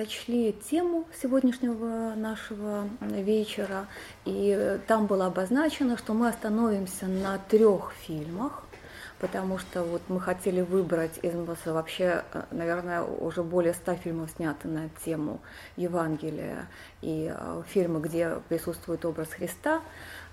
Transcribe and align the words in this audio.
прочли 0.00 0.54
тему 0.70 1.04
сегодняшнего 1.20 2.14
нашего 2.16 2.88
вечера, 3.02 3.86
и 4.24 4.78
там 4.86 5.06
было 5.06 5.26
обозначено, 5.26 5.98
что 5.98 6.14
мы 6.14 6.28
остановимся 6.28 7.06
на 7.06 7.36
трех 7.36 7.92
фильмах, 8.06 8.64
потому 9.18 9.58
что 9.58 9.82
вот 9.82 10.00
мы 10.08 10.18
хотели 10.18 10.62
выбрать 10.62 11.18
из 11.20 11.34
вообще, 11.66 12.24
наверное, 12.50 13.02
уже 13.02 13.42
более 13.42 13.74
ста 13.74 13.94
фильмов 13.94 14.30
сняты 14.30 14.68
на 14.68 14.88
тему 15.04 15.38
Евангелия 15.76 16.66
и 17.02 17.30
э, 17.30 17.62
фильмы, 17.68 18.00
где 18.00 18.40
присутствует 18.48 19.04
образ 19.04 19.28
Христа. 19.28 19.82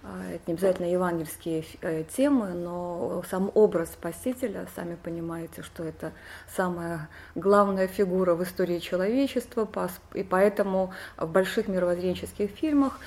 А, 0.10 0.32
это 0.32 0.44
не 0.48 0.54
обязательно 0.54 0.90
евангельские 0.90 1.66
э, 1.82 2.04
темы, 2.16 2.54
но 2.54 3.24
сам 3.30 3.52
образ 3.54 3.90
Спасителя, 3.92 4.68
сами 4.74 4.96
понимаете, 4.96 5.64
что 5.64 5.84
это 5.84 6.14
самая 6.56 7.10
главная 7.36 7.88
фигура 7.88 8.34
в 8.34 8.42
истории 8.44 8.80
человечества, 8.80 9.68
и 10.14 10.24
поэтому 10.24 10.94
в 11.18 11.30
больших 11.30 11.68
мировоззренческих 11.68 12.52
фильмах 12.52 13.00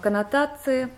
коннотации, 0.00 0.88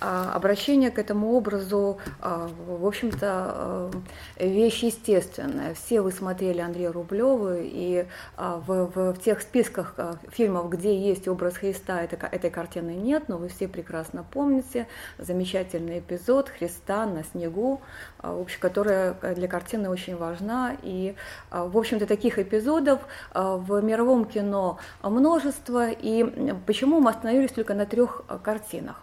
а, 0.00 0.32
обращение 0.34 0.90
к 0.90 0.98
этому 0.98 1.32
образу, 1.32 1.98
в 2.20 2.86
общем-то, 2.86 3.90
вещь 4.38 4.82
естественная. 4.82 5.74
Все 5.74 6.00
вы 6.00 6.12
смотрели 6.12 6.60
Андрея 6.60 6.92
Рублева, 6.92 7.58
и 7.58 8.06
в, 8.36 8.66
в, 8.66 9.12
в 9.14 9.22
тех 9.22 9.40
списках 9.40 9.94
фильмов, 10.30 10.70
где 10.70 10.96
есть 10.98 11.28
образ 11.28 11.56
Христа, 11.56 12.02
этой, 12.02 12.18
этой 12.18 12.50
картины 12.50 12.90
нет, 12.90 13.28
но 13.28 13.38
вы 13.38 13.48
все 13.48 13.68
прекрасно 13.68 14.24
помните 14.28 14.86
замечательный 15.18 16.00
эпизод 16.00 16.48
Христа 16.48 17.06
на 17.06 17.24
снегу, 17.24 17.80
а, 18.11 18.11
в 18.22 18.40
общем, 18.40 18.60
которая 18.60 19.14
для 19.34 19.48
картины 19.48 19.90
очень 19.90 20.16
важна. 20.16 20.76
И, 20.82 21.14
а, 21.50 21.66
в 21.66 21.76
общем-то, 21.76 22.06
таких 22.06 22.38
эпизодов 22.38 23.00
а, 23.32 23.56
в 23.56 23.82
мировом 23.82 24.24
кино 24.24 24.78
множество. 25.02 25.90
И 25.90 26.24
почему 26.66 27.00
мы 27.00 27.10
остановились 27.10 27.52
только 27.52 27.74
на 27.74 27.86
трех 27.86 28.22
картинах? 28.42 29.02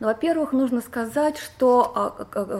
Ну, 0.00 0.06
во-первых, 0.06 0.52
нужно 0.52 0.80
сказать, 0.80 1.38
что, 1.38 2.16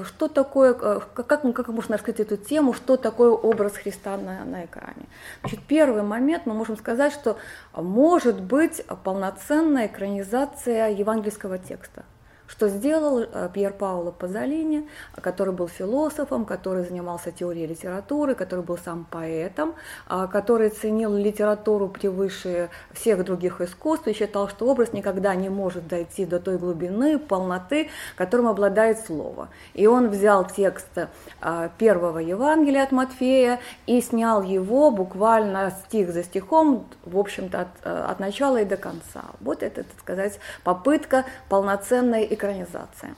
что 0.08 0.26
такое, 0.26 0.74
как, 0.74 1.14
как 1.14 1.68
можно 1.68 1.96
раскрыть 1.96 2.18
эту 2.18 2.36
тему, 2.36 2.72
что 2.72 2.96
такое 2.96 3.30
образ 3.30 3.74
Христа 3.74 4.16
на, 4.16 4.44
на 4.44 4.64
экране. 4.64 5.06
Значит, 5.40 5.60
первый 5.68 6.02
момент 6.02 6.46
мы 6.46 6.54
можем 6.54 6.76
сказать, 6.76 7.12
что 7.12 7.38
может 7.72 8.40
быть 8.40 8.84
полноценная 9.04 9.86
экранизация 9.86 10.88
евангельского 10.88 11.58
текста 11.58 12.04
что 12.48 12.68
сделал 12.68 13.20
э, 13.20 13.50
Пьер 13.52 13.72
Пауло 13.72 14.10
Пазолини, 14.10 14.88
который 15.20 15.52
был 15.52 15.68
философом, 15.68 16.44
который 16.44 16.84
занимался 16.84 17.30
теорией 17.30 17.66
литературы, 17.66 18.34
который 18.34 18.64
был 18.64 18.78
сам 18.78 19.06
поэтом, 19.10 19.74
а, 20.06 20.26
который 20.26 20.70
ценил 20.70 21.14
литературу 21.14 21.88
превыше 21.88 22.70
всех 22.92 23.24
других 23.24 23.60
искусств 23.60 24.08
и 24.08 24.14
считал, 24.14 24.48
что 24.48 24.66
образ 24.66 24.92
никогда 24.92 25.34
не 25.34 25.50
может 25.50 25.86
дойти 25.86 26.24
до 26.24 26.40
той 26.40 26.58
глубины, 26.58 27.18
полноты, 27.18 27.90
которым 28.16 28.48
обладает 28.48 28.98
слово. 29.00 29.48
И 29.74 29.86
он 29.86 30.08
взял 30.08 30.46
текст 30.46 30.88
э, 30.96 31.68
первого 31.76 32.18
Евангелия 32.18 32.84
от 32.84 32.92
Матфея 32.92 33.60
и 33.86 34.00
снял 34.00 34.42
его 34.42 34.90
буквально 34.90 35.70
стих 35.84 36.12
за 36.12 36.24
стихом, 36.24 36.86
в 37.04 37.18
общем-то, 37.18 37.60
от, 37.60 37.68
э, 37.84 38.04
от 38.08 38.20
начала 38.20 38.62
и 38.62 38.64
до 38.64 38.78
конца. 38.78 39.24
Вот 39.40 39.62
это, 39.62 39.84
так 39.84 39.98
сказать, 39.98 40.40
попытка 40.64 41.26
полноценной 41.50 42.37
экранизация. 42.38 43.14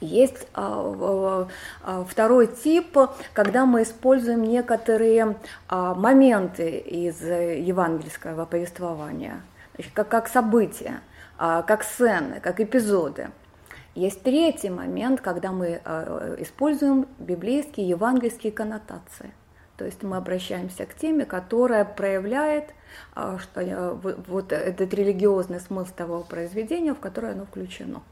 Есть 0.00 0.46
а, 0.54 1.46
а, 1.82 2.04
второй 2.08 2.46
тип, 2.46 2.96
когда 3.34 3.66
мы 3.66 3.82
используем 3.82 4.44
некоторые 4.44 5.36
а, 5.68 5.94
моменты 5.94 6.78
из 6.78 7.20
евангельского 7.20 8.46
повествования, 8.46 9.42
как, 9.92 10.08
как 10.08 10.28
события, 10.28 11.00
как 11.36 11.84
сцены, 11.84 12.40
как 12.40 12.60
эпизоды. 12.60 13.30
Есть 13.94 14.22
третий 14.22 14.70
момент, 14.70 15.20
когда 15.20 15.52
мы 15.52 15.80
используем 16.38 17.08
библейские, 17.18 17.88
евангельские 17.88 18.52
коннотации. 18.52 19.32
То 19.76 19.84
есть 19.84 20.02
мы 20.02 20.16
обращаемся 20.16 20.84
к 20.86 20.94
теме, 20.94 21.24
которая 21.24 21.84
проявляет 21.84 22.66
что, 23.14 23.60
э, 23.60 23.92
вот 24.26 24.52
этот 24.52 24.94
религиозный 24.94 25.60
смысл 25.60 25.92
того 25.96 26.20
произведения, 26.20 26.94
в 26.94 27.00
которое 27.00 27.32
оно 27.32 27.44
включено. 27.44 28.02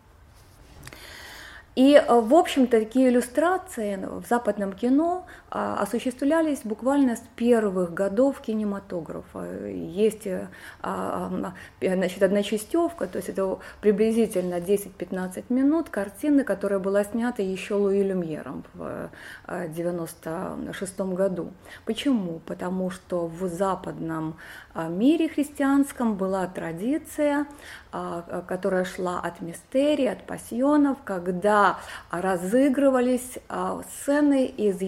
И, 1.78 1.94
э, 1.94 2.20
в 2.20 2.34
общем-то, 2.34 2.80
такие 2.80 3.08
иллюстрации 3.08 3.96
в 3.96 4.26
западном 4.26 4.72
кино 4.72 5.26
а, 5.47 5.47
осуществлялись 5.50 6.60
буквально 6.64 7.16
с 7.16 7.22
первых 7.36 7.94
годов 7.94 8.40
кинематографа. 8.40 9.66
Есть 9.66 10.26
э, 10.26 10.48
а, 10.82 11.52
значит, 11.80 12.22
одночастевка, 12.22 13.06
то 13.06 13.16
есть 13.16 13.30
это 13.30 13.58
приблизительно 13.80 14.56
10-15 14.56 15.44
минут 15.48 15.88
картины, 15.88 16.44
которая 16.44 16.78
была 16.78 17.04
снята 17.04 17.42
еще 17.42 17.74
Луи 17.74 18.02
Люмьером 18.02 18.64
в 18.74 19.10
1996 19.46 20.94
э, 21.00 21.04
году. 21.04 21.52
Почему? 21.86 22.40
Потому 22.44 22.90
что 22.90 23.26
в 23.26 23.48
западном 23.48 24.36
мире 24.74 25.28
христианском 25.28 26.14
была 26.14 26.46
традиция, 26.46 27.46
которая 27.90 28.84
шла 28.84 29.20
от 29.20 29.40
мистерии, 29.40 30.06
от 30.06 30.24
пассионов, 30.24 30.98
когда 31.04 31.78
разыгрывались 32.10 33.38
а, 33.48 33.80
сцены 33.90 34.46
из 34.46 34.80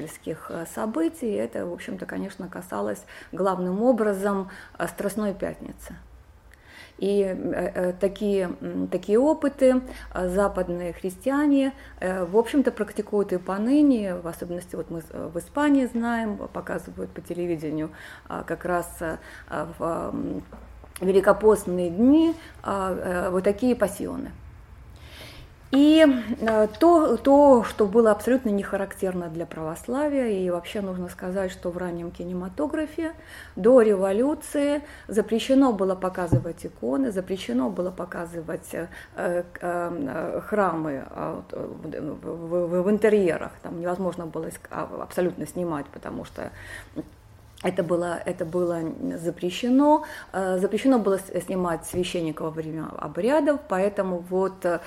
евангельских 0.00 0.46
э, 0.48 0.66
событий. 0.74 1.32
Это, 1.32 1.66
в 1.66 1.72
общем-то, 1.72 2.06
конечно, 2.06 2.48
касалось 2.48 3.02
главным 3.32 3.82
образом 3.82 4.50
э, 4.78 4.86
Страстной 4.88 5.34
Пятницы. 5.34 5.96
И 6.98 7.22
э, 7.22 7.94
такие, 7.98 8.50
такие 8.90 9.18
опыты 9.18 9.80
западные 10.14 10.92
христиане, 10.92 11.72
в 12.00 12.36
общем-то, 12.36 12.72
практикуют 12.72 13.32
и 13.32 13.38
поныне, 13.38 14.16
в 14.16 14.26
особенности 14.26 14.76
вот 14.76 14.90
мы 14.90 15.00
в 15.00 15.38
Испании 15.38 15.86
знаем, 15.86 16.36
показывают 16.36 17.10
по 17.10 17.22
телевидению 17.22 17.90
как 18.28 18.66
раз 18.66 18.86
в 19.78 20.14
великопостные 21.00 21.88
дни 21.88 22.34
вот 22.62 23.44
такие 23.44 23.74
пассионы. 23.74 24.30
И 25.72 26.04
э, 26.40 26.68
то, 26.80 27.16
то, 27.16 27.62
что 27.62 27.86
было 27.86 28.10
абсолютно 28.10 28.48
не 28.48 28.62
характерно 28.64 29.28
для 29.28 29.46
православия, 29.46 30.26
и 30.26 30.50
вообще 30.50 30.80
нужно 30.80 31.08
сказать, 31.08 31.52
что 31.52 31.70
в 31.70 31.78
раннем 31.78 32.10
кинематографе 32.10 33.12
до 33.54 33.80
революции 33.80 34.82
запрещено 35.06 35.72
было 35.72 35.94
показывать 35.94 36.66
иконы, 36.66 37.12
запрещено 37.12 37.70
было 37.70 37.92
показывать 37.92 38.74
храмы 39.54 41.04
в, 41.52 42.82
в 42.82 42.90
интерьерах, 42.90 43.52
там 43.62 43.80
невозможно 43.80 44.26
было 44.26 44.48
а, 44.70 45.02
абсолютно 45.02 45.46
снимать, 45.46 45.86
потому 45.86 46.24
что 46.24 46.50
это 47.62 47.82
было, 47.82 48.20
это 48.24 48.44
было 48.44 48.80
запрещено. 49.22 50.04
Э, 50.32 50.58
запрещено 50.58 50.98
было 50.98 51.18
снимать 51.18 51.84
священников 51.86 52.46
во 52.46 52.50
время 52.50 52.86
обрядов, 52.98 53.60
поэтому 53.68 54.24
вот 54.30 54.64
э, 54.64 54.80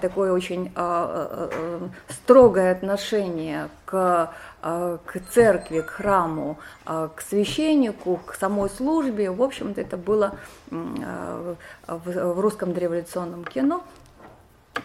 такое 0.00 0.32
очень 0.32 0.72
э, 0.74 1.88
строгое 2.08 2.72
отношение 2.72 3.68
к, 3.84 4.32
к 4.60 5.20
церкви, 5.30 5.80
к 5.80 5.90
храму, 5.90 6.58
к 6.84 7.20
священнику, 7.28 8.20
к 8.26 8.34
самой 8.34 8.68
службе, 8.68 9.30
в 9.30 9.40
общем-то, 9.40 9.80
это 9.80 9.96
было 9.96 10.34
в 10.70 12.40
русском 12.40 12.74
дореволюционном 12.74 13.44
кино 13.44 13.84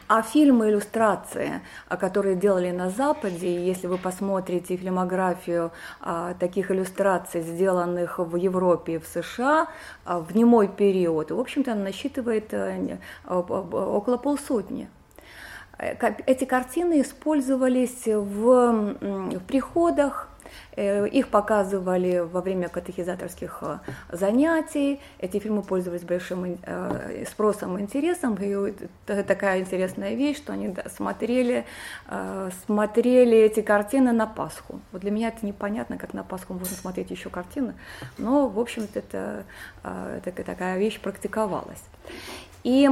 а 0.08 0.22
фильмы, 0.22 0.70
иллюстрации, 0.70 1.62
которые 1.88 2.36
делали 2.36 2.72
на 2.72 2.90
Западе, 2.90 3.66
если 3.66 3.88
вы 3.88 3.98
посмотрите 3.98 4.76
фильмографию 4.76 5.72
а, 6.00 6.34
таких 6.34 6.72
иллюстраций, 6.72 7.42
сделанных 7.42 8.20
в 8.20 8.36
Европе 8.36 8.96
и 8.96 8.98
в 8.98 9.08
США 9.08 9.68
а, 10.06 10.20
в 10.20 10.36
немой 10.36 10.68
период, 10.68 11.32
в 11.32 11.40
общем-то, 11.40 11.74
она 11.74 11.84
насчитывает 11.84 12.54
а, 12.54 13.06
около 13.28 14.18
полсотни. 14.18 14.90
Эти 15.78 16.46
картины 16.46 17.02
использовались 17.02 18.06
в, 18.06 18.96
в 19.02 19.40
приходах, 19.48 20.31
Э, 20.31 20.31
их 20.78 21.28
показывали 21.30 22.20
во 22.20 22.42
время 22.42 22.70
катехизаторских 22.70 23.60
э, 23.62 23.80
занятий. 24.12 25.00
Эти 25.20 25.40
фильмы 25.40 25.64
пользовались 25.64 26.04
большим 26.04 26.58
э, 26.62 27.26
спросом 27.30 27.78
и 27.78 27.82
интересом. 27.82 28.36
И 28.36 28.74
такая 29.06 29.60
интересная 29.60 30.16
вещь, 30.16 30.38
что 30.38 30.54
они 30.54 30.76
смотрели, 30.96 31.66
смотрели 32.66 33.38
эти 33.38 33.62
картины 33.62 34.12
на 34.12 34.28
Пасху. 34.28 34.80
Вот 34.92 35.02
для 35.02 35.12
меня 35.12 35.30
это 35.30 35.46
непонятно, 35.46 35.98
как 35.98 36.14
на 36.14 36.24
Пасху 36.24 36.54
можно 36.54 36.76
смотреть 36.76 37.12
еще 37.12 37.30
картины, 37.30 37.74
но, 38.18 38.48
в 38.48 38.60
общем-то, 38.60 39.00
это, 39.00 39.46
это 39.84 40.44
такая 40.44 40.78
вещь 40.78 41.00
практиковалась. 41.00 41.84
И 42.64 42.90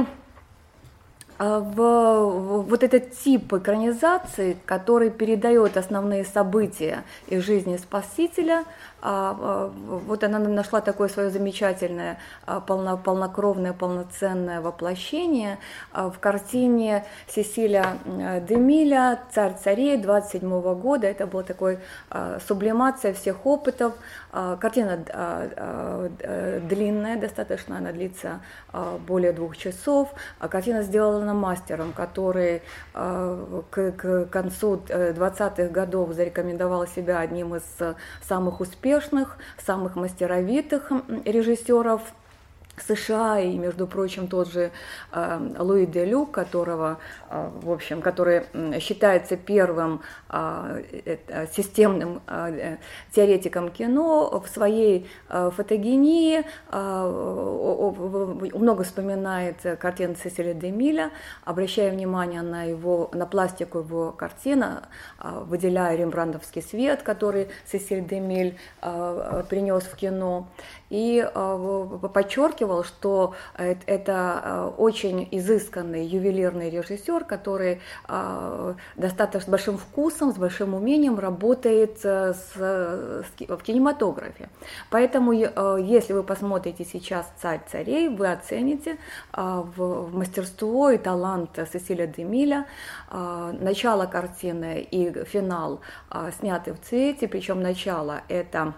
в 1.40 2.62
вот 2.68 2.82
этот 2.82 3.18
тип 3.18 3.52
экранизации, 3.54 4.58
который 4.66 5.10
передает 5.10 5.78
основные 5.78 6.24
события 6.24 7.02
из 7.28 7.42
жизни 7.44 7.78
Спасителя, 7.78 8.58
а, 8.60 8.64
а, 8.64 8.89
вот 9.02 10.24
она 10.24 10.38
нашла 10.38 10.80
такое 10.80 11.08
свое 11.08 11.30
замечательное, 11.30 12.18
полно, 12.66 12.96
полнокровное, 12.96 13.72
полноценное 13.72 14.60
воплощение 14.60 15.58
в 15.92 16.14
картине 16.20 17.04
Сесиля 17.28 17.98
Демиля 18.04 19.20
«Царь 19.32 19.54
царей» 19.62 19.96
27 19.96 20.60
года. 20.74 21.06
Это 21.06 21.26
была 21.26 21.42
такой 21.42 21.78
сублимация 22.46 23.14
всех 23.14 23.46
опытов. 23.46 23.94
Картина 24.32 24.98
длинная 26.68 27.16
достаточно, 27.16 27.78
она 27.78 27.92
длится 27.92 28.40
более 29.06 29.32
двух 29.32 29.56
часов. 29.56 30.12
Картина 30.38 30.82
сделана 30.82 31.34
мастером, 31.34 31.92
который 31.92 32.62
э, 32.94 33.62
к, 33.70 33.92
к 33.92 34.26
концу 34.26 34.82
20-х 34.86 35.62
э, 35.62 35.68
годов 35.68 36.12
зарекомендовал 36.12 36.86
себя 36.86 37.20
одним 37.20 37.54
из 37.54 37.62
самых 38.22 38.60
успешных, 38.60 38.89
самых 39.58 39.96
мастеровитых 39.96 40.90
режиссеров 41.24 42.02
США 42.86 43.40
и, 43.40 43.56
между 43.58 43.86
прочим, 43.86 44.26
тот 44.26 44.50
же 44.50 44.70
э, 45.12 45.54
Луи 45.58 45.86
де 45.86 46.04
которого, 46.26 46.98
в 47.30 47.70
общем, 47.70 48.02
который 48.02 48.42
считается 48.80 49.36
первым 49.36 50.02
э, 50.28 50.82
э, 51.04 51.46
системным 51.52 52.22
э, 52.26 52.76
теоретиком 53.12 53.70
кино, 53.70 54.40
в 54.44 54.48
своей 54.48 55.06
фотогении. 55.28 56.44
Много 58.56 58.84
вспоминает 58.84 59.56
картины 59.78 60.16
Сесилия 60.16 60.54
де 60.54 60.70
Миля, 60.70 61.10
обращая 61.44 61.90
внимание 61.90 62.42
на 62.42 62.64
его, 62.64 63.10
на 63.12 63.26
пластику 63.26 63.78
его 63.78 64.12
картины, 64.12 64.80
э, 65.18 65.42
выделяя 65.46 65.96
рембрандовский 65.96 66.62
свет, 66.62 67.02
который 67.02 67.48
Сесиль 67.70 68.04
де 68.04 68.18
Миль 68.20 68.58
э, 68.82 69.44
принес 69.48 69.84
в 69.84 69.96
кино. 69.96 70.48
И 70.88 71.24
подчеркивал, 72.12 72.82
что 72.82 73.34
это 73.54 74.74
очень 74.76 75.28
изысканный 75.30 76.04
ювелирный 76.04 76.68
режиссер, 76.68 77.19
который 77.24 77.80
э, 78.08 78.74
достаточно 78.96 79.40
с 79.40 79.48
большим 79.48 79.78
вкусом, 79.78 80.32
с 80.32 80.36
большим 80.36 80.74
умением 80.74 81.18
работает 81.18 81.98
с, 82.00 82.54
в 82.56 83.62
кинематографе. 83.62 84.48
Поэтому, 84.90 85.32
если 85.32 86.12
вы 86.12 86.22
посмотрите 86.22 86.84
сейчас 86.84 87.26
«Царь 87.40 87.60
царей», 87.70 88.08
вы 88.08 88.30
оцените 88.30 88.98
в 89.32 90.16
мастерство 90.16 90.90
и 90.90 90.98
талант 90.98 91.58
Сесилия 91.72 92.06
Демиля. 92.06 92.66
Начало 93.10 94.06
картины 94.06 94.80
и 94.80 95.24
финал 95.24 95.80
сняты 96.38 96.72
в 96.72 96.80
цвете, 96.80 97.28
причем 97.28 97.62
начало 97.62 98.22
это 98.28 98.74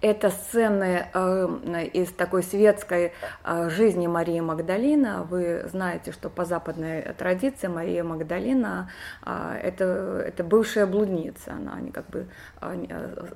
это 0.00 0.30
сцены 0.30 1.08
э, 1.12 1.86
из 1.92 2.10
такой 2.12 2.42
светской 2.42 3.12
э, 3.44 3.68
жизни 3.68 4.06
Марии 4.06 4.40
Магдалина. 4.40 5.24
Вы 5.24 5.68
знаете, 5.70 6.12
что 6.12 6.30
по 6.30 6.44
западной 6.44 7.02
традиции 7.18 7.66
Мария 7.66 8.02
Магдалина 8.02 8.90
э, 9.24 9.60
это, 9.62 10.24
это 10.26 10.42
бывшая 10.42 10.86
блудница. 10.86 11.52
Она, 11.52 11.74
они 11.74 11.90
как 11.90 12.08
бы 12.08 12.26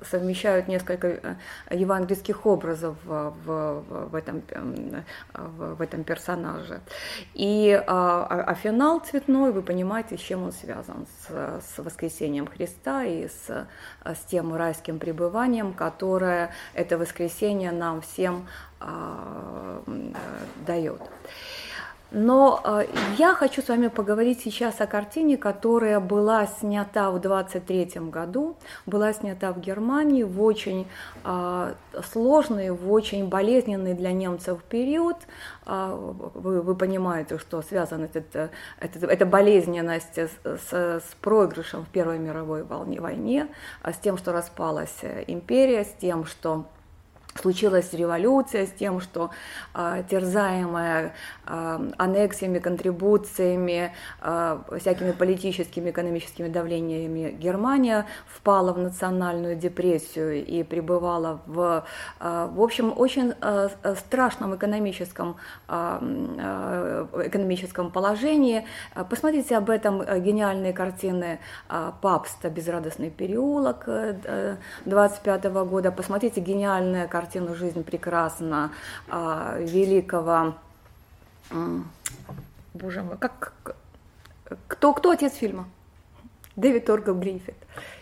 совмещают 0.09 0.67
несколько 0.67 1.37
евангельских 1.69 2.45
образов 2.45 2.95
в, 3.03 3.33
в, 3.45 4.09
в, 4.09 4.15
этом, 4.15 4.41
в, 5.33 5.75
в 5.75 5.81
этом 5.81 6.03
персонаже. 6.03 6.81
И, 7.33 7.71
а, 7.87 8.25
а 8.25 8.53
финал 8.55 8.99
цветной, 8.99 9.51
вы 9.51 9.61
понимаете, 9.61 10.17
с 10.17 10.21
чем 10.21 10.43
он 10.43 10.51
связан? 10.51 11.05
С, 11.27 11.61
с 11.61 11.77
воскресением 11.77 12.47
Христа 12.47 13.03
и 13.03 13.27
с, 13.27 13.67
с 14.03 14.19
тем 14.27 14.55
райским 14.55 14.99
пребыванием, 14.99 15.73
которое 15.85 16.49
это 16.73 16.97
воскресенье 16.97 17.71
нам 17.71 18.01
всем 18.01 18.47
а, 18.79 19.83
дает. 20.65 21.01
Но 22.17 22.61
э, 22.63 22.85
я 23.17 23.33
хочу 23.33 23.61
с 23.61 23.67
вами 23.67 23.89
поговорить 23.89 24.39
сейчас 24.39 24.79
о 24.79 24.87
картине, 24.87 25.35
которая 25.35 25.99
была 25.99 26.47
снята 26.47 27.11
в 27.11 27.19
23 27.19 28.09
году, 28.09 28.55
была 28.85 29.11
снята 29.11 29.51
в 29.51 29.59
Германии 29.59 30.23
в 30.23 30.41
очень 30.41 30.87
э, 31.25 31.73
сложный, 32.09 32.69
в 32.71 32.89
очень 32.89 33.27
болезненный 33.27 33.95
для 33.95 34.13
немцев 34.13 34.63
период. 34.63 35.17
Э, 35.65 35.93
вы, 36.35 36.61
вы 36.61 36.75
понимаете, 36.75 37.37
что 37.37 37.61
связана 37.61 38.07
эта, 38.13 38.49
эта, 38.79 39.07
эта 39.07 39.25
болезненность 39.25 40.17
с, 40.17 40.31
с, 40.45 40.71
с 40.71 41.15
проигрышем 41.19 41.83
в 41.83 41.89
Первой 41.89 42.17
мировой 42.17 42.63
войне, 42.63 43.49
с 43.83 43.97
тем, 43.97 44.17
что 44.17 44.31
распалась 44.31 45.03
империя, 45.27 45.83
с 45.83 45.93
тем, 45.99 46.23
что 46.23 46.63
случилась 47.41 47.93
революция 47.93 48.65
с 48.65 48.71
тем, 48.71 49.01
что 49.01 49.29
э, 49.73 50.03
терзаемая 50.09 51.13
э, 51.45 51.91
аннексиями, 51.97 52.59
контрибуциями, 52.59 53.91
э, 54.21 54.57
всякими 54.79 55.11
политическими, 55.11 55.89
экономическими 55.89 56.47
давлениями 56.47 57.31
Германия 57.31 58.05
впала 58.25 58.71
в 58.71 58.77
национальную 58.77 59.55
депрессию 59.55 60.45
и 60.45 60.63
пребывала 60.63 61.41
в, 61.45 61.85
э, 62.21 62.49
в 62.51 62.61
общем, 62.61 62.93
очень 62.95 63.33
э, 63.41 63.69
страшном 64.07 64.55
экономическом, 64.55 65.35
э, 65.67 67.07
экономическом 67.25 67.91
положении. 67.91 68.65
Посмотрите 69.09 69.57
об 69.57 69.69
этом 69.69 70.01
гениальные 70.21 70.71
картины 70.71 71.39
э, 71.69 71.91
Папста 72.01 72.49
«Безрадостный 72.49 73.09
переулок» 73.09 73.83
э, 73.87 74.55
25 74.85 75.43
года. 75.65 75.91
Посмотрите 75.91 76.39
гениальная 76.39 77.07
картина 77.07 77.24
картину 77.25 77.55
«Жизнь 77.55 77.83
прекрасна» 77.83 78.71
а, 79.09 79.57
великого, 79.57 80.53
боже 82.75 83.01
мой, 83.01 83.17
как, 83.17 83.75
кто, 84.67 84.93
кто 84.93 85.09
отец 85.09 85.33
фильма? 85.33 85.67
Дэвид 86.55 86.85
Торгл 86.85 87.13
Гриффит. 87.13 87.55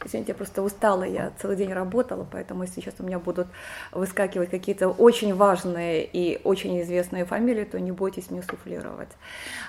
Извините, 0.05 0.33
я 0.33 0.35
просто 0.35 0.61
устала, 0.61 1.03
я 1.03 1.31
целый 1.41 1.55
день 1.55 1.73
работала, 1.73 2.27
поэтому 2.29 2.63
если 2.63 2.81
сейчас 2.81 2.95
у 2.99 3.03
меня 3.03 3.17
будут 3.17 3.47
выскакивать 3.91 4.49
какие-то 4.51 4.89
очень 4.89 5.33
важные 5.33 6.05
и 6.05 6.39
очень 6.43 6.79
известные 6.81 7.25
фамилии, 7.25 7.63
то 7.63 7.79
не 7.79 7.91
бойтесь 7.91 8.29
мне 8.29 8.43
суфлировать. 8.43 9.09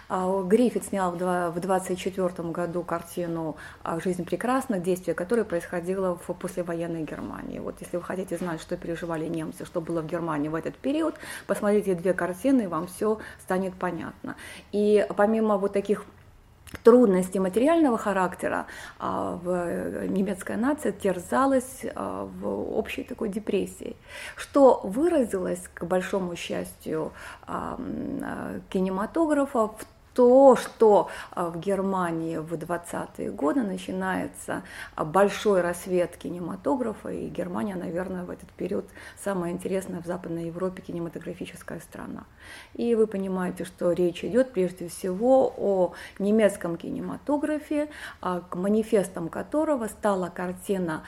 А, 0.08 0.42
Гриффит 0.42 0.84
снял 0.84 1.12
в 1.12 1.60
24 1.60 2.48
году 2.50 2.82
картину 2.82 3.56
а, 3.82 3.98
«Жизнь 4.00 4.24
прекрасна», 4.24 4.78
действие 4.78 5.14
которой 5.14 5.44
происходило 5.44 6.16
в 6.16 6.34
послевоенной 6.34 7.04
Германии. 7.04 7.60
Вот 7.60 7.76
если 7.80 7.96
вы 7.96 8.02
хотите 8.02 8.36
знать, 8.36 8.60
что 8.60 8.76
переживали 8.76 9.26
немцы, 9.26 9.64
что 9.64 9.80
было 9.80 10.02
в 10.02 10.06
Германии 10.06 10.48
в 10.48 10.54
этот 10.54 10.76
период, 10.76 11.14
посмотрите 11.46 11.94
две 11.94 12.12
картины, 12.12 12.62
и 12.62 12.66
вам 12.66 12.86
все 12.88 13.18
станет 13.40 13.74
понятно. 13.74 14.36
И 14.72 15.06
помимо 15.16 15.56
вот 15.56 15.72
таких 15.72 16.04
трудности 16.78 17.38
материального 17.38 17.98
характера 17.98 18.66
а, 18.98 19.38
в 19.42 19.48
э, 19.50 20.06
немецкая 20.08 20.56
нация 20.56 20.92
терзалась 20.92 21.84
а, 21.94 22.24
в 22.24 22.78
общей 22.78 23.04
такой 23.04 23.28
депрессии, 23.28 23.96
что 24.36 24.80
выразилось, 24.84 25.68
к 25.72 25.84
большому 25.84 26.36
счастью, 26.36 27.12
а, 27.46 27.78
кинематографа 28.70 29.68
в 29.68 29.86
то, 30.14 30.56
что 30.56 31.11
а, 31.33 31.50
в 31.50 31.59
Германии 31.59 32.37
в 32.38 32.54
20-е 32.54 33.30
годы 33.33 33.62
начинается 33.62 34.62
а, 34.94 35.04
большой 35.04 35.61
рассвет 35.61 36.16
кинематографа, 36.16 37.11
и 37.11 37.28
Германия, 37.28 37.75
наверное, 37.75 38.25
в 38.25 38.30
этот 38.30 38.49
период 38.50 38.87
самая 39.23 39.52
интересная 39.52 40.00
в 40.00 40.06
Западной 40.06 40.47
Европе 40.47 40.83
кинематографическая 40.83 41.80
страна. 41.80 42.25
И 42.75 42.94
вы 42.94 43.06
понимаете, 43.06 43.64
что 43.64 43.92
речь 43.92 44.25
идет 44.25 44.52
прежде 44.52 44.88
всего 44.88 45.52
о 45.56 45.94
немецком 46.18 46.76
кинематографе, 46.76 47.88
а, 48.21 48.40
к 48.40 48.54
манифестом 48.54 49.28
которого 49.28 49.88
стала 49.88 50.28
картина 50.28 51.02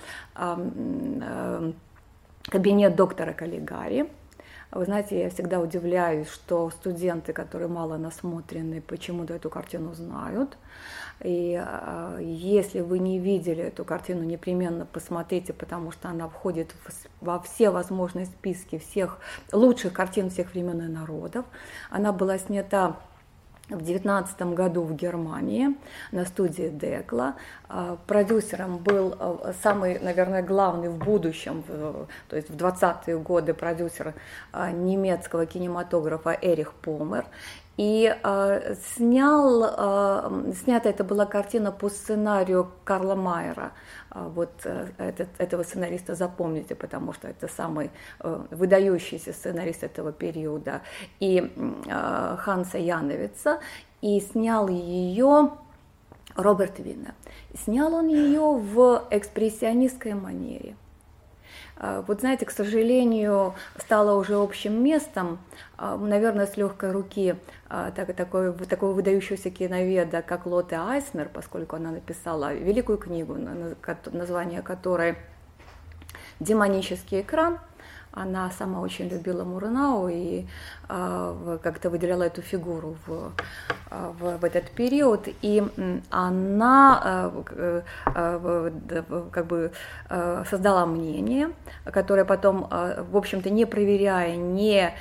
«Кабинет 2.49 2.97
доктора 2.97 3.33
Каллигари», 3.33 4.11
Вы 4.77 4.85
знаете, 4.85 5.19
я 5.19 5.31
всегда 5.31 5.59
удивляюсь, 5.61 6.29
что 6.29 6.69
студенты, 6.71 7.33
которые 7.33 7.69
мало 7.69 7.97
насмотрены, 7.97 8.83
почему-то 8.83 9.33
эту 9.33 9.49
картину 9.49 9.95
знают. 9.95 10.59
И 11.21 11.59
э, 11.59 12.19
если 12.23 12.81
вы 12.81 12.99
не 12.99 13.19
видели 13.19 13.63
эту 13.63 13.87
картину, 13.87 14.23
непременно 14.25 14.85
посмотрите, 14.85 15.55
потому 15.55 15.93
что 15.93 16.11
она 16.11 16.29
входит 16.29 16.73
в, 16.85 17.25
во 17.25 17.41
все 17.41 17.71
возможные 17.71 18.27
списки 18.27 18.79
всех 18.79 19.19
лучших 19.51 19.95
картин 19.95 20.29
всех 20.29 20.53
времен 20.53 20.83
и 20.83 20.89
народов. 20.89 21.47
Она 21.89 22.13
была 22.13 22.37
снята 22.39 22.97
в 23.69 23.83
девятнадцатом 23.83 24.55
году 24.55 24.83
в 24.83 24.95
Германии 24.95 25.77
на 26.13 26.25
студии 26.25 26.69
Декла. 26.69 27.35
А, 27.69 27.97
продюсером 28.07 28.79
был 28.79 29.17
а, 29.19 29.55
самый, 29.63 29.99
наверное, 29.99 30.43
главный 30.43 30.89
в 30.89 30.97
будущем, 30.97 31.65
то 32.29 32.37
есть 32.37 32.49
в 32.49 32.57
20-е 32.57 33.19
годы 33.19 33.55
продюсер 33.55 34.15
а, 34.53 34.71
немецкого 34.71 35.47
кинематографа 35.47 36.37
Эрих 36.41 36.75
Помер. 36.75 37.27
И 37.77 38.11
э, 38.23 38.75
снял, 38.97 39.65
э, 39.65 40.53
снята 40.55 40.89
это 40.89 41.05
была 41.05 41.27
картина 41.27 41.73
по 41.73 41.91
сценарию 41.91 42.71
Карла 42.85 43.15
Майера. 43.15 43.73
Э, 44.11 44.29
вот 44.35 44.51
э, 44.65 44.89
этот, 44.97 45.29
этого 45.37 45.63
сценариста 45.63 46.15
запомните, 46.15 46.75
потому 46.75 47.13
что 47.13 47.29
это 47.29 47.49
самый 47.49 47.91
э, 48.21 48.41
выдающийся 48.51 49.33
сценарист 49.35 49.85
этого 49.85 50.13
периода. 50.13 50.81
И 51.21 51.53
э, 51.55 52.37
Ханса 52.39 52.79
Яновица. 52.79 53.61
И 54.01 54.21
снял 54.21 54.69
ее 54.69 55.51
Роберт 56.35 56.79
Винна. 56.79 57.15
Снял 57.65 57.93
он 57.95 58.09
ее 58.09 58.53
в 58.55 59.07
экспрессионистской 59.11 60.15
манере– 60.15 60.77
а, 60.86 60.86
вот 61.79 62.21
знаете, 62.21 62.47
к 62.47 62.51
сожалению, 62.51 63.55
стало 63.79 64.19
уже 64.19 64.37
общим 64.37 64.83
местом, 64.83 65.39
а, 65.77 65.97
наверное, 65.97 66.47
с 66.47 66.57
легкой 66.57 66.93
руки 66.93 67.37
а, 67.69 67.91
так, 67.91 68.15
такой, 68.15 68.53
такого 68.55 68.93
выдающегося 68.93 69.51
киноведа, 69.51 70.23
как 70.23 70.47
Лотте 70.47 70.77
Айснер, 70.77 71.29
поскольку 71.33 71.77
она 71.77 71.91
написала 71.91 72.55
великую 72.55 72.99
книгу, 72.99 73.37
название 74.13 74.63
которой 74.63 75.17
«Демонический 76.41 77.21
экран», 77.21 77.59
она 78.17 78.51
сама 78.51 78.81
очень 78.81 79.09
любила 79.09 79.45
Мурнау 79.45 80.09
и 80.09 80.41
э, 80.41 80.47
как-то 80.89 81.91
выделяла 81.91 82.25
эту 82.25 82.43
фигуру 82.43 82.97
в, 83.07 83.33
в, 83.91 84.39
в 84.39 84.45
этот 84.45 84.71
период. 84.71 85.29
И 85.43 85.63
она 86.11 87.33
э, 87.55 87.83
как 88.05 89.47
бы 89.47 89.73
создала 90.49 90.87
мнение, 90.87 91.51
которое 91.85 92.25
потом, 92.25 92.69
в 92.69 93.17
общем-то, 93.17 93.51
не 93.51 93.65
проверяя, 93.65 94.37
не, 94.37 94.95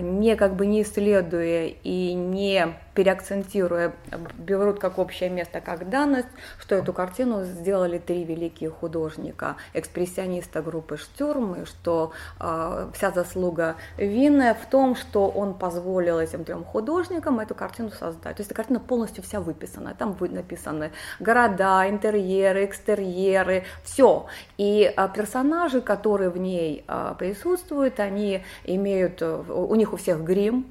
не 0.00 0.36
как 0.36 0.54
бы 0.54 0.66
не 0.66 0.82
исследуя 0.82 1.66
и 1.66 2.14
не 2.14 2.74
переакцентируя, 2.94 3.92
берут 4.38 4.78
как 4.78 4.98
общее 4.98 5.30
место, 5.30 5.60
как 5.60 5.88
данность, 5.88 6.28
что 6.58 6.74
эту 6.74 6.92
картину 6.92 7.44
сделали 7.44 7.98
три 7.98 8.24
великие 8.24 8.70
художника, 8.70 9.56
экспрессиониста 9.72 10.62
группы 10.62 10.96
Штюрм, 10.96 11.62
и 11.62 11.64
что 11.64 12.12
э, 12.38 12.90
вся 12.94 13.10
заслуга 13.10 13.76
Винне 13.96 14.54
в 14.54 14.66
том, 14.66 14.94
что 14.94 15.28
он 15.34 15.54
позволил 15.54 16.18
этим 16.18 16.44
трем 16.44 16.64
художникам 16.64 17.40
эту 17.40 17.54
картину 17.54 17.90
создать. 17.90 18.36
То 18.36 18.40
есть 18.40 18.50
эта 18.50 18.54
картина 18.54 18.80
полностью 18.80 19.22
вся 19.22 19.40
выписана, 19.40 19.94
там 19.98 20.16
написаны 20.20 20.92
города, 21.20 21.88
интерьеры, 21.88 22.64
экстерьеры, 22.64 23.64
все. 23.84 24.26
И 24.58 24.92
э, 24.94 25.08
персонажи, 25.14 25.80
которые 25.80 26.30
в 26.30 26.38
ней 26.38 26.84
э, 26.86 27.14
присутствуют, 27.18 28.00
они 28.00 28.44
имеют, 28.64 29.22
у 29.22 29.74
них 29.74 29.92
у 29.92 29.96
всех 29.96 30.22
грим, 30.22 30.66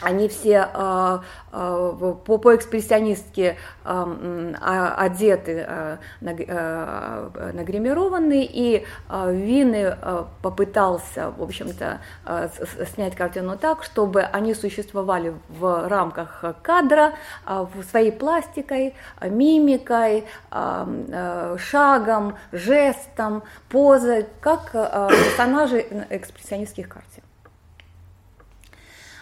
они 0.00 0.28
все 0.28 0.68
э, 0.72 1.18
э, 1.52 2.14
по, 2.24 2.38
по 2.38 2.56
экспрессионистски 2.56 3.56
э, 3.84 4.54
одеты, 4.96 5.66
э, 5.68 5.96
э, 6.20 7.50
нагримированы, 7.52 8.44
и 8.44 8.86
э, 9.08 9.34
Вины 9.34 9.96
э, 10.00 10.24
попытался, 10.42 11.32
в 11.36 11.42
общем-то, 11.42 12.00
э, 12.26 12.48
снять 12.94 13.14
картину 13.14 13.56
так, 13.56 13.84
чтобы 13.84 14.22
они 14.22 14.54
существовали 14.54 15.34
в 15.48 15.88
рамках 15.88 16.44
кадра, 16.62 17.14
э, 17.46 17.66
своей 17.90 18.12
пластикой, 18.12 18.94
мимикой, 19.22 20.24
э, 20.50 20.86
э, 21.08 21.56
шагом, 21.58 22.36
жестом, 22.52 23.42
позой, 23.68 24.26
как 24.40 24.70
э, 24.72 25.08
персонажи 25.10 25.86
экспрессионистских 26.10 26.88
картин. 26.88 27.22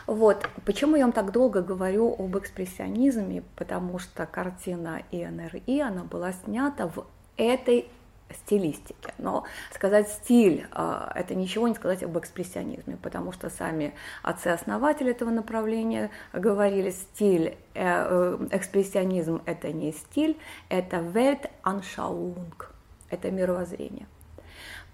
Вот. 0.09 0.49
Почему 0.65 0.97
я 0.97 1.05
вам 1.05 1.13
так 1.13 1.33
долго 1.33 1.61
говорю 1.61 2.17
об 2.19 2.39
экспрессионизме? 2.39 3.43
Потому 3.57 3.99
что 3.99 4.25
картина 4.25 5.03
ИНРИ, 5.11 5.81
она 5.81 6.03
была 6.03 6.33
снята 6.33 6.87
в 6.87 7.07
этой 7.37 7.91
стилистике. 8.31 9.13
Но 9.19 9.45
сказать 9.71 10.09
стиль, 10.09 10.67
а, 10.73 11.13
это 11.15 11.35
ничего 11.35 11.69
не 11.69 11.75
сказать 11.75 12.03
об 12.03 12.19
экспрессионизме, 12.19 12.97
потому 13.03 13.33
что 13.33 13.51
сами 13.51 13.93
отцы-основатели 14.23 15.11
этого 15.11 15.29
направления 15.29 16.11
говорили, 16.33 16.89
стиль, 16.89 17.59
э, 17.75 17.83
э, 17.85 18.49
экспрессионизм 18.53 19.43
это 19.45 19.73
не 19.73 19.93
стиль, 19.93 20.39
это 20.71 20.97
Weltanschauung, 20.97 22.65
это 23.11 23.31
мировоззрение. 23.31 24.07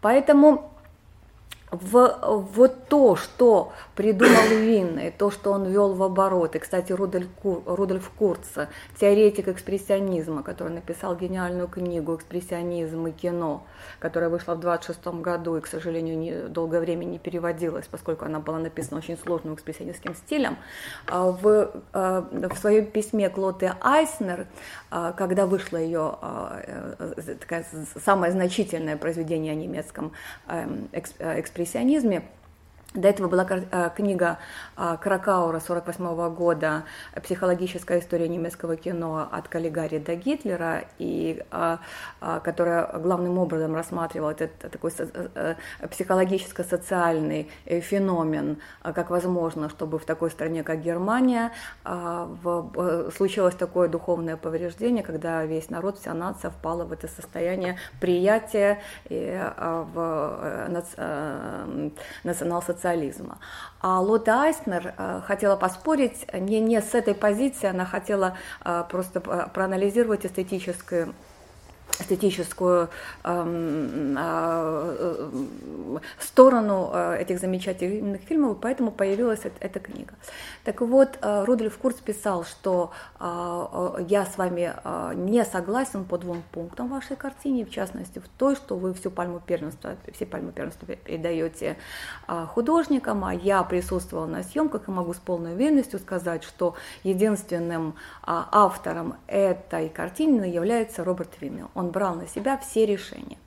Поэтому 0.00 0.73
в 1.80 2.18
вот 2.54 2.88
то, 2.88 3.16
что 3.16 3.72
придумал 3.94 4.48
Винный, 4.50 5.10
то, 5.10 5.30
что 5.30 5.52
он 5.52 5.64
вел 5.64 5.94
в 5.94 6.02
оборот, 6.02 6.56
и, 6.56 6.58
кстати, 6.58 6.92
Рудольф, 6.92 7.28
Кур, 7.42 7.62
Курц, 8.18 8.48
теоретик 8.98 9.48
экспрессионизма, 9.48 10.42
который 10.42 10.72
написал 10.72 11.16
гениальную 11.16 11.68
книгу 11.68 12.14
«Экспрессионизм 12.14 13.06
и 13.06 13.12
кино», 13.12 13.66
которая 13.98 14.30
вышла 14.30 14.54
в 14.54 14.60
26 14.60 15.06
году 15.20 15.56
и, 15.56 15.60
к 15.60 15.66
сожалению, 15.66 16.18
не, 16.18 16.48
долгое 16.48 16.80
время 16.80 17.04
не 17.04 17.18
переводилась, 17.18 17.86
поскольку 17.86 18.24
она 18.24 18.40
была 18.40 18.58
написана 18.58 18.98
очень 18.98 19.18
сложным 19.18 19.54
экспрессионистским 19.54 20.14
стилем, 20.14 20.56
а, 21.06 21.30
в, 21.30 21.70
а, 21.92 22.28
в 22.30 22.56
своем 22.56 22.86
письме 22.86 23.28
Клоте 23.30 23.74
Айснер, 23.80 24.46
а, 24.90 25.12
когда 25.12 25.46
вышло 25.46 25.76
ее 25.76 26.16
э, 26.22 27.34
такая 27.40 27.64
самое 28.04 28.32
значительное 28.32 28.96
произведение 28.96 29.52
о 29.52 29.56
немецком 29.56 30.12
эм, 30.48 30.88
экспрессионизме, 30.92 31.63
экспрессионизме 31.64 32.22
до 32.94 33.08
этого 33.08 33.28
была 33.28 33.44
э, 33.50 33.90
книга 33.96 34.38
э, 34.76 34.96
Кракаура 35.00 35.58
48 35.58 36.32
года 36.32 36.84
«Психологическая 37.22 37.98
история 37.98 38.28
немецкого 38.28 38.76
кино 38.76 39.28
от 39.30 39.48
Каллигари 39.48 39.98
до 39.98 40.14
Гитлера», 40.14 40.84
и, 40.98 41.42
э, 41.50 41.76
которая 42.44 42.98
главным 42.98 43.38
образом 43.38 43.74
рассматривала 43.74 44.30
этот 44.30 44.56
такой 44.58 44.92
психологическо-социальный 45.90 47.50
феномен, 47.66 48.58
как 48.82 49.10
возможно, 49.10 49.68
чтобы 49.68 49.98
в 49.98 50.04
такой 50.04 50.30
стране, 50.30 50.62
как 50.62 50.80
Германия, 50.82 51.50
случилось 53.16 53.54
такое 53.54 53.88
духовное 53.88 54.36
повреждение, 54.36 55.02
когда 55.02 55.44
весь 55.44 55.70
народ, 55.70 55.98
вся 55.98 56.14
нация 56.14 56.50
впала 56.50 56.84
в 56.84 56.92
это 56.92 57.08
состояние 57.08 57.76
приятия 58.00 58.80
в 59.08 60.68
национал-социализма 62.22 62.83
социализма. 62.84 63.38
А 63.80 64.00
Лота 64.00 64.42
Айснер 64.42 64.94
э, 64.96 65.20
хотела 65.26 65.56
поспорить 65.56 66.26
не, 66.32 66.60
не 66.60 66.80
с 66.80 66.94
этой 66.94 67.14
позиции, 67.14 67.68
она 67.68 67.84
хотела 67.86 68.36
э, 68.64 68.84
просто 68.90 69.20
проанализировать 69.20 70.26
эстетическую 70.26 71.14
эстетическую 72.00 72.88
эм, 73.22 74.16
э, 74.18 75.18
сторону 76.18 76.90
э, 76.92 77.18
этих 77.20 77.38
замечательных 77.38 78.22
фильмов, 78.22 78.58
поэтому 78.60 78.90
появилась 78.90 79.40
эта, 79.60 79.80
книга. 79.80 80.14
Так 80.64 80.80
вот, 80.80 81.18
э, 81.20 81.44
Рудольф 81.44 81.78
Курц 81.78 81.96
писал, 81.96 82.44
что 82.44 82.90
э, 83.20 84.04
я 84.08 84.26
с 84.26 84.36
вами 84.38 84.72
э, 84.72 85.12
не 85.14 85.44
согласен 85.44 86.04
по 86.04 86.18
двум 86.18 86.42
пунктам 86.52 86.88
вашей 86.88 87.16
картине, 87.16 87.64
в 87.64 87.70
частности, 87.70 88.18
в 88.18 88.28
той, 88.38 88.56
что 88.56 88.76
вы 88.76 88.94
всю 88.94 89.10
пальму 89.10 89.40
первенства, 89.40 89.96
все 90.12 90.26
пальму 90.26 90.52
первенства 90.52 90.86
передаете 90.86 91.76
художникам, 92.26 93.24
а 93.24 93.34
я 93.34 93.62
присутствовала 93.62 94.26
на 94.26 94.42
съемках 94.42 94.88
и 94.88 94.90
могу 94.90 95.14
с 95.14 95.18
полной 95.18 95.54
уверенностью 95.54 95.98
сказать, 95.98 96.44
что 96.44 96.74
единственным 97.02 97.94
автором 98.22 99.16
этой 99.26 99.88
картины 99.88 100.44
является 100.44 101.04
Роберт 101.04 101.40
Виннел 101.40 101.70
он 101.83 101.83
брал 101.90 102.14
на 102.14 102.26
себя 102.26 102.58
все 102.58 102.86
решения. 102.86 103.38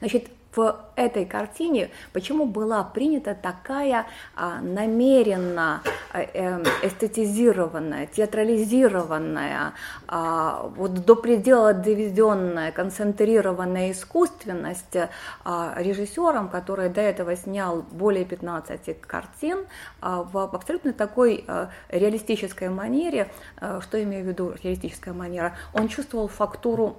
Значит, 0.00 0.28
в 0.54 0.76
этой 0.96 1.24
картине, 1.24 1.90
почему 2.12 2.44
была 2.44 2.82
принята 2.82 3.34
такая 3.34 4.06
а, 4.34 4.60
намеренно 4.60 5.82
э, 6.12 6.62
эстетизированная, 6.82 8.06
театрализированная, 8.06 9.74
а, 10.08 10.70
вот 10.76 11.04
до 11.04 11.14
предела 11.14 11.72
доведенная, 11.72 12.72
концентрированная 12.72 13.92
искусственность 13.92 14.96
а, 15.44 15.74
режиссером, 15.76 16.48
который 16.48 16.88
до 16.88 17.00
этого 17.00 17.36
снял 17.36 17.82
более 17.92 18.24
15 18.24 19.00
картин 19.00 19.66
а, 20.00 20.24
в 20.24 20.38
абсолютно 20.38 20.92
такой 20.92 21.44
а, 21.46 21.70
реалистической 21.90 22.70
манере, 22.70 23.30
а, 23.60 23.80
что 23.80 24.02
имею 24.02 24.24
в 24.24 24.28
виду 24.28 24.54
реалистическая 24.62 25.14
манера, 25.14 25.54
он 25.72 25.86
чувствовал 25.86 26.26
фактуру 26.26 26.96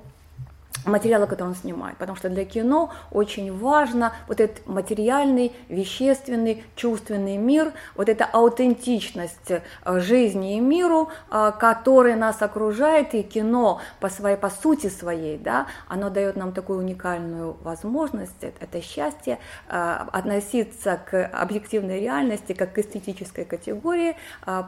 материала, 0.86 1.26
который 1.26 1.50
он 1.50 1.56
снимает, 1.56 1.98
потому 1.98 2.16
что 2.18 2.30
для 2.30 2.46
кино 2.46 2.92
очень 3.12 3.56
важно 3.56 4.14
вот 4.28 4.40
этот 4.40 4.66
материальный, 4.68 5.54
вещественный, 5.70 6.64
чувственный 6.76 7.38
мир, 7.38 7.74
вот 7.96 8.10
эта 8.10 8.26
аутентичность 8.26 9.52
э, 9.52 9.62
жизни 10.00 10.58
и 10.58 10.60
миру, 10.60 11.10
э, 11.30 11.52
который 11.60 12.16
нас 12.16 12.42
окружает, 12.42 13.14
и 13.14 13.22
кино 13.22 13.82
по 14.00 14.10
своей, 14.10 14.38
по 14.38 14.50
сути 14.50 14.88
своей, 14.88 15.38
да, 15.38 15.68
оно 15.88 16.10
дает 16.10 16.36
нам 16.36 16.52
такую 16.52 16.80
уникальную 16.80 17.58
возможность, 17.62 18.42
это 18.42 18.82
счастье, 18.82 19.38
э, 19.68 19.98
относиться 20.12 21.00
к 21.10 21.26
объективной 21.28 22.00
реальности 22.00 22.54
как 22.54 22.74
к 22.74 22.80
эстетической 22.80 23.46
категории, 23.46 24.16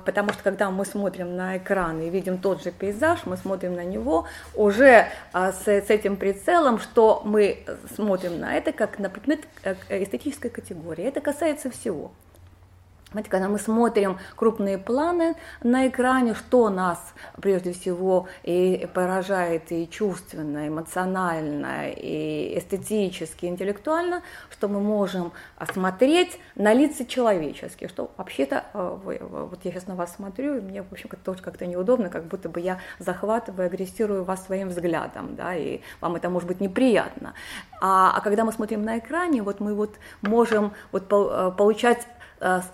потому 0.06 0.34
что 0.34 0.44
когда 0.44 0.70
мы 0.70 0.86
смотрим 0.86 1.36
на 1.36 1.58
экран 1.58 2.02
и 2.02 2.10
видим 2.10 2.38
тот 2.38 2.64
же 2.64 2.72
пейзаж, 2.72 3.22
мы 3.26 3.38
смотрим 3.38 3.76
на 3.76 3.84
него 3.84 4.26
уже 4.54 5.08
с, 5.32 5.68
с 5.68 5.90
этим 5.94 6.18
прицелом, 6.18 6.80
что 6.80 7.22
мы 7.24 7.66
смотрим 7.96 8.40
на 8.40 8.56
это 8.56 8.72
как 8.72 9.00
на 9.00 9.10
предмет 9.10 9.48
э, 9.64 9.76
эстетической 9.90 10.50
категории. 10.50 11.06
Это 11.06 11.22
касается 11.22 11.70
всего. 11.70 12.12
Знаете, 13.14 13.30
когда 13.30 13.48
мы 13.48 13.60
смотрим 13.60 14.18
крупные 14.36 14.80
планы 14.80 15.36
на 15.62 15.88
экране, 15.88 16.34
что 16.34 16.70
нас 16.70 17.00
прежде 17.40 17.72
всего 17.72 18.28
и 18.42 18.90
поражает 18.92 19.72
и 19.72 19.88
чувственно, 19.88 20.68
эмоционально, 20.68 21.92
и 21.92 22.58
эстетически, 22.58 23.46
интеллектуально, 23.46 24.24
что 24.50 24.68
мы 24.68 24.80
можем 24.80 25.32
осмотреть 25.58 26.40
на 26.56 26.74
лица 26.74 27.06
человеческие, 27.06 27.88
что 27.88 28.10
вообще-то, 28.18 28.66
э, 28.74 28.98
вот 29.30 29.60
я 29.64 29.72
сейчас 29.72 29.86
на 29.86 29.94
вас 29.94 30.16
смотрю, 30.16 30.58
и 30.58 30.62
мне, 30.62 30.82
в 30.82 30.92
общем, 30.92 31.10
тоже 31.24 31.44
как-то 31.44 31.68
неудобно, 31.68 32.10
как 32.10 32.26
будто 32.26 32.50
бы 32.50 32.60
я 32.62 32.80
захватываю, 32.98 33.68
агрессирую 33.68 34.24
вас 34.24 34.44
своим 34.44 34.70
взглядом, 34.70 35.36
да, 35.36 35.54
и 35.54 35.82
вам 36.02 36.16
это 36.16 36.32
может 36.32 36.48
быть 36.48 36.62
неприятно. 36.62 37.36
А, 37.80 38.12
а 38.18 38.22
когда 38.22 38.44
мы 38.44 38.52
смотрим 38.52 38.82
на 38.82 38.98
экране, 38.98 39.44
вот 39.44 39.60
мы 39.60 39.76
вот 39.76 40.00
можем 40.24 40.74
вот 40.92 41.04
э, 41.12 41.52
получать 41.56 42.08
Э, 42.08 42.23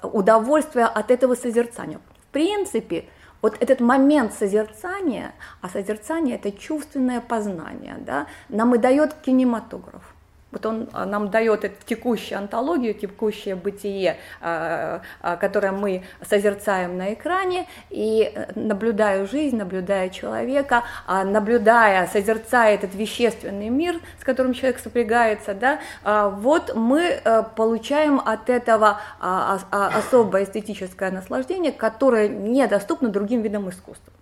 удовольствие 0.04 0.86
от 0.86 1.12
этого 1.12 1.36
созерцания. 1.36 2.00
В 2.18 2.32
принципе, 2.32 3.06
вот 3.42 3.56
этот 3.60 3.80
момент 3.80 4.34
созерцания, 4.34 5.34
а 5.62 5.70
созерцание 5.70 6.36
это 6.36 6.51
чувственное 6.51 7.22
познание, 7.22 7.96
да, 8.00 8.28
нам 8.50 8.75
и 8.75 8.78
дает 8.78 9.13
кинематограф. 9.13 10.16
Вот 10.51 10.65
он 10.65 10.89
а, 10.94 11.06
нам 11.06 11.29
дает 11.29 11.63
эту 11.63 11.75
текущую 11.86 12.39
антологию, 12.39 12.96
текущее 12.96 13.56
бытие, 13.56 14.18
а, 14.41 15.01
а, 15.22 15.38
которое 15.38 15.72
мы 15.72 16.03
созерцаем 16.27 16.98
на 16.98 17.13
экране, 17.13 17.68
и 17.91 18.32
э, 18.34 18.51
наблюдая 18.56 19.27
жизнь, 19.27 19.58
наблюдая 19.58 20.10
человека, 20.10 20.84
наблюдая, 21.08 22.08
созерцая 22.08 22.75
этот 22.75 22.96
вещественный 22.96 23.70
мир, 23.70 24.00
с 24.20 24.24
которым 24.24 24.53
человек 24.53 24.79
сопрягается, 24.79 25.53
да, 25.53 25.79
вот 26.03 26.75
мы 26.75 27.20
э, 27.24 27.44
получаем 27.56 28.20
от 28.24 28.50
этого 28.50 29.00
особое 29.20 30.44
эстетическое 30.44 31.12
наслаждение, 31.12 31.72
которое 31.72 32.27
недоступно 32.27 33.10
другим 33.10 33.41
видам 33.41 33.70
искусства. 33.70 34.13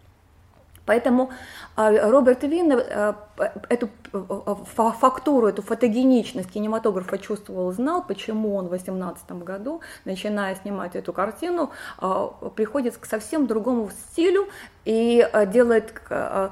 Поэтому 0.88 1.32
а, 1.76 1.92
Роберт 2.10 2.44
Вин 2.44 2.72
э, 2.72 3.14
эту 3.68 3.90
э, 4.14 4.56
фактуру, 4.66 5.48
эту 5.48 5.62
фотогеничность 5.62 6.50
кинематографа 6.50 7.18
чувствовал, 7.18 7.74
знал, 7.74 8.04
почему 8.08 8.56
он 8.56 8.68
в 8.68 8.70
18 8.70 9.32
году, 9.44 9.82
начиная 10.06 10.56
снимать 10.56 10.96
эту 10.96 11.12
картину, 11.12 11.72
а, 11.98 12.28
приходит 12.56 12.98
к 12.98 13.06
совсем 13.06 13.48
другому 13.48 13.90
стилю 13.90 14.48
и 14.86 15.28
делает 15.48 15.94
а, 16.10 16.52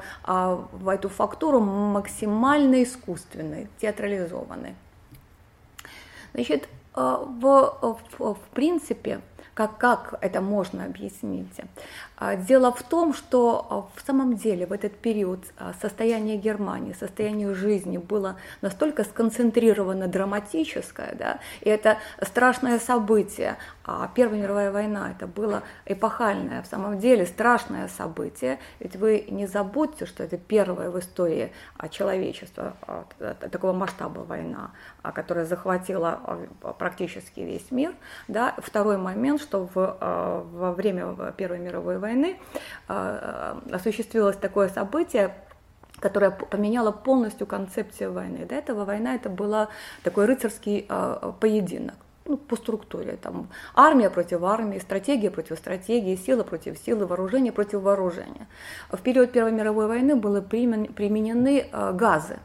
эту 0.85 1.07
фактуру 1.07 1.61
максимально 1.61 2.83
искусственной, 2.83 3.69
театрализованной. 3.79 4.75
Значит, 6.33 6.67
в, 6.93 7.77
в, 7.81 8.33
в 8.33 8.49
принципе, 8.53 9.21
как, 9.55 9.77
как 9.77 10.15
это 10.19 10.41
можно 10.41 10.83
объяснить? 10.83 11.61
А, 12.17 12.35
дело 12.35 12.71
в 12.71 12.81
том, 12.83 13.13
что 13.13 13.67
а, 13.69 13.99
в 13.99 14.05
самом 14.05 14.35
деле 14.35 14.65
в 14.65 14.71
этот 14.71 14.93
период 14.97 15.39
а, 15.57 15.73
состояние 15.81 16.37
Германии, 16.37 16.93
состояние 16.93 17.53
жизни 17.53 17.97
было 17.97 18.37
настолько 18.61 19.03
сконцентрировано 19.03 20.07
драматическое, 20.07 21.15
да, 21.15 21.39
и 21.61 21.69
это 21.69 21.97
страшное 22.21 22.79
событие, 22.79 23.57
Первая 24.15 24.41
мировая 24.41 24.71
война 24.71 25.11
это 25.11 25.27
было 25.27 25.61
эпохальное, 25.85 26.63
в 26.63 26.65
самом 26.65 26.97
деле 26.97 27.25
страшное 27.27 27.87
событие, 27.87 28.57
ведь 28.79 28.95
вы 28.95 29.25
не 29.29 29.45
забудьте, 29.45 30.07
что 30.07 30.23
это 30.23 30.37
первая 30.37 30.89
в 30.89 30.97
истории 30.97 31.51
человечества 31.91 32.75
такого 33.39 33.73
масштаба 33.73 34.21
война, 34.21 34.71
которая 35.03 35.45
захватила 35.45 36.47
практически 36.79 37.41
весь 37.41 37.69
мир, 37.69 37.93
да, 38.27 38.55
второй 38.57 38.97
момент, 38.97 39.39
что 39.39 39.69
в, 39.71 39.97
во 40.51 40.71
время 40.71 41.15
Первой 41.37 41.59
мировой 41.59 41.99
войны 41.99 42.04
а, 42.87 43.61
осуществилось 43.71 44.37
такое 44.37 44.69
событие, 44.69 45.35
которое 45.99 46.31
поменяло 46.31 46.91
полностью 46.91 47.47
концепцию 47.47 48.13
войны. 48.13 48.45
До 48.45 48.55
этого 48.55 48.85
война 48.85 49.15
это 49.15 49.29
была 49.29 49.69
такой 50.03 50.25
рыцарский 50.25 50.85
а, 50.89 51.33
поединок 51.39 51.95
ну, 52.25 52.37
по 52.37 52.55
структуре. 52.55 53.17
Там, 53.21 53.49
армия 53.73 54.09
против 54.09 54.43
армии, 54.43 54.79
стратегия 54.79 55.31
против 55.31 55.57
стратегии, 55.57 56.15
сила 56.15 56.43
против 56.43 56.77
силы, 56.77 57.05
вооружение 57.05 57.51
против 57.51 57.81
вооружения. 57.81 58.47
В 58.89 58.99
период 59.01 59.31
Первой 59.31 59.51
мировой 59.51 59.87
войны 59.87 60.15
были 60.15 60.41
применены 60.41 61.67
газы. 61.93 62.39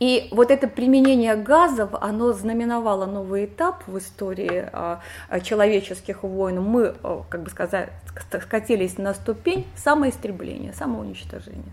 И 0.00 0.28
вот 0.30 0.50
это 0.50 0.68
применение 0.68 1.34
газов, 1.34 1.90
оно 2.00 2.32
знаменовало 2.32 3.06
новый 3.06 3.46
этап 3.46 3.82
в 3.88 3.98
истории 3.98 4.68
а, 4.72 5.00
а, 5.28 5.40
человеческих 5.40 6.22
войн. 6.22 6.62
Мы, 6.62 6.94
а, 7.02 7.24
как 7.28 7.42
бы 7.42 7.50
сказать, 7.50 7.90
скатились 8.40 8.96
на 8.98 9.12
ступень 9.14 9.66
самоистребления, 9.76 10.72
самоуничтожения. 10.72 11.72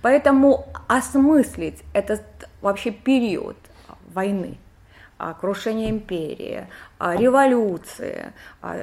Поэтому 0.00 0.66
осмыслить 0.88 1.82
этот 1.92 2.22
вообще 2.62 2.90
период 2.90 3.56
войны– 4.14 4.56
крушение 5.40 5.90
империи, 5.90 6.66
революции 6.98 8.32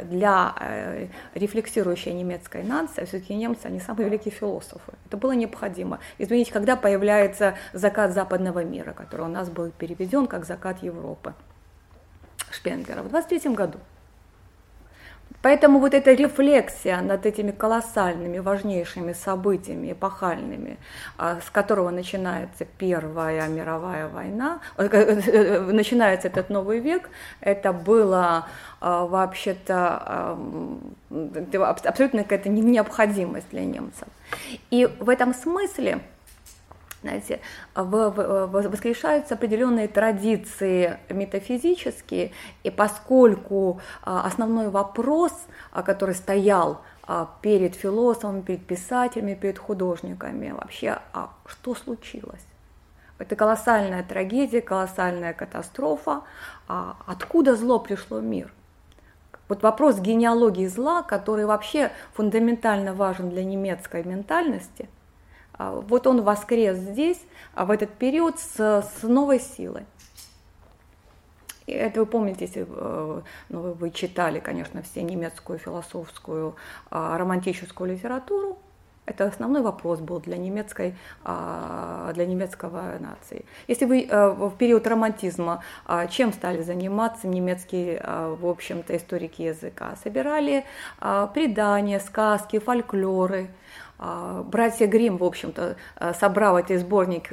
для 0.04 0.54
э, 0.60 1.08
рефлексирующей 1.34 2.14
немецкой 2.14 2.64
нации, 2.64 3.06
все-таки 3.06 3.36
немцы, 3.36 3.66
они 3.66 3.80
самые 3.80 4.08
великие 4.08 4.34
философы. 4.34 4.94
Это 5.06 5.18
было 5.18 5.34
необходимо. 5.34 6.00
Извините, 6.18 6.52
когда 6.52 6.76
появляется 6.76 7.56
закат 7.74 8.14
западного 8.14 8.64
мира, 8.64 8.94
который 8.94 9.26
у 9.26 9.30
нас 9.30 9.50
был 9.50 9.72
переведен 9.72 10.28
как 10.28 10.46
закат 10.46 10.84
Европы 10.84 11.34
Шпенгера 12.52 13.04
в 13.04 13.10
23 13.10 13.54
году. 13.54 13.80
Поэтому 15.42 15.80
вот 15.80 15.94
эта 15.94 16.12
рефлексия 16.14 17.02
над 17.02 17.26
этими 17.26 17.52
колоссальными, 17.52 18.40
важнейшими 18.40 19.14
событиями, 19.14 19.94
эпохальными, 19.94 20.78
а, 21.18 21.40
с 21.46 21.50
которого 21.50 21.92
начинается 21.92 22.66
Первая 22.66 23.48
мировая 23.48 24.10
война, 24.10 24.60
э, 24.78 24.88
э, 24.88 25.60
начинается 25.62 26.28
этот 26.28 26.50
новый 26.50 26.80
век, 26.80 27.10
это 27.42 27.72
было 27.72 28.48
а, 28.82 29.06
вообще-то 29.06 30.38
абсолютно 31.10 32.24
какая-то 32.24 32.50
необходимость 32.50 33.50
для 33.52 33.66
немцев. 33.66 34.08
И 34.72 34.88
в 35.00 35.10
этом 35.10 35.34
смысле 35.34 36.00
знаете, 37.02 37.40
воскрешаются 37.76 39.36
определенные 39.36 39.88
традиции 39.88 40.98
метафизические, 41.10 42.32
и 42.64 42.70
поскольку 42.70 43.80
а, 44.04 44.26
основной 44.26 44.70
вопрос, 44.70 45.32
а, 45.72 45.82
который 45.82 46.16
стоял 46.16 46.82
а, 47.04 47.30
перед 47.42 47.76
философами, 47.76 48.42
перед 48.42 48.66
писателями, 48.66 49.34
перед 49.34 49.60
художниками, 49.60 50.52
вообще, 50.52 51.00
а 51.14 51.32
что 51.46 51.74
случилось? 51.76 52.46
Это 53.18 53.36
колоссальная 53.36 54.04
трагедия, 54.04 54.62
колоссальная 54.62 55.34
катастрофа. 55.34 56.22
А 56.70 56.96
откуда 57.06 57.58
зло 57.58 57.80
пришло 57.80 58.20
в 58.20 58.24
мир? 58.24 58.54
Вот 59.50 59.62
вопрос 59.62 60.00
генеалогии 60.00 60.68
зла, 60.68 61.04
который 61.04 61.46
вообще 61.46 61.92
фундаментально 62.14 62.94
важен 62.94 63.30
для 63.30 63.44
немецкой 63.44 64.04
ментальности– 64.04 64.88
Вот 65.60 66.08
он 66.08 66.24
воскрес 66.24 66.78
здесь, 66.78 67.22
в 67.56 67.70
этот 67.70 67.92
период, 67.92 68.40
с, 68.40 68.56
с 68.56 69.04
новой 69.04 69.40
силой. 69.40 69.86
Это 71.68 72.00
вы 72.00 72.06
помните, 72.08 72.46
если 72.46 72.66
ну, 73.50 73.74
вы 73.74 73.92
читали, 73.92 74.40
конечно, 74.40 74.82
все 74.82 75.04
немецкую 75.04 75.60
философскую 75.60 76.56
романтическую 76.90 77.92
литературу, 77.92 78.58
это 79.10 79.26
основной 79.26 79.64
вопрос 79.64 80.00
был 80.00 80.20
для, 80.20 80.38
немецкой, 80.38 80.96
а, 81.24 82.12
для 82.14 82.28
немецкого 82.28 82.98
нации. 83.00 83.44
Если 83.68 83.86
вы 83.86 84.06
э, 84.06 84.30
в 84.30 84.56
период 84.56 84.86
романтизма 84.86 85.64
а, 85.86 86.06
чем 86.06 86.32
стали 86.32 86.62
заниматься 86.62 87.28
немецкие, 87.28 88.00
а, 88.04 88.36
в 88.36 88.46
общем-то, 88.46 88.96
историки 88.96 89.42
языка? 89.42 89.96
Собирали 90.04 90.64
предания, 91.34 92.00
сказки, 92.00 92.60
фольклоры, 92.60 93.50
Братья 94.00 94.88
Грим, 94.88 95.18
в 95.18 95.24
общем-то, 95.24 95.76
собрал 96.20 96.58
этот 96.58 96.80
сборник 96.80 97.32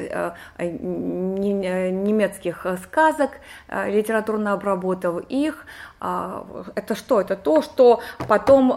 немецких 0.58 2.66
сказок, 2.84 3.30
литературно 3.68 4.52
обработал 4.52 5.18
их. 5.18 5.66
Это 6.00 6.94
что? 6.94 7.20
Это 7.20 7.36
то, 7.36 7.62
что 7.62 8.00
потом 8.26 8.70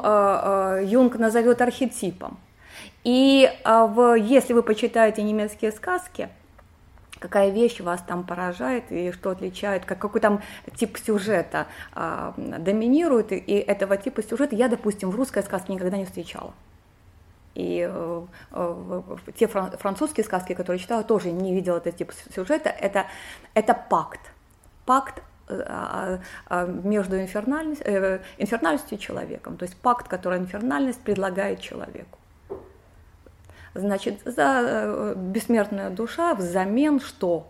Юнг 0.84 1.16
назовет 1.16 1.62
архетипом. 1.62 2.38
И 3.04 3.50
а, 3.64 3.88
в, 3.88 4.16
если 4.16 4.54
вы 4.54 4.64
почитаете 4.64 5.24
немецкие 5.24 5.72
сказки, 5.72 6.30
какая 7.20 7.50
вещь 7.50 7.80
вас 7.80 8.02
там 8.02 8.24
поражает 8.24 8.92
и 8.92 9.12
что 9.12 9.32
отличает, 9.32 9.86
как, 9.86 10.00
какой 10.00 10.22
там 10.22 10.42
тип 10.76 10.98
сюжета 10.98 11.68
а, 11.94 12.34
доминирует, 12.38 13.32
и 13.32 13.36
этого 13.36 13.98
типа 13.98 14.24
сюжета 14.24 14.56
я, 14.56 14.68
допустим, 14.68 15.12
в 15.12 15.16
русской 15.16 15.44
сказке 15.44 15.74
никогда 15.74 15.98
не 15.98 16.06
встречала. 16.06 16.54
И 17.56 17.88
э, 17.90 18.26
э, 18.52 19.02
те 19.36 19.48
французские 19.48 20.24
сказки, 20.24 20.54
которые 20.54 20.80
читала, 20.80 21.04
тоже 21.04 21.32
не 21.32 21.54
видела 21.54 21.78
этот 21.78 21.96
тип 21.96 22.14
сюжета. 22.34 22.70
Это, 22.70 23.08
это 23.54 23.74
пакт. 23.74 24.20
Пакт 24.86 25.22
э, 25.48 25.64
а, 25.68 26.20
а, 26.48 26.66
между 26.66 27.20
инфернальностью, 27.20 27.88
э, 27.88 28.22
инфернальностью 28.38 28.98
и 28.98 29.02
человеком. 29.02 29.58
То 29.58 29.64
есть 29.64 29.76
пакт, 29.78 30.08
который 30.08 30.40
инфернальность 30.40 31.02
предлагает 31.02 31.60
человеку. 31.60 32.20
Значит, 33.74 34.22
за 34.26 34.62
э, 34.64 35.14
бессмертная 35.18 35.90
душа 35.90 36.36
взамен 36.36 37.00
что? 37.00 37.48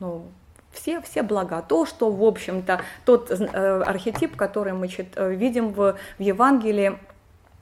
Ну, 0.00 0.26
все, 0.70 1.00
все 1.00 1.22
блага. 1.22 1.62
То, 1.62 1.86
что, 1.86 2.10
в 2.10 2.22
общем-то, 2.22 2.82
тот 3.04 3.30
архетип, 3.30 4.36
который 4.36 4.72
мы 4.72 4.86
видим 4.86 5.72
в, 5.72 5.96
в 6.18 6.22
Евангелии, 6.22 6.98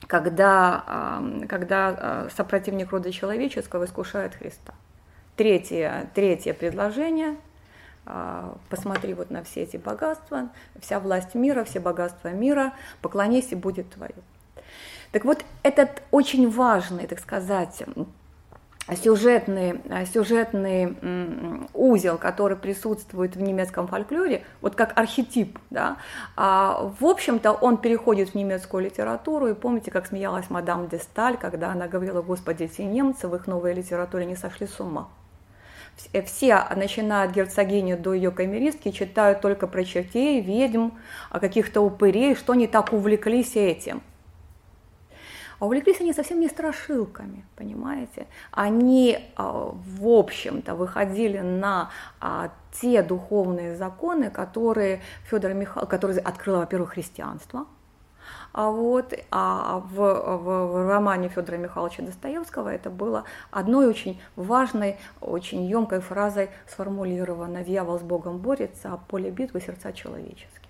когда, 0.09 1.21
когда 1.47 2.25
э, 2.25 2.29
сопротивник 2.35 2.89
рода 2.89 3.11
человеческого 3.11 3.85
искушает 3.85 4.33
Христа. 4.33 4.73
Третье, 5.35 6.09
третье 6.15 6.55
предложение 6.55 7.37
э, 8.07 8.53
посмотри 8.69 9.13
вот 9.13 9.29
на 9.29 9.43
все 9.43 9.61
эти 9.61 9.77
богатства, 9.77 10.49
вся 10.81 10.99
власть 10.99 11.35
мира, 11.35 11.63
все 11.63 11.79
богатства 11.79 12.29
мира, 12.29 12.73
поклонись 13.03 13.51
и 13.51 13.55
будет 13.55 13.91
твое. 13.91 14.15
Так 15.11 15.25
вот, 15.25 15.45
этот 15.61 16.01
очень 16.09 16.49
важный, 16.49 17.05
так 17.05 17.19
сказать, 17.19 17.83
сюжетный, 18.95 19.81
сюжетный 20.13 20.95
узел, 21.73 22.17
который 22.17 22.57
присутствует 22.57 23.35
в 23.35 23.41
немецком 23.41 23.87
фольклоре, 23.87 24.43
вот 24.61 24.75
как 24.75 24.97
архетип, 24.97 25.59
да, 25.69 25.97
а, 26.35 26.91
в 26.99 27.05
общем-то 27.05 27.51
он 27.51 27.77
переходит 27.77 28.29
в 28.29 28.35
немецкую 28.35 28.85
литературу, 28.85 29.47
и 29.47 29.53
помните, 29.53 29.91
как 29.91 30.07
смеялась 30.07 30.49
мадам 30.49 30.87
де 30.87 30.97
Сталь, 30.97 31.37
когда 31.37 31.71
она 31.71 31.87
говорила, 31.87 32.21
господи, 32.21 32.63
эти 32.63 32.81
немцы 32.81 33.27
в 33.27 33.35
их 33.35 33.47
новой 33.47 33.73
литературе 33.73 34.25
не 34.25 34.35
сошли 34.35 34.67
с 34.67 34.79
ума. 34.79 35.09
Все, 36.25 36.63
начиная 36.75 37.27
от 37.27 37.35
герцогини 37.35 37.95
до 37.95 38.13
ее 38.13 38.31
камеристки, 38.31 38.91
читают 38.91 39.41
только 39.41 39.67
про 39.67 39.83
чертей, 39.83 40.41
ведьм, 40.41 40.91
каких-то 41.29 41.81
упырей, 41.81 42.35
что 42.35 42.53
они 42.53 42.67
так 42.67 42.93
увлеклись 42.93 43.55
этим. 43.55 44.01
А 45.59 45.65
увлеклись 45.65 45.99
они 45.99 46.13
совсем 46.13 46.39
не 46.39 46.47
страшилками, 46.47 47.45
понимаете? 47.55 48.27
Они, 48.51 49.19
а, 49.35 49.73
в 49.73 50.07
общем-то, 50.07 50.75
выходили 50.75 51.39
на 51.39 51.89
а, 52.21 52.51
те 52.71 53.03
духовные 53.03 53.75
законы, 53.75 54.29
которые 54.29 55.01
Федор 55.29 55.53
Михаил, 55.53 55.85
которые 55.85 56.19
открыло, 56.19 56.59
во-первых, 56.59 56.91
христианство, 56.91 57.65
а 58.51 58.71
вот 58.71 59.13
а 59.31 59.79
в, 59.79 59.95
в, 59.95 60.67
в 60.67 60.87
романе 60.87 61.29
Федора 61.29 61.57
Михайловича 61.57 62.03
Достоевского 62.03 62.69
это 62.69 62.89
было 62.89 63.25
одной 63.51 63.87
очень 63.87 64.19
важной, 64.35 64.97
очень 65.21 65.65
емкой 65.65 65.99
фразой 65.99 66.49
сформулировано 66.67 67.63
«Дьявол 67.63 67.99
с 67.99 68.01
Богом 68.01 68.37
борется, 68.39 68.93
а 68.93 68.97
поле 68.97 69.29
битвы 69.29 69.61
сердца 69.61 69.93
человеческие». 69.93 70.68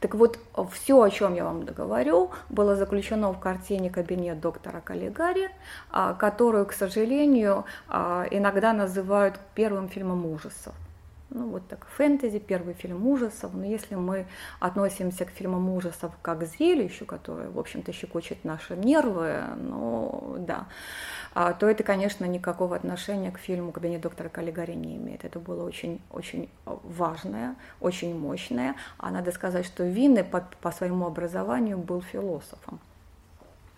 Так 0.00 0.14
вот, 0.14 0.38
все, 0.72 1.00
о 1.00 1.10
чем 1.10 1.34
я 1.34 1.44
вам 1.44 1.64
договорю, 1.64 2.30
было 2.48 2.76
заключено 2.76 3.32
в 3.32 3.40
картине 3.40 3.90
«Кабинет 3.90 4.40
доктора 4.40 4.80
Каллигари», 4.80 5.50
а, 5.90 6.14
которую, 6.14 6.66
к 6.66 6.72
сожалению, 6.72 7.64
а, 7.88 8.26
иногда 8.30 8.72
называют 8.72 9.38
первым 9.54 9.88
фильмом 9.88 10.26
ужасов 10.26 10.74
ну 11.30 11.48
вот 11.48 11.66
так, 11.68 11.86
фэнтези, 11.96 12.38
первый 12.38 12.74
фильм 12.74 13.06
ужасов, 13.06 13.52
но 13.54 13.64
если 13.64 13.96
мы 13.96 14.26
относимся 14.60 15.24
к 15.24 15.30
фильмам 15.30 15.68
ужасов 15.70 16.12
как 16.22 16.40
к 16.40 16.46
зрелищу, 16.46 17.04
которое, 17.04 17.50
в 17.50 17.58
общем-то, 17.58 17.92
щекочет 17.92 18.44
наши 18.44 18.76
нервы, 18.76 19.42
ну 19.56 20.36
да, 20.38 20.66
а, 21.34 21.52
то 21.52 21.68
это, 21.68 21.82
конечно, 21.82 22.24
никакого 22.24 22.76
отношения 22.76 23.30
к 23.32 23.38
фильму 23.38 23.72
«Кабинет 23.72 24.00
доктора 24.00 24.28
Каллигари» 24.28 24.74
не 24.74 24.96
имеет. 24.96 25.24
Это 25.24 25.40
было 25.40 25.66
очень, 25.66 26.00
очень 26.10 26.48
важное, 26.64 27.56
очень 27.80 28.18
мощное, 28.18 28.76
а 28.98 29.10
надо 29.10 29.32
сказать, 29.32 29.66
что 29.66 29.84
Винны 29.84 30.24
по, 30.24 30.48
по 30.60 30.70
своему 30.70 31.06
образованию 31.06 31.78
был 31.78 32.02
философом 32.02 32.80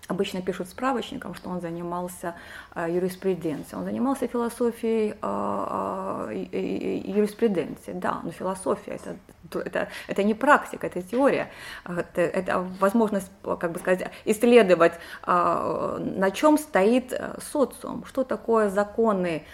обычно 0.09 0.43
пишут 0.43 0.69
справочником, 0.69 1.35
что 1.35 1.51
он 1.51 1.61
занимался 1.61 2.35
э, 2.75 2.87
юриспруденцией. 2.91 3.79
Он 3.79 3.85
занимался 3.85 4.27
философией 4.27 5.15
э, 5.21 6.47
э, 6.53 6.99
юриспруденции, 7.05 7.93
да, 7.93 8.21
но 8.25 8.31
философия 8.33 8.93
это, 8.93 9.17
это, 9.53 9.89
это 10.07 10.23
не 10.23 10.35
практика, 10.35 10.87
это 10.87 11.03
теория, 11.03 11.51
это, 11.85 12.21
это 12.21 12.67
возможность, 12.81 13.31
как 13.43 13.73
бы 13.73 13.79
сказать, 13.79 14.11
исследовать, 14.25 14.95
на 15.27 16.31
чем 16.33 16.59
стоит 16.59 17.19
социум, 17.53 18.05
что 18.07 18.25
такое 18.25 18.69
законы 18.69 19.45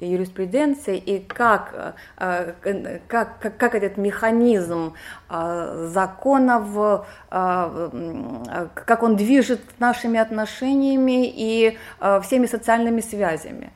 юриспруденции 0.00 0.96
и 0.96 1.18
как, 1.20 1.96
как, 2.16 3.06
как, 3.08 3.58
как 3.58 3.74
этот 3.74 3.96
механизм 3.96 4.94
законов, 5.28 7.04
как 7.30 9.02
он 9.02 9.16
движет 9.16 9.60
нашими 9.78 10.18
отношениями 10.18 11.26
и 11.26 11.78
э, 12.00 12.20
всеми 12.22 12.46
социальными 12.46 13.00
связями. 13.00 13.72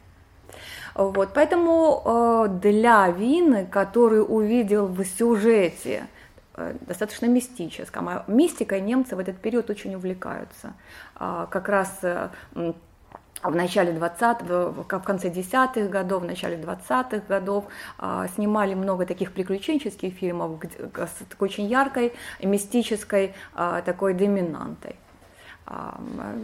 Вот, 0.99 1.29
поэтому 1.33 2.03
э, 2.05 2.49
для 2.61 3.09
Вины, 3.09 3.67
который 3.67 4.21
увидел 4.21 4.89
в 4.89 5.05
сюжете 5.05 6.09
э, 6.57 6.75
достаточно 6.81 7.27
мистическом, 7.27 8.09
а 8.09 8.25
мистикой 8.27 8.81
немцы 8.81 9.15
в 9.15 9.21
этот 9.21 9.37
период 9.37 9.71
очень 9.71 9.95
увлекаются. 9.95 10.75
Э, 11.21 11.47
как 11.51 11.69
раз 11.69 12.01
э, 12.03 12.31
в 12.53 13.55
начале 13.55 13.93
20 13.93 14.43
в 14.43 14.85
конце 15.05 15.29
10-х 15.29 15.83
годов, 15.83 16.25
в 16.25 16.27
начале 16.27 16.57
20-х 16.57 17.23
годов 17.29 17.67
а, 17.99 18.27
снимали 18.35 18.75
много 18.75 19.07
таких 19.07 19.31
приключенческих 19.31 20.15
фильмов 20.15 20.61
с 20.97 21.25
такой 21.29 21.49
очень 21.49 21.67
яркой, 21.67 22.13
мистической 22.43 23.35
а, 23.55 23.83
такой 23.83 24.15
доминантой. 24.15 24.97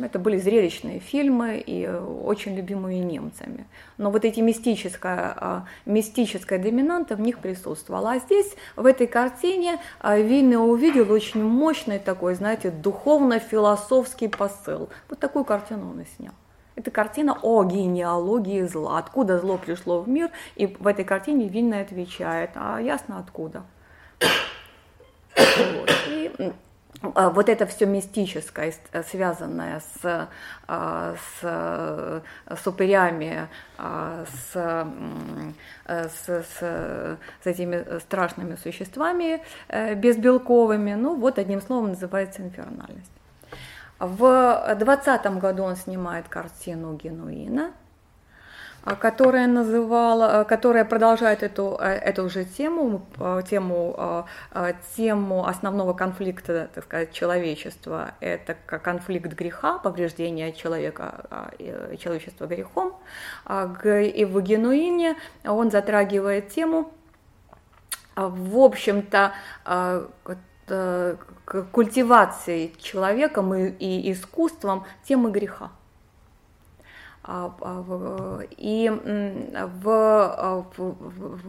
Это 0.03 0.19
были 0.19 0.37
зрелищные 0.37 1.01
фильмы 1.01 1.63
и 1.65 1.87
очень 1.89 2.55
любимые 2.55 3.01
немцами. 3.01 3.67
Но 3.97 4.11
вот 4.11 4.25
эти 4.25 4.41
мистическая, 4.41 5.67
мистическая 5.87 6.59
доминанта 6.59 7.17
в 7.17 7.21
них 7.21 7.39
присутствовала. 7.39 8.13
А 8.13 8.19
здесь, 8.19 8.55
в 8.77 8.85
этой 8.85 9.07
картине, 9.07 9.81
а, 10.01 10.19
Вильне 10.19 10.59
увидел 10.59 11.11
очень 11.11 11.43
мощный 11.43 11.99
такой, 11.99 12.35
знаете, 12.35 12.71
духовно-философский 12.71 14.29
посыл. 14.29 14.91
Вот 15.09 15.19
такую 15.21 15.45
картину 15.45 15.91
он 15.91 16.01
и 16.01 16.05
снял. 16.17 16.35
Это 16.77 16.91
картина 16.91 17.39
о 17.41 17.65
генеалогии 17.65 18.63
зла. 18.63 18.99
Откуда 18.99 19.39
зло 19.39 19.57
пришло 19.57 20.01
в 20.01 20.09
мир, 20.09 20.31
и 20.57 20.67
в 20.67 20.87
этой 20.87 21.05
картине 21.05 21.49
Вильна 21.49 21.81
отвечает, 21.81 22.51
а 22.57 22.79
ясно 22.79 23.19
откуда. 23.19 23.65
Вот. 25.37 25.91
И 26.09 26.31
вот 27.13 27.49
это 27.49 27.67
все 27.67 27.87
мистическое, 27.87 28.73
э, 28.93 29.03
связанное 29.03 29.81
с, 29.81 30.29
а, 30.67 31.15
с, 31.41 32.23
с 32.49 32.67
упырями, 32.67 33.49
а, 33.79 34.25
с, 34.27 34.53
э, 35.87 36.09
с, 36.09 36.29
с, 36.29 36.59
с 36.61 37.47
этими 37.47 37.99
страшными 38.01 38.57
существами 38.57 39.43
э, 39.69 39.95
безбелковыми, 39.95 40.95
ну 40.95 41.17
вот 41.17 41.39
одним 41.39 41.61
словом 41.61 41.91
называется 41.91 42.43
инфернальность. 42.43 43.11
В 43.99 44.75
2020 44.79 45.27
году 45.39 45.63
он 45.65 45.77
снимает 45.77 46.29
картину 46.29 46.95
«Генуина», 46.95 47.71
а, 47.71 47.84
которая 49.01 49.47
называла, 49.47 50.41
а, 50.41 50.45
которая 50.45 50.85
продолжает 50.85 51.43
эту, 51.43 51.77
а, 51.81 51.89
эту 51.89 52.29
же 52.29 52.45
тему, 52.45 53.07
тему, 53.49 54.27
тему 54.97 55.47
основного 55.47 55.95
конфликта, 55.95 56.69
так 56.75 56.85
сказать, 56.85 57.13
человечества. 57.13 58.13
Это 58.21 58.55
конфликт 58.55 59.33
греха, 59.33 59.79
повреждение 59.79 60.53
человека, 60.53 61.51
человечества 61.99 62.47
грехом. 62.47 62.97
И 63.49 64.27
в 64.31 64.41
Генуине 64.43 65.17
он 65.45 65.71
затрагивает 65.71 66.49
тему, 66.49 66.93
в 68.17 68.59
общем-то, 68.59 69.33
э, 70.67 71.17
культивации 71.73 72.73
человеком 72.81 73.55
и, 73.55 73.69
и 73.69 74.13
искусством 74.13 74.85
темы 75.05 75.31
греха. 75.31 75.71
А, 77.27 77.55
а, 77.63 78.41
и 78.59 78.91
в, 78.91 79.89
а, 79.89 80.65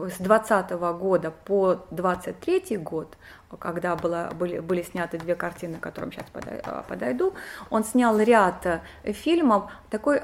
с 0.10 0.18
20 0.20 0.72
года 0.72 1.32
по 1.32 1.86
23 1.92 2.78
год, 2.78 3.18
когда 3.60 3.98
было, 3.98 4.32
были, 4.40 4.60
были 4.60 4.84
сняты 4.84 5.18
две 5.18 5.36
картины, 5.36 5.76
к 5.78 5.82
которым 5.82 6.14
сейчас 6.14 6.28
подойду, 6.88 7.34
он 7.70 7.84
снял 7.84 8.18
ряд 8.18 8.82
фильмов 9.04 9.70
такой 9.90 10.22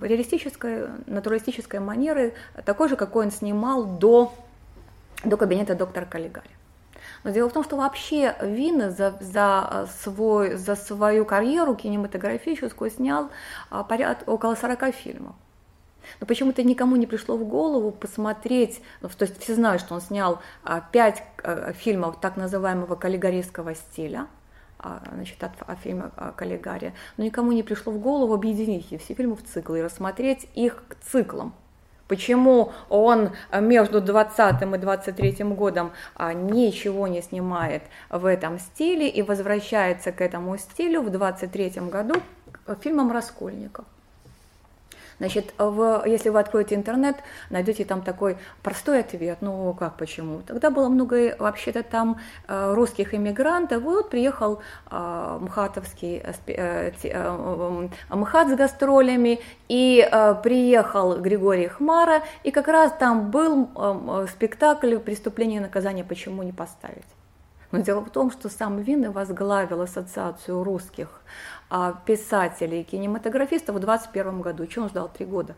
реалистической, 0.00 0.88
натуралистической 1.06 1.78
манеры, 1.78 2.34
такой 2.64 2.88
же, 2.88 2.96
какой 2.96 3.26
он 3.26 3.30
снимал 3.30 3.84
до, 3.84 4.32
до 5.22 5.36
кабинета 5.36 5.76
доктора 5.76 6.06
Каллигари. 6.06 6.59
Но 7.22 7.30
дело 7.30 7.50
в 7.50 7.52
том, 7.52 7.64
что 7.64 7.76
вообще 7.76 8.34
Вин 8.40 8.90
за, 8.90 9.16
за, 9.20 9.88
свой, 10.02 10.56
за 10.56 10.74
свою 10.74 11.24
карьеру 11.24 11.74
кинематографическую 11.74 12.90
снял 12.90 13.30
а, 13.68 13.84
поряд, 13.84 14.22
около 14.26 14.54
40 14.54 14.94
фильмов. 14.94 15.34
Но 16.18 16.26
почему-то 16.26 16.62
никому 16.62 16.96
не 16.96 17.06
пришло 17.06 17.36
в 17.36 17.44
голову 17.44 17.90
посмотреть, 17.90 18.80
ну, 19.02 19.08
то 19.08 19.24
есть 19.24 19.40
все 19.40 19.54
знают, 19.54 19.82
что 19.82 19.94
он 19.94 20.00
снял 20.00 20.40
а, 20.64 20.80
пять 20.80 21.22
а, 21.42 21.72
фильмов 21.72 22.18
так 22.20 22.36
называемого 22.36 22.94
каллигарийского 22.94 23.74
стиля, 23.74 24.26
значит, 25.12 25.44
от, 25.44 25.50
от 25.66 25.78
фильма 25.80 26.10
«Каллигария», 26.36 26.94
но 27.18 27.24
никому 27.24 27.52
не 27.52 27.62
пришло 27.62 27.92
в 27.92 27.98
голову 27.98 28.32
объединить 28.32 28.86
все 28.86 29.12
фильмы 29.12 29.36
в 29.36 29.44
цикл 29.44 29.74
и 29.74 29.82
рассмотреть 29.82 30.48
их 30.54 30.82
к 30.88 30.94
циклам. 31.04 31.52
Почему 32.10 32.72
он 32.88 33.30
между 33.52 34.00
20 34.00 34.62
и 34.62 34.78
23 34.78 35.44
годом 35.54 35.92
а, 36.16 36.32
ничего 36.32 37.06
не 37.06 37.22
снимает 37.22 37.84
в 38.08 38.26
этом 38.26 38.58
стиле 38.58 39.08
и 39.08 39.22
возвращается 39.22 40.10
к 40.10 40.20
этому 40.20 40.58
стилю 40.58 41.02
в 41.02 41.10
23 41.10 41.82
году 41.88 42.16
фильмом 42.82 43.12
«Раскольников». 43.12 43.84
Значит, 45.20 45.52
в, 45.58 46.02
если 46.06 46.30
вы 46.30 46.40
откроете 46.40 46.74
интернет, 46.74 47.16
найдете 47.50 47.84
там 47.84 48.00
такой 48.00 48.38
простой 48.62 49.00
ответ, 49.00 49.38
ну 49.42 49.74
как, 49.78 49.98
почему? 49.98 50.40
Тогда 50.46 50.70
было 50.70 50.88
много 50.88 51.36
вообще-то 51.38 51.82
там 51.82 52.18
э, 52.48 52.72
русских 52.72 53.12
иммигрантов, 53.14 53.82
вот 53.82 54.08
приехал 54.08 54.62
э, 54.90 55.38
мхатовский 55.42 56.22
э, 56.46 56.92
МХАТ 58.08 58.48
с 58.48 58.54
гастролями, 58.54 59.40
и 59.68 60.08
приехал 60.42 61.20
Григорий 61.20 61.68
Хмара, 61.68 62.22
и 62.42 62.50
как 62.50 62.66
раз 62.68 62.92
там 62.98 63.30
был 63.30 63.68
спектакль 64.32 64.96
«Преступление 64.96 65.60
и 65.60 65.62
наказание, 65.62 66.02
почему 66.02 66.42
не 66.42 66.52
поставить?» 66.52 67.04
Но 67.72 67.78
дело 67.80 68.00
в 68.00 68.10
том, 68.10 68.30
что 68.30 68.48
сам 68.48 68.80
Винны 68.80 69.10
возглавил 69.10 69.82
ассоциацию 69.82 70.64
русских 70.64 71.08
а, 71.08 71.59
писателей 72.04 72.80
и 72.80 72.84
кинематографистов 72.84 73.76
в 73.76 73.80
2021 73.80 74.40
году. 74.40 74.66
Чего 74.66 74.84
он 74.84 74.88
ждал 74.90 75.08
три 75.08 75.26
года? 75.26 75.54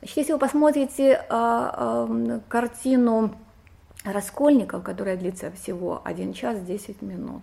Значит, 0.00 0.16
если 0.16 0.32
вы 0.32 0.38
посмотрите 0.38 1.24
а, 1.28 2.06
а, 2.08 2.40
картину 2.48 3.36
Раскольников, 4.04 4.82
которая 4.82 5.16
длится 5.16 5.52
всего 5.52 6.00
1 6.04 6.32
час 6.32 6.60
10 6.60 7.02
минут, 7.02 7.42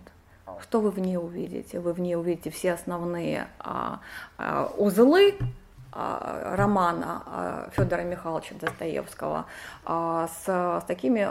что 0.60 0.80
вы 0.80 0.90
в 0.90 0.98
ней 0.98 1.16
увидите? 1.16 1.80
Вы 1.80 1.92
в 1.92 2.00
ней 2.00 2.16
увидите 2.16 2.50
все 2.50 2.72
основные 2.72 3.48
а, 3.58 4.00
а, 4.36 4.70
узлы 4.76 5.36
а, 5.38 5.44
романа 5.92 7.22
а, 7.26 7.70
Федора 7.72 8.02
Михайловича 8.02 8.54
Достоевского 8.60 9.46
а, 9.84 10.28
с, 10.28 10.44
с 10.46 10.84
такими 10.86 11.28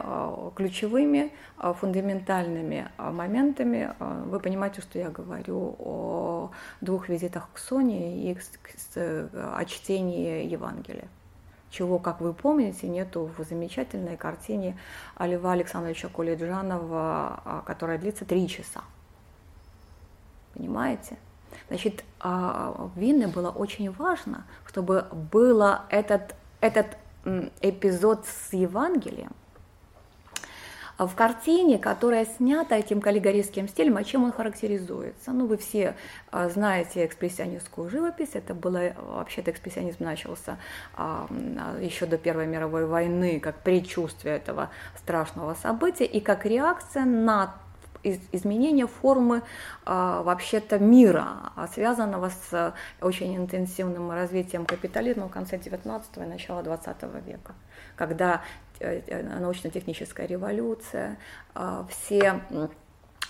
ключевыми 0.55 1.31
фундаментальными 1.57 2.89
моментами. 2.97 3.93
Вы 4.25 4.39
понимаете, 4.39 4.81
что 4.81 4.99
я 4.99 5.09
говорю 5.09 5.75
о 5.79 6.51
двух 6.81 7.09
визитах 7.09 7.49
к 7.53 7.57
Соне 7.57 8.31
и 8.31 8.37
о 8.95 9.65
чтении 9.65 10.45
Евангелия 10.45 11.07
чего, 11.71 11.99
как 11.99 12.19
вы 12.19 12.33
помните, 12.33 12.87
нету 12.87 13.29
в 13.37 13.43
замечательной 13.43 14.17
картине 14.17 14.75
Льва 15.19 15.51
Александровича 15.51 16.09
Кулиджанова, 16.09 17.63
которая 17.65 17.99
длится 17.99 18.25
три 18.25 18.47
часа. 18.47 18.81
Понимаете? 20.55 21.17
Значит, 21.67 22.03
а, 22.19 22.89
в 22.95 22.99
Винне 22.99 23.27
было 23.27 23.49
очень 23.49 23.91
важно, 23.91 24.45
чтобы 24.65 25.05
был 25.31 25.63
этот, 25.89 26.35
этот 26.61 26.97
эпизод 27.61 28.25
с 28.25 28.53
Евангелием, 28.53 29.31
в 31.07 31.15
картине, 31.15 31.79
которая 31.79 32.25
снята 32.25 32.75
этим 32.75 32.99
каллигорийским 32.99 33.69
стилем, 33.69 33.95
а 33.95 34.03
чем 34.03 34.25
он 34.25 34.33
характеризуется? 34.33 35.31
Ну, 35.31 35.45
вы 35.45 35.57
все 35.57 35.95
а, 36.29 36.49
знаете 36.49 37.05
экспрессионистскую 37.05 37.89
живопись, 37.89 38.31
это 38.33 38.53
было, 38.53 38.93
вообще-то 38.97 39.51
экспрессионизм 39.51 40.03
начался 40.03 40.57
а, 40.95 41.27
еще 41.79 42.05
до 42.05 42.17
Первой 42.17 42.47
мировой 42.47 42.85
войны, 42.85 43.39
как 43.39 43.63
предчувствие 43.63 44.35
этого 44.35 44.71
страшного 44.97 45.53
события. 45.53 46.05
И 46.05 46.19
как 46.19 46.45
реакция 46.45 47.05
на 47.05 47.55
изменение 48.03 48.87
формы 48.87 49.43
а, 49.85 50.21
вообще-то 50.23 50.79
мира, 50.79 51.51
а, 51.55 51.67
связанного 51.67 52.29
с 52.29 52.73
очень 53.01 53.35
интенсивным 53.35 54.11
развитием 54.11 54.65
капитализма 54.65 55.27
в 55.27 55.31
конце 55.31 55.57
19 55.57 56.17
и 56.17 56.19
начала 56.21 56.63
20 56.63 57.03
века, 57.25 57.53
когда 57.95 58.41
э, 58.79 59.01
э, 59.07 59.39
научно-техническая 59.39 60.27
революция, 60.27 61.17
а, 61.53 61.85
все 61.89 62.41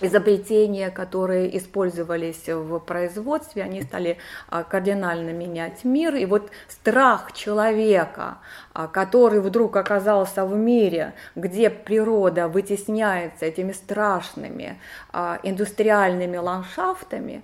изобретения, 0.02 0.90
которые 0.90 1.58
использовались 1.58 2.48
в 2.48 2.80
производстве, 2.80 3.64
они 3.64 3.82
стали 3.82 4.18
а, 4.48 4.64
кардинально 4.64 5.32
менять 5.32 5.84
мир. 5.84 6.16
И 6.16 6.26
вот 6.26 6.50
страх 6.68 7.34
человека, 7.34 8.38
а, 8.74 8.88
который 8.88 9.42
вдруг 9.42 9.76
оказался 9.76 10.46
в 10.46 10.56
мире, 10.56 11.14
где 11.36 11.70
природа 11.70 12.48
вытесняется 12.48 13.46
этими 13.46 13.72
страшными 13.72 14.80
а, 15.12 15.40
индустриальными 15.44 16.38
ландшафтами, 16.38 17.44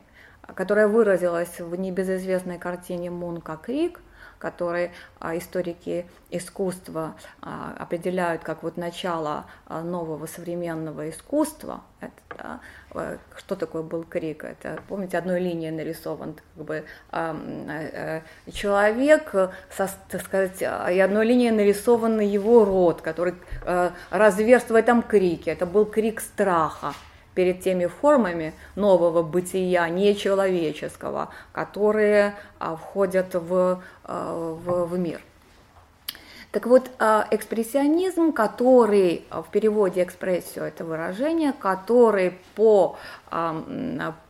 которая 0.54 0.88
выразилась 0.88 1.60
в 1.60 1.76
небезызвестной 1.76 2.58
картине 2.58 3.10
Мунка 3.10 3.58
Крик, 3.62 4.00
которые 4.40 4.92
а, 5.20 5.38
историки 5.38 6.06
искусства 6.30 7.16
а, 7.42 7.76
определяют 7.78 8.44
как 8.44 8.64
вот 8.64 8.78
начало 8.78 9.46
а, 9.68 9.82
нового 9.82 10.26
современного 10.26 11.10
искусства. 11.10 11.82
Это, 12.02 12.12
да, 12.38 12.60
э, 12.94 13.18
что 13.38 13.56
такое 13.56 13.82
был 13.82 14.04
крик? 14.04 14.44
Это, 14.44 14.80
помните, 14.88 15.18
одной 15.18 15.40
линией 15.40 15.72
нарисован 15.72 16.36
как 16.56 16.66
бы, 16.66 16.86
э, 17.12 18.22
человек, 18.52 19.34
со, 19.72 19.90
так 20.10 20.22
сказать, 20.22 20.62
и 20.62 21.00
одной 21.00 21.26
линией 21.26 21.52
нарисован 21.52 22.20
его 22.20 22.66
рот, 22.66 23.02
который 23.02 23.34
разверст 24.12 24.70
в 24.70 24.76
этом 24.76 25.02
крике. 25.02 25.52
Это 25.52 25.66
был 25.66 25.86
крик 25.86 26.22
страха 26.22 26.94
перед 27.36 27.62
теми 27.62 27.86
формами 27.86 28.54
нового 28.76 29.22
бытия, 29.22 29.88
нечеловеческого, 29.90 31.30
которые 31.52 32.36
а, 32.58 32.76
входят 32.76 33.36
в, 33.36 33.82
а, 34.06 34.54
в, 34.66 34.86
в 34.86 34.98
мир. 34.98 35.22
Так 36.52 36.68
вот, 36.68 36.90
а, 37.00 37.28
экспрессионизм, 37.32 38.32
который 38.32 39.26
в 39.30 39.46
переводе 39.52 40.04
экспрессию 40.04 40.64
это 40.64 40.86
выражение, 40.86 41.52
который 41.52 42.38
по, 42.56 42.98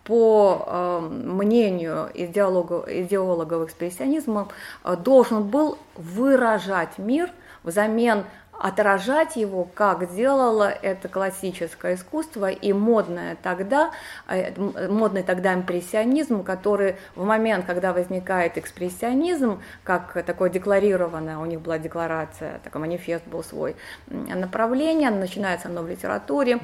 по 0.04 1.02
мнению 1.12 2.10
идеологов, 2.15 2.89
идеологов 2.89 3.68
экспрессионизма 3.70 4.48
должен 4.84 5.44
был 5.44 5.78
выражать 5.96 6.98
мир 6.98 7.30
взамен 7.65 8.24
отражать 8.60 9.36
его, 9.36 9.68
как 9.74 10.13
делало 10.13 10.70
это 10.70 11.08
классическое 11.08 11.96
искусство 11.96 12.50
и 12.50 12.74
модное 12.74 13.38
тогда, 13.41 13.91
э, 14.28 14.54
модный 14.88 15.24
тогда 15.24 15.54
импрессионизм, 15.54 16.44
который 16.44 16.96
в 17.15 17.26
момент, 17.26 17.65
когда 17.65 17.94
возникает 17.94 18.58
экспрессионизм, 18.58 19.62
как 19.84 20.24
такое 20.26 20.50
декларированное, 20.50 21.38
у 21.38 21.46
них 21.46 21.62
была 21.62 21.78
декларация, 21.78 22.60
такой 22.63 22.82
манифест 22.82 23.26
был 23.28 23.44
свой, 23.44 23.76
направление, 24.08 25.10
начинается 25.10 25.68
оно 25.68 25.82
в 25.82 25.89
литературе, 25.89 26.60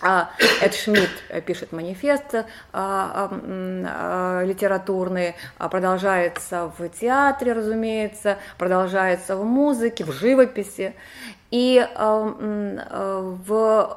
Эд 0.00 0.74
Шмидт 0.74 1.44
пишет 1.44 1.72
манифест 1.72 2.34
а, 2.34 2.44
а, 2.72 3.30
а, 3.32 4.44
литературный, 4.44 5.34
а 5.58 5.68
продолжается 5.68 6.72
в 6.78 6.88
театре, 6.88 7.52
разумеется, 7.52 8.38
продолжается 8.58 9.36
в 9.36 9.44
музыке, 9.44 10.04
в 10.04 10.12
живописи. 10.12 10.94
И 11.50 11.78
э, 11.78 11.86
э, 11.88 13.36
в, 13.46 13.88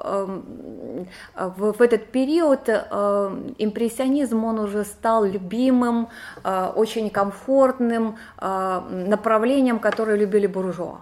э, 1.35 1.47
в, 1.57 1.73
в 1.73 1.81
этот 1.81 2.05
период 2.07 2.69
импрессионизм, 2.69 4.45
он 4.45 4.59
уже 4.59 4.85
стал 4.85 5.25
любимым, 5.25 6.07
очень 6.43 7.09
комфортным 7.09 8.17
направлением, 8.39 9.79
которое 9.79 10.17
любили 10.17 10.47
буржуа. 10.47 11.01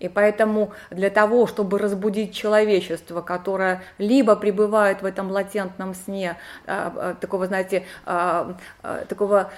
И 0.00 0.08
поэтому 0.08 0.72
для 0.90 1.10
того, 1.10 1.46
чтобы 1.46 1.78
разбудить 1.78 2.34
человечество, 2.34 3.20
которое 3.20 3.82
либо 3.98 4.36
пребывает 4.36 5.02
в 5.02 5.04
этом 5.04 5.30
латентном 5.30 5.94
сне, 5.94 6.36
а, 6.66 6.92
а, 6.94 7.14
такого, 7.14 7.46
знаете, 7.46 7.84
а, 8.06 8.54
такого 9.08 9.50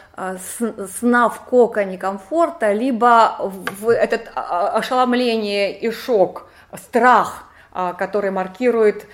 сна 0.99 1.29
в 1.29 1.45
коконе 1.45 1.99
комфорта, 1.99 2.73
либо 2.73 3.37
в 3.39 3.91
этот 3.91 4.31
ошеломление 4.35 5.79
и 5.79 5.91
шок, 5.91 6.49
страх, 6.75 7.45
который 7.99 8.31
маркирует 8.31 9.07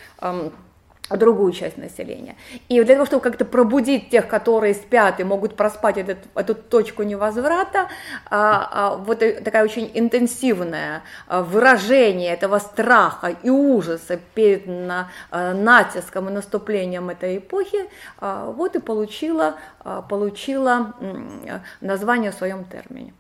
другую 1.11 1.53
часть 1.53 1.77
населения. 1.77 2.37
И 2.69 2.83
для 2.83 2.95
того, 2.95 3.07
чтобы 3.07 3.23
как-то 3.23 3.45
пробудить 3.45 4.11
тех, 4.11 4.27
которые 4.27 4.75
спят 4.75 5.21
и 5.21 5.25
могут 5.25 5.57
проспать 5.57 5.99
этот, 5.99 6.19
эту 6.35 6.55
точку 6.55 7.03
невозврата, 7.03 7.88
а, 8.29 8.69
а, 8.73 8.97
вот 8.97 9.21
такая 9.21 9.64
очень 9.64 9.90
интенсивное 9.95 11.03
а, 11.29 11.42
выражение 11.42 12.33
этого 12.33 12.59
страха 12.59 13.29
и 13.42 13.51
ужаса 13.51 14.19
перед 14.35 14.66
на, 14.66 15.11
а, 15.31 15.55
натиском 15.55 16.29
и 16.29 16.33
наступлением 16.33 17.11
этой 17.11 17.38
эпохи, 17.38 17.88
а, 18.19 18.51
вот 18.51 18.77
и 18.77 18.81
получила, 18.81 19.57
а, 19.81 20.03
получила 20.03 20.95
название 21.81 22.31
в 22.31 22.35
своем 22.35 22.64
термине. 22.64 23.14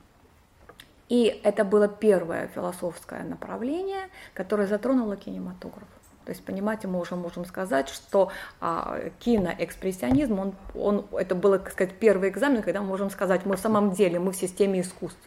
И 1.08 1.40
это 1.44 1.64
было 1.64 1.86
первое 1.86 2.48
философское 2.48 3.22
направление, 3.22 4.08
которое 4.34 4.66
затронуло 4.66 5.16
кинематограф. 5.16 5.88
То 6.26 6.32
есть, 6.32 6.44
понимаете, 6.44 6.88
мы 6.88 7.00
уже 7.00 7.14
можем 7.14 7.44
сказать, 7.44 7.88
что 7.88 8.32
а, 8.60 8.98
киноэкспрессионизм, 9.20 10.40
он, 10.40 10.54
он, 10.74 11.06
это 11.12 11.36
было, 11.36 11.60
так 11.60 11.72
сказать, 11.72 11.94
первый 12.00 12.30
экзамен, 12.30 12.62
когда 12.62 12.80
мы 12.80 12.88
можем 12.88 13.10
сказать, 13.10 13.46
мы 13.46 13.56
в 13.56 13.60
самом 13.60 13.92
деле, 13.92 14.18
мы 14.18 14.32
в 14.32 14.36
системе 14.36 14.80
искусств. 14.80 15.20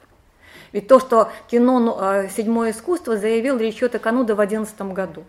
Ведь 0.73 0.89
то, 0.89 0.99
что 0.99 1.31
кино 1.49 1.79
ну, 1.79 1.95
а, 1.97 2.27
«Седьмое 2.27 2.71
искусство» 2.71 3.15
заявил 3.15 3.57
Ричиота 3.57 3.97
Кануда 3.97 4.33
в 4.33 4.37
2011 4.37 4.81
году. 4.93 5.23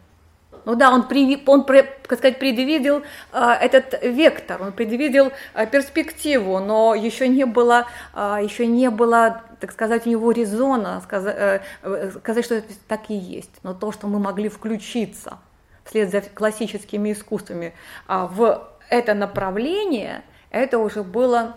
Ну 0.65 0.75
да, 0.75 0.93
он, 0.93 1.07
при, 1.07 1.41
он 1.47 1.65
так 1.65 2.19
сказать, 2.19 2.41
предвидел 2.41 3.05
а, 3.31 3.55
этот 3.55 4.03
вектор, 4.03 4.61
он 4.61 4.73
предвидел 4.73 5.31
а, 5.55 5.67
перспективу, 5.67 6.59
но 6.59 6.97
еще 6.97 7.29
не 7.29 7.47
было, 7.47 7.87
а, 8.13 8.43
еще 8.43 8.67
не 8.67 8.91
было, 8.91 9.43
так 9.61 9.71
сказать, 9.71 10.05
у 10.05 10.11
него 10.11 10.33
резона 10.33 11.01
сказать, 11.05 11.63
э, 11.83 12.11
сказать, 12.19 12.45
что 12.45 12.57
это 12.57 12.75
так 12.89 13.03
и 13.09 13.15
есть. 13.15 13.53
Но 13.63 13.73
то, 13.73 13.93
что 13.93 14.09
мы 14.09 14.19
могли 14.19 14.49
включиться– 14.49 15.39
вслед 15.91 16.11
за 16.11 16.21
классическими 16.21 17.13
искусствами 17.13 17.75
а, 18.07 18.27
в 18.27 18.69
это 18.89 19.13
направление, 19.15 20.23
это 20.51 20.79
уже 20.79 21.03
было 21.03 21.57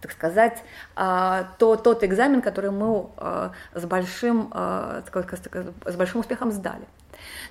так 0.00 0.12
сказать, 0.12 0.62
а, 0.94 1.48
то, 1.58 1.74
тот 1.74 2.04
экзамен, 2.04 2.40
который 2.40 2.70
мы 2.70 3.08
а, 3.16 3.50
с 3.74 3.84
большим, 3.84 4.52
с 4.54 5.96
большим 5.96 6.20
успехом 6.20 6.52
сдали. 6.52 6.86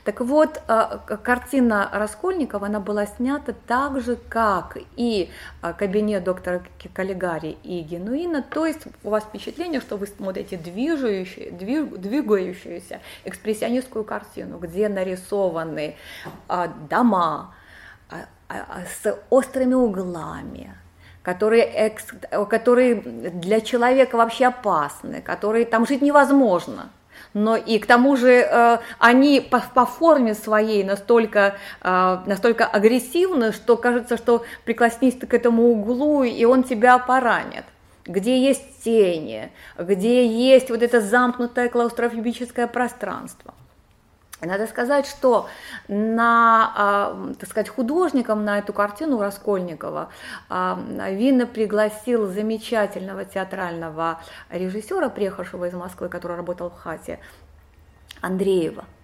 Так 0.04 0.22
вот, 0.22 0.62
а, 0.68 1.00
картина 1.00 1.90
Раскольникова, 1.92 2.68
она 2.68 2.80
была 2.80 3.06
снята 3.06 3.54
так 3.68 4.00
же, 4.00 4.16
как 4.30 4.78
и 4.96 5.30
а, 5.62 5.74
кабинет 5.74 6.24
доктора 6.24 6.64
Каллигари 6.94 7.58
и 7.64 7.82
Генуина, 7.82 8.42
то 8.42 8.66
есть 8.66 8.84
у 9.04 9.10
вас 9.10 9.26
впечатление, 9.26 9.82
что 9.82 9.98
вы 9.98 10.08
смотрите 10.08 10.56
движущую, 10.56 11.52
двигающуюся 11.52 13.02
экспрессионистскую 13.26 14.06
картину, 14.06 14.60
где 14.60 14.88
нарисованы 14.88 15.98
а, 16.48 16.68
дома 16.90 17.54
с 18.50 19.14
острыми 19.30 19.74
углами, 19.74 20.74
которые, 21.22 21.94
которые 22.50 22.96
для 22.96 23.60
человека 23.60 24.16
вообще 24.16 24.46
опасны, 24.46 25.22
которые 25.22 25.66
там 25.66 25.86
жить 25.86 26.02
невозможно– 26.02 26.92
но 27.38 27.56
и 27.56 27.78
к 27.78 27.86
тому 27.86 28.16
же 28.16 28.32
э, 28.32 28.78
они 28.98 29.40
по, 29.42 29.64
по 29.74 29.86
форме 29.86 30.34
своей 30.34 30.84
настолько, 30.84 31.56
э, 31.82 32.18
настолько 32.26 32.66
агрессивны, 32.66 33.52
что 33.52 33.78
кажется, 33.78 34.18
что 34.18 34.44
прикоснись 34.66 35.14
ты 35.14 35.28
к 35.28 35.34
этому 35.36 35.70
углу, 35.70 36.24
и 36.24 36.44
он 36.46 36.64
тебя 36.64 36.98
поранит 36.98 37.66
где 38.10 38.42
есть 38.42 38.84
тени, 38.86 39.52
где 39.78 40.26
есть 40.26 40.70
вот 40.70 40.82
это 40.82 41.02
замкнутое 41.02 41.68
клаустрофобическое 41.68 42.66
пространство. 42.66 43.54
Надо 44.42 44.68
сказать, 44.68 45.08
что 45.08 45.50
на, 45.88 46.74
а, 46.76 47.34
так 47.40 47.50
сказать, 47.50 47.70
художником 47.70 48.46
на 48.46 48.60
эту 48.60 48.72
картину 48.72 49.20
Раскольникова 49.20 50.10
а, 50.48 50.80
Винна 51.10 51.48
пригласил 51.48 52.28
замечательного 52.28 53.26
театрального 53.26 54.22
режиссера, 54.50 55.10
приехавшего 55.10 55.66
из 55.66 55.74
Москвы, 55.74 56.10
который 56.10 56.38
работал 56.38 56.70
в 56.70 56.76
хате, 56.76 57.20
Андреева– 58.22 58.86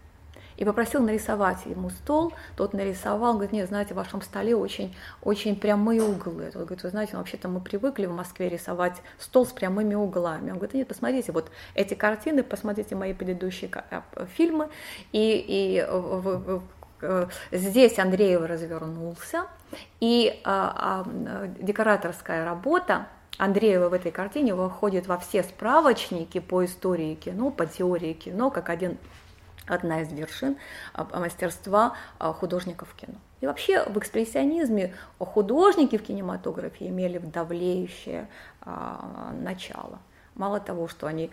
и 0.57 0.65
попросил 0.65 1.01
нарисовать 1.01 1.65
ему 1.65 1.89
стол. 1.89 2.33
Тот 2.55 2.73
нарисовал, 2.73 3.33
говорит, 3.33 3.51
нет, 3.51 3.67
знаете, 3.67 3.93
в 3.93 3.97
вашем 3.97 4.21
столе 4.21 4.55
очень, 4.55 4.95
очень 5.21 5.55
прямые 5.55 6.01
углы. 6.01 6.45
Тот 6.51 6.63
говорит, 6.63 6.83
вы 6.83 6.89
знаете, 6.89 7.11
ну, 7.13 7.19
вообще-то 7.19 7.47
мы 7.47 7.59
привыкли 7.59 8.05
в 8.05 8.13
Москве 8.13 8.49
рисовать 8.49 9.01
стол 9.17 9.45
с 9.45 9.51
прямыми 9.51 9.95
углами. 9.95 10.51
Он 10.51 10.57
говорит, 10.57 10.73
нет, 10.73 10.87
посмотрите, 10.87 11.31
вот 11.31 11.51
эти 11.75 11.93
картины, 11.93 12.43
посмотрите 12.43 12.95
мои 12.95 13.13
предыдущие 13.13 13.71
э, 13.91 14.01
фильмы, 14.35 14.69
и, 15.11 15.45
и 15.47 15.85
э, 17.01 17.27
здесь 17.51 17.99
Андреев 17.99 18.41
развернулся, 18.41 19.45
и 19.99 20.41
а, 20.43 21.03
а, 21.05 21.47
декораторская 21.59 22.45
работа 22.45 23.07
Андреева 23.37 23.89
в 23.89 23.93
этой 23.93 24.11
картине 24.11 24.53
выходит 24.53 25.07
во 25.07 25.17
все 25.17 25.43
справочники 25.43 26.39
по 26.39 26.63
истории 26.65 27.15
кино, 27.15 27.49
по 27.49 27.65
теории 27.65 28.13
кино, 28.13 28.51
как 28.51 28.69
один 28.69 28.97
одна 29.67 30.01
из 30.01 30.11
вершин 30.11 30.57
а, 30.93 31.05
мастерства 31.19 31.93
а, 32.19 32.33
художников 32.33 32.89
в 32.89 32.95
кино. 32.95 33.15
И 33.41 33.47
вообще 33.47 33.83
в 33.83 33.97
экспрессионизме 33.97 34.95
художники 35.19 35.97
в 35.97 36.03
кинематографе 36.03 36.87
имели 36.87 37.17
давлеющее 37.17 38.27
а, 38.61 39.33
начало. 39.33 39.99
Мало 40.35 40.59
того, 40.59 40.87
что 40.87 41.05
они 41.05 41.29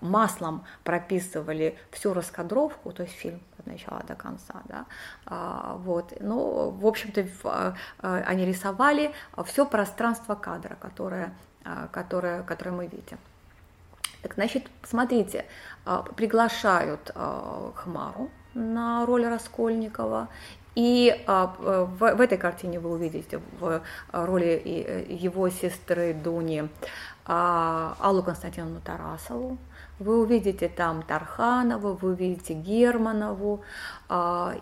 маслом 0.00 0.64
прописывали 0.82 1.78
всю 1.92 2.12
раскадровку, 2.12 2.90
то 2.90 3.04
есть 3.04 3.14
фильм 3.14 3.40
от 3.58 3.66
начала 3.68 4.02
до 4.02 4.16
конца, 4.16 4.62
да, 4.64 4.86
вот, 5.76 6.14
но, 6.18 6.70
в 6.70 6.84
общем-то, 6.84 7.76
они 8.00 8.44
рисовали 8.44 9.12
все 9.44 9.64
пространство 9.64 10.34
кадра, 10.34 10.76
которое, 10.80 11.32
которое, 11.92 12.42
которое 12.42 12.72
мы 12.72 12.88
видим. 12.88 13.18
Так, 14.22 14.34
значит, 14.34 14.64
смотрите, 14.82 15.46
а, 15.84 16.02
приглашают 16.02 17.10
а, 17.14 17.72
Хмару 17.74 18.30
на 18.52 19.06
роль 19.06 19.26
Раскольникова, 19.26 20.28
и 20.74 21.24
а, 21.26 21.54
в, 21.58 22.14
в 22.14 22.20
этой 22.20 22.36
картине 22.36 22.80
вы 22.80 22.90
увидите 22.90 23.40
в 23.58 23.82
роли 24.12 24.62
э, 24.64 25.06
его 25.08 25.48
сестры 25.48 26.14
Дуни 26.14 26.68
Аллу 27.24 28.22
Константиновну 28.22 28.80
Тарасову, 28.80 29.58
вы 29.98 30.20
увидите 30.20 30.68
там 30.68 31.02
Тарханова, 31.02 31.94
вы 31.94 32.12
увидите 32.12 32.54
Германову, 32.54 33.62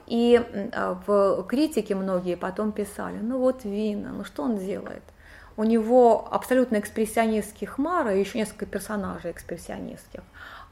и 0.07 0.73
в 1.07 1.47
критике 1.49 1.95
многие 1.95 2.37
потом 2.37 2.73
писали, 2.73 3.19
ну 3.23 3.39
вот 3.39 3.65
Вина, 3.65 4.11
ну 4.11 4.25
что 4.25 4.43
он 4.43 4.59
делает? 4.59 5.03
У 5.59 5.65
него 5.65 6.29
абсолютно 6.31 6.79
экспрессионистский 6.79 7.67
Хмара 7.67 8.15
и 8.15 8.21
еще 8.21 8.39
несколько 8.39 8.65
персонажей 8.65 9.33
экспрессионистских. 9.33 10.21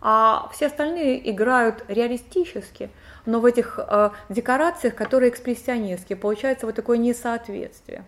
А 0.01 0.49
все 0.53 0.67
остальные 0.67 1.29
играют 1.29 1.85
реалистически, 1.89 2.91
но 3.27 3.41
в 3.41 3.47
этих 3.47 3.81
э, 3.81 4.11
декорациях, 4.29 4.95
которые 4.95 5.31
экспрессионистские, 5.31 6.17
получается 6.17 6.67
вот 6.67 6.77
такое 6.77 6.99
несоответствие. 6.99 8.05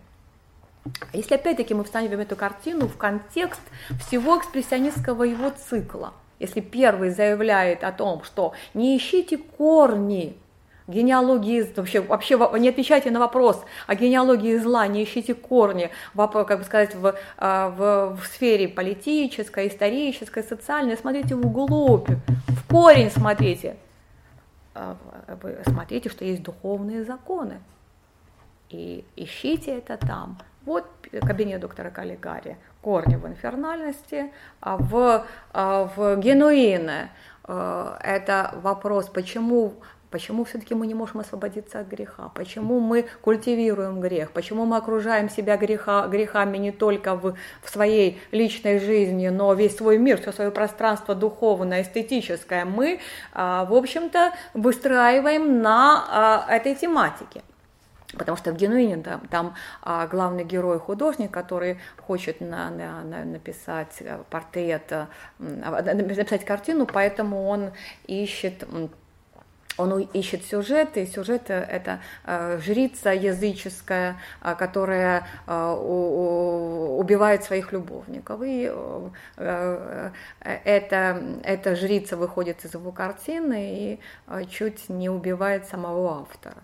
Если 1.11 1.35
опять-таки 1.35 1.73
мы 1.73 1.83
встанем 1.83 2.17
эту 2.17 2.37
картину 2.37 2.87
в 2.87 2.95
контекст 2.95 3.61
всего 4.07 4.39
экспрессионистского 4.39 5.23
его 5.23 5.49
цикла, 5.49 6.13
если 6.39 6.61
первый 6.61 7.09
заявляет 7.09 7.83
о 7.83 7.91
том, 7.91 8.23
что 8.23 8.53
не 8.73 8.95
ищите 8.95 9.37
корни 9.37 10.37
генеалогии, 10.89 11.71
вообще, 11.75 12.01
вообще 12.01 12.37
не 12.59 12.69
отвечайте 12.69 13.11
на 13.11 13.19
вопрос 13.19 13.63
о 13.87 13.95
генеалогии 13.95 14.57
зла, 14.57 14.87
не 14.87 15.03
ищите 15.03 15.33
корни, 15.33 15.91
в, 16.13 16.27
как 16.27 16.59
бы 16.59 16.65
сказать, 16.65 16.95
в, 16.95 17.15
а, 17.37 17.69
в, 17.69 18.17
в 18.17 18.25
сфере 18.27 18.67
политической, 18.67 19.67
исторической, 19.67 20.43
социальной, 20.43 20.97
смотрите 20.97 21.35
в 21.35 21.45
углубь, 21.45 22.09
в 22.47 22.67
корень 22.67 23.11
смотрите. 23.11 23.77
А, 24.73 24.97
смотрите, 25.65 26.09
что 26.09 26.25
есть 26.25 26.43
духовные 26.43 27.03
законы, 27.03 27.59
и 28.69 29.03
ищите 29.15 29.77
это 29.77 29.97
там. 29.97 30.37
Вот 30.65 30.85
кабинет 31.21 31.61
доктора 31.61 31.89
Каллигари, 31.89 32.57
корни 32.81 33.15
в 33.15 33.27
инфернальности, 33.27 34.31
а 34.61 34.77
в, 34.77 35.25
в 35.53 36.17
генуине 36.17 37.09
э, 37.45 37.97
это 38.03 38.53
вопрос, 38.61 39.07
почему 39.07 39.73
Почему 40.11 40.43
все-таки 40.43 40.73
мы 40.73 40.87
не 40.87 40.95
можем 40.95 41.19
освободиться 41.19 41.79
от 41.79 41.87
греха? 41.87 42.31
Почему 42.33 42.79
мы 42.79 43.05
культивируем 43.21 44.01
грех? 44.01 44.31
Почему 44.31 44.65
мы 44.65 44.77
окружаем 44.77 45.29
себя 45.29 45.55
греха, 45.55 46.07
грехами 46.07 46.57
не 46.57 46.71
только 46.71 47.15
в, 47.15 47.35
в 47.61 47.69
своей 47.69 48.19
личной 48.31 48.79
жизни, 48.79 49.27
но 49.27 49.53
весь 49.53 49.77
свой 49.77 49.99
мир, 49.99 50.19
все 50.19 50.31
свое 50.31 50.49
пространство 50.49 51.13
духовное, 51.13 51.83
эстетическое 51.83 52.65
мы, 52.65 52.99
а, 53.33 53.65
в 53.65 53.73
общем-то, 53.73 54.33
выстраиваем 54.55 55.61
на 55.61 56.05
а, 56.09 56.55
этой 56.55 56.73
тематике? 56.73 57.43
Потому 58.17 58.35
что 58.37 58.51
в 58.51 58.55
Генуине 58.55 58.97
там, 58.97 59.21
там 59.27 59.55
а, 59.83 60.07
главный 60.07 60.43
герой 60.43 60.79
художник, 60.79 61.29
который 61.29 61.79
хочет 61.97 62.41
на, 62.41 62.71
на, 62.71 63.03
на, 63.03 63.25
написать 63.25 64.01
портрет, 64.31 64.91
а, 64.91 65.07
написать 65.37 66.43
картину, 66.43 66.87
поэтому 66.87 67.47
он 67.47 67.71
ищет 68.07 68.63
он 69.79 69.97
ищет 70.01 70.45
сюжеты, 70.45 71.03
и 71.03 71.05
сюжет 71.05 71.49
это 71.49 72.01
э, 72.25 72.59
жрица 72.61 73.11
языческая, 73.11 74.17
э, 74.41 74.55
которая 74.55 75.25
э, 75.47 75.71
убивает 75.71 77.43
своих 77.45 77.71
любовников. 77.71 78.41
И 78.43 78.71
эта, 80.39 81.23
эта 81.43 81.75
жрица 81.75 82.17
выходит 82.17 82.65
из 82.65 82.73
его 82.73 82.91
картины 82.91 83.99
и 84.29 84.47
чуть 84.49 84.89
не 84.89 85.09
убивает 85.09 85.65
самого 85.67 86.21
автора. 86.21 86.57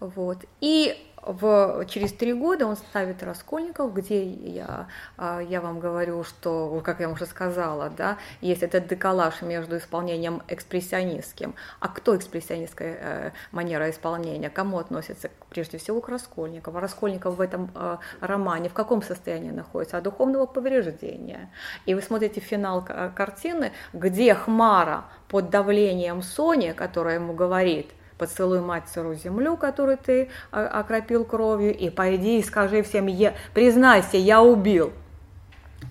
Вот. 0.00 0.44
И 0.60 1.09
в, 1.22 1.84
через 1.86 2.12
три 2.12 2.32
года 2.32 2.66
он 2.66 2.76
ставит 2.76 3.22
Раскольников, 3.22 3.92
где 3.92 4.24
я, 4.24 4.88
а, 5.16 5.40
я 5.40 5.60
вам 5.60 5.78
говорю, 5.80 6.24
что, 6.24 6.80
как 6.84 7.00
я 7.00 7.10
уже 7.10 7.26
сказала, 7.26 7.90
да, 7.90 8.16
есть 8.40 8.62
этот 8.62 8.88
деколаж 8.88 9.42
между 9.42 9.76
исполнением 9.76 10.42
экспрессионистским. 10.48 11.54
А 11.78 11.88
кто 11.88 12.16
экспрессионистская 12.16 12.98
э, 13.00 13.30
манера 13.52 13.90
исполнения? 13.90 14.50
Кому 14.50 14.78
относится? 14.78 15.30
Прежде 15.50 15.78
всего 15.78 16.00
к 16.00 16.08
Раскольникову. 16.08 16.78
Раскольников 16.78 17.36
в 17.36 17.40
этом 17.40 17.70
э, 17.74 17.98
романе 18.20 18.68
в 18.68 18.74
каком 18.74 19.02
состоянии 19.02 19.50
находится? 19.50 19.98
От 19.98 20.04
духовного 20.04 20.46
повреждения. 20.46 21.50
И 21.86 21.94
вы 21.94 22.02
смотрите 22.02 22.40
финал 22.40 22.84
картины, 23.14 23.72
где 23.92 24.34
Хмара 24.34 25.04
под 25.28 25.50
давлением 25.50 26.22
Сони, 26.22 26.72
которая 26.72 27.16
ему 27.16 27.34
говорит– 27.34 27.90
поцелуй 28.20 28.60
мать 28.60 28.84
сырую 28.92 29.16
землю, 29.16 29.56
которую 29.56 29.96
ты 29.96 30.28
а, 30.52 30.66
окропил 30.80 31.24
кровью, 31.24 31.74
и 31.74 31.88
пойди 31.88 32.38
и 32.38 32.42
скажи 32.42 32.82
всем, 32.82 33.06
я, 33.06 33.32
признайся, 33.54 34.18
я 34.18 34.42
убил. 34.42 34.92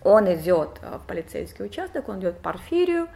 Он 0.04 0.32
идет 0.32 0.80
а, 0.84 1.00
в 1.00 1.08
полицейский 1.08 1.66
участок, 1.66 2.08
он 2.08 2.20
идет 2.20 2.36
к 2.36 2.38
Порфирию, 2.42 3.08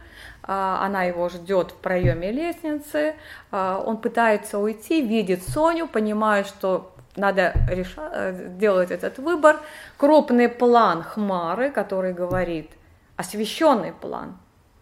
а, 0.42 0.84
она 0.84 1.04
его 1.04 1.28
ждет 1.28 1.70
в 1.70 1.76
проеме 1.76 2.32
лестницы, 2.32 3.14
он 3.52 3.98
пытается 3.98 4.58
уйти, 4.58 5.00
видит 5.00 5.44
Соню, 5.44 5.86
понимает, 5.86 6.48
что 6.48 6.90
надо 7.14 7.52
решать, 7.68 8.10
э, 8.12 8.48
делать 8.58 8.90
этот 8.90 9.18
выбор. 9.18 9.60
Крупный 9.96 10.48
план 10.48 11.04
Хмары, 11.04 11.70
который 11.70 12.12
говорит, 12.12 12.72
освященный 13.16 13.92
план, 13.92 14.36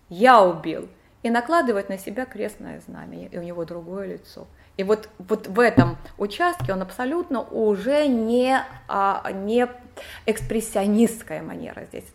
я 0.09 0.43
убил– 0.43 0.89
и 1.23 1.31
накладывает 1.31 1.89
на 1.89 1.99
себя 1.99 2.25
крестное 2.25 2.81
знамя, 2.87 3.27
и 3.27 3.39
у 3.39 3.43
него 3.43 3.64
другое 3.64 4.07
лицо. 4.07 4.47
И 4.77 4.85
вот, 4.85 5.09
вот 5.18 5.47
в 5.47 5.61
этом 5.61 5.97
участке 6.18 6.73
он 6.73 6.83
абсолютно 6.83 7.43
уже 7.43 8.07
не, 8.07 8.59
а, 8.89 9.31
не 9.33 9.68
экспрессионистская 10.27 11.43
манера 11.43 11.85
здесь. 11.85 12.11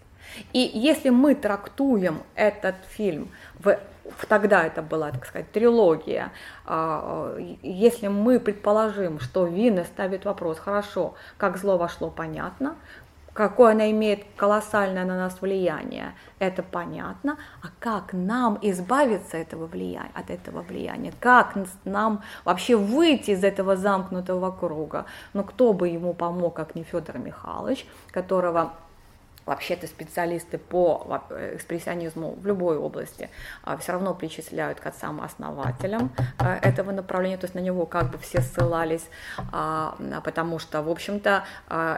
И 0.53 0.59
если 0.59 1.09
мы 1.09 1.35
трактуем 1.35 2.21
этот 2.35 2.75
фильм 2.89 3.29
в 3.59 3.79
тогда 4.27 4.65
это 4.65 4.81
была, 4.81 5.11
так 5.11 5.25
сказать, 5.25 5.51
трилогия. 5.51 6.31
А, 6.65 7.37
если 7.61 8.07
мы 8.07 8.39
предположим, 8.39 9.19
что 9.19 9.45
Вина 9.45 9.83
ставит 9.83 10.25
вопрос, 10.25 10.59
хорошо, 10.59 11.15
как 11.37 11.57
зло 11.57 11.77
вошло, 11.77 12.09
понятно, 12.09 12.75
какое 13.37 13.73
она 13.73 13.91
имеет 13.91 14.25
колоссальное 14.35 15.05
на 15.05 15.15
нас 15.15 15.39
влияние, 15.41 16.15
это 16.39 16.63
понятно. 16.63 17.37
А 17.61 17.67
как 17.79 18.13
нам 18.13 18.57
избавиться 18.63 19.37
этого 19.37 19.67
влияния, 19.67 20.09
от 20.15 20.31
этого 20.31 20.63
влияния? 20.63 21.13
Как 21.19 21.53
нам 21.85 22.23
вообще 22.45 22.75
выйти 22.75 23.31
из 23.31 23.43
этого 23.43 23.75
замкнутого 23.75 24.49
круга? 24.49 25.05
Ну, 25.33 25.43
кто 25.43 25.73
бы 25.73 25.87
ему 25.87 26.15
помог, 26.15 26.55
как 26.55 26.73
не 26.73 26.81
Федор 26.81 27.19
Михайлович, 27.19 27.85
которого 28.09 28.73
вообще-то 29.47 29.87
специалисты 29.87 30.57
по 30.57 31.23
экспрессионизму 31.55 32.35
в 32.35 32.45
любой 32.45 32.77
области 32.77 33.29
а, 33.63 33.77
все 33.77 33.93
равно 33.93 34.13
причисляют 34.13 34.79
к 34.79 34.85
отцам-основателям 34.85 36.11
а, 36.37 36.57
этого 36.57 36.91
направления, 36.91 37.37
то 37.37 37.45
есть 37.45 37.55
на 37.55 37.59
него 37.59 37.85
как 37.85 38.11
бы 38.11 38.17
все 38.17 38.41
ссылались, 38.41 39.07
а, 39.51 39.97
потому 40.23 40.59
что, 40.59 40.81
в 40.81 40.89
общем-то, 40.89 41.45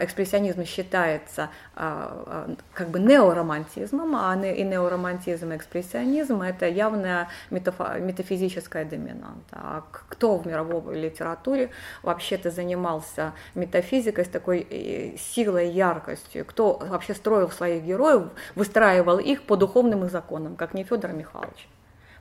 экспрессионизм 0.01 0.63
считается 0.63 1.49
как 1.75 2.89
бы 2.89 2.99
неоромантизмом, 2.99 4.15
а 4.15 4.35
и 4.35 4.63
неоромантизм, 4.63 5.51
и 5.51 5.55
экспрессионизм– 5.55 6.41
это 6.43 6.67
явная 6.67 7.29
метафизическая 7.49 8.85
доминанта. 8.85 9.53
А 9.53 9.83
кто 9.89 10.37
в 10.37 10.45
мировой 10.45 10.99
литературе 10.99 11.71
вообще-то 12.03 12.51
занимался 12.51 13.33
метафизикой 13.55 14.25
с 14.25 14.27
такой 14.27 14.67
э, 14.69 15.17
силой, 15.17 15.69
яркостью, 15.69 16.45
кто 16.45 16.77
вообще 16.77 17.13
строил 17.13 17.38
строил 17.39 17.51
своих 17.51 17.83
героев, 17.83 18.23
выстраивал 18.55 19.19
их 19.19 19.43
по 19.43 19.55
духовным 19.55 20.09
законам, 20.09 20.55
как 20.55 20.73
не 20.73 20.83
Федор 20.83 21.11
Михайлович. 21.11 21.67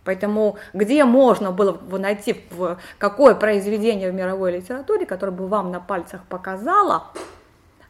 Поэтому 0.05 0.57
где 0.73 1.05
можно 1.05 1.51
было 1.51 1.79
найти 1.99 2.45
в 2.51 2.79
какое 2.99 3.35
произведение 3.35 4.11
в 4.11 4.15
мировой 4.15 4.53
литературе, 4.53 5.07
которое 5.07 5.33
бы 5.33 5.47
вам 5.49 5.71
на 5.71 5.81
пальцах 5.81 6.23
показало, 6.29 7.09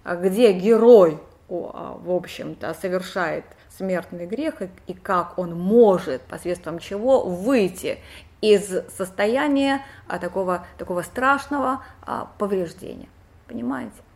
где 0.04 0.52
герой, 0.52 1.18
а, 1.48 1.98
в 2.02 2.10
общем-то, 2.10 2.74
совершает 2.74 3.44
смертный 3.76 4.26
грех 4.26 4.62
и 4.86 4.94
как 4.94 5.38
он 5.38 5.54
может, 5.54 6.22
посредством 6.22 6.78
чего, 6.78 7.22
выйти 7.22 7.98
из 8.40 8.68
состояния 8.96 9.82
а, 10.08 10.18
такого, 10.18 10.66
такого 10.78 11.02
страшного 11.02 11.82
а, 12.02 12.28
повреждения. 12.38 13.08
Понимаете? 13.46 14.07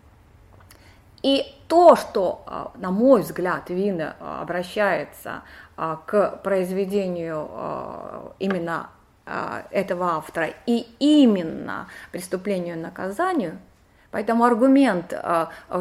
И 1.23 1.55
то, 1.69 1.97
что, 1.97 2.43
а, 2.47 2.73
на 2.77 2.91
мой 2.91 3.23
взгляд, 3.23 3.71
Вина 3.71 4.17
а, 4.21 4.43
обращается 4.43 5.43
а, 5.77 5.97
к 6.05 6.43
произведению 6.43 7.49
именно 8.39 8.91
этого 9.71 10.17
автора 10.17 10.49
и 10.67 10.85
именно 10.99 11.87
преступлению 12.11 12.77
и 12.77 12.79
наказанию, 12.79 13.59
поэтому 14.11 14.43
аргумент, 14.43 15.15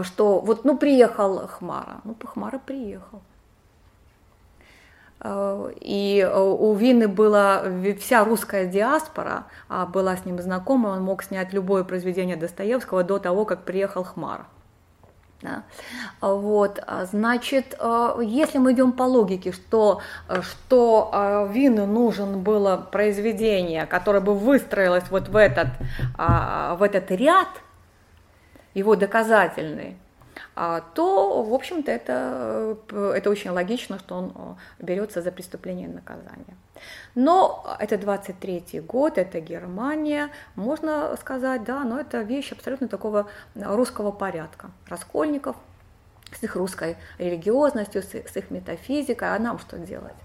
что 0.04 0.40
вот 0.40 0.64
ну 0.64 0.78
приехал 0.78 1.48
Хмара, 1.48 2.02
ну 2.04 2.16
Хмара 2.24 2.60
приехал. 2.60 3.22
И 5.26 6.32
у 6.34 6.74
Вины 6.76 7.08
была 7.08 7.64
вся 8.00 8.24
русская 8.24 8.68
диаспора, 8.68 9.46
была 9.88 10.16
с 10.16 10.24
ним 10.24 10.40
знакома, 10.40 10.90
он 10.90 11.02
мог 11.02 11.24
снять 11.24 11.52
любое 11.52 11.84
произведение 11.84 12.36
Достоевского 12.36 13.04
до 13.04 13.18
того, 13.18 13.46
как 13.46 13.64
приехал 13.64 14.04
Хмара. 14.04 14.46
Да. 15.42 15.64
Вот, 16.22 16.80
а, 16.86 17.06
значит, 17.06 17.76
а, 17.80 18.20
если 18.22 18.60
мы 18.60 18.74
идем 18.74 18.92
по 18.92 19.04
логике, 19.04 19.52
что, 19.52 20.02
а, 20.28 20.42
что 20.44 21.48
Вину 21.52 21.88
нужен 21.88 22.42
было 22.42 22.78
произведение, 22.78 23.88
которое 23.88 24.20
бы 24.20 24.36
выстроилось 24.36 25.06
вот 25.10 25.30
в 25.30 25.36
этот, 25.36 25.70
в 26.18 26.84
этот 26.84 27.10
ряд, 27.12 27.48
его 28.74 28.96
доказательный, 28.96 29.92
а, 29.92 30.11
то, 30.56 31.44
в 31.44 31.54
общем-то, 31.54 31.92
это, 31.92 32.78
э, 32.90 33.14
это 33.16 33.30
очень 33.30 33.52
логично, 33.52 34.00
что 34.00 34.16
он 34.16 34.34
э, 34.36 34.84
берется 34.84 35.22
за 35.22 35.32
преступление 35.32 35.88
и 35.88 35.92
наказание. 35.92 36.56
Но 37.16 37.78
это 37.80 37.98
23 37.98 38.82
год, 38.82 39.18
это 39.18 39.40
Германия, 39.40 40.30
можно 40.56 41.16
сказать, 41.20 41.64
да, 41.64 41.84
но 41.84 42.00
это 42.00 42.22
вещь 42.22 42.52
абсолютно 42.52 42.88
такого 42.88 43.28
русского 43.56 44.12
порядка. 44.12 44.72
Раскольников 44.88 45.56
с 46.40 46.44
их 46.44 46.56
русской 46.56 46.98
религиозностью, 47.18 48.04
с 48.04 48.36
их 48.36 48.52
метафизикой, 48.52 49.36
а 49.36 49.40
нам 49.40 49.60
что 49.60 49.78
делать? 49.78 50.16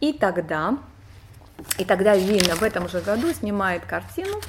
И 0.00 0.12
тогда, 0.12 0.78
и 1.78 1.84
тогда 1.84 2.16
Винна 2.16 2.54
в 2.56 2.62
этом 2.62 2.88
же 2.88 3.00
году 3.00 3.32
снимает 3.32 3.84
картину, 3.84 4.40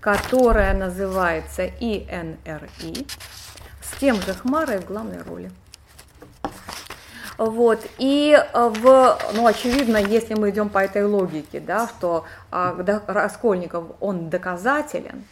которая 0.00 0.74
называется 0.74 1.66
ИНРИ, 1.66 3.06
с 3.90 3.98
тем 3.98 4.16
же 4.16 4.34
Хмарой 4.34 4.78
в 4.78 4.86
главной 4.86 5.22
роли. 5.22 5.50
Вот. 7.38 7.80
И 7.98 8.36
э, 8.38 8.68
в, 8.68 9.18
ну, 9.34 9.46
очевидно, 9.46 9.96
если 9.96 10.34
мы 10.34 10.50
идем 10.50 10.68
по 10.68 10.78
этой 10.78 11.06
логике, 11.06 11.58
да, 11.58 11.88
что 11.88 12.26
а, 12.50 12.76
Раскольников, 13.06 13.84
он 14.00 14.28
доказателен, 14.28 15.24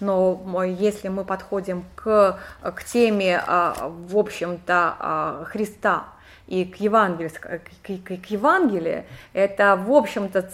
но 0.00 0.64
если 0.64 1.08
мы 1.08 1.24
подходим 1.24 1.84
к, 1.94 2.38
к 2.62 2.84
теме, 2.84 3.42
в 3.46 4.18
общем-то, 4.18 5.44
Христа 5.48 6.04
и 6.46 6.64
к, 6.64 6.76
к, 6.76 7.60
к, 7.82 8.22
к 8.22 8.26
Евангелию, 8.26 9.04
это, 9.32 9.76
в 9.76 9.92
общем-то, 9.92 10.50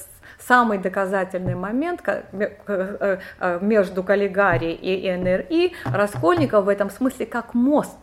самый 0.46 0.78
доказательный 0.78 1.54
момент 1.54 2.02
э, 2.06 2.22
э, 2.66 3.58
между 3.60 4.02
Каллигари 4.02 4.72
и 4.72 5.10
НРИ 5.10 5.72
Раскольников 5.84 6.64
в 6.64 6.68
этом 6.68 6.90
смысле 6.90 7.26
как 7.26 7.54
мост. 7.54 7.98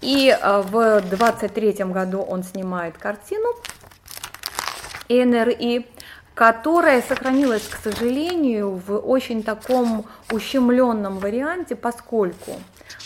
И 0.00 0.30
э, 0.30 0.62
в 0.62 1.00
23 1.02 1.72
году 1.84 2.20
он 2.20 2.42
снимает 2.42 2.96
картину 2.98 3.48
НРИ, 5.08 5.86
которая 6.34 7.02
сохранилась, 7.02 7.66
к 7.66 7.76
сожалению, 7.76 8.80
в 8.86 8.96
очень 8.96 9.42
таком 9.42 10.06
ущемленном 10.30 11.18
варианте, 11.18 11.74
поскольку 11.74 12.52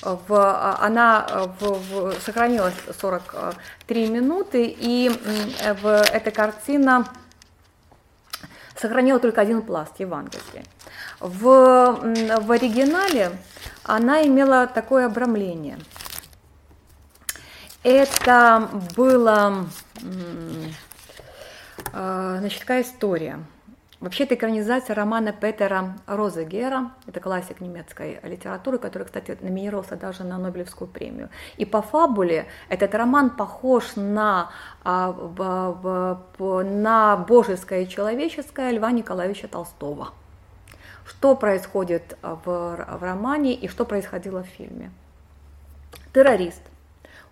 в, 0.03 0.77
она 0.81 1.27
в, 1.61 1.79
в, 1.79 2.13
сохранилась 2.21 2.75
43 3.01 4.09
минуты, 4.09 4.67
и 4.67 5.11
в, 5.81 5.87
эта 5.87 6.31
картина 6.31 7.07
сохранила 8.83 9.21
только 9.21 9.41
один 9.41 9.63
пласт 9.63 9.99
Евангелия. 9.99 10.65
В, 11.21 11.39
в 12.41 12.51
оригинале 12.51 13.33
она 13.85 14.27
имела 14.27 14.67
такое 14.67 15.07
обрамление. 15.07 15.79
Это 17.83 18.69
было, 18.97 19.67
а, 21.93 22.37
значит, 22.39 22.61
такая 22.61 22.83
история– 22.83 23.39
Вообще 24.03 24.25
это 24.25 24.35
экранизация 24.35 24.97
романа 24.97 25.33
Петера 25.33 25.95
Розегера, 26.07 26.91
это 27.07 27.21
классик 27.21 27.61
немецкой 27.61 28.19
литературы, 28.25 28.79
который, 28.79 29.05
кстати, 29.05 29.39
номинировался 29.41 29.95
даже 29.95 30.25
на 30.25 30.39
Нобелевскую 30.39 30.91
премию. 30.91 31.29
И 31.57 31.65
по 31.65 31.83
фабуле 31.83 32.47
этот 32.69 32.97
роман 32.97 33.31
похож 33.31 33.95
на, 33.95 34.51
а, 34.83 35.13
на 36.65 37.17
божеское 37.17 37.83
и 37.83 37.89
человеческое 37.89 38.73
Льва 38.73 38.91
Николаевича 38.91 39.47
Толстого. 39.47 40.09
Что 41.07 41.37
происходит 41.37 42.19
в, 42.23 42.45
в 42.45 43.03
романе 43.05 43.55
и 43.55 43.69
что 43.69 43.85
происходило 43.85 44.43
в 44.43 44.49
фильме? 44.49 44.91
Террорист 46.13 46.63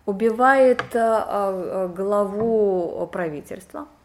убивает 0.06 0.84
а, 0.94 1.88
главу 1.88 3.08
правительства– 3.10 3.88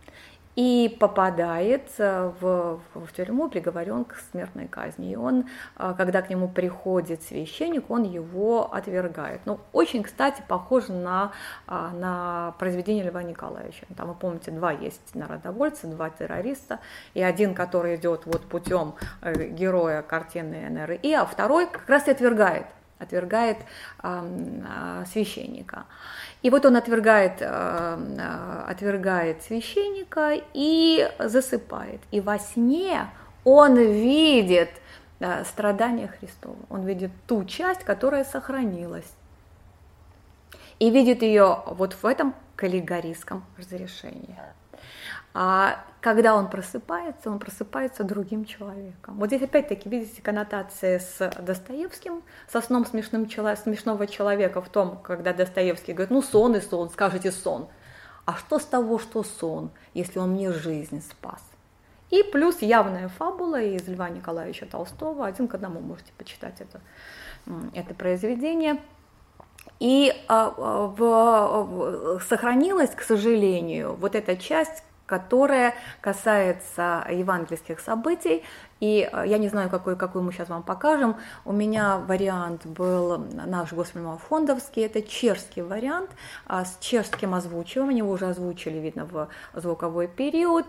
и 0.55 0.95
попадает 0.99 1.89
э, 1.97 2.31
в, 2.39 2.79
в 2.93 3.13
тюрьму, 3.13 3.49
приговорен 3.49 4.05
к 4.05 4.15
смертной 4.31 4.67
казни. 4.67 5.11
И 5.11 5.15
он, 5.15 5.47
э, 5.77 5.93
когда 5.97 6.21
к 6.21 6.29
нему 6.29 6.47
приходит 6.47 7.23
священник, 7.23 7.89
он 7.89 8.03
его 8.03 8.73
отвергает. 8.73 9.41
Ну, 9.45 9.59
очень, 9.73 10.03
кстати, 10.03 10.41
похоже 10.47 10.93
на, 10.93 11.33
э, 11.67 11.89
на 11.93 12.55
произведение 12.57 13.03
Льва 13.03 13.23
Николаевича. 13.23 13.85
Там, 13.97 14.07
вы 14.07 14.15
помните, 14.15 14.51
два 14.51 14.71
есть 14.71 15.13
народовольца, 15.13 15.87
два 15.87 16.09
террориста, 16.09 16.79
и 17.13 17.21
один, 17.21 17.53
который 17.53 17.95
идет 17.97 18.25
вот 18.25 18.45
путем 18.45 18.95
героя 19.21 20.01
картины 20.01 20.69
НРИ, 20.69 21.13
а 21.13 21.25
второй 21.25 21.67
как 21.67 21.87
раз 21.89 22.07
и 22.07 22.11
отвергает 22.11 22.65
отвергает 22.99 23.57
э, 24.03 25.03
священника. 25.11 25.85
И 26.41 26.49
вот 26.49 26.65
он 26.65 26.75
отвергает, 26.75 27.41
э, 27.41 28.65
отвергает 28.67 29.43
священника 29.43 30.33
и 30.53 31.09
засыпает. 31.19 32.01
И 32.11 32.21
во 32.21 32.39
сне 32.39 33.09
он 33.43 33.77
видит 33.77 34.69
э, 35.19 35.43
страдания 35.45 36.07
Христова. 36.07 36.57
Он 36.69 36.85
видит 36.85 37.11
ту 37.27 37.43
часть, 37.45 37.83
которая 37.83 38.23
сохранилась. 38.23 39.11
И 40.79 40.89
видит 40.89 41.21
ее 41.21 41.63
вот 41.67 41.93
в 41.93 42.05
этом 42.05 42.33
каллигорийском 42.55 43.45
разрешении. 43.57 44.37
А 45.37 45.83
когда 45.99 46.33
он 46.33 46.49
просыпается, 46.49 47.29
он 47.29 47.39
просыпается 47.39 48.05
другим 48.05 48.45
человеком. 48.45 49.15
Вот 49.17 49.27
здесь 49.27 49.41
опять-таки 49.41 49.89
видите 49.89 50.21
коннотации 50.21 50.97
с 50.97 51.29
Достоевским, 51.41 52.23
со 52.47 52.61
сном 52.61 52.85
смешным, 52.85 53.29
смешного 53.29 54.07
человека 54.07 54.61
в 54.61 54.69
том, 54.69 54.97
когда 55.03 55.33
Достоевский 55.33 55.91
говорит, 55.91 56.09
ну 56.09 56.21
сон 56.21 56.55
и 56.55 56.61
сон, 56.61 56.89
скажите 56.89 57.33
сон. 57.33 57.67
А 58.23 58.35
что 58.35 58.59
с 58.59 58.65
того, 58.65 58.97
что 58.97 59.23
сон, 59.23 59.71
если 59.93 60.19
он 60.19 60.31
мне 60.31 60.53
жизнь 60.53 61.01
спас? 61.01 61.43
И 62.11 62.23
плюс 62.23 62.61
явная 62.61 63.09
фабула 63.09 63.61
из 63.61 63.85
Льва 63.89 64.07
Николаевича 64.07 64.67
Толстого, 64.67 65.25
один 65.25 65.49
к 65.49 65.55
одному 65.55 65.81
можете 65.81 66.13
почитать 66.17 66.61
это, 66.61 66.79
это 67.73 67.93
произведение. 67.93 68.79
И 69.81 70.13
а, 70.29 70.53
а, 70.57 70.87
в, 70.87 70.97
в, 70.97 72.21
сохранилась, 72.23 72.91
к 72.91 73.01
сожалению, 73.01 73.95
вот 73.95 74.15
эта 74.15 74.37
часть, 74.37 74.83
которая 75.05 75.73
касается 76.01 77.05
евангельских 77.09 77.79
событий. 77.79 78.43
И 78.79 79.09
э, 79.09 79.23
я 79.27 79.37
не 79.37 79.47
знаю, 79.47 79.69
какой, 79.69 79.95
какой 79.95 80.21
мы 80.21 80.31
сейчас 80.31 80.49
вам 80.49 80.63
покажем. 80.63 81.15
У 81.45 81.53
меня 81.53 81.97
вариант 81.97 82.65
был 82.65 83.17
наш 83.17 83.71
Госпельмофондовский, 83.71 84.85
это 84.85 85.01
чешский 85.01 85.61
вариант 85.61 86.09
а, 86.45 86.65
с 86.65 86.77
чешским 86.81 87.33
озвучиванием, 87.33 87.97
его 87.97 88.11
уже 88.11 88.27
озвучили, 88.27 88.77
видно, 88.77 89.05
в 89.05 89.29
звуковой 89.53 90.07
период, 90.07 90.67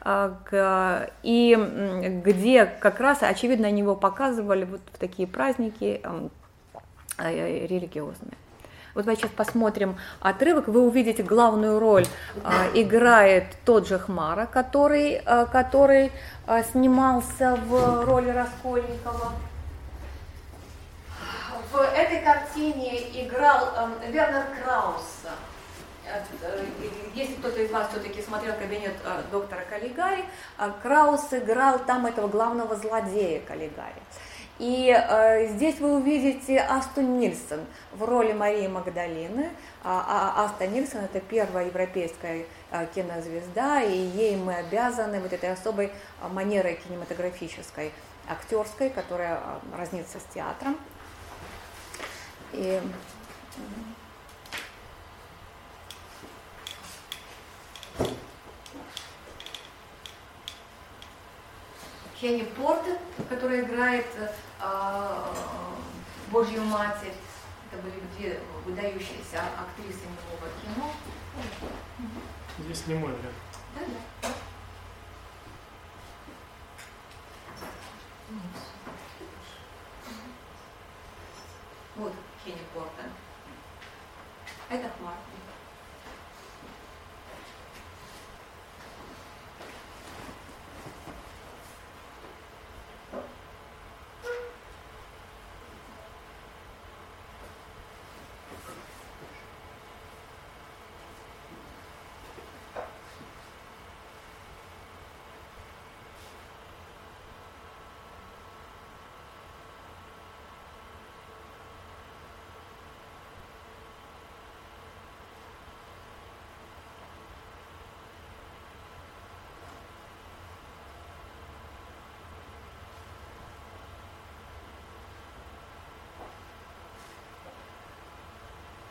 а, 0.00 1.08
и 1.22 2.20
где 2.24 2.66
как 2.66 3.00
раз, 3.00 3.22
очевидно, 3.22 3.68
они 3.68 3.80
его 3.80 3.96
показывали 3.96 4.64
вот 4.64 4.80
в 4.92 4.98
такие 4.98 5.26
праздники 5.26 6.00
э, 7.18 7.66
религиозные. 7.66 8.36
Вот 8.96 9.04
давайте 9.04 9.24
сейчас 9.24 9.32
посмотрим 9.32 9.98
отрывок, 10.20 10.68
вы 10.68 10.80
увидите 10.80 11.22
главную 11.22 11.78
роль 11.78 12.06
а, 12.42 12.66
играет 12.72 13.44
тот 13.66 13.86
же 13.86 13.98
Хмара, 13.98 14.46
который, 14.46 15.20
а, 15.26 15.44
который 15.44 16.10
а, 16.46 16.62
снимался 16.62 17.60
в 17.66 18.06
роли 18.06 18.30
Раскольникова. 18.30 19.32
В 21.70 21.76
этой 21.76 22.22
картине 22.22 23.26
играл 23.26 23.68
э, 23.76 24.10
Вернер 24.10 24.44
Краус. 24.64 25.04
Э, 26.06 26.64
если 27.14 27.34
кто-то 27.34 27.60
из 27.60 27.70
вас 27.70 27.90
все-таки 27.90 28.22
смотрел 28.22 28.54
кабинет 28.54 28.94
э, 29.04 29.22
доктора 29.30 29.60
Каллигари, 29.68 30.24
Краус 30.82 31.26
играл 31.32 31.80
там 31.80 32.06
этого 32.06 32.28
главного 32.28 32.76
злодея 32.76 33.42
Каллигари. 33.42 34.00
И 34.58 34.90
э, 34.90 35.48
здесь 35.48 35.78
вы 35.80 35.96
увидите 35.96 36.58
Асту 36.60 37.02
Нильсон 37.02 37.66
в 37.92 38.04
роли 38.04 38.32
Марии 38.32 38.66
Магдалины. 38.66 39.50
А, 39.84 40.34
а 40.36 40.44
Аста 40.44 40.66
Нильсон 40.66 41.02
это 41.02 41.20
первая 41.20 41.66
европейская 41.66 42.46
э, 42.70 42.86
кинозвезда, 42.94 43.82
и 43.82 43.94
ей 43.94 44.36
мы 44.36 44.54
обязаны 44.54 45.20
вот 45.20 45.32
этой 45.32 45.52
особой 45.52 45.86
э, 45.86 46.28
манерой 46.28 46.80
кинематографической, 46.86 47.92
актерской, 48.28 48.88
которая 48.88 49.36
э, 49.36 49.76
разнится 49.76 50.18
с 50.18 50.24
театром. 50.32 50.78
И, 52.52 52.80
Кенни 62.20 62.44
Портер, 62.44 62.96
которая 63.28 63.60
играет 63.60 64.06
а, 64.58 65.34
Божью 66.30 66.62
Матерь. 66.62 67.12
Это 67.70 67.82
были 67.82 68.00
две 68.16 68.40
выдающиеся 68.64 69.42
актрисы 69.58 70.00
немого 70.04 70.50
кино. 70.62 70.90
Здесь 72.58 72.86
не 72.86 72.94
мой 72.94 73.12
вариант. 73.12 73.34
Да, 73.74 73.80
да. 74.22 74.28
Вот 81.96 82.12
Кенни 82.44 82.62
Портер. 82.74 83.10
Это 84.70 84.90
Хмар. 84.98 85.14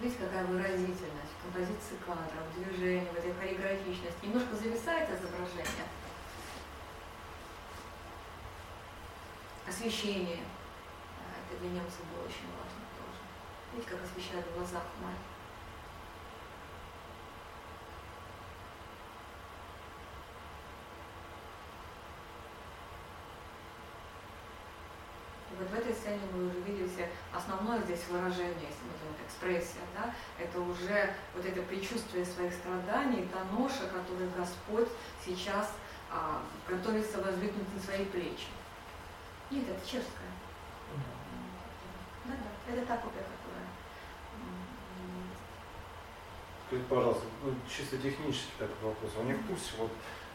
Видите, 0.05 0.23
какая 0.23 0.45
выразительность 0.45 1.33
композиции 1.41 1.97
кадра, 2.05 2.45
в 2.45 2.63
движении, 2.63 3.09
в 3.09 3.17
этой 3.17 3.33
хореографичности. 3.33 4.23
Немножко 4.23 4.55
зависает 4.55 5.09
изображение. 5.09 5.65
Освещение. 9.67 10.43
Это 11.49 11.59
для 11.59 11.69
немцев 11.71 12.01
было 12.13 12.23
очень 12.23 12.45
важно 12.53 12.85
тоже. 13.01 13.17
Видите, 13.73 13.89
как 13.89 14.03
освещают 14.03 14.45
в 14.45 14.53
глазах 14.53 14.83
мать. 15.01 15.17
вот 25.57 25.69
в 25.69 25.73
этой 25.73 25.93
сцене 25.93 26.19
видите 26.33 26.44
основное 27.75 27.83
здесь 27.83 28.07
выражение, 28.09 28.67
если 28.69 28.83
мы 28.85 28.93
говорим 28.99 29.25
экспрессия, 29.27 29.81
да, 29.95 30.13
это 30.39 30.59
уже 30.61 31.13
вот 31.33 31.45
это 31.45 31.61
предчувствие 31.63 32.25
своих 32.25 32.53
страданий, 32.53 33.27
та 33.33 33.43
ноша, 33.57 33.87
которую 33.87 34.29
Господь 34.37 34.87
сейчас 35.25 35.73
а, 36.11 36.41
готовится 36.67 37.21
воздвигнуть 37.21 37.73
на 37.73 37.81
свои 37.81 38.05
плечи. 38.05 38.47
Нет, 39.51 39.65
это 39.69 39.79
чешская. 39.81 40.31
Да, 42.25 42.33
да, 42.33 42.73
это 42.73 42.85
та 42.85 42.97
копия, 42.97 43.23
которая. 43.23 43.67
Скажите, 46.67 46.89
пожалуйста, 46.89 47.25
ну, 47.43 47.53
чисто 47.69 47.97
технический 47.97 48.53
такой 48.57 48.89
вопрос. 48.89 49.11
Вы 49.17 49.23
не 49.25 49.33
в 49.33 49.47
курсе, 49.47 49.71
вот 49.77 49.91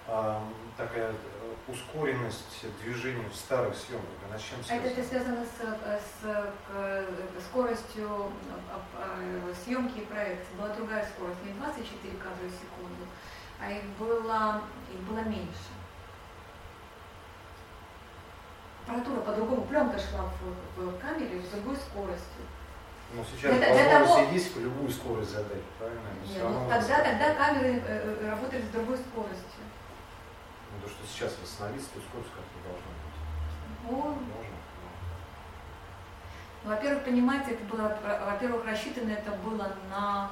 а, 0.07 0.43
такая 0.77 1.13
э, 1.13 1.50
ускоренность 1.69 2.65
движения 2.83 3.29
в 3.29 3.35
старых 3.35 3.75
съемках, 3.77 4.09
она 4.29 4.39
с 4.39 4.43
чем 4.43 4.63
связана? 4.65 4.87
Это 4.87 5.05
связано 5.05 5.45
с, 5.45 5.59
с, 6.01 6.25
с 7.39 7.45
скоростью 7.47 8.33
съемки 9.65 9.99
и 9.99 10.05
проекции. 10.07 10.55
Была 10.57 10.69
другая 10.71 11.07
скорость, 11.07 11.43
не 11.45 11.53
24 11.53 12.17
кадра 12.17 12.47
в 12.47 12.51
секунду, 12.51 13.07
а 13.61 13.71
их 13.71 13.85
было, 13.99 14.63
их 14.93 15.01
было 15.01 15.21
меньше. 15.21 15.71
Аппаратура 18.87 19.21
по-другому, 19.21 19.63
пленка 19.67 19.99
шла 19.99 20.31
в, 20.77 20.81
в 20.81 20.99
камере 20.99 21.41
с 21.41 21.55
другой 21.55 21.77
скоростью. 21.77 22.43
Ну, 23.13 23.25
сейчас 23.25 23.57
для, 23.57 23.69
возможность 23.75 24.15
того... 24.15 24.33
есть 24.33 24.57
любую 24.57 24.91
скорость 24.91 25.31
задать, 25.31 25.65
правильно? 25.79 26.01
Нет, 26.29 26.43
ну, 26.43 26.69
тогда, 26.69 27.03
тогда 27.03 27.35
камеры 27.35 27.83
э, 27.85 28.17
э, 28.23 28.31
работали 28.31 28.63
с 28.63 28.69
другой 28.69 28.99
скоростью. 28.99 29.63
Ну, 30.73 30.81
то, 30.83 30.89
что 30.89 31.07
сейчас 31.07 31.37
восстановиться, 31.43 31.91
то 31.95 32.01
скорость 32.01 32.31
как-то 32.31 32.59
должна 32.65 32.91
быть. 33.01 33.11
Можно. 33.85 34.21
Можно. 34.35 34.61
Ну, 36.63 36.71
во-первых, 36.71 37.05
понимаете, 37.05 37.53
это 37.53 37.65
было, 37.65 37.99
во-первых, 38.27 38.67
рассчитано 38.67 39.11
это 39.13 39.31
было 39.33 39.75
на, 39.91 40.31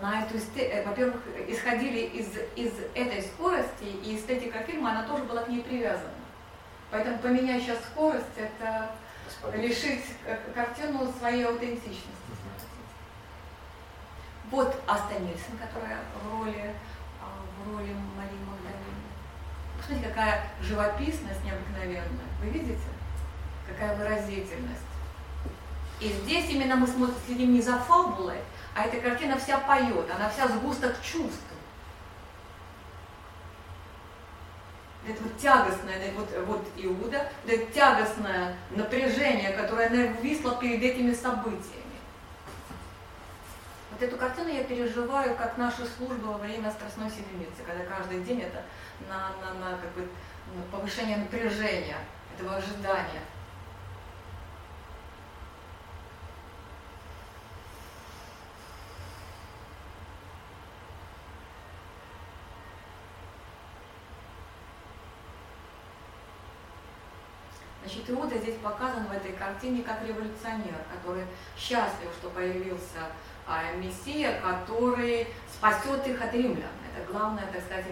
на 0.00 0.22
эту 0.22 0.38
эстетику. 0.38 0.88
Во-первых, 0.88 1.20
исходили 1.48 2.00
из, 2.06 2.28
из 2.56 2.72
этой 2.94 3.22
скорости, 3.22 3.84
и 3.84 4.16
эстетика 4.16 4.60
фильма, 4.60 4.92
она 4.92 5.02
тоже 5.06 5.24
была 5.24 5.42
к 5.42 5.48
ней 5.48 5.62
привязана. 5.62 6.14
Поэтому 6.90 7.18
поменять 7.18 7.62
сейчас 7.62 7.78
скорость, 7.90 8.36
это 8.36 8.90
Господин. 9.26 9.62
лишить 9.62 10.04
картину 10.54 11.12
своей 11.18 11.44
аутентичности. 11.44 12.14
Вот 14.50 14.80
Аста 14.86 15.18
Нильсон, 15.18 15.58
которая 15.58 15.98
в 16.14 16.38
роли, 16.38 16.72
а, 17.20 17.26
в 17.58 17.72
роли 17.72 17.92
Марии 18.16 18.38
Магдалины. 18.46 18.93
Посмотрите, 19.84 20.08
какая 20.08 20.42
живописность 20.62 21.44
необыкновенная. 21.44 22.24
Вы 22.40 22.48
видите? 22.48 22.78
Какая 23.68 23.94
выразительность. 23.96 24.80
И 26.00 26.08
здесь 26.08 26.48
именно 26.48 26.76
мы 26.76 26.86
смотрим, 26.86 27.16
следим 27.26 27.52
не 27.52 27.60
за 27.60 27.78
фабулой, 27.78 28.38
а 28.74 28.86
эта 28.86 28.98
картина 29.00 29.38
вся 29.38 29.58
поет, 29.58 30.10
она 30.10 30.30
вся 30.30 30.48
сгусток 30.48 30.96
чувств. 31.02 31.42
Это 35.06 35.22
вот 35.22 35.36
тягостное, 35.36 36.12
вот, 36.16 36.30
вот 36.46 36.66
Иуда, 36.76 37.30
это 37.46 37.66
тягостное 37.66 38.56
напряжение, 38.70 39.52
которое 39.52 39.90
нависло 39.90 40.56
перед 40.56 40.82
этими 40.82 41.12
событиями. 41.12 41.84
Вот 43.90 44.02
эту 44.02 44.16
картину 44.16 44.48
я 44.48 44.64
переживаю 44.64 45.36
как 45.36 45.58
наша 45.58 45.86
служба 45.86 46.26
во 46.26 46.38
время 46.38 46.70
Страстной 46.70 47.10
Седмицы, 47.10 47.62
когда 47.66 47.84
каждый 47.84 48.24
день 48.24 48.40
это 48.40 48.62
на, 49.08 49.32
на, 49.40 49.54
на 49.54 49.78
как 49.78 49.92
бы, 49.92 50.08
повышение 50.70 51.16
напряжения, 51.16 51.98
этого 52.36 52.56
ожидания. 52.56 53.22
Значит, 67.82 68.08
Иуда 68.08 68.38
здесь 68.38 68.56
показан 68.56 69.06
в 69.06 69.12
этой 69.12 69.32
картине 69.32 69.82
как 69.82 70.02
революционер, 70.02 70.74
который 70.90 71.24
счастлив, 71.56 72.10
что 72.18 72.30
появился 72.30 73.10
а, 73.46 73.72
Мессия, 73.74 74.40
который 74.40 75.28
спасет 75.52 76.06
их 76.06 76.20
от 76.20 76.32
римлян. 76.32 76.83
Это 76.96 77.10
главная, 77.10 77.46
так 77.52 77.62
сказать, 77.62 77.84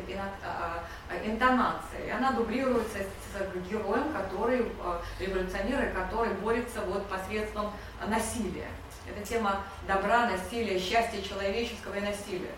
а, 0.44 0.84
а, 1.10 1.26
интонация. 1.26 2.06
И 2.06 2.10
она 2.10 2.32
дублируется 2.32 2.98
с 2.98 3.68
героем, 3.68 4.12
который, 4.12 4.70
революционер, 5.18 5.92
который 5.92 6.34
борется 6.34 6.82
вот 6.82 7.08
посредством 7.08 7.72
насилия. 8.06 8.68
Это 9.08 9.26
тема 9.26 9.62
добра, 9.88 10.30
насилия, 10.30 10.78
счастья 10.78 11.20
человеческого 11.20 11.94
и 11.96 12.00
насилия. 12.00 12.54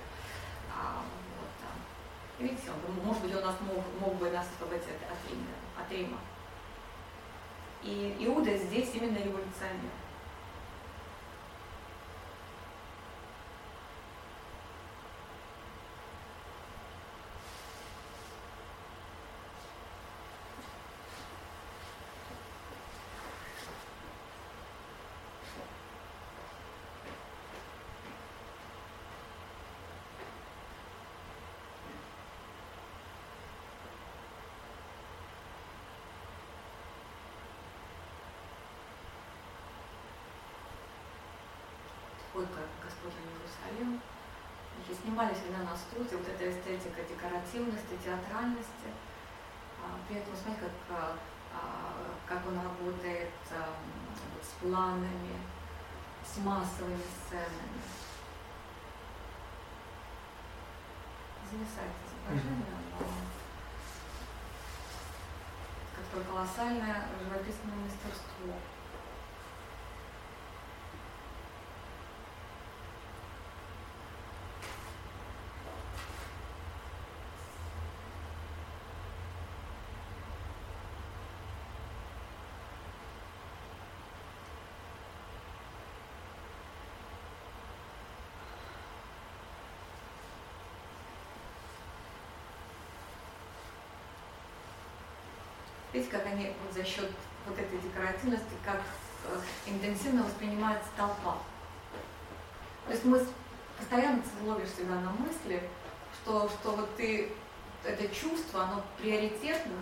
А, 0.70 1.00
вот, 1.38 2.38
Видите, 2.38 2.70
может 3.02 3.22
быть, 3.22 3.34
он 3.34 3.42
нас 3.42 3.56
мог, 3.60 3.82
мог 4.00 4.14
бы 4.16 4.30
нас 4.30 4.46
освободить 4.54 4.84
от 4.84 5.30
Рима. 5.30 5.46
От 5.80 5.90
Рима. 5.90 6.18
И 7.82 8.16
Иуда 8.20 8.56
здесь 8.56 8.90
именно 8.94 9.16
революционер. 9.16 9.92
вход 42.34 42.48
Господа 42.82 43.14
в 43.14 43.30
Иерусалим. 43.30 44.00
Значит, 44.74 44.93
снимали 45.04 45.34
всегда 45.34 45.58
на 45.58 45.76
студии, 45.76 46.16
вот 46.16 46.26
эта 46.26 46.50
эстетика 46.50 47.02
декоративности, 47.02 48.00
театральности. 48.02 48.88
А, 49.82 50.00
при 50.08 50.16
этом, 50.16 50.34
смотрите, 50.34 50.70
как, 50.88 50.96
а, 50.98 51.18
а, 51.52 51.92
как 52.26 52.46
он 52.48 52.56
работает 52.56 53.30
вот, 53.50 54.42
с 54.42 54.62
планами, 54.62 55.36
с 56.24 56.38
массовыми 56.38 57.04
сценами. 57.26 57.84
Зависает 61.52 61.92
изображение, 62.08 62.64
но 62.98 63.06
какое 65.94 66.24
колоссальное 66.24 67.04
живописное 67.20 67.76
мастерство. 67.76 68.54
Видите, 95.94 96.10
как 96.10 96.26
они 96.26 96.52
вот 96.64 96.74
за 96.74 96.84
счет 96.84 97.08
вот 97.46 97.56
этой 97.56 97.78
декоративности, 97.78 98.56
как 98.64 98.80
э, 99.26 99.38
интенсивно 99.70 100.24
воспринимается 100.24 100.88
толпа. 100.96 101.38
То 102.86 102.92
есть 102.92 103.04
мы 103.04 103.24
постоянно 103.78 104.20
ловишь 104.42 104.70
себя 104.70 104.96
на 104.96 105.10
мысли, 105.10 105.62
что, 106.12 106.48
что 106.48 106.72
вот 106.72 106.96
ты, 106.96 107.30
это 107.84 108.12
чувство, 108.12 108.64
оно 108.64 108.82
приоритетно, 108.98 109.76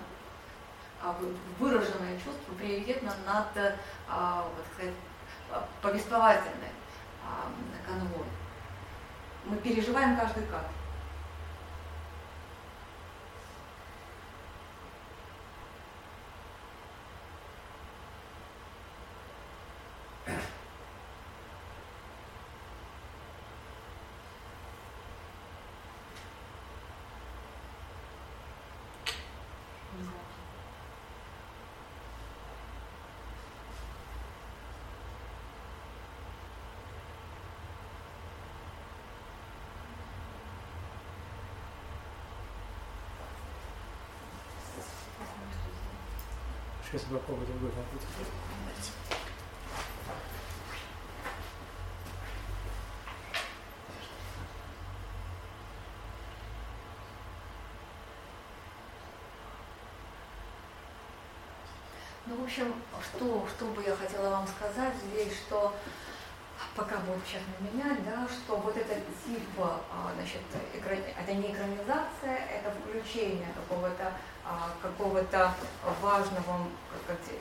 а, 1.02 1.16
выраженное 1.58 2.16
чувство 2.18 2.52
приоритетно 2.58 3.14
над, 3.26 3.78
а, 4.06 4.46
вот, 4.54 4.66
сказать, 4.74 4.94
повествовательной 5.80 6.72
а, 7.24 7.50
конвой. 7.86 8.26
мы 9.46 9.56
переживаем 9.56 10.16
каждый 10.18 10.44
кадр. 10.44 10.68
Сейчас 46.93 47.05
попробую 47.05 47.47
другой 47.47 47.70
вопрос. 47.70 48.03
Ну, 62.26 62.36
в 62.36 62.45
общем, 62.45 62.74
что, 63.03 63.49
что 63.49 63.64
бы 63.68 63.82
я 63.82 63.97
хотела 63.97 64.28
вам 64.28 64.47
сказать 64.47 64.95
здесь, 64.97 65.32
что 65.34 65.74
пока 66.76 66.99
будет 66.99 67.24
сейчас 67.26 67.40
менять, 67.61 68.05
да, 68.05 68.28
что 68.28 68.57
вот 68.59 68.76
этот 68.76 68.99
тип, 69.24 69.43
а, 69.59 70.12
значит, 70.14 70.43
экран, 70.74 70.99
это 70.99 71.32
не 71.32 71.53
экранизация, 71.53 72.36
это 72.51 72.70
включение 72.70 73.49
какого-то 73.55 74.12
какого-то 74.80 75.55
важного 76.00 76.66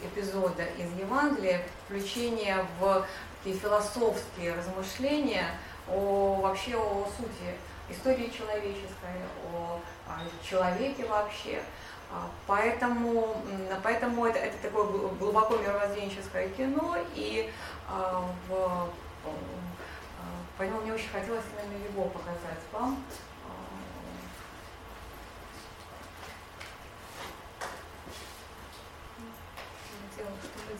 эпизода 0.04 0.64
из 0.78 0.92
Евангелия, 1.00 1.64
включение 1.86 2.66
в 2.80 3.06
такие 3.38 3.58
философские 3.58 4.54
размышления 4.56 5.48
о 5.90 6.40
вообще 6.42 6.76
о 6.76 7.06
сути 7.18 7.56
истории 7.90 8.30
человеческой, 8.30 9.22
о, 9.54 9.80
человеке 10.44 11.06
вообще. 11.06 11.62
А, 12.12 12.30
поэтому, 12.46 13.36
поэтому 13.84 14.26
это, 14.26 14.40
это 14.40 14.58
такое 14.62 14.86
глубоко 14.86 15.58
мировоззренческое 15.58 16.50
кино, 16.50 16.98
и 17.16 17.50
в, 18.48 18.90
поэтому 20.58 20.82
мне 20.82 20.94
очень 20.94 21.10
хотелось 21.10 21.46
именно 21.54 21.84
его 21.84 22.04
показать 22.10 22.60
вам. 22.74 23.04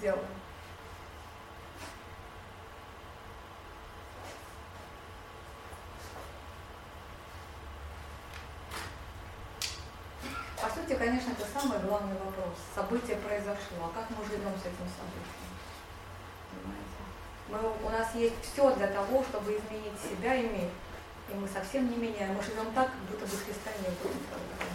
Делаем. 0.02 0.26
По 10.62 10.70
сути, 10.70 10.96
конечно, 10.98 11.32
это 11.32 11.46
самый 11.60 11.80
главный 11.80 12.14
вопрос. 12.14 12.54
Событие 12.76 13.18
произошло, 13.18 13.86
а 13.86 13.92
как 13.96 14.10
мы 14.12 14.24
живем 14.26 14.54
с 14.58 14.62
этим 14.62 14.88
событием? 14.98 15.42
Мы, 17.50 17.60
у 17.86 17.90
нас 17.90 18.14
есть 18.16 18.36
все 18.42 18.74
для 18.76 18.88
того, 18.88 19.24
чтобы 19.24 19.52
изменить 19.52 20.00
себя 20.00 20.36
и 20.36 20.48
мир. 20.48 20.70
И 21.30 21.34
мы 21.34 21.48
совсем 21.48 21.90
не 21.90 21.98
меняем. 21.98 22.36
Мы 22.36 22.44
живем 22.44 22.72
так, 22.74 22.88
как 22.88 23.00
будто 23.10 23.26
бы 23.26 23.38
Христа 23.38 23.72
не 23.80 23.90
было, 23.90 24.14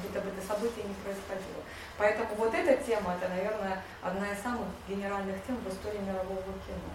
будто 0.06 0.20
бы 0.20 0.30
это 0.30 0.46
событие 0.46 0.84
не 0.84 0.94
происходило. 0.94 1.62
Поэтому 1.98 2.34
вот 2.36 2.54
эта 2.54 2.82
тема, 2.82 3.14
это, 3.14 3.28
наверное, 3.28 3.82
одна 4.02 4.30
из 4.32 4.40
самых 4.40 4.68
генеральных 4.88 5.36
тем 5.46 5.56
в 5.56 5.68
истории 5.68 5.98
мирового 5.98 6.42
кино. 6.42 6.92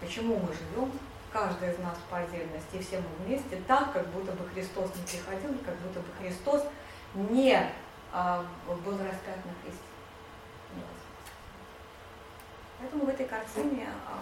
Почему 0.00 0.38
мы 0.38 0.52
живем, 0.52 0.92
каждый 1.32 1.72
из 1.72 1.78
нас 1.78 1.96
по 2.10 2.18
отдельности, 2.18 2.76
и 2.76 2.82
все 2.82 2.98
мы 3.00 3.24
вместе, 3.24 3.60
так, 3.66 3.92
как 3.92 4.06
будто 4.08 4.32
бы 4.32 4.48
Христос 4.50 4.90
не 4.96 5.02
приходил, 5.02 5.58
как 5.64 5.76
будто 5.76 6.00
бы 6.00 6.06
Христос 6.20 6.64
не 7.14 7.58
а, 8.12 8.44
был 8.66 8.92
распят 8.92 9.36
на 9.44 9.52
кресте. 9.62 9.80
Поэтому 12.78 13.06
в 13.06 13.08
этой 13.08 13.26
картине 13.26 13.88
а, 14.06 14.18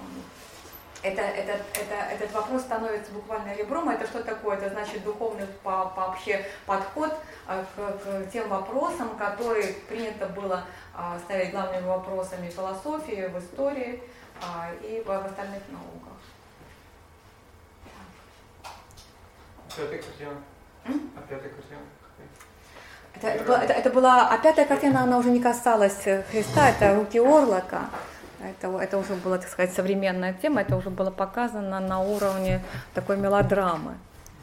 это, 1.02 1.20
это, 1.20 1.52
это, 1.74 1.94
этот 2.12 2.32
вопрос 2.32 2.62
становится 2.62 3.12
буквально 3.12 3.54
ребром. 3.54 3.88
Это 3.88 4.06
что 4.06 4.22
такое? 4.22 4.56
Это 4.56 4.70
значит 4.70 5.02
духовный 5.02 5.46
по, 5.62 5.86
по 5.86 6.08
вообще 6.08 6.44
подход 6.64 7.12
э, 7.48 7.64
к, 7.74 7.98
к 7.98 8.30
тем 8.30 8.48
вопросам, 8.48 9.16
которые 9.16 9.74
принято 9.88 10.26
было 10.26 10.64
а, 10.94 11.18
ставить 11.18 11.50
главными 11.50 11.86
вопросами 11.86 12.48
в 12.48 12.52
философии, 12.52 13.28
в 13.28 13.38
истории 13.38 14.02
а, 14.40 14.70
и 14.82 15.02
в, 15.04 15.10
остальных 15.10 15.62
науках. 15.70 16.12
Пятая 19.76 20.02
картина. 20.02 20.34
А 20.84 21.20
пятая 21.28 21.50
картина? 21.50 21.80
Это, 23.14 23.28
это, 23.28 23.72
это 23.72 23.90
была, 23.90 24.28
а 24.30 24.38
пятая 24.38 24.66
картина, 24.66 25.02
она 25.02 25.18
уже 25.18 25.30
не 25.30 25.40
касалась 25.40 26.02
Христа, 26.30 26.70
это 26.70 26.94
руки 26.94 27.18
Орлока. 27.18 27.90
Это, 28.42 28.76
это 28.78 28.98
уже 28.98 29.14
была, 29.14 29.38
так 29.38 29.48
сказать, 29.48 29.72
современная 29.72 30.32
тема, 30.32 30.62
это 30.62 30.76
уже 30.76 30.90
было 30.90 31.10
показано 31.10 31.80
на 31.80 32.00
уровне 32.00 32.60
такой 32.94 33.16
мелодрамы. 33.16 33.94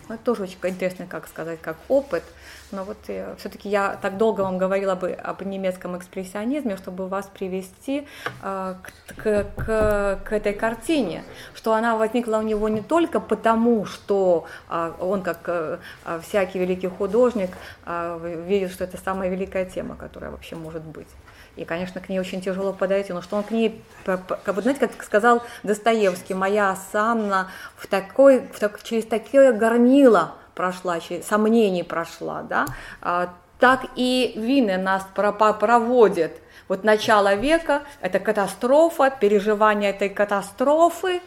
Ну, 0.10 0.16
это 0.16 0.24
тоже 0.24 0.44
очень 0.44 0.58
интересно, 0.64 1.06
как 1.06 1.28
сказать, 1.28 1.62
как 1.62 1.78
опыт. 1.88 2.24
Но 2.72 2.84
вот 2.84 2.98
э, 3.08 3.36
все-таки 3.38 3.70
я 3.70 3.96
так 4.02 4.18
долго 4.18 4.42
вам 4.42 4.58
говорила 4.58 4.96
бы 4.96 5.12
об 5.12 5.44
немецком 5.44 5.96
экспрессионизме, 5.98 6.78
чтобы 6.78 7.08
вас 7.08 7.28
привести 7.28 8.08
э, 8.42 8.76
к, 9.18 9.44
к, 9.56 10.20
к 10.24 10.32
этой 10.34 10.54
картине, 10.54 11.24
что 11.54 11.74
она 11.74 11.96
возникла 11.96 12.38
у 12.38 12.42
него 12.42 12.70
не 12.70 12.82
только 12.82 13.20
потому, 13.20 13.86
что 13.86 14.46
э, 14.68 14.94
он, 15.00 15.22
как 15.22 15.42
э, 15.46 15.78
всякий 16.24 16.58
великий 16.58 16.88
художник, 16.88 17.52
э, 17.86 18.44
видит, 18.48 18.72
что 18.72 18.86
это 18.86 18.98
самая 18.98 19.30
великая 19.30 19.66
тема, 19.66 19.96
которая 19.96 20.32
вообще 20.32 20.56
может 20.56 20.84
быть. 20.84 21.08
И, 21.56 21.66
конечно, 21.66 22.00
к 22.02 22.10
ней 22.10 22.20
очень 22.20 22.42
тяжело 22.42 22.74
подойти, 22.74 23.14
но 23.14 23.22
что 23.22 23.38
он 23.38 23.44
к 23.44 23.52
ней, 23.52 23.82
как 24.06 24.56
бы, 24.56 24.62
знаете, 24.62 24.88
как 24.88 25.04
сказал 25.04 25.44
Достоевский, 25.64 26.34
моя 26.34 26.78
Санна 26.92 27.50
в 27.76 27.88
такой, 27.88 28.48
в 28.54 28.60
так, 28.60 28.82
через 28.84 29.06
такое 29.06 29.52
горнило 29.52 30.36
прошла, 30.56 31.00
через 31.00 31.26
сомнений 31.26 31.84
прошла, 31.84 32.44
да, 32.44 32.66
а, 33.02 33.34
так 33.60 33.86
и 33.96 34.34
вины 34.36 34.78
нас 34.78 35.06
проводят. 35.14 36.34
Вот 36.68 36.84
начало 36.84 37.36
века– 37.36 37.84
это 38.02 38.20
катастрофа, 38.20 39.10
переживание 39.10 39.90
этой 39.90 40.10
катастрофы, 40.10 41.22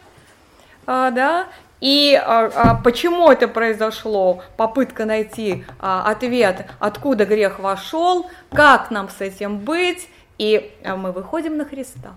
а, 0.85 1.11
да, 1.11 1.47
и 1.83 2.15
а, 2.15 2.49
а, 2.55 2.75
почему 2.75 3.29
это 3.29 3.49
произошло? 3.49 4.41
Попытка 4.55 5.03
найти 5.03 5.65
а, 5.79 6.09
ответ, 6.09 6.65
откуда 6.79 7.25
грех 7.25 7.59
вошел, 7.59 8.29
как 8.53 8.89
нам 8.89 9.09
с 9.09 9.19
этим 9.19 9.57
быть, 9.57 10.07
и 10.43 10.71
э, 10.83 10.95
мы 10.95 11.13
выходим 11.13 11.55
на 11.55 11.63
Христа. 11.63 12.15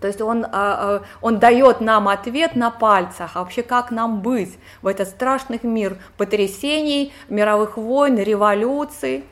То 0.00 0.08
есть 0.08 0.20
он, 0.20 0.44
а, 0.44 0.50
а, 0.52 1.02
он 1.22 1.38
дает 1.38 1.80
нам 1.80 2.08
ответ 2.08 2.54
на 2.54 2.70
пальцах, 2.70 3.30
а 3.34 3.40
вообще 3.40 3.62
как 3.62 3.90
нам 3.90 4.20
быть 4.20 4.58
в 4.82 4.86
этот 4.86 5.08
страшный 5.08 5.58
мир 5.62 5.96
потрясений, 6.18 7.14
мировых 7.30 7.78
войн, 7.78 8.18
революций. 8.18 9.24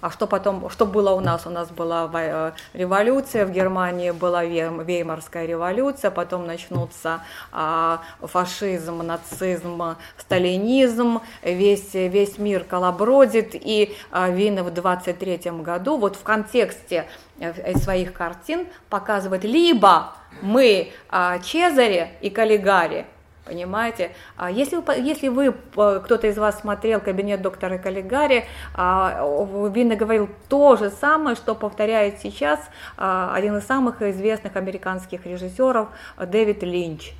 А 0.00 0.10
что 0.10 0.26
потом, 0.28 0.70
что 0.70 0.86
было 0.86 1.10
у 1.12 1.20
нас? 1.20 1.46
У 1.46 1.50
нас 1.50 1.70
была 1.70 2.08
э, 2.12 2.52
революция, 2.72 3.44
в 3.44 3.50
Германии 3.50 4.12
была 4.12 4.44
Веймарская 4.44 5.44
революция, 5.44 6.12
потом 6.12 6.46
начнутся 6.46 7.22
а, 7.50 8.00
фашизм, 8.20 8.98
нацизм, 8.98 9.96
сталинизм, 10.16 11.20
весь, 11.42 11.94
весь 11.94 12.38
мир 12.38 12.62
колобродит, 12.62 13.50
и 13.54 13.96
а, 14.12 14.30
Вина 14.30 14.62
в 14.62 14.72
23 14.72 15.50
году, 15.62 15.96
вот 15.96 16.14
в 16.14 16.22
контексте 16.22 17.06
э, 17.40 17.76
своих 17.78 18.12
картин 18.12 18.68
показывает 18.88 19.42
либо 19.42 20.12
мы 20.42 20.92
а, 21.08 21.40
Чезаре 21.40 22.12
и 22.20 22.30
Каллигари, 22.30 23.06
Понимаете? 23.48 24.12
А 24.36 24.50
если, 24.50 24.76
вы, 24.76 24.94
если 24.96 25.28
вы, 25.28 25.52
кто-то 25.72 26.26
из 26.26 26.36
вас 26.36 26.60
смотрел 26.60 27.00
кабинет 27.00 27.40
доктора 27.40 27.78
Каллигари, 27.78 28.44
а, 28.74 29.24
Винна 29.72 29.96
говорил 29.96 30.28
то 30.50 30.76
же 30.76 30.90
самое, 30.90 31.34
что 31.34 31.54
повторяет 31.54 32.20
сейчас 32.20 32.60
а, 32.98 33.32
один 33.34 33.56
из 33.56 33.64
самых 33.64 34.02
известных 34.02 34.56
американских 34.56 35.24
режиссеров 35.24 35.88
Дэвид 36.18 36.62
Линч. 36.62 37.14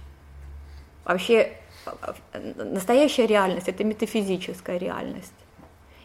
Вообще, 1.07 1.53
настоящая 2.57 3.27
реальность– 3.27 3.69
это 3.71 3.83
метафизическая 3.83 4.77
реальность. 4.77 5.33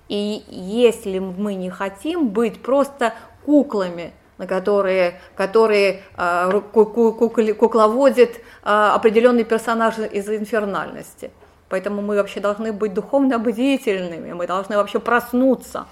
И 0.07 0.45
если 0.47 1.19
мы 1.19 1.55
не 1.55 1.69
хотим 1.69 2.29
быть 2.29 2.61
просто 2.61 3.13
куклами 3.45 4.13
которые, 4.37 5.19
которые 5.35 6.01
э, 6.17 6.61
кукловодит 6.73 8.37
э, 8.37 8.41
определенный 8.63 9.43
персонаж 9.43 9.99
из 9.99 10.27
инфернальности. 10.29 11.31
Поэтому 11.69 12.01
мы 12.01 12.15
вообще 12.15 12.39
должны 12.39 12.71
быть 12.71 12.93
духовно 12.93 13.39
бдительными, 13.39 14.33
мы 14.33 14.47
должны 14.47 14.75
вообще 14.75 14.99
проснуться. 14.99 15.85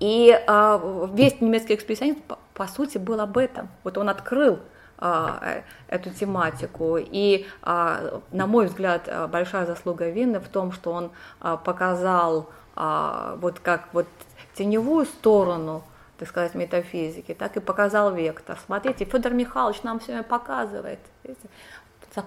И 0.00 0.30
э, 0.30 1.08
весь 1.12 1.40
немецкий 1.40 1.74
экспрессионизм, 1.74 2.20
по, 2.54 2.66
сути, 2.66 2.98
был 2.98 3.20
об 3.20 3.38
этом. 3.38 3.68
Вот 3.84 3.98
он 3.98 4.08
открыл 4.08 4.58
э, 4.98 5.62
эту 5.88 6.10
тематику. 6.10 6.98
И, 6.98 7.46
на 7.62 8.46
мой 8.46 8.66
взгляд, 8.66 9.08
большая 9.30 9.66
заслуга 9.66 10.08
Винны 10.08 10.40
в 10.40 10.48
том, 10.48 10.72
что 10.72 10.92
он 10.92 11.10
показал 11.40 12.50
вот 12.74 13.58
как 13.60 13.88
вот 13.94 14.06
теневую 14.54 15.06
сторону 15.06 15.82
так 16.18 16.28
сказать, 16.28 16.54
метафизики, 16.54 17.34
так 17.34 17.56
и 17.56 17.60
показал 17.60 18.14
вектор. 18.14 18.58
Смотрите, 18.64 19.04
Федор 19.04 19.32
Михайлович 19.32 19.82
нам 19.82 20.00
все 20.00 20.22
показывает. 20.22 20.98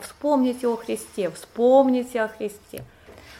Вспомните 0.02 0.68
о 0.68 0.76
Христе, 0.76 1.32
вспомните 1.32 2.22
о 2.22 2.28
Христе. 2.28 2.84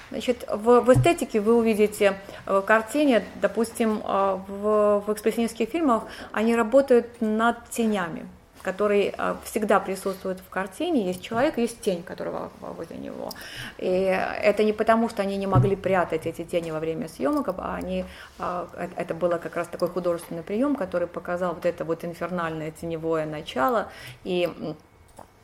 Значит, 0.10 0.44
в, 0.52 0.82
в 0.82 0.94
эстетике 0.94 1.40
вы 1.40 1.56
увидите 1.56 2.18
в 2.48 2.62
картине, 2.62 3.24
допустим, 3.36 4.02
э, 4.04 4.40
в, 4.48 5.04
в 5.06 5.14
экспрессионистских 5.14 5.70
фильмах 5.70 6.04
они 6.32 6.56
работают 6.56 7.22
над 7.22 7.70
тенями, 7.70 8.28
которые 8.62 9.14
э, 9.18 9.36
всегда 9.44 9.80
присутствуют 9.80 10.40
в 10.40 10.50
картине. 10.50 11.08
Есть 11.08 11.22
человек, 11.22 11.58
есть 11.58 11.82
тень, 11.82 12.04
которая 12.04 12.50
возле 12.62 12.98
него. 12.98 13.32
И 13.78 13.86
это 13.88 14.64
не 14.64 14.74
потому, 14.74 15.10
что 15.10 15.22
они 15.22 15.38
не 15.38 15.48
могли 15.48 15.76
прятать 15.76 16.26
эти 16.26 16.44
тени 16.44 16.72
во 16.72 16.80
время 16.80 17.08
съемок, 17.08 17.50
а 17.50 17.76
они, 17.76 18.06
э, 18.40 18.68
это 18.96 19.14
было 19.14 19.38
как 19.38 19.56
раз 19.56 19.68
такой 19.68 19.90
художественный 19.90 20.44
прием, 20.44 20.76
который 20.76 21.08
показал 21.08 21.54
вот 21.54 21.66
это 21.66 21.86
вот 21.86 22.04
инфернальное 22.06 22.72
теневое 22.72 23.26
начало. 23.26 23.90
И 24.24 24.50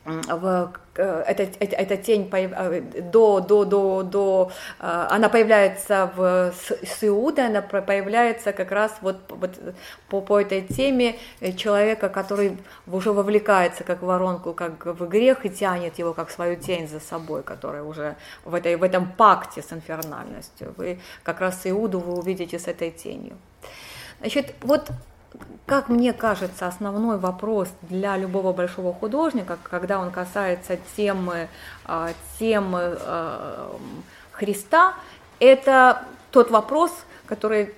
в, 0.05 0.71
эта, 0.95 1.43
эта, 1.59 1.75
эта 1.75 1.97
тень 1.97 2.29
э, 2.31 2.81
до, 3.01 3.39
до, 3.39 3.65
до, 3.65 4.03
до, 4.03 4.51
э, 4.79 5.07
она 5.09 5.29
появляется 5.29 6.11
в, 6.15 6.53
с 6.53 7.03
она 7.39 7.61
появляется 7.61 8.53
как 8.53 8.71
раз 8.71 8.95
вот, 9.01 9.17
вот 9.29 9.59
по, 10.07 10.21
по 10.21 10.39
этой 10.39 10.61
теме 10.61 11.17
человека, 11.57 12.09
который 12.09 12.57
уже 12.87 13.11
вовлекается 13.11 13.83
как 13.83 14.03
в 14.03 14.05
воронку, 14.05 14.53
как 14.53 14.85
в 14.85 15.07
грех 15.07 15.45
и 15.45 15.49
тянет 15.49 15.97
его 15.97 16.13
как 16.13 16.29
свою 16.29 16.55
тень 16.55 16.87
за 16.87 16.99
собой, 16.99 17.41
которая 17.41 17.83
уже 17.83 18.15
в, 18.43 18.53
этой, 18.53 18.75
в 18.75 18.83
этом 18.83 19.11
пакте 19.11 19.63
с 19.63 19.73
инфернальностью. 19.73 20.73
Вы 20.77 20.99
как 21.23 21.41
раз 21.41 21.61
Иуду 21.65 21.99
вы 21.99 22.13
увидите 22.13 22.59
с 22.59 22.67
этой 22.67 22.91
тенью. 22.91 23.37
Значит, 24.19 24.53
вот 24.61 24.91
как 25.65 25.89
мне 25.89 26.13
кажется, 26.13 26.67
основной 26.67 27.17
вопрос 27.17 27.69
для 27.81 28.17
любого 28.17 28.53
большого 28.53 28.93
художника, 28.93 29.57
когда 29.63 29.99
он 29.99 30.11
касается 30.11 30.77
темы, 30.95 31.49
а, 31.85 32.11
темы 32.39 32.97
а, 32.99 33.75
Христа, 34.31 34.93
это 35.39 36.03
тот 36.31 36.51
вопрос, 36.51 36.91
который 37.25 37.73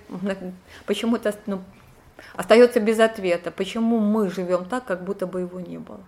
почему-то 0.85 1.33
ну, 1.45 1.61
остается 2.35 2.79
без 2.79 2.99
ответа, 2.99 3.51
почему 3.51 3.99
мы 3.99 4.29
живем 4.29 4.65
так, 4.65 4.85
как 4.85 5.03
будто 5.03 5.27
бы 5.27 5.41
его 5.41 5.59
не 5.59 5.77
было. 5.77 6.01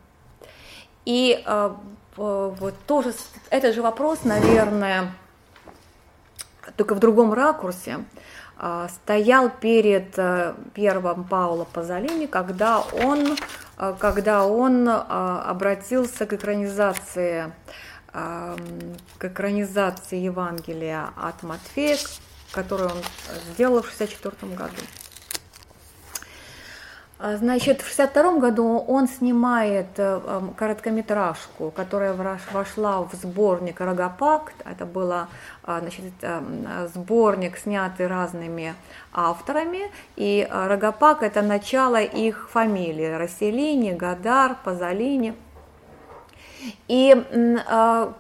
И 1.06 1.42
а, 1.46 1.80
вот 2.18 2.74
тоже 2.86 3.14
этот 3.50 3.74
же 3.74 3.82
вопрос, 3.82 4.26
наверное, 4.26 5.14
только 6.76 6.96
в 6.96 7.00
другом 7.00 7.34
ракурсе, 7.34 8.00
стоял 8.90 9.50
перед 9.50 10.18
э, 10.18 10.54
первым 10.74 11.24
Пауло 11.24 11.64
Пазолини, 11.64 12.26
когда 12.26 12.82
он, 12.82 13.38
э, 13.78 13.96
когда 13.98 14.46
он 14.46 14.88
э, 14.88 14.92
обратился 14.92 16.26
к 16.26 16.34
экранизации, 16.34 17.54
к 18.12 19.26
экранизации 19.26 20.18
Евангелия 20.18 21.10
от 21.16 21.44
Матфея, 21.44 21.96
которую 22.52 22.90
он 22.90 22.98
сделал 23.52 23.84
в 23.84 23.94
1964 23.94 24.56
году. 24.56 24.82
А, 27.22 27.36
значит, 27.36 27.82
в 27.82 27.92
1962 27.92 28.40
году 28.40 28.78
он 28.88 29.10
снимает 29.10 29.88
э, 29.98 30.22
короткометражку, 30.56 31.70
которая 31.70 32.14
вошла 32.54 33.02
в 33.02 33.14
сборник 33.14 33.82
«Рогопакт». 33.82 34.56
Это 34.64 34.86
был 34.86 35.12
а, 35.12 35.28
значит, 35.66 36.14
сборник, 36.94 37.58
снятый 37.58 38.08
разными 38.08 38.74
авторами. 39.12 39.92
И 40.16 40.48
э, 40.50 40.68
«Рогопак»– 40.68 41.22
это 41.24 41.42
начало 41.42 42.02
их 42.02 42.50
фамилии– 42.50 43.12
Расселини, 43.20 43.92
Гадар, 43.92 44.56
Пазолини– 44.64 45.34
и 46.88 47.16
а, 47.68 48.14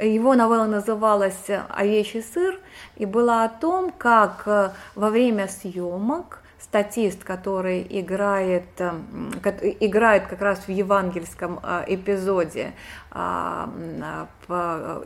его 0.00 0.34
новелла 0.34 0.66
называлась 0.66 1.46
«Овечий 1.68 2.22
сыр» 2.22 2.58
и 2.96 3.06
была 3.06 3.44
о 3.44 3.48
том, 3.48 3.92
как 3.96 4.42
э, 4.46 4.70
во 4.94 5.10
время 5.10 5.48
съемок 5.48 6.40
статист, 6.68 7.24
который 7.24 7.86
играет, 7.88 8.68
эм, 8.78 9.32
играет 9.80 10.26
как 10.26 10.42
раз 10.42 10.58
в 10.66 10.68
евангельском 10.68 11.60
э, 11.62 11.84
эпизоде 11.88 12.72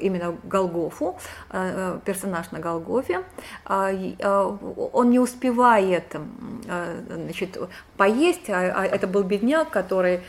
именно 0.00 0.36
Голгофу, 0.44 1.18
э, 1.50 1.98
персонаж 2.04 2.50
на 2.52 2.60
Голгофе, 2.60 3.22
а, 3.64 3.90
а, 4.20 4.58
он 4.92 5.10
не 5.10 5.18
успевает 5.18 6.14
значит, 7.08 7.58
поесть, 7.96 8.48
а 8.48 8.84
это 8.84 9.06
был 9.06 9.22
бедняк, 9.22 9.70
который 9.70 10.20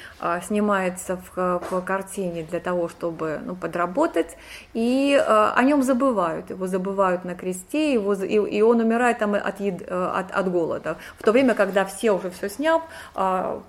снимается 0.43 1.17
в, 1.17 1.61
в 1.69 1.81
картине 1.81 2.43
для 2.43 2.59
того, 2.59 2.89
чтобы 2.89 3.39
ну, 3.45 3.55
подработать, 3.55 4.38
и 4.73 5.15
о 5.27 5.61
нем 5.63 5.84
забывают, 5.84 6.49
его 6.49 6.67
забывают 6.67 7.25
на 7.25 7.36
кресте, 7.36 7.93
его, 7.93 8.13
и, 8.13 8.57
и 8.57 8.61
он 8.61 8.79
умирает 8.79 9.19
там 9.19 9.36
от, 9.36 9.59
ед, 9.59 9.84
от, 9.89 10.31
от 10.31 10.51
голода. 10.51 10.97
В 11.19 11.23
то 11.23 11.31
время, 11.31 11.53
когда 11.53 11.86
все 11.86 12.11
уже 12.11 12.29
все 12.31 12.49
сняв, 12.49 12.81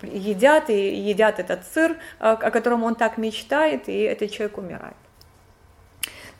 едят 0.03 0.71
и 0.71 0.95
едят 0.95 1.39
этот 1.39 1.65
сыр, 1.73 1.97
о 2.19 2.37
котором 2.37 2.83
он 2.85 2.95
так 2.95 3.19
мечтает, 3.19 3.89
и 3.89 4.04
этот 4.05 4.31
человек 4.31 4.59
умирает. 4.59 4.97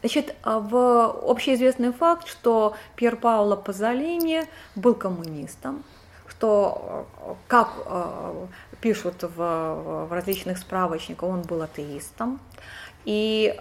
Значит, 0.01 0.35
а, 0.43 0.61
в 0.61 1.31
общеизвестный 1.31 1.93
факт, 1.93 2.29
что 2.29 2.77
Пьер 2.95 3.17
Пауло 3.17 3.57
Пазолини 3.57 4.45
был 4.77 4.95
коммунистом, 4.95 5.83
что, 6.29 7.07
а, 7.19 7.37
как 7.49 7.73
а, 7.87 8.47
пишут 8.83 9.23
в, 9.23 9.37
в 9.37 10.13
различных 10.13 10.59
справочниках, 10.59 11.27
он 11.27 11.41
был 11.41 11.63
атеистом. 11.63 12.39
И 13.05 13.55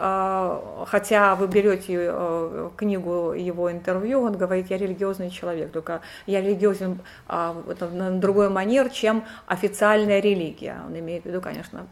хотя 0.88 1.36
вы 1.36 1.48
берете 1.48 2.72
книгу 2.78 3.34
его 3.34 3.72
интервью, 3.72 4.22
он 4.22 4.38
говорит, 4.38 4.70
я 4.70 4.78
религиозный 4.78 5.30
человек, 5.30 5.72
только 5.72 6.02
я 6.28 6.42
религиозен 6.42 7.00
на 7.28 8.12
другой 8.12 8.50
манер, 8.50 8.90
чем 8.90 9.26
официальная 9.46 10.22
религия. 10.22 10.82
Он 10.88 10.98
имеет 10.98 11.24
в 11.24 11.26
виду, 11.26 11.42
конечно, 11.42 11.88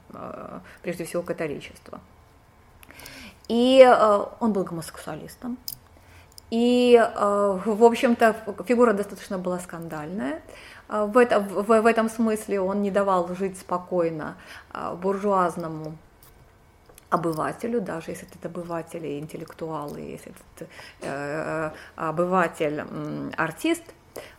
прежде 0.82 1.04
всего 1.04 1.24
католичество. 1.24 1.99
И 3.52 3.82
э, 3.86 4.26
он 4.39 4.54
был 4.54 4.64
гомосексуалистом. 4.64 5.58
И, 6.52 6.95
э, 6.95 7.60
в 7.66 7.84
общем-то, 7.84 8.34
фигура 8.66 8.93
достаточно 8.93 9.38
была 9.38 9.60
скандальная. 9.60 10.41
Э, 10.88 11.04
в, 11.04 11.18
это, 11.18 11.41
в, 11.41 11.82
в 11.82 11.86
этом 11.86 12.10
смысле 12.10 12.62
он 12.62 12.82
не 12.82 12.91
давал 12.91 13.28
жить 13.36 13.60
спокойно 13.60 14.38
буржуазному 15.02 15.97
обывателю, 17.12 17.82
даже 17.82 18.12
если 18.12 18.28
это 18.34 18.47
обыватель 18.47 19.05
и 19.05 19.20
интеллектуал, 19.20 19.95
и 19.95 20.01
если 20.01 20.34
это 20.55 20.68
э, 21.01 21.72
обыватель 21.95 22.84
э, 22.89 23.32
артист, 23.38 23.84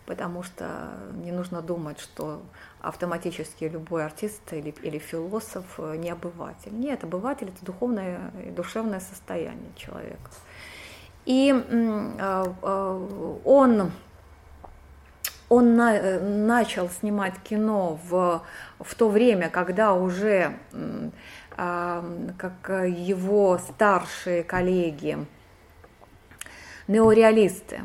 потому 0.06 0.42
что 0.42 0.90
не 1.12 1.32
нужно 1.32 1.62
думать, 1.62 2.00
что 2.00 2.42
автоматически 2.80 3.64
любой 3.64 4.04
артист 4.04 4.40
или, 4.52 4.74
или 4.82 4.98
философ 4.98 5.64
э, 5.78 5.96
не 5.96 6.10
обыватель. 6.10 6.72
Нет, 6.72 7.04
обыватель 7.04 7.48
это 7.48 7.64
духовное 7.64 8.32
и 8.44 8.50
душевное 8.50 9.00
состояние 9.00 9.70
человека. 9.76 10.30
И 11.24 11.52
а, 12.20 12.52
а, 12.62 13.40
он, 13.44 13.92
он 15.48 15.76
на, 15.76 15.94
э, 15.94 16.20
начал 16.20 16.88
снимать 16.88 17.34
кино 17.44 18.00
в, 18.08 18.42
в 18.80 18.94
то 18.96 19.08
время, 19.08 19.48
когда 19.50 19.92
уже 19.92 20.58
как 21.56 22.68
его 22.68 23.58
старшие 23.58 24.42
коллеги, 24.42 25.18
неореалисты, 26.88 27.80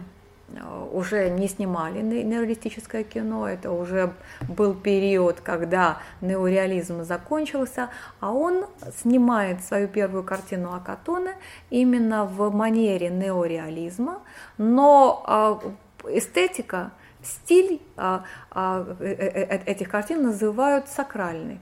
уже 0.91 1.29
не 1.29 1.47
снимали 1.47 2.01
неореалистическое 2.01 3.03
кино, 3.03 3.47
это 3.47 3.71
уже 3.71 4.13
был 4.47 4.73
период, 4.73 5.41
когда 5.41 5.99
неореализм 6.21 7.03
закончился, 7.03 7.89
а 8.19 8.31
он 8.31 8.65
снимает 9.01 9.63
свою 9.63 9.87
первую 9.87 10.23
картину 10.23 10.73
Акатоне 10.73 11.35
именно 11.69 12.25
в 12.25 12.49
манере 12.53 13.09
неореализма, 13.09 14.21
но 14.57 15.23
а, 15.25 15.59
эстетика 16.05 16.91
стиль 17.23 17.81
а, 17.97 18.23
а, 18.51 18.85
э, 18.99 19.05
э, 19.05 19.61
этих 19.65 19.89
картин 19.89 20.23
называют 20.23 20.87
сакральный. 20.87 21.59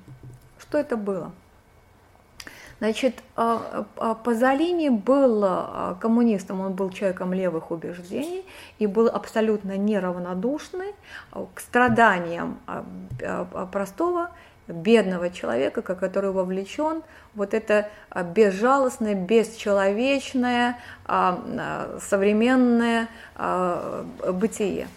Что 0.60 0.78
это 0.78 0.96
было? 0.96 1.32
Значит, 2.86 3.24
а, 3.36 3.84
Пазолини 4.24 4.90
был 4.90 5.44
коммунистом, 6.00 6.62
он 6.62 6.74
был 6.74 6.92
человеком 6.92 7.34
левых 7.34 7.72
убеждений 7.72 8.46
и 8.78 8.86
был 8.86 9.08
абсолютно 9.08 9.76
неравнодушный 9.76 10.94
к 11.32 11.60
страданиям 11.60 12.60
простого 13.72 14.30
бедного 14.68 15.32
человека, 15.32 15.82
который 15.82 16.30
вовлечен 16.30 17.02
вот 17.34 17.56
это 17.56 17.90
безжалостное, 18.36 19.16
бесчеловечное, 19.16 20.78
современное 21.08 23.08
бытие. 24.32 24.88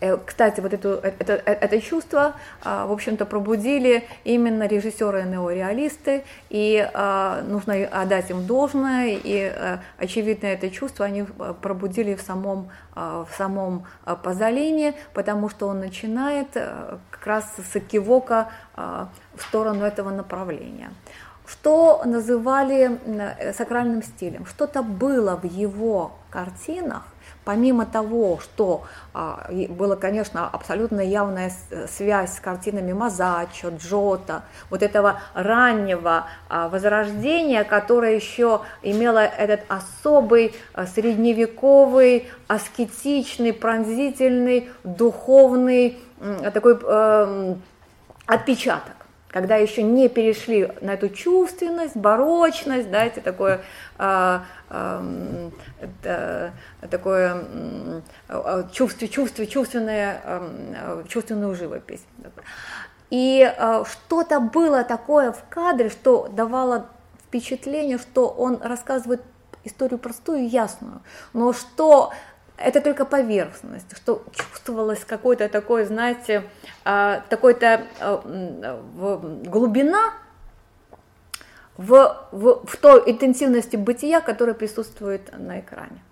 Э, 0.00 0.16
кстати, 0.24 0.60
вот 0.60 0.72
это, 0.72 1.00
это, 1.18 1.32
это 1.32 1.80
чувство, 1.80 2.34
а, 2.62 2.86
в 2.86 2.92
общем-то, 2.92 3.26
пробудили 3.26 4.04
именно 4.24 4.66
режиссеры 4.66 5.24
неореалисты, 5.24 6.24
и 6.50 6.88
а, 6.94 7.42
нужно 7.42 7.74
отдать 7.74 8.30
им 8.30 8.46
должное, 8.46 9.18
и 9.22 9.52
э, 9.54 9.78
очевидно 9.98 10.46
это 10.46 10.70
чувство 10.70 11.04
они 11.04 11.22
э, 11.22 11.54
пробудили 11.60 12.14
в 12.14 12.22
самом, 12.22 12.70
а, 12.94 13.24
в 13.24 13.36
самом 13.36 13.86
Пазолине, 14.22 14.94
потому 15.14 15.48
что 15.48 15.66
он 15.66 15.80
начинает 15.80 16.48
как 16.52 17.26
раз 17.26 17.44
с 17.72 17.76
экивока 17.76 18.48
в 18.76 19.42
сторону 19.48 19.84
этого 19.84 20.10
направления 20.10 20.90
что 21.46 22.02
называли 22.04 22.98
сакральным 23.54 24.02
стилем. 24.02 24.44
Что-то 24.44 24.82
было 24.82 25.34
в 25.36 25.44
его 25.44 26.12
картинах, 26.28 27.04
помимо 27.48 27.86
того, 27.86 28.38
что 28.40 28.82
а, 29.14 29.50
была, 29.70 29.96
конечно, 29.96 30.46
абсолютно 30.46 31.00
явная 31.00 31.50
связь 31.88 32.34
с 32.34 32.40
картинами 32.40 32.92
Мазачо, 32.92 33.70
Джота, 33.70 34.42
вот 34.68 34.82
этого 34.82 35.22
раннего 35.32 36.26
а, 36.50 36.68
возрождения, 36.68 37.64
которое 37.64 38.14
еще 38.16 38.60
имело 38.82 39.20
этот 39.20 39.60
особый 39.68 40.54
а, 40.74 40.86
средневековый, 40.86 42.28
аскетичный, 42.48 43.54
пронзительный, 43.54 44.68
духовный 44.84 45.98
такой 46.52 46.78
э, 46.82 47.54
отпечаток 48.26 48.97
когда 49.28 49.56
еще 49.56 49.82
не 49.82 50.08
перешли 50.08 50.72
на 50.80 50.94
эту 50.94 51.10
чувственность, 51.10 51.96
барочность, 51.96 52.90
да, 52.90 53.04
это 53.04 53.20
такое, 53.20 53.60
а, 53.98 54.44
это, 55.80 56.52
такое 56.90 57.44
а, 58.28 58.68
чувство, 58.72 59.06
чувство, 59.06 59.46
чувственное, 59.46 60.20
а, 60.24 61.04
чувственную 61.06 61.54
живопись. 61.54 62.02
И 63.10 63.42
а, 63.42 63.84
что-то 63.84 64.40
было 64.40 64.82
такое 64.84 65.32
в 65.32 65.44
кадре, 65.48 65.90
что 65.90 66.28
давало 66.28 66.86
впечатление, 67.26 67.98
что 67.98 68.28
он 68.28 68.60
рассказывает 68.62 69.22
историю 69.64 69.98
простую 69.98 70.40
и 70.40 70.46
ясную, 70.46 71.02
но 71.34 71.52
что 71.52 72.12
это 72.58 72.80
только 72.80 73.04
поверхность, 73.04 73.96
что 73.96 74.24
чувствовалось 74.32 75.04
какой-то 75.04 75.48
такой, 75.48 75.84
знаете, 75.84 76.42
а, 76.84 77.22
такой-то 77.28 77.86
а, 78.00 78.82
глубина 79.44 80.12
в, 81.76 82.16
в, 82.32 82.66
в 82.66 82.76
той 82.76 83.10
интенсивности 83.10 83.76
бытия, 83.76 84.20
которая 84.20 84.54
присутствует 84.54 85.30
на 85.38 85.60
экране. 85.60 86.02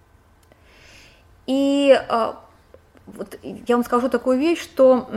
И 1.47 1.93
а, 2.09 2.41
вот 3.07 3.39
я 3.43 3.77
вам 3.77 3.85
скажу 3.85 4.09
такую 4.09 4.39
вещь, 4.39 4.63
что 4.63 5.09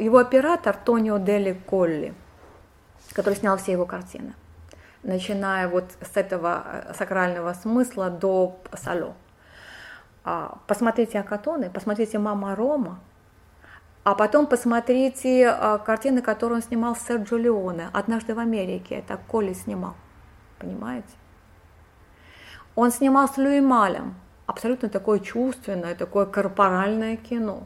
его 0.00 0.18
оператор 0.18 0.76
Тонио 0.76 1.18
Дели 1.18 1.60
Колли, 1.66 2.14
который 3.12 3.34
снял 3.34 3.56
все 3.58 3.72
его 3.72 3.86
картины, 3.86 4.34
начиная 5.02 5.68
вот 5.68 5.84
с 6.00 6.16
этого 6.16 6.84
сакрального 6.96 7.52
смысла 7.54 8.10
до 8.10 8.56
Сало, 8.74 9.08
а, 9.08 9.29
посмотрите 10.66 11.18
Акатоны, 11.18 11.70
посмотрите 11.70 12.18
Мама 12.18 12.54
Рома, 12.54 13.00
а 14.02 14.14
потом 14.14 14.46
посмотрите 14.46 15.48
а, 15.48 15.78
картины, 15.78 16.22
которые 16.22 16.56
он 16.56 16.62
снимал 16.62 16.96
с 16.96 17.00
Серджо 17.00 17.36
Леоне. 17.36 17.90
«Однажды 17.92 18.34
в 18.34 18.38
Америке» 18.38 18.96
это 18.96 19.18
Коли 19.28 19.52
снимал, 19.52 19.94
понимаете? 20.58 21.08
Он 22.74 22.90
снимал 22.90 23.28
с 23.28 23.36
Луи 23.36 23.60
Малем, 23.60 24.14
абсолютно 24.46 24.88
такое 24.88 25.18
чувственное, 25.18 25.94
такое 25.94 26.24
корпоральное 26.24 27.16
кино. 27.16 27.64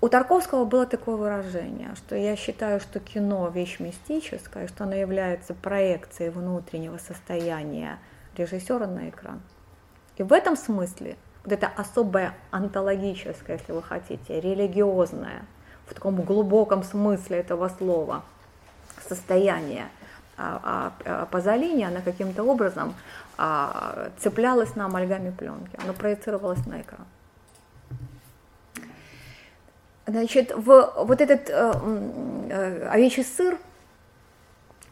У 0.00 0.08
Тарковского 0.08 0.64
было 0.64 0.86
такое 0.86 1.16
выражение, 1.16 1.94
что 1.94 2.16
я 2.16 2.34
считаю, 2.34 2.80
что 2.80 3.00
кино– 3.00 3.48
вещь 3.54 3.80
мистическая, 3.80 4.66
что 4.66 4.84
оно 4.84 4.94
является 4.94 5.52
проекцией 5.52 6.30
внутреннего 6.30 6.96
состояния 6.96 7.98
режиссера 8.34 8.86
на 8.86 9.10
экран. 9.10 9.42
И 10.20 10.22
в 10.22 10.34
этом 10.34 10.54
смысле 10.54 11.16
вот 11.44 11.52
это 11.54 11.66
особое 11.66 12.34
антологическое, 12.50 13.56
если 13.56 13.72
вы 13.72 13.82
хотите, 13.82 14.38
религиозное, 14.38 15.46
в 15.86 15.94
таком 15.94 16.20
глубоком 16.20 16.84
смысле 16.84 17.38
этого 17.38 17.70
слова, 17.70 18.22
состояние 19.08 19.88
а, 20.36 20.92
а, 21.06 21.22
а 21.22 21.24
Пазолини, 21.24 21.84
она 21.84 22.02
каким-то 22.02 22.44
образом 22.44 22.94
цеплялась 24.18 24.76
на 24.76 24.84
амальгаме 24.84 25.32
пленки, 25.32 25.78
она 25.82 25.94
проецировалась 25.94 26.66
на 26.66 26.82
экран. 26.82 27.06
Значит, 30.06 30.52
в, 30.54 30.92
вот 30.98 31.20
этот 31.22 31.48
э, 31.48 31.72
э, 32.50 32.88
овечий 32.88 33.24
сыр– 33.24 33.56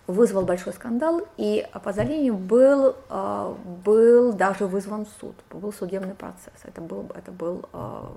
вызвал 0.08 0.46
большой 0.46 0.72
скандал, 0.72 1.20
и 1.36 1.68
Пазолини 1.84 2.30
был, 2.30 2.96
а, 3.10 3.54
был 3.84 4.32
даже 4.32 4.66
вызван 4.66 5.06
суд, 5.20 5.36
был 5.50 5.70
судебный 5.70 6.14
процесс. 6.14 6.54
Это 6.64 6.80
был, 6.80 7.12
это 7.14 7.30
был 7.30 7.68
а, 7.74 8.16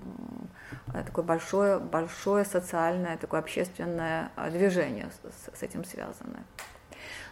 такое 1.06 1.26
большое, 1.26 1.80
большое 1.80 2.46
социальное, 2.46 3.18
такое 3.18 3.42
общественное 3.42 4.32
движение 4.52 5.10
с, 5.12 5.60
с 5.60 5.64
этим 5.64 5.84
связанное. 5.84 6.44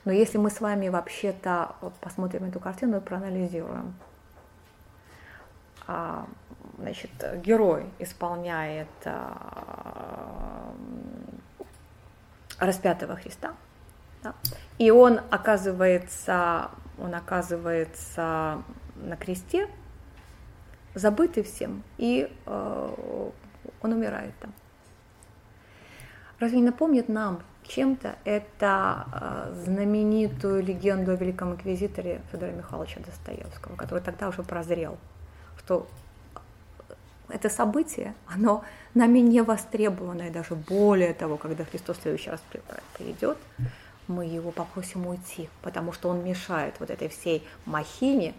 Но 0.04 0.12
если 0.12 0.38
мы 0.38 0.50
с 0.50 0.60
вами 0.60 0.90
вообще-то 0.90 1.76
посмотрим 2.02 2.44
эту 2.44 2.60
картину 2.60 2.98
и 2.98 3.00
проанализируем, 3.00 3.94
а, 5.88 6.28
значит, 6.78 7.12
герой 7.42 7.90
исполняет 7.98 8.90
распятого 12.60 13.16
Христа– 13.16 13.54
да. 14.24 14.34
И 14.78 14.92
он 14.92 15.20
оказывается, 15.30 16.72
он 16.98 17.16
оказывается 17.16 18.64
на 18.96 19.16
кресте, 19.18 19.68
забытый 20.96 21.44
всем, 21.44 21.84
и 21.98 22.32
э, 22.46 23.30
он 23.82 23.94
умирает 23.94 24.34
там. 24.40 24.54
Разве 26.40 26.60
не 26.60 26.66
напомнит 26.66 27.10
нам 27.10 27.42
чем-то 27.64 28.16
это 28.26 29.06
э, 29.14 29.54
знаменитую 29.66 30.64
легенду 30.64 31.12
о 31.12 31.16
великом 31.16 31.54
инквизиторе 31.54 32.22
Федора 32.32 32.52
Михайловича 32.52 33.00
Достоевского, 33.02 33.76
который 33.76 34.02
тогда 34.02 34.28
уже 34.28 34.44
прозрел, 34.44 34.98
что 35.58 35.88
это 37.30 37.50
событие, 37.50 38.16
оно 38.26 38.64
нами 38.96 39.20
не 39.20 39.42
востребованное, 39.42 40.32
даже 40.32 40.56
более 40.56 41.14
того, 41.14 41.38
когда 41.38 41.64
Христос 41.64 41.98
в 41.98 42.02
следующий 42.02 42.32
раз 42.32 42.42
придет, 42.98 43.38
мы 44.10 44.26
его 44.26 44.52
попросим 44.52 45.08
уйти, 45.08 45.50
потому 45.62 45.94
что 45.94 46.10
он 46.10 46.24
мешает 46.24 46.76
вот 46.80 46.90
этой 46.90 47.08
всей 47.08 47.48
махине 47.66 48.34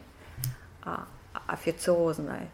а, 0.82 1.06
официозной, 1.46 2.48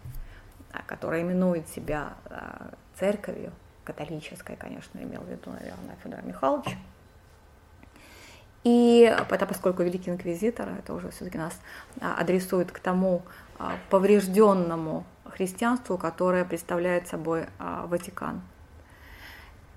а, 0.72 0.82
которая 0.86 1.22
именует 1.22 1.68
себя 1.68 2.14
а, 2.26 2.70
церковью, 2.98 3.52
католической, 3.84 4.56
конечно, 4.56 4.98
имел 4.98 5.22
в 5.22 5.28
виду, 5.28 5.50
наверное, 5.50 5.96
Федор 6.02 6.22
Михайлович. 6.22 6.76
И 8.64 9.02
это 9.30 9.46
поскольку 9.46 9.84
Великий 9.84 10.10
Инквизитор, 10.10 10.68
это 10.68 10.92
уже 10.92 11.10
все-таки 11.10 11.38
нас 11.38 11.54
а, 12.00 12.16
адресует 12.18 12.72
к 12.72 12.80
тому 12.80 13.22
а, 13.58 13.76
поврежденному 13.90 15.04
христианству, 15.24 15.96
которое 15.96 16.44
представляет 16.44 17.06
собой 17.06 17.46
а, 17.58 17.86
Ватикан. 17.86 18.42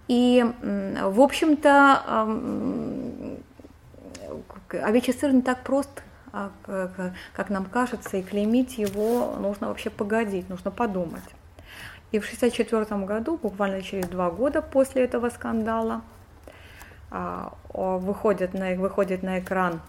И, 0.10 0.44
в 0.64 1.22
общем-то, 1.22 2.66
овечий 4.72 5.14
сыр 5.14 5.32
не 5.32 5.44
так 5.44 5.64
прост, 5.64 6.04
а, 6.34 6.50
как 7.34 7.50
нам 7.50 7.66
кажется, 7.66 8.18
и 8.18 8.24
клеймить 8.24 8.80
его 8.80 9.36
нужно 9.40 9.68
вообще 9.68 9.92
погодить, 9.92 10.50
нужно 10.50 10.72
подумать. 10.72 11.24
И 12.12 12.18
в 12.18 12.26
1964 12.26 13.06
году, 13.06 13.38
буквально 13.38 13.84
через 13.84 14.08
два 14.08 14.32
года 14.32 14.64
после 14.64 15.04
этого 15.04 15.30
скандала, 15.30 16.02
а, 17.12 17.54
выходит 17.72 18.56
на, 18.56 18.74
выходит 18.74 19.22
на 19.22 19.40
экран 19.40 19.80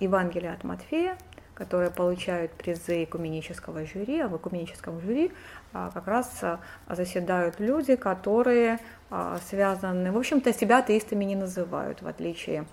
Евангелие 0.00 0.52
от 0.52 0.64
Матфея, 0.64 1.16
которые 1.60 1.90
получают 1.90 2.52
призы 2.52 3.04
экуменического 3.04 3.84
жюри, 3.84 4.18
а 4.20 4.28
в 4.28 4.36
экуменическом 4.38 4.98
жюри 5.02 5.30
а, 5.74 5.90
как 5.92 6.06
раз 6.06 6.38
а, 6.40 6.58
заседают 6.88 7.60
люди, 7.60 7.96
которые 7.96 8.78
а, 9.10 9.38
связаны, 9.46 10.10
в 10.10 10.16
общем-то, 10.16 10.54
себя 10.54 10.78
атеистами 10.78 11.22
не 11.26 11.36
называют, 11.36 12.00
в 12.00 12.06
отличие 12.06 12.64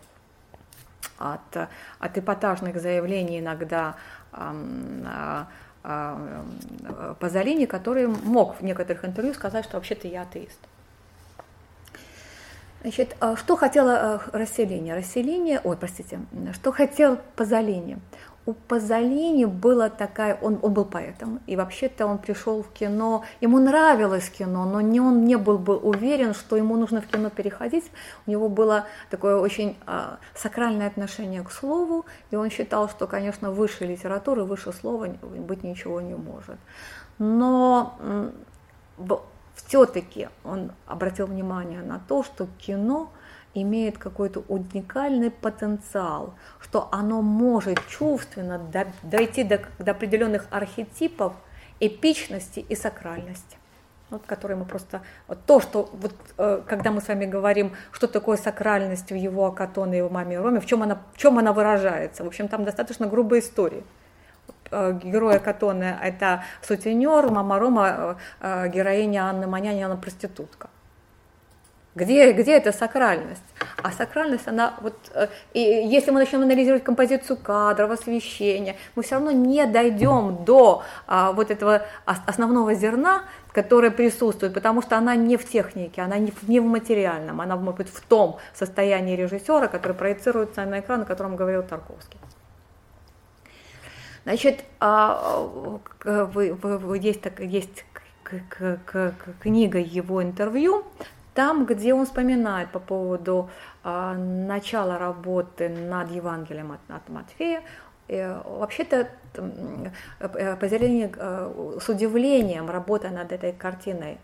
от, 1.18 1.58
от 2.00 2.18
эпатажных 2.18 2.80
заявлений 2.80 3.40
иногда 3.40 3.98
Пазолини, 7.20 7.66
который 7.66 8.08
мог 8.08 8.56
в 8.60 8.64
некоторых 8.64 9.04
интервью 9.04 9.34
сказать, 9.34 9.66
что 9.66 9.76
вообще-то 9.76 10.08
я 10.08 10.22
атеист. 10.22 10.60
Значит, 12.82 13.18
что 13.36 13.58
хотела 13.58 14.22
расселение? 14.32 14.96
Расселение, 14.96 15.60
ой, 15.64 15.76
простите, 15.76 16.20
что 16.54 16.72
хотел 16.72 17.20
Пазолини? 17.36 18.00
У 18.48 18.54
Пазолини 18.54 19.44
была 19.44 19.90
такая, 19.90 20.40
он, 20.42 20.58
он 20.62 20.74
был 20.74 20.86
поэтом, 20.86 21.42
и 21.48 21.58
вообще-то 21.58 22.06
он 22.06 22.18
пришел 22.18 22.64
в 22.64 22.70
кино, 22.72 23.26
ему 23.42 23.60
нравилось 23.60 24.30
кино, 24.30 24.66
но 24.66 24.80
не, 24.80 25.02
он 25.02 25.26
не 25.26 25.36
был 25.36 25.58
бы 25.58 25.76
уверен, 25.76 26.34
что 26.34 26.56
ему 26.56 26.78
нужно 26.78 27.02
в 27.02 27.08
кино 27.08 27.30
переходить. 27.30 27.92
У 28.26 28.32
него 28.32 28.48
было 28.48 28.86
такое 29.10 29.36
очень 29.36 29.76
а, 29.86 30.18
сакральное 30.34 30.88
отношение 30.88 31.44
к 31.44 31.52
слову, 31.52 32.06
и 32.32 32.38
он 32.38 32.50
считал, 32.50 32.88
что, 32.88 33.06
конечно, 33.06 33.52
выше 33.52 33.86
литературы, 33.86 34.46
выше 34.46 34.72
слова 34.72 35.08
быть 35.08 35.64
ничего 35.64 36.00
не 36.00 36.16
может. 36.16 36.58
Но 37.20 38.00
все-таки 39.56 40.30
он 40.46 40.72
обратил 40.86 41.28
внимание 41.28 41.82
на 41.82 42.00
то, 42.08 42.24
что 42.24 42.48
кино– 42.58 43.12
имеет 43.62 43.98
какой-то 43.98 44.44
уникальный 44.48 45.32
потенциал, 45.32 46.34
что 46.60 46.90
оно 46.92 47.22
может 47.22 47.80
чувственно 47.88 48.60
дойти 49.04 49.44
до, 49.44 49.62
до 49.80 49.92
определенных 49.92 50.48
архетипов 50.52 51.34
эпичности 51.80 52.60
и 52.60 52.76
сакральности. 52.76 53.58
Вот, 54.10 54.22
которые 54.26 54.56
мы 54.56 54.64
просто 54.64 55.02
вот 55.28 55.40
то, 55.46 55.60
что 55.60 55.90
вот 55.92 56.14
э, 56.38 56.62
когда 56.66 56.92
мы 56.92 57.02
с 57.02 57.10
вами 57.10 57.26
говорим, 57.26 57.74
что 57.92 58.08
такое 58.08 58.38
сакральность 58.38 59.12
в 59.12 59.16
его 59.16 59.48
Акатоне 59.48 59.96
и 59.96 59.98
его 59.98 60.10
маме 60.10 60.40
Роме, 60.40 60.62
в 60.62 60.66
чем 60.66 60.82
она, 60.82 61.02
в 61.14 61.18
чем 61.18 61.38
она 61.38 61.52
выражается. 61.52 62.24
В 62.24 62.28
общем, 62.28 62.48
там 62.48 62.64
достаточно 62.64 63.08
грубая 63.08 63.42
история. 63.42 63.84
Э, 64.72 64.98
герой 65.04 65.36
Акатоне 65.36 66.00
это 66.02 66.44
сутенер, 66.62 67.30
мама 67.30 67.60
Рома, 67.60 68.18
э, 68.40 68.70
героиня 68.70 69.26
Анны 69.26 69.46
Маняни, 69.46 69.82
она 69.82 69.98
проститутка. 69.98 70.70
Где, 71.98 72.32
где 72.32 72.58
эта 72.58 72.72
сакральность? 72.72 73.42
А 73.82 73.92
сакральность, 73.92 74.48
она 74.48 74.76
вот, 74.82 74.94
э, 75.16 75.30
и 75.54 75.60
если 75.60 76.12
мы 76.12 76.20
начнем 76.20 76.44
анализировать 76.44 76.84
композицию 76.84 77.38
кадров, 77.38 77.90
освещения, 77.90 78.76
мы 78.96 79.02
все 79.02 79.16
равно 79.16 79.32
не 79.32 79.66
дойдем 79.66 80.46
до 80.46 80.84
а, 81.08 81.32
вот 81.32 81.50
этого 81.50 81.82
основного 82.06 82.76
зерна, 82.76 83.24
которое 83.52 83.90
присутствует, 83.90 84.54
потому 84.54 84.84
что 84.84 84.96
она 84.96 85.16
не 85.16 85.38
в 85.38 85.50
технике, 85.50 86.04
она 86.04 86.20
не 86.20 86.30
в, 86.30 86.48
не 86.48 86.60
в 86.60 86.66
материальном, 86.66 87.42
она 87.42 87.56
может 87.56 87.78
быть 87.78 87.90
в 87.90 88.02
том 88.02 88.38
состоянии 88.54 89.16
режиссера, 89.16 89.68
который 89.68 89.94
проецируется 89.94 90.66
на 90.66 90.82
экран, 90.82 91.02
о 91.02 91.06
котором 91.06 91.36
говорил 91.36 91.64
Тарковский. 91.64 92.20
Значит, 94.24 94.64
а, 94.80 95.50
есть, 96.06 97.26
есть 97.40 97.86
книга 99.40 99.80
его 99.80 100.22
интервью, 100.22 100.86
там, 101.38 101.68
где 101.68 101.94
он 101.94 102.06
вспоминает 102.06 102.72
по 102.72 102.80
поводу 102.80 103.52
э, 103.84 104.14
начала 104.48 104.98
работы 104.98 105.70
над 105.70 106.10
Евангелием 106.10 106.72
от, 106.72 106.80
от 106.90 107.10
Матфея, 107.10 107.62
э, 108.08 108.42
вообще-то 108.44 109.08
э, 109.36 110.56
Позелени 110.56 111.14
э, 111.16 111.78
с 111.80 111.90
удивлением, 111.90 112.72
работая 112.72 113.12
над 113.12 113.32
этой 113.32 113.54
картиной, 113.54 114.18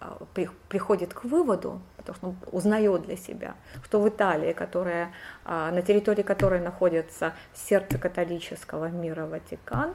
э, 0.00 0.06
при, 0.32 0.48
приходит 0.68 1.12
к 1.12 1.24
выводу, 1.24 1.80
потому 1.96 2.16
что 2.16 2.26
он 2.28 2.36
узнает 2.52 3.02
для 3.02 3.16
себя, 3.16 3.54
что 3.84 4.00
в 4.00 4.08
Италии, 4.08 4.52
которая, 4.52 5.10
э, 5.44 5.70
на 5.72 5.82
территории 5.82 6.22
которой 6.22 6.60
находится 6.60 7.32
сердце 7.52 7.98
католического 7.98 8.90
мира 8.90 9.26
Ватикан, 9.26 9.92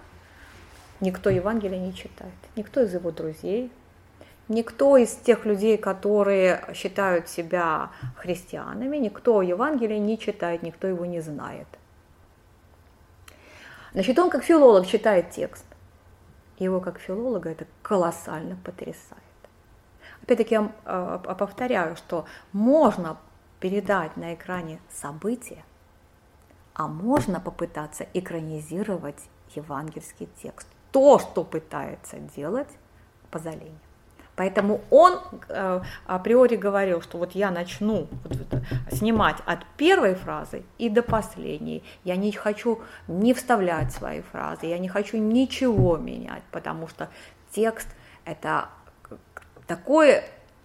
никто 0.99 1.29
Евангелия 1.29 1.79
не 1.79 1.93
читает, 1.93 2.33
никто 2.57 2.81
из 2.81 2.93
его 2.93 3.11
друзей, 3.11 3.71
Никто 4.49 4.97
из 4.97 5.11
тех 5.15 5.45
людей, 5.45 5.77
которые 5.77 6.65
считают 6.73 7.29
себя 7.29 7.91
христианами, 8.15 8.97
никто 8.97 9.43
Евангелие 9.43 9.99
не 9.99 10.17
читает, 10.17 10.63
никто 10.63 10.87
его 10.87 11.05
не 11.05 11.21
знает. 11.21 11.67
Значит, 13.93 14.17
он 14.17 14.31
как 14.31 14.43
филолог 14.43 14.87
читает 14.87 15.29
текст. 15.29 15.65
Его 16.57 16.79
как 16.79 16.99
филолога 16.99 17.49
это 17.51 17.67
колоссально 17.83 18.57
потрясает. 18.63 19.21
Опять-таки 20.23 20.55
я 20.55 20.71
а, 20.83 21.19
повторяю, 21.19 21.95
что 21.95 22.25
можно 22.51 23.17
передать 23.59 24.17
на 24.17 24.33
экране 24.33 24.79
события, 24.89 25.63
а 26.73 26.87
можно 26.87 27.39
попытаться 27.39 28.07
экранизировать 28.15 29.29
евангельский 29.55 30.27
текст. 30.41 30.67
То, 30.91 31.19
что 31.19 31.43
пытается 31.43 32.17
делать 32.17 32.69
Пазолини. 33.29 33.88
Поэтому 34.39 34.79
он 34.89 35.19
э, 35.49 35.81
априори 36.05 36.55
говорил, 36.55 37.01
что 37.01 37.17
вот 37.17 37.33
я 37.33 37.51
начну 37.51 38.07
снимать 38.89 39.35
от 39.45 39.65
первой 39.75 40.15
фразы 40.15 40.63
и 40.77 40.87
до 40.87 41.03
последней. 41.03 41.83
Я 42.05 42.15
не 42.15 42.31
хочу 42.31 42.79
не 43.09 43.33
вставлять 43.33 43.91
свои 43.91 44.21
фразы, 44.21 44.67
я 44.67 44.77
не 44.77 44.87
хочу 44.87 45.17
ничего 45.17 45.97
менять, 45.97 46.43
потому 46.51 46.87
что 46.87 47.09
текст 47.51 47.89
это 48.23 48.69
такое 49.67 50.23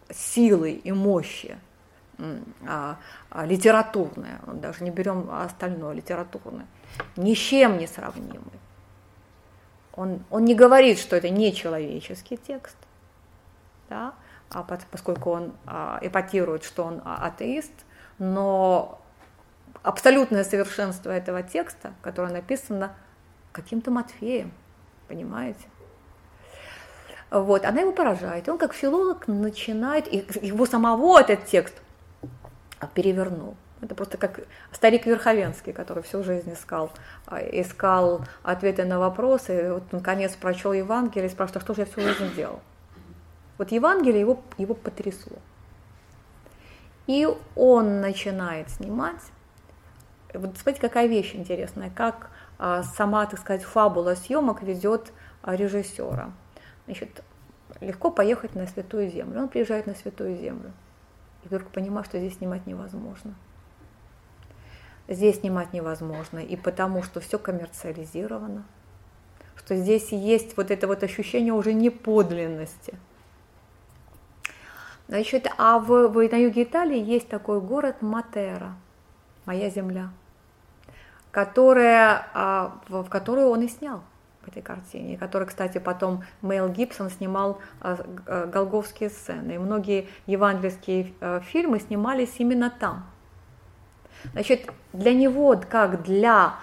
силы 0.08 0.70
и 0.70 0.92
мощи 0.92 1.56
а, 2.68 2.98
а, 3.28 3.44
литературное, 3.44 4.38
даже 4.46 4.84
не 4.84 4.92
берем 4.92 5.28
остальное, 5.32 5.94
литературное, 5.94 6.68
ни 7.16 7.34
с 7.34 7.38
чем 7.38 7.78
не 7.78 7.88
сравнимый. 7.88 8.60
Он, 9.94 10.22
он 10.30 10.44
не 10.44 10.54
говорит, 10.54 11.00
что 11.00 11.16
это 11.16 11.28
не 11.28 11.52
человеческий 11.52 12.36
текст, 12.36 12.76
да, 13.88 14.14
а 14.50 14.62
поскольку 14.90 15.30
он 15.30 15.52
а, 15.66 15.98
эпатирует, 16.02 16.64
что 16.64 16.84
он 16.84 17.02
а, 17.04 17.26
атеист, 17.26 17.72
но 18.18 19.00
абсолютное 19.82 20.44
совершенство 20.44 21.10
этого 21.10 21.42
текста, 21.42 21.92
которое 22.02 22.32
написано 22.32 22.94
каким-то 23.52 23.90
Матфеем, 23.90 24.52
понимаете? 25.08 25.66
Вот, 27.30 27.64
она 27.64 27.80
его 27.80 27.92
поражает. 27.92 28.48
Он 28.48 28.58
как 28.58 28.74
филолог 28.74 29.26
начинает, 29.26 30.06
и 30.06 30.24
его 30.40 30.66
самого 30.66 31.18
этот 31.18 31.46
текст 31.46 31.74
перевернул. 32.94 33.56
Это 33.80 33.94
просто 33.94 34.18
как 34.18 34.40
старик 34.72 35.04
Верховенский, 35.04 35.72
который 35.72 36.02
всю 36.02 36.22
жизнь 36.22 36.52
искал, 36.52 36.90
искал 37.52 38.24
ответы 38.42 38.84
на 38.84 38.98
вопросы, 38.98 39.66
и 39.66 39.70
вот 39.70 39.92
наконец 39.92 40.32
прочел 40.36 40.72
Евангелие 40.72 41.28
и 41.28 41.30
спрашивает, 41.30 41.62
а 41.62 41.64
что 41.64 41.74
же 41.74 41.80
я 41.80 41.86
всю 41.86 42.00
жизнь 42.00 42.34
делал? 42.34 42.60
Вот 43.58 43.70
Евангелие 43.70 44.20
его, 44.20 44.42
его 44.58 44.74
потрясло. 44.74 45.38
И 47.06 47.28
он 47.54 48.00
начинает 48.00 48.70
снимать. 48.70 49.20
Вот 50.32 50.56
смотрите, 50.56 50.80
какая 50.80 51.06
вещь 51.06 51.34
интересная, 51.34 51.90
как 51.90 52.30
а, 52.58 52.82
сама, 52.82 53.26
так 53.26 53.38
сказать, 53.38 53.62
фабула 53.62 54.14
съемок 54.14 54.62
ведет 54.62 55.12
а, 55.42 55.54
режиссера. 55.54 56.32
Значит, 56.86 57.22
легко 57.80 58.10
поехать 58.10 58.54
на 58.54 58.66
Святую 58.66 59.10
Землю. 59.10 59.42
Он 59.42 59.48
приезжает 59.48 59.86
на 59.86 59.94
Святую 59.94 60.36
Землю. 60.36 60.72
И 61.44 61.48
вдруг 61.48 61.68
понимает, 61.68 62.06
что 62.06 62.18
здесь 62.18 62.38
снимать 62.38 62.66
невозможно. 62.66 63.34
Здесь 65.06 65.40
снимать 65.40 65.72
невозможно. 65.72 66.38
И 66.38 66.56
потому, 66.56 67.02
что 67.02 67.20
все 67.20 67.38
коммерциализировано. 67.38 68.64
Что 69.56 69.76
здесь 69.76 70.10
есть 70.10 70.56
вот 70.56 70.70
это 70.70 70.88
вот 70.88 71.04
ощущение 71.04 71.52
уже 71.52 71.72
неподлинности– 71.74 72.98
Значит, 75.14 75.46
а 75.58 75.78
в, 75.78 76.08
в, 76.08 76.28
на 76.28 76.36
юге 76.36 76.64
Италии 76.64 76.98
есть 76.98 77.28
такой 77.28 77.60
город 77.60 78.02
Матера, 78.02 78.74
моя 79.44 79.70
земля, 79.70 80.10
которая, 81.30 82.26
а, 82.34 82.80
в, 82.88 83.04
в 83.04 83.08
которую 83.08 83.50
он 83.50 83.62
и 83.62 83.68
снял 83.68 84.02
в 84.42 84.48
этой 84.48 84.60
картине, 84.60 85.16
который, 85.16 85.46
кстати, 85.46 85.78
потом 85.78 86.24
Мейл 86.42 86.68
Гибсон 86.68 87.10
снимал 87.10 87.60
а, 87.80 87.96
а, 88.26 88.46
голговские 88.46 89.08
сцены, 89.08 89.52
и 89.52 89.58
многие 89.58 90.08
евангельские 90.26 91.14
а, 91.20 91.38
фильмы 91.38 91.78
снимались 91.78 92.34
именно 92.38 92.68
там. 92.68 93.06
Значит, 94.32 94.68
для 94.92 95.14
него, 95.14 95.56
как 95.70 96.02
для 96.02 96.56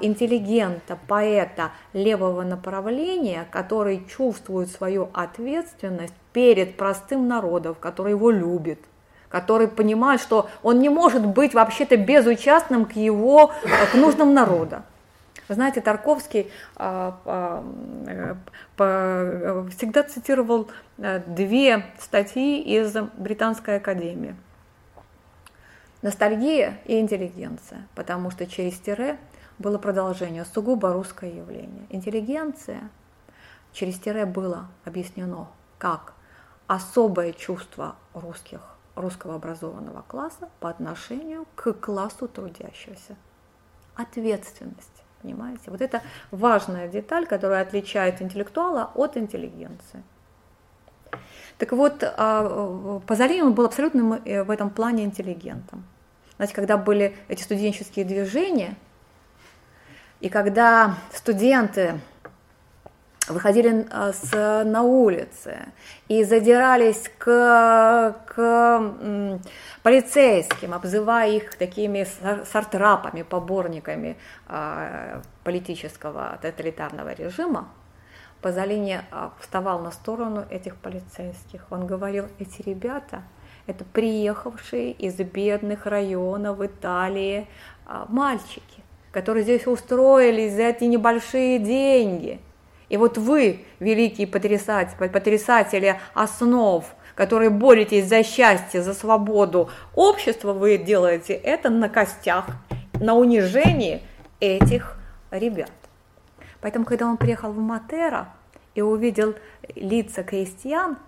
интеллигента, 0.00 0.98
поэта 1.06 1.70
левого 1.92 2.42
направления, 2.42 3.46
который 3.50 4.04
чувствует 4.06 4.70
свою 4.70 5.08
ответственность 5.12 6.14
перед 6.32 6.76
простым 6.76 7.28
народом, 7.28 7.76
который 7.80 8.12
его 8.12 8.30
любит, 8.30 8.80
который 9.28 9.68
понимает, 9.68 10.20
что 10.20 10.48
он 10.62 10.80
не 10.80 10.88
может 10.88 11.26
быть 11.26 11.54
вообще-то 11.54 11.96
безучастным 11.96 12.84
к 12.84 12.92
его, 12.92 13.52
к 13.92 13.94
нужным 13.94 14.34
народа. 14.34 14.82
Вы 15.50 15.54
знаете, 15.56 15.80
Тарковский 15.80 16.48
а, 16.76 17.18
а, 17.24 17.64
э, 18.06 18.34
по, 18.76 19.66
всегда 19.76 20.04
цитировал 20.04 20.70
а, 20.96 21.18
две 21.26 21.86
статьи 21.98 22.60
из 22.60 22.94
Британской 23.16 23.78
академии. 23.78 24.36
Ностальгия 26.02 26.78
и 26.84 27.00
интеллигенция, 27.00 27.88
потому 27.96 28.30
что 28.30 28.46
через 28.46 28.78
тире 28.78 29.18
было 29.60 29.78
продолжение, 29.78 30.44
сугубо 30.44 30.92
русское 30.92 31.30
явление. 31.30 31.86
Интеллигенция 31.90 32.90
через 33.72 33.98
тире 33.98 34.24
было 34.24 34.68
объяснено 34.84 35.48
как 35.78 36.14
особое 36.66 37.32
чувство 37.32 37.94
русских, 38.14 38.60
русского 38.96 39.34
образованного 39.34 40.02
класса 40.08 40.48
по 40.60 40.70
отношению 40.70 41.46
к 41.54 41.74
классу 41.74 42.26
трудящегося. 42.26 43.16
Ответственность, 43.96 45.02
понимаете? 45.20 45.70
Вот 45.70 45.82
это 45.82 46.02
важная 46.30 46.88
деталь, 46.88 47.26
которая 47.26 47.62
отличает 47.62 48.22
интеллектуала 48.22 48.90
от 48.94 49.18
интеллигенции. 49.18 50.02
Так 51.58 51.72
вот, 51.72 52.02
а, 52.02 53.00
Пазолини 53.06 53.42
он 53.42 53.52
был 53.52 53.66
абсолютно 53.66 54.22
э, 54.24 54.42
в 54.42 54.50
этом 54.50 54.70
плане 54.70 55.04
интеллигентом. 55.04 55.84
Знаете, 56.36 56.54
когда 56.54 56.78
были 56.78 57.14
эти 57.28 57.42
студенческие 57.42 58.06
движения, 58.06 58.76
и 60.20 60.28
когда 60.28 60.96
студенты 61.12 62.00
выходили 63.28 63.86
а, 63.90 64.12
с, 64.12 64.64
на 64.64 64.82
улицы 64.82 65.58
и 66.08 66.24
задирались 66.24 67.10
к, 67.18 68.16
к 68.26 68.92
полицейским, 69.82 70.74
обзывая 70.74 71.30
их 71.30 71.54
такими 71.56 72.06
сартрапами, 72.44 73.22
поборниками 73.22 74.16
а, 74.46 75.22
политического 75.44 76.38
тоталитарного 76.42 77.12
режима, 77.12 77.68
Пазолини 78.42 79.00
а, 79.10 79.32
вставал 79.38 79.80
на 79.80 79.90
сторону 79.90 80.44
этих 80.50 80.76
полицейских. 80.76 81.66
Он 81.70 81.86
говорил, 81.86 82.28
эти 82.38 82.62
ребята– 82.62 83.22
это 83.66 83.84
приехавшие 83.84 84.92
из 84.92 85.14
бедных 85.16 85.86
районов 85.86 86.60
Италии 86.60 87.46
мальчики, 88.08 88.82
которые 89.12 89.42
здесь 89.42 89.66
устроились 89.66 90.52
за 90.52 90.62
эти 90.62 90.84
небольшие 90.84 91.58
деньги– 91.58 92.40
и 92.90 92.96
вот 92.96 93.16
вы, 93.16 93.64
великие 93.78 94.26
потрясатели, 94.26 95.08
потрясатели 95.08 95.98
основ, 96.12 96.84
которые 97.14 97.48
боретесь 97.48 98.06
за 98.06 98.24
счастье, 98.24 98.82
за 98.82 98.94
свободу 98.94 99.70
общества, 99.94 100.52
вы 100.52 100.76
делаете 100.76 101.34
это 101.34 101.70
на 101.70 101.88
костях, 101.88 102.46
на 102.94 103.14
унижении 103.14 104.02
этих 104.40 104.98
ребят. 105.30 105.70
Поэтому, 106.60 106.84
когда 106.84 107.06
он 107.06 107.16
приехал 107.16 107.52
в 107.52 107.58
Матера 107.58 108.28
и 108.74 108.82
увидел 108.82 109.36
лица 109.76 110.24
крестьян, 110.24 110.98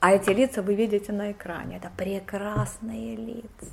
а 0.00 0.12
эти 0.12 0.30
лица 0.30 0.60
вы 0.60 0.74
видите 0.74 1.12
на 1.12 1.32
экране, 1.32 1.78
это 1.78 1.90
прекрасные 1.96 3.16
лица. 3.16 3.72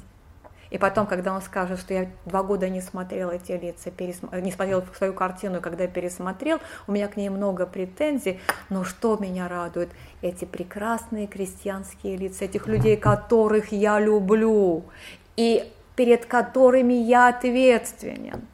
И 0.72 0.78
потом, 0.78 1.06
когда 1.06 1.34
он 1.34 1.42
скажет, 1.42 1.80
что 1.80 1.94
я 1.94 2.10
два 2.26 2.44
года 2.44 2.70
не 2.70 2.80
смотрел 2.80 3.30
эти 3.30 3.52
лица, 3.52 3.92
пересм... 3.92 4.30
не 4.42 4.52
смотрел 4.52 4.82
свою 4.98 5.14
картину, 5.14 5.60
когда 5.60 5.84
я 5.84 5.90
пересмотрел, 5.90 6.60
у 6.88 6.94
меня 6.94 7.10
к 7.10 7.18
ней 7.18 7.30
много 7.30 7.66
претензий, 7.66 8.40
но 8.70 8.86
что 8.86 9.18
меня 9.18 9.50
радует? 9.50 9.90
Эти 10.22 10.46
прекрасные 10.46 11.28
крестьянские 11.28 12.16
лица, 12.16 12.46
этих 12.46 12.68
людей, 12.68 12.96
которых 13.12 13.74
я 13.74 14.00
люблю, 14.00 14.86
и 15.36 15.70
перед 15.98 16.26
которыми 16.26 16.94
я 16.94 17.28
ответственен. 17.28 18.48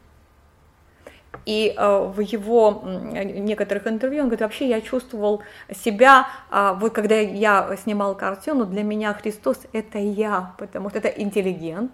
И 1.45 1.73
э, 1.77 2.11
в 2.13 2.19
его 2.19 2.81
некоторых 2.83 3.85
интервью 3.85 4.23
он 4.23 4.25
говорит, 4.29 4.41
вообще 4.41 4.67
я 4.67 4.81
чувствовал 4.81 5.43
себя, 5.71 6.27
э, 6.49 6.73
вот 6.79 6.93
когда 6.93 7.15
я 7.19 7.77
снимал 7.83 8.15
картину, 8.15 8.65
для 8.65 8.81
меня 8.81 9.13
Христос 9.13 9.59
это 9.71 9.99
я, 9.99 10.55
потому 10.57 10.89
что 10.89 10.97
это 10.97 11.09
интеллигент, 11.09 11.93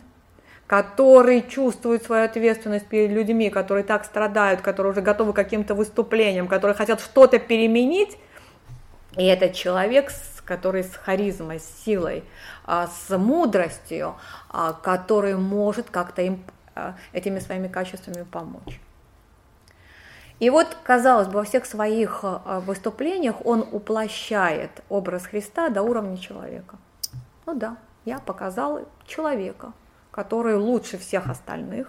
который 0.67 1.41
чувствует 1.41 2.03
свою 2.03 2.25
ответственность 2.25 2.87
перед 2.87 3.11
людьми, 3.11 3.49
которые 3.49 3.83
так 3.83 4.05
страдают, 4.05 4.61
которые 4.61 4.91
уже 4.91 5.01
готовы 5.01 5.33
к 5.33 5.35
каким-то 5.35 5.75
выступлениям, 5.75 6.47
которые 6.47 6.75
хотят 6.75 7.01
что-то 7.01 7.39
переменить, 7.39 8.17
и 9.17 9.25
этот 9.25 9.53
человек, 9.53 10.11
который 10.45 10.83
с 10.83 10.95
харизмой, 10.95 11.59
с 11.59 11.83
силой, 11.85 12.23
а, 12.65 12.87
с 12.87 13.15
мудростью, 13.15 14.15
а, 14.49 14.73
который 14.73 15.35
может 15.35 15.89
как-то 15.89 16.21
им 16.21 16.43
а, 16.75 16.95
этими 17.11 17.39
своими 17.39 17.67
качествами 17.67 18.23
помочь. 18.23 18.79
И 20.39 20.49
вот, 20.49 20.75
казалось 20.83 21.27
бы, 21.27 21.35
во 21.35 21.43
всех 21.43 21.65
своих 21.65 22.25
выступлениях 22.65 23.45
он 23.45 23.65
уплощает 23.71 24.71
образ 24.89 25.27
Христа 25.27 25.69
до 25.69 25.83
уровня 25.83 26.17
человека. 26.17 26.77
Ну 27.45 27.53
да, 27.53 27.77
я 28.03 28.19
показал 28.19 28.81
человека, 29.05 29.71
который 30.13 30.55
лучше 30.55 30.97
всех 30.97 31.27
остальных, 31.27 31.87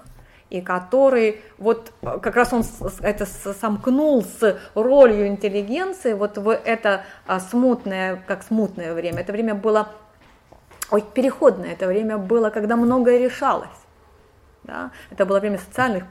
и 0.50 0.60
который 0.60 1.42
вот 1.58 1.92
как 2.00 2.34
раз 2.36 2.52
он 2.52 2.64
это 3.00 3.26
сомкнул 3.26 4.22
с 4.22 4.58
ролью 4.74 5.26
интеллигенции 5.26 6.14
вот 6.14 6.38
в 6.38 6.48
это 6.50 7.04
а, 7.26 7.38
смутное, 7.38 8.22
как 8.26 8.42
смутное 8.42 8.94
время. 8.94 9.20
Это 9.20 9.32
время 9.32 9.54
было 9.54 9.88
ой, 10.90 11.02
переходное, 11.02 11.72
это 11.72 11.86
время 11.86 12.18
было, 12.18 12.50
когда 12.50 12.76
многое 12.76 13.18
решалось. 13.18 13.68
Да? 14.62 14.90
Это 15.10 15.26
было 15.26 15.40
время 15.40 15.58
социальных 15.58 16.04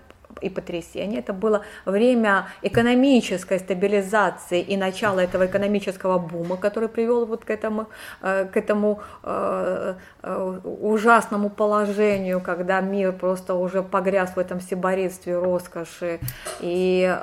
и 0.43 0.49
потрясение. 0.49 1.19
Это 1.19 1.33
было 1.33 1.61
время 1.85 2.47
экономической 2.61 3.59
стабилизации 3.59 4.61
и 4.61 4.77
начала 4.77 5.19
этого 5.19 5.45
экономического 5.45 6.17
бума, 6.19 6.57
который 6.57 6.89
привел 6.89 7.25
вот 7.25 7.45
к 7.45 7.49
этому, 7.49 7.87
э, 8.21 8.45
к 8.45 8.57
этому 8.57 9.01
э, 9.23 9.95
э, 10.21 10.59
ужасному 10.63 11.49
положению, 11.49 12.41
когда 12.41 12.81
мир 12.81 13.13
просто 13.13 13.55
уже 13.55 13.81
погряз 13.83 14.35
в 14.35 14.39
этом 14.39 14.59
сиборитстве, 14.61 15.39
роскоши 15.39 16.19
и 16.59 17.17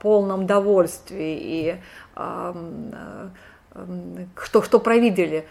полном 0.00 0.46
довольстве, 0.46 1.38
и 1.38 1.76
что, 4.42 4.62
что 4.62 4.80
провидели 4.80 5.46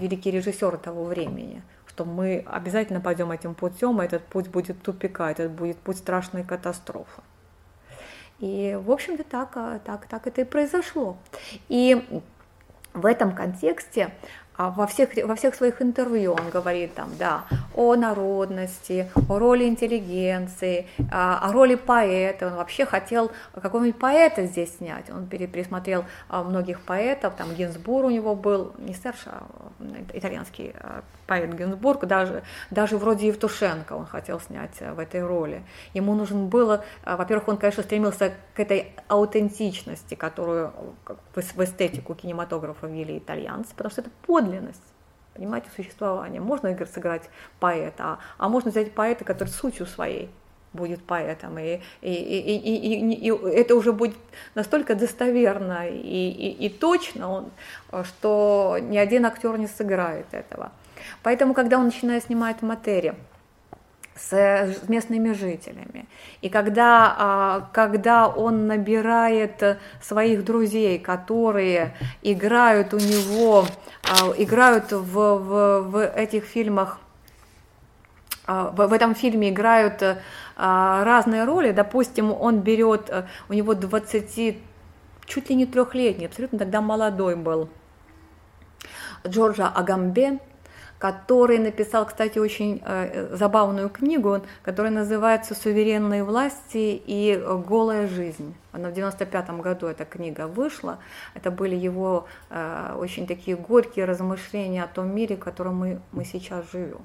великие 0.00 0.34
режиссеры 0.34 0.78
того 0.78 1.04
времени– 1.04 1.62
что 1.94 2.04
мы 2.04 2.44
обязательно 2.50 3.00
пойдем 3.00 3.30
этим 3.30 3.54
путем, 3.54 4.02
и 4.02 4.04
этот 4.04 4.24
путь 4.24 4.48
будет 4.48 4.82
тупика, 4.82 5.30
этот 5.30 5.52
будет 5.52 5.78
путь 5.78 5.98
страшной 5.98 6.42
катастрофы. 6.42 7.22
И, 8.40 8.76
в 8.84 8.90
общем-то, 8.90 9.22
так, 9.22 9.52
а, 9.54 9.78
так, 9.78 10.06
так 10.06 10.26
это 10.26 10.40
и 10.40 10.44
произошло. 10.44 11.16
И 11.68 12.04
в 12.92 13.06
этом 13.06 13.32
контексте 13.32 14.10
а 14.56 14.70
во 14.70 14.86
всех, 14.86 15.10
во 15.24 15.34
всех 15.34 15.56
своих 15.56 15.82
интервью 15.82 16.32
он 16.32 16.48
говорит 16.48 16.94
там, 16.94 17.10
да, 17.18 17.44
о 17.74 17.96
народности, 17.96 19.10
о 19.28 19.40
роли 19.40 19.64
интеллигенции, 19.64 20.86
а, 21.10 21.40
о 21.42 21.52
роли 21.52 21.74
поэта. 21.74 22.46
Он 22.46 22.54
вообще 22.54 22.86
хотел 22.86 23.32
какого-нибудь 23.52 23.98
поэта 23.98 24.46
здесь 24.46 24.76
снять. 24.76 25.10
Он 25.10 25.26
пересмотрел 25.26 26.04
многих 26.28 26.82
поэтов, 26.82 27.34
там 27.34 27.52
Гинзбур 27.52 28.04
у 28.04 28.10
него 28.10 28.36
был, 28.36 28.72
не 28.78 28.94
Серж, 28.94 29.26
а 29.26 29.44
итальянский 30.12 30.72
поэт 31.26 31.52
Гинзбург, 31.54 32.04
даже, 32.06 32.42
даже 32.70 32.96
вроде 32.98 33.26
Евтушенко 33.28 33.94
он 33.94 34.06
хотел 34.06 34.40
снять 34.40 34.78
в 34.80 34.98
этой 34.98 35.26
роли. 35.26 35.64
Ему 35.94 36.14
нужен 36.14 36.48
было, 36.48 36.84
во-первых, 37.04 37.48
он, 37.48 37.56
конечно, 37.56 37.82
стремился 37.82 38.34
к 38.54 38.60
этой 38.60 38.92
аутентичности, 39.08 40.14
которую 40.14 40.72
в 41.34 41.64
эстетику 41.64 42.14
кинематографа 42.14 42.86
ввели 42.86 43.18
итальянцы, 43.18 43.70
потому 43.74 43.90
что 43.90 44.02
это 44.02 44.10
под 44.26 44.44
подлинность 44.44 44.82
понимаете, 45.34 45.66
существования. 45.74 46.40
Можно 46.40 46.76
сыграть 46.86 47.28
поэта, 47.58 48.04
а, 48.04 48.18
а 48.38 48.48
можно 48.48 48.70
взять 48.70 48.92
поэта, 48.92 49.24
который 49.24 49.48
сутью 49.48 49.86
своей 49.86 50.30
будет 50.72 51.04
поэтом, 51.04 51.58
и, 51.58 51.80
и, 52.00 52.12
и, 52.12 52.56
и, 52.56 52.98
и, 52.98 53.28
и 53.28 53.48
это 53.50 53.76
уже 53.76 53.92
будет 53.92 54.16
настолько 54.56 54.96
достоверно 54.96 55.88
и, 55.88 56.30
и, 56.30 56.66
и 56.66 56.68
точно, 56.68 57.30
он, 57.30 57.50
что 58.02 58.78
ни 58.80 58.96
один 58.96 59.24
актер 59.24 59.56
не 59.56 59.68
сыграет 59.68 60.26
этого. 60.32 60.72
Поэтому, 61.22 61.54
когда 61.54 61.78
он 61.78 61.86
начинает 61.86 62.24
снимать 62.24 62.62
материю, 62.62 63.16
с 64.16 64.88
местными 64.88 65.32
жителями. 65.32 66.06
И 66.40 66.48
когда, 66.48 67.14
а, 67.18 67.68
когда 67.72 68.28
он 68.28 68.66
набирает 68.66 69.78
своих 70.00 70.44
друзей, 70.44 70.98
которые 70.98 71.94
играют 72.22 72.94
у 72.94 72.98
него, 72.98 73.66
а, 74.04 74.32
играют 74.36 74.92
в, 74.92 75.02
в, 75.02 75.80
в 75.82 76.06
этих 76.06 76.44
фильмах, 76.44 77.00
а, 78.46 78.70
в 78.70 78.92
этом 78.92 79.14
фильме 79.14 79.50
играют 79.50 80.02
разные 80.56 81.44
роли, 81.44 81.72
допустим, 81.72 82.32
он 82.32 82.60
берет, 82.60 83.10
у 83.48 83.52
него 83.52 83.74
20, 83.74 84.58
чуть 85.26 85.50
ли 85.50 85.56
не 85.56 85.66
трехлетний, 85.66 86.26
абсолютно 86.26 86.60
тогда 86.60 86.80
молодой 86.80 87.34
был, 87.34 87.68
Джорджа 89.26 89.66
Агамбе, 89.66 90.38
который 91.04 91.58
написал, 91.58 92.06
кстати, 92.06 92.38
очень 92.38 92.80
э, 92.82 93.36
забавную 93.36 93.90
книгу, 93.90 94.40
которая 94.62 94.90
называется 94.90 95.54
«Суверенные 95.54 96.24
власти 96.24 97.02
и 97.06 97.38
голая 97.68 98.08
жизнь». 98.08 98.54
Она 98.72 98.88
в 98.88 98.94
95 98.94 99.50
году 99.60 99.86
эта 99.86 100.06
книга 100.06 100.46
вышла. 100.46 100.98
Это 101.34 101.50
были 101.50 101.76
его 101.76 102.26
э, 102.48 102.96
очень 102.98 103.26
такие 103.26 103.54
горькие 103.54 104.06
размышления 104.06 104.82
о 104.82 104.86
том 104.86 105.14
мире, 105.14 105.36
в 105.36 105.40
котором 105.40 105.76
мы, 105.76 106.00
мы 106.12 106.24
сейчас 106.24 106.72
живем. 106.72 107.02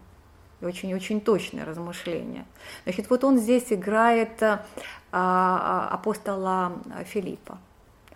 Очень-очень 0.61 1.19
точные 1.19 1.65
размышления. 1.65 2.45
Значит, 2.85 3.09
вот 3.09 3.25
он 3.25 3.37
здесь 3.37 3.65
играет 3.73 4.41
э, 4.41 4.59
апостола 5.11 6.71
Филиппа 7.03 7.57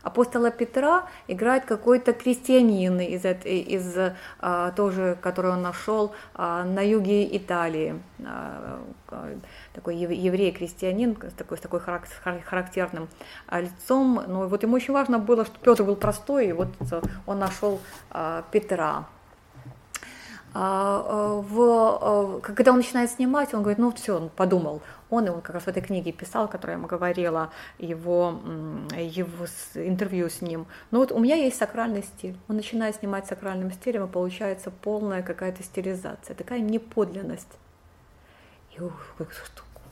апостола 0.04 0.52
Петра 0.52 1.06
играет 1.28 1.66
какой-то 1.66 2.14
крестьянин 2.14 3.00
из, 3.00 3.26
из 3.26 3.98
а, 4.40 4.72
тоже, 4.72 5.18
который 5.22 5.52
он 5.52 5.62
нашел 5.62 6.14
а, 6.36 6.64
на 6.64 6.82
юге 6.86 7.36
Италии, 7.36 8.02
а, 8.24 8.82
такой 9.74 9.96
еврей-крестьянин 9.96 11.18
с 11.30 11.34
такой, 11.34 11.58
с 11.58 11.62
такой 11.62 11.80
характерным 11.80 13.08
лицом. 13.52 14.22
Но 14.28 14.48
вот 14.48 14.64
ему 14.64 14.76
очень 14.76 14.94
важно 14.94 15.20
было, 15.20 15.46
что 15.46 15.58
Петр 15.60 15.84
был 15.84 15.96
простой, 15.96 16.48
и 16.48 16.52
вот 16.52 16.70
он 17.26 17.40
нашел 17.40 17.80
Петра. 18.52 19.06
В, 20.54 22.42
когда 22.42 22.72
он 22.72 22.78
начинает 22.78 23.10
снимать, 23.10 23.54
он 23.56 23.62
говорит, 23.62 23.80
ну 23.80 23.92
все, 23.92 24.18
он 24.18 24.30
подумал, 24.30 24.82
он, 25.10 25.26
и 25.26 25.30
он 25.30 25.42
как 25.42 25.56
раз 25.56 25.64
в 25.64 25.68
этой 25.68 25.82
книге 25.82 26.12
писал, 26.12 26.48
которая 26.48 26.76
я 26.76 26.80
ему 26.80 26.88
говорила, 26.88 27.50
его, 27.80 28.40
его 28.96 29.46
интервью 29.74 30.30
с 30.30 30.42
ним. 30.42 30.68
Но 30.92 31.00
вот 31.00 31.12
у 31.12 31.18
меня 31.20 31.36
есть 31.36 31.58
сакральный 31.58 32.04
стиль. 32.04 32.38
Он 32.48 32.56
начинает 32.56 32.96
снимать 32.98 33.26
сакральным 33.26 33.72
стилем, 33.72 34.06
и 34.06 34.08
получается 34.08 34.70
полная 34.70 35.24
какая-то 35.24 35.64
стилизация, 35.64 36.36
такая 36.36 36.60
неподлинность. 36.60 37.58
И 38.78 38.82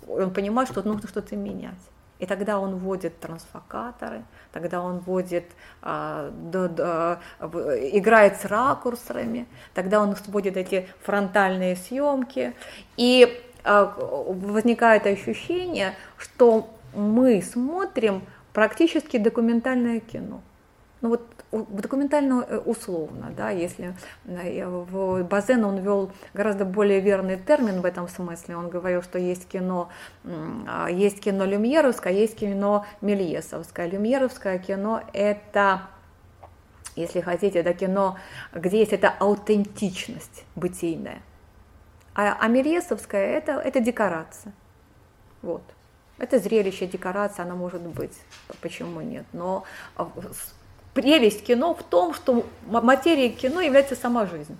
он 0.07 0.31
понимает, 0.31 0.69
что 0.69 0.83
нужно 0.83 1.07
что-то 1.07 1.35
менять. 1.35 1.73
И 2.19 2.27
тогда 2.27 2.59
он 2.59 2.75
вводит 2.75 3.19
трансфокаторы, 3.19 4.23
тогда 4.51 4.81
он 4.81 4.99
вводит, 4.99 5.45
а, 5.81 6.31
да, 6.31 6.67
да, 6.67 7.19
играет 7.39 8.39
с 8.41 8.45
ракурсами, 8.45 9.47
тогда 9.73 10.01
он 10.01 10.15
вводит 10.27 10.57
эти 10.57 10.87
фронтальные 11.03 11.75
съемки. 11.75 12.53
И 12.97 13.41
а, 13.63 13.93
возникает 13.97 15.05
ощущение, 15.05 15.95
что 16.17 16.69
мы 16.93 17.41
смотрим 17.41 18.23
практически 18.53 19.17
документальное 19.17 19.99
кино. 19.99 20.41
Ну 21.01 21.09
вот 21.09 21.21
документально 21.51 22.45
э, 22.47 22.57
условно, 22.59 23.33
да, 23.35 23.49
если 23.49 23.93
э, 24.25 24.65
в 24.67 25.23
Базен 25.23 25.63
он 25.65 25.79
вел 25.79 26.11
гораздо 26.33 26.65
более 26.65 26.99
верный 26.99 27.37
термин 27.37 27.81
в 27.81 27.85
этом 27.85 28.07
смысле, 28.07 28.57
он 28.57 28.69
говорил, 28.69 29.01
что 29.01 29.19
есть 29.19 29.47
кино, 29.47 29.89
а, 30.23 30.87
есть 30.89 31.21
кино 31.21 31.45
люмьеровское, 31.45 32.13
есть 32.13 32.37
кино 32.37 32.85
мельесовское. 33.01 33.87
Люмьеровское 33.87 34.59
кино 34.59 35.01
это 35.13 35.81
если 36.95 37.21
хотите, 37.21 37.59
это 37.59 37.73
кино, 37.73 38.17
где 38.53 38.79
есть 38.79 38.91
эта 38.91 39.09
аутентичность 39.09 40.43
бытийная. 40.55 41.21
А 42.13 42.33
Амельесовская 42.33 43.25
это, 43.37 43.53
это 43.53 43.79
декорация. 43.79 44.53
Вот. 45.41 45.63
Это 46.17 46.37
зрелище, 46.37 46.85
декорация, 46.85 47.45
она 47.45 47.55
может 47.55 47.81
быть, 47.81 48.17
почему 48.61 49.01
нет. 49.01 49.25
Но 49.33 49.63
а, 49.95 50.11
прелесть 50.93 51.43
кино 51.43 51.73
в 51.73 51.83
том, 51.83 52.13
что 52.13 52.45
материей 52.65 53.29
кино 53.29 53.61
является 53.61 53.95
сама 53.95 54.25
жизнь. 54.25 54.57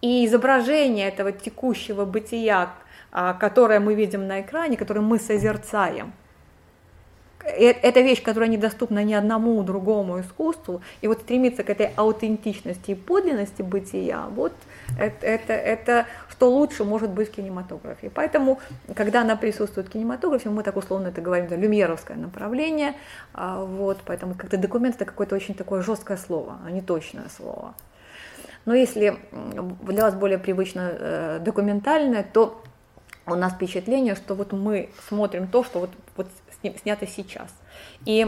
И 0.00 0.24
изображение 0.26 1.08
этого 1.08 1.32
текущего 1.32 2.04
бытия, 2.04 2.70
а, 3.10 3.34
которое 3.34 3.80
мы 3.80 3.94
видим 3.94 4.26
на 4.26 4.40
экране, 4.40 4.76
которое 4.76 5.00
мы 5.00 5.18
созерцаем– 5.18 6.12
Э, 7.48 7.70
это 7.70 8.00
вещь, 8.00 8.22
которая 8.22 8.48
недоступна 8.48 9.02
ни 9.04 9.14
одному 9.14 9.62
другому 9.62 10.20
искусству, 10.20 10.82
и 11.00 11.08
вот 11.08 11.20
стремиться 11.20 11.62
к 11.62 11.70
этой 11.70 11.90
аутентичности 11.96 12.92
и 12.92 12.94
подлинности 12.94 13.62
бытия, 13.62 14.26
вот 14.30 14.52
это, 14.98 15.26
это, 15.26 15.52
это 15.52 16.06
что 16.38 16.48
лучше 16.52 16.84
может 16.84 17.10
быть 17.10 17.30
в 17.30 17.32
кинематографе. 17.32 18.10
Поэтому, 18.10 18.60
когда 18.94 19.22
она 19.22 19.34
присутствует 19.34 19.88
в 19.88 19.90
кинематографе, 19.90 20.50
мы 20.50 20.62
так 20.62 20.76
условно 20.76 21.08
это 21.08 21.20
говорим, 21.20 21.46
это 21.46 21.56
люмьеровское 21.56 22.16
направление, 22.16 22.94
а, 23.34 23.64
вот, 23.64 23.98
поэтому 24.06 24.36
как-то 24.36 24.56
документ 24.56 24.94
это 24.94 25.04
какое-то 25.04 25.34
очень 25.34 25.56
такое 25.56 25.82
жесткое 25.82 26.16
слово, 26.16 26.58
а 26.64 26.70
не 26.70 26.80
точное 26.80 27.28
слово. 27.36 27.74
Но 28.66 28.74
если 28.74 29.18
для 29.32 30.04
вас 30.04 30.14
более 30.14 30.38
привычно 30.38 30.90
э, 30.92 31.38
документальное, 31.40 32.22
то 32.22 32.62
у 33.26 33.34
нас 33.34 33.54
впечатление, 33.54 34.14
что 34.14 34.36
вот 34.36 34.52
мы 34.52 34.90
смотрим 35.08 35.48
то, 35.48 35.64
что 35.64 35.80
вот, 35.80 35.90
вот 36.16 36.28
снято 36.82 37.06
сейчас. 37.08 37.52
И 38.04 38.24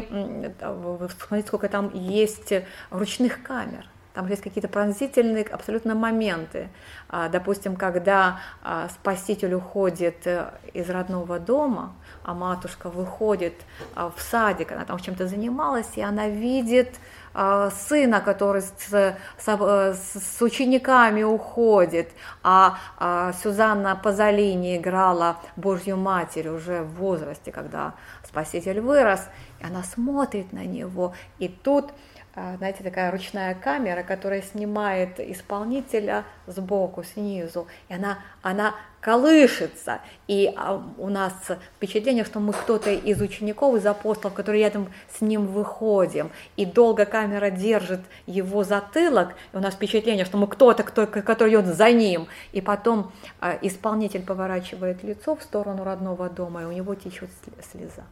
смотрите, 0.58 1.46
сколько 1.46 1.68
там 1.68 1.92
есть 1.94 2.52
ручных 2.90 3.44
камер. 3.44 3.86
Там 4.14 4.26
есть 4.26 4.42
какие-то 4.42 4.68
пронзительные 4.68 5.44
абсолютно 5.44 5.94
моменты. 5.94 6.68
А, 7.08 7.28
допустим, 7.28 7.76
когда 7.76 8.40
а, 8.62 8.88
спаситель 8.88 9.54
уходит 9.54 10.26
э, 10.26 10.50
из 10.74 10.90
родного 10.90 11.38
дома, 11.38 11.94
а 12.24 12.34
матушка 12.34 12.90
выходит 12.90 13.54
а, 13.94 14.10
в 14.10 14.20
садик, 14.20 14.72
она 14.72 14.84
там 14.84 14.98
чем-то 14.98 15.28
занималась, 15.28 15.86
и 15.94 16.02
она 16.02 16.28
видит 16.28 16.98
сына, 17.32 18.20
который 18.20 18.60
с, 18.60 18.72
с, 18.80 19.16
с 19.46 20.42
учениками 20.42 21.22
уходит, 21.22 22.10
а, 22.42 22.76
а 22.98 23.32
Сюзанна 23.34 23.94
Пазолини 23.94 24.76
играла 24.76 25.36
Божью 25.54 25.96
Матерь 25.96 26.48
уже 26.48 26.82
в 26.82 26.96
возрасте, 26.96 27.52
когда 27.52 27.94
Спаситель 28.24 28.80
вырос, 28.80 29.28
и 29.60 29.64
она 29.64 29.84
смотрит 29.84 30.52
на 30.52 30.64
него, 30.64 31.14
и 31.38 31.46
тут 31.46 31.92
знаете, 32.34 32.84
такая 32.84 33.10
ручная 33.10 33.54
камера, 33.54 34.02
которая 34.02 34.42
снимает 34.42 35.18
исполнителя 35.18 36.24
сбоку, 36.46 37.02
снизу, 37.02 37.66
и 37.88 37.94
она, 37.94 38.18
она 38.42 38.74
колышется, 39.00 40.00
и 40.28 40.52
а, 40.56 40.82
у 40.98 41.08
нас 41.08 41.32
впечатление, 41.76 42.24
что 42.24 42.38
мы 42.38 42.52
кто-то 42.52 42.90
из 42.90 43.20
учеников, 43.20 43.76
из 43.76 43.86
апостолов, 43.86 44.34
которые 44.34 44.64
рядом 44.64 44.92
с 45.12 45.20
ним 45.20 45.46
выходим, 45.46 46.30
и 46.56 46.66
долго 46.66 47.06
камера 47.06 47.50
держит 47.50 48.00
его 48.26 48.62
затылок, 48.62 49.34
и 49.52 49.56
у 49.56 49.60
нас 49.60 49.74
впечатление, 49.74 50.24
что 50.24 50.36
мы 50.36 50.46
кто-то, 50.46 50.82
кто, 50.82 51.06
который 51.06 51.50
идет 51.50 51.66
за 51.66 51.90
ним, 51.90 52.28
и 52.52 52.60
потом 52.60 53.12
а, 53.40 53.58
исполнитель 53.60 54.22
поворачивает 54.22 55.02
лицо 55.02 55.34
в 55.34 55.42
сторону 55.42 55.82
родного 55.82 56.28
дома, 56.28 56.62
и 56.62 56.64
у 56.66 56.72
него 56.72 56.94
течет 56.94 57.30
слеза. 57.72 58.04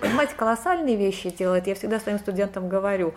Понимаете, 0.00 0.34
колоссальные 0.36 0.96
вещи 0.96 1.30
делает. 1.30 1.66
Я 1.66 1.74
всегда 1.74 2.00
своим 2.00 2.18
студентам 2.18 2.68
говорю, 2.68 3.14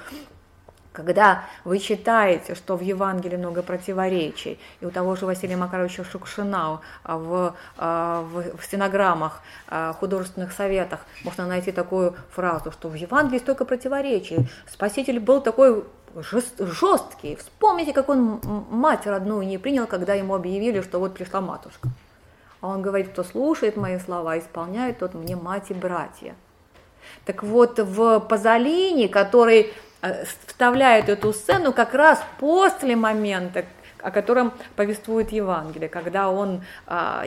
когда 0.93 1.45
вы 1.63 1.79
читаете, 1.79 2.53
что 2.53 2.75
в 2.75 2.81
Евангелии 2.81 3.38
много 3.38 3.63
противоречий, 3.63 4.59
и 4.81 4.85
у 4.85 4.91
того 4.91 5.15
же 5.15 5.25
Василия 5.25 5.55
Макаровича 5.55 6.03
Шукшина 6.03 6.81
в, 7.05 7.55
а, 7.77 8.21
в, 8.23 8.57
в 8.57 8.63
стенограммах, 8.63 9.41
а, 9.67 9.93
художественных 9.93 10.51
советах 10.51 10.99
можно 11.23 11.47
найти 11.47 11.71
такую 11.71 12.15
фразу, 12.31 12.71
что 12.71 12.89
в 12.89 12.95
Евангелии 12.95 13.39
столько 13.39 13.63
противоречий. 13.63 14.49
Спаситель 14.69 15.19
был 15.19 15.41
такой 15.41 15.85
жест, 16.15 16.55
жесткий. 16.59 17.38
Вспомните, 17.38 17.93
как 17.93 18.09
он 18.09 18.41
мать 18.69 19.07
родную 19.07 19.47
не 19.47 19.57
принял, 19.57 19.88
когда 19.88 20.13
ему 20.13 20.35
объявили, 20.35 20.81
что 20.81 20.99
вот 20.99 21.13
пришла 21.13 21.39
матушка. 21.39 21.88
А 22.59 22.67
он 22.67 22.81
говорит, 22.81 23.09
кто 23.09 23.23
слушает 23.23 23.77
мои 23.77 23.97
слова, 23.97 24.38
исполняет, 24.38 24.99
тот 24.99 25.13
мне 25.13 25.35
мать 25.35 25.71
и 25.71 25.73
братья. 25.73 26.35
Так 27.25 27.43
вот, 27.43 27.79
в 27.79 28.19
Пазолини, 28.19 29.07
который 29.07 29.73
э, 30.01 30.25
вставляет 30.47 31.09
эту 31.09 31.33
сцену 31.33 31.73
как 31.73 31.93
раз 31.93 32.23
после 32.39 32.95
момента, 32.95 33.65
о 34.03 34.11
котором 34.11 34.53
повествует 34.75 35.31
Евангелие, 35.31 35.89
когда 35.89 36.29
он 36.29 36.63
а, 36.87 37.23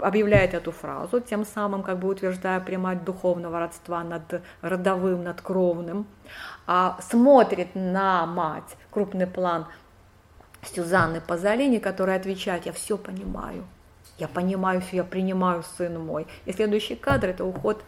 объявляет 0.00 0.54
эту 0.54 0.72
фразу, 0.72 1.20
тем 1.20 1.44
самым 1.44 1.82
как 1.82 1.98
бы 1.98 2.08
утверждая 2.08 2.60
примать 2.60 3.04
духовного 3.04 3.60
родства 3.60 4.02
над 4.02 4.42
родовым, 4.60 5.24
над 5.24 5.40
кровным, 5.40 6.06
а, 6.66 6.98
смотрит 7.00 7.68
на 7.74 8.26
мать, 8.26 8.76
крупный 8.90 9.26
план 9.26 9.66
Сюзанны 10.62 11.20
Пазолини, 11.20 11.78
которая 11.78 12.18
отвечает, 12.18 12.66
я 12.66 12.72
все 12.72 12.96
понимаю, 12.96 13.64
я 14.18 14.28
понимаю 14.28 14.80
все, 14.80 14.96
я 14.96 15.04
принимаю, 15.04 15.62
сын 15.76 16.00
мой. 16.00 16.26
И 16.46 16.52
следующий 16.52 16.96
кадр– 16.96 17.28
это 17.30 17.44
уход 17.44 17.84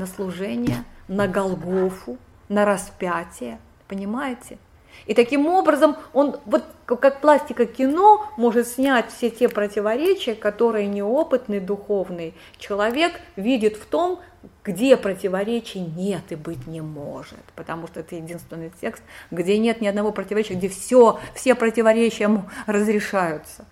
на 0.00 0.06
служение, 0.06 0.84
на 1.08 1.28
Голгофу, 1.28 2.18
на 2.48 2.64
распятие. 2.64 3.60
Понимаете? 3.86 4.58
И 5.06 5.14
таким 5.14 5.46
образом 5.46 5.96
он, 6.12 6.36
вот 6.46 6.64
как 6.84 7.20
пластика 7.20 7.66
кино, 7.66 8.26
может 8.36 8.66
снять 8.66 9.12
все 9.12 9.30
те 9.30 9.48
противоречия, 9.48 10.34
которые 10.34 10.88
неопытный 10.88 11.60
духовный 11.60 12.34
человек 12.58 13.12
видит 13.36 13.76
в 13.76 13.86
том, 13.86 14.20
где 14.64 14.96
противоречий 14.96 15.80
нет 15.80 16.22
и 16.30 16.34
быть 16.34 16.66
не 16.66 16.80
может, 16.80 17.44
потому 17.54 17.86
что 17.86 18.00
это 18.00 18.16
единственный 18.16 18.72
текст, 18.80 19.02
где 19.30 19.58
нет 19.58 19.80
ни 19.80 19.86
одного 19.86 20.12
противоречия, 20.12 20.54
где 20.54 20.68
все, 20.68 21.20
все 21.34 21.54
противоречия 21.54 22.44
разрешаются. 22.66 23.66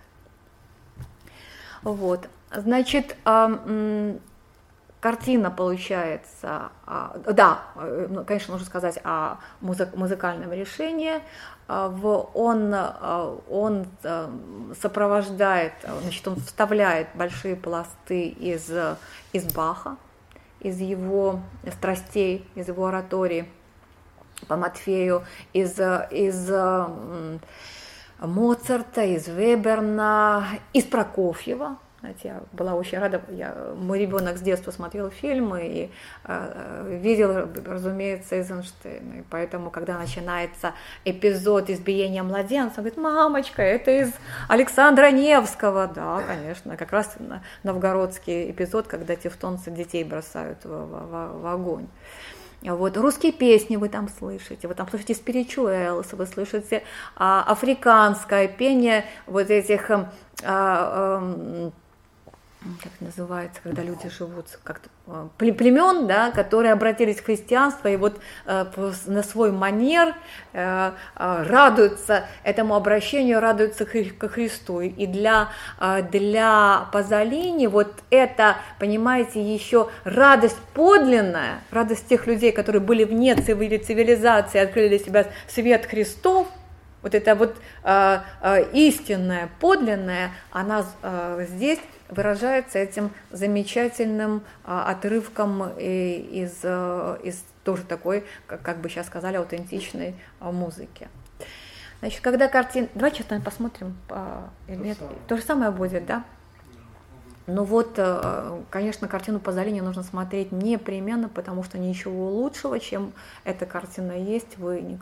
Вот. 1.81 2.27
Значит, 2.55 3.15
картина 4.99 5.49
получается, 5.49 6.71
а, 6.85 7.15
да, 7.25 7.61
э, 7.75 8.07
ну, 8.09 8.25
конечно, 8.25 8.53
нужно 8.53 8.67
сказать 8.67 8.99
о 9.03 9.37
музык, 9.61 9.95
музыкальном 9.95 10.51
решении. 10.51 11.21
А, 11.67 11.87
он, 12.33 12.71
а, 12.73 13.37
он 13.49 13.87
э, 14.03 14.29
сопровождает, 14.81 15.73
значит, 16.01 16.27
он 16.27 16.35
вставляет 16.37 17.07
большие 17.15 17.55
пласты 17.55 18.27
из, 18.27 18.69
из 19.33 19.53
Баха, 19.53 19.97
из 20.59 20.79
его 20.79 21.39
страстей, 21.77 22.47
из 22.55 22.67
его 22.67 22.87
оратории 22.87 23.49
по 24.47 24.55
Матфею, 24.55 25.23
из, 25.53 25.79
из 25.79 26.49
Моцарта, 28.19 29.03
из 29.03 29.27
Веберна, 29.27 30.47
из 30.73 30.85
Прокофьева, 30.85 31.77
знаете, 31.99 32.19
я 32.23 32.41
была 32.53 32.75
очень 32.75 32.97
рада, 32.97 33.21
я, 33.29 33.73
мой 33.75 33.99
ребенок 33.99 34.37
с 34.37 34.41
детства 34.41 34.71
смотрел 34.71 35.09
фильмы 35.09 35.67
и 35.67 35.91
э, 36.23 36.99
видел, 37.01 37.49
разумеется, 37.65 38.35
Эйзенштейна. 38.37 39.19
И 39.19 39.23
поэтому, 39.29 39.69
когда 39.69 39.97
начинается 39.97 40.73
эпизод 41.03 41.69
избиения 41.69 42.23
младенца, 42.23 42.75
он 42.77 42.83
говорит, 42.85 42.97
мамочка, 42.97 43.61
это 43.61 43.91
из 43.91 44.13
Александра 44.47 45.11
Невского. 45.11 45.87
Да, 45.87 46.21
конечно, 46.25 46.77
как 46.77 46.91
раз 46.91 47.17
новгородский 47.63 48.51
эпизод, 48.51 48.87
когда 48.87 49.15
тевтонцы 49.15 49.69
детей 49.69 50.03
бросают 50.05 50.63
в, 50.63 50.69
в, 50.69 51.41
в 51.41 51.47
огонь. 51.47 51.87
Вот, 52.61 52.97
русские 52.97 53.31
песни 53.31 53.77
вы 53.77 53.87
там 53.87 54.09
слышите, 54.09 54.67
вы 54.67 54.73
там 54.73 54.89
слышите 54.89 55.15
спиричуэлс, 55.15 56.11
вы 56.11 56.25
слышите 56.25 56.83
а, 57.15 57.43
африканское 57.43 58.49
пение 58.49 59.05
вот 59.27 59.49
этих 59.49 59.89
а, 59.89 60.09
а, 60.43 61.71
как 62.61 62.91
называется, 62.99 63.61
когда 63.63 63.83
люди 63.83 64.09
живут 64.09 64.59
как-то 64.65 64.89
э, 65.07 65.27
племен, 65.37 66.07
да, 66.07 66.29
которые 66.31 66.73
обратились 66.73 67.21
к 67.21 67.25
христианству 67.25 67.87
и 67.87 67.95
вот 67.95 68.19
э, 68.45 68.65
на 69.05 69.23
свой 69.23 69.53
манер 69.53 70.13
э, 70.51 70.91
э, 71.15 71.43
радуются 71.47 72.25
этому 72.43 72.75
обращению, 72.75 73.39
радуются 73.39 73.85
ко 73.85 74.27
Христу. 74.27 74.81
И 74.81 75.07
для, 75.07 75.49
э, 75.79 76.01
для 76.11 76.89
Пазолини 76.91 77.67
вот 77.67 77.93
это, 78.09 78.57
понимаете, 78.77 79.41
еще 79.41 79.89
радость 80.03 80.59
подлинная, 80.73 81.61
радость 81.71 82.09
тех 82.09 82.27
людей, 82.27 82.51
которые 82.51 82.81
были 82.81 83.05
вне 83.05 83.35
цивилизации, 83.35 84.59
открыли 84.59 84.89
для 84.89 84.99
себя 84.99 85.27
свет 85.47 85.85
Христов, 85.85 86.47
вот 87.01 87.15
это 87.15 87.35
вот 87.35 87.55
э, 87.83 88.19
э, 88.41 88.71
истинная, 88.73 89.49
подлинная, 89.61 90.31
она 90.51 90.85
э, 91.01 91.45
здесь 91.47 91.79
выражается 92.09 92.79
этим 92.79 93.11
замечательным 93.31 94.43
а, 94.63 94.89
отрывком 94.89 95.69
из, 95.77 96.59
э, 96.63 97.17
из 97.23 97.43
тоже 97.63 97.83
такой, 97.83 98.25
как, 98.47 98.61
как 98.61 98.81
бы 98.81 98.89
сейчас 98.89 99.07
сказали, 99.07 99.37
аутентичной 99.37 100.15
а, 100.39 100.51
музыки. 100.51 101.07
Значит, 101.99 102.21
когда 102.21 102.47
картина... 102.47 102.87
Давайте 102.95 103.23
сейчас 103.23 103.41
посмотрим. 103.41 103.97
А, 104.09 104.49
или 104.67 104.93
то, 104.93 105.09
то 105.27 105.37
же 105.37 105.43
самое 105.43 105.71
будет, 105.71 106.05
да? 106.05 106.23
Ну 107.49 107.63
вот, 107.63 107.93
э, 107.97 108.61
конечно, 108.69 109.07
картину 109.07 109.39
Пазолини 109.39 109.81
нужно 109.81 110.03
смотреть 110.03 110.51
непременно, 110.51 111.29
потому 111.29 111.63
что 111.63 111.79
ничего 111.79 112.29
лучшего, 112.29 112.79
чем 112.79 113.11
эта 113.43 113.65
картина 113.65 114.11
есть. 114.11 114.57
Вы, 114.57 114.99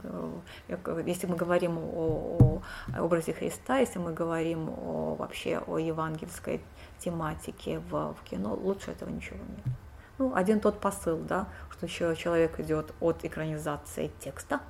э, 0.69 1.03
если 1.05 1.27
мы 1.27 1.35
говорим 1.35 1.77
о, 1.77 2.61
о 2.95 3.03
образе 3.03 3.33
Христа, 3.33 3.79
если 3.79 3.99
мы 3.99 4.13
говорим 4.13 4.69
о, 4.69 5.15
вообще 5.19 5.61
о 5.67 5.77
евангельской 5.77 6.61
тематики 6.99 7.81
в, 7.89 8.13
в 8.13 8.23
кино, 8.23 8.53
лучше 8.55 8.91
этого 8.91 9.09
ничего 9.09 9.39
нет. 9.39 9.75
Ну, 10.17 10.33
один 10.33 10.61
тот 10.61 10.79
посыл, 10.79 11.17
да, 11.17 11.47
что 11.69 12.15
человек 12.15 12.61
идет 12.61 12.93
от 13.01 13.25
экранизации 13.25 14.09
текста, 14.19 14.61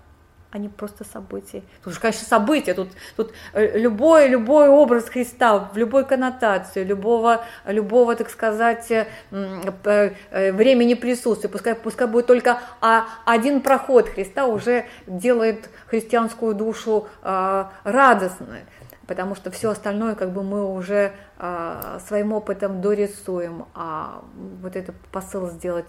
а 0.52 0.57
не 0.57 0.69
просто 0.69 1.03
событий. 1.03 1.64
Тут 1.84 1.94
же, 1.94 1.99
конечно, 1.99 2.26
события, 2.26 2.74
тут, 2.74 2.90
тут 3.15 3.34
э, 3.53 3.78
любой, 3.78 4.28
любой 4.30 4.69
образ 4.69 5.10
Христа, 5.10 5.69
в 5.74 5.78
любой 5.78 6.06
коннотации, 6.06 6.84
любого, 6.84 7.44
любого, 7.65 8.15
так 8.15 8.30
сказать, 8.30 8.90
э, 8.90 9.07
э, 9.32 10.52
времени 10.52 10.94
присутствия, 10.94 11.49
пускай, 11.49 11.76
пускай 11.76 12.07
будет 12.07 12.28
только 12.28 12.60
один 13.26 13.61
проход 13.61 14.07
Христа 14.10 14.45
уже 14.45 14.86
делает 15.06 15.69
христианскую 15.88 16.53
душу 16.53 17.07
радостной 17.22 18.61
потому 19.07 19.36
что 19.36 19.49
все 19.49 19.72
остальное 19.72 20.15
как 20.15 20.32
бы 20.32 20.44
мы 20.44 20.65
уже 20.69 21.14
э, 21.40 21.99
своим 22.06 22.34
опытом 22.34 22.82
дорисуем, 22.82 23.65
а 23.74 24.22
вот 24.61 24.76
этот 24.76 24.95
посыл 25.11 25.49
сделать 25.49 25.86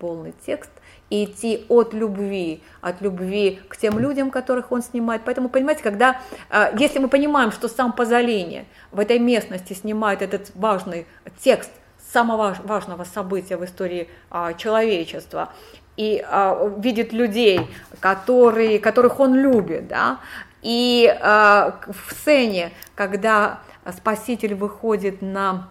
полный 0.00 0.34
текст 0.46 0.70
и 1.10 1.24
идти 1.24 1.66
от 1.68 1.92
любви, 1.92 2.62
от 2.80 3.02
любви 3.02 3.60
к 3.68 3.76
тем 3.76 3.98
людям, 3.98 4.30
которых 4.30 4.72
он 4.72 4.82
снимает. 4.82 5.22
Поэтому, 5.24 5.48
понимаете, 5.48 5.82
когда, 5.82 6.20
э, 6.48 6.72
если 6.78 6.98
мы 6.98 7.08
понимаем, 7.08 7.52
что 7.52 7.68
сам 7.68 7.92
Пазолини 7.92 8.66
в 8.92 9.00
этой 9.00 9.18
местности 9.18 9.74
снимает 9.74 10.22
этот 10.22 10.52
важный 10.54 11.06
текст 11.40 11.70
самого 12.12 12.56
важного 12.64 13.04
события 13.04 13.56
в 13.56 13.64
истории 13.64 14.08
э, 14.30 14.54
человечества, 14.56 15.52
и 15.96 16.24
э, 16.26 16.74
видит 16.78 17.12
людей, 17.12 17.60
которые, 17.98 18.78
которых 18.78 19.20
он 19.20 19.34
любит, 19.34 19.86
да, 19.88 20.18
и 20.62 21.10
в 21.22 22.12
сцене, 22.12 22.72
когда 22.94 23.60
Спаситель 23.96 24.54
выходит 24.54 25.22
на, 25.22 25.70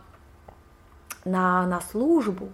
на, 1.25 1.67
на 1.67 1.79
службу, 1.79 2.49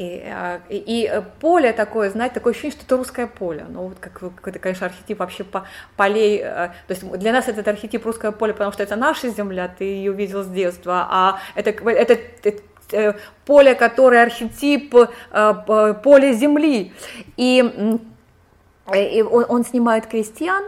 и, 0.00 0.22
а, 0.24 0.62
и, 0.70 0.76
и 0.76 1.22
поле 1.40 1.74
такое, 1.74 2.08
знаете, 2.08 2.36
такое 2.36 2.54
ощущение, 2.54 2.74
что 2.74 2.86
это 2.86 2.96
русское 2.96 3.26
поле. 3.26 3.66
Ну, 3.68 3.88
вот 3.88 3.98
как 4.00 4.14
какой-то, 4.14 4.58
конечно, 4.58 4.86
архетип 4.86 5.18
вообще 5.18 5.44
по, 5.44 5.66
полей. 5.94 6.40
Э, 6.42 6.70
то 6.86 6.94
есть 6.94 7.06
для 7.18 7.32
нас 7.32 7.48
это 7.48 7.68
архетип 7.70 8.06
русское 8.06 8.32
поле, 8.32 8.54
потому 8.54 8.72
что 8.72 8.82
это 8.82 8.96
наша 8.96 9.28
земля, 9.28 9.68
ты 9.68 9.84
ее 9.84 10.14
видел 10.14 10.42
с 10.42 10.46
детства, 10.46 11.06
а 11.10 11.40
это, 11.54 11.70
это, 11.90 12.18
это 12.42 12.62
э, 12.92 13.12
поле, 13.44 13.74
которое 13.74 14.22
архетип 14.22 14.94
э, 14.94 15.94
поле 16.02 16.32
земли. 16.32 16.94
И, 17.36 17.98
и 18.94 19.22
он, 19.22 19.44
он 19.50 19.64
снимает 19.66 20.06
крестьян, 20.06 20.64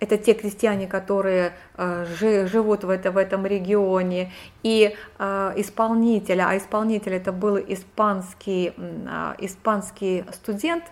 это 0.00 0.16
те 0.16 0.34
крестьяне, 0.34 0.86
которые 0.86 1.52
э, 1.76 2.06
живут 2.46 2.84
в, 2.84 2.90
это, 2.90 3.12
в 3.12 3.18
этом 3.18 3.46
регионе, 3.46 4.32
и 4.62 4.96
э, 5.18 5.52
исполнителя, 5.56 6.48
а 6.48 6.56
исполнитель 6.56 7.14
это 7.14 7.32
был 7.32 7.58
испанский, 7.58 8.72
э, 8.76 9.34
испанский 9.38 10.24
студент, 10.32 10.84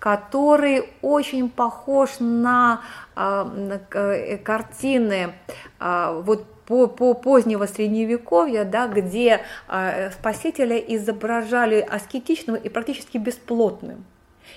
который 0.00 0.90
очень 1.00 1.48
похож 1.48 2.18
на, 2.18 2.82
на 3.14 3.80
э, 3.92 4.36
картины 4.36 5.32
вот 5.80 6.44
по, 6.66 6.86
по 6.88 7.14
позднего 7.14 7.66
средневековья, 7.66 8.64
да, 8.64 8.88
где 8.88 9.40
спасителя 10.12 10.76
изображали 10.76 11.80
аскетичным 11.80 12.56
и 12.56 12.68
практически 12.68 13.18
бесплотным. 13.18 14.04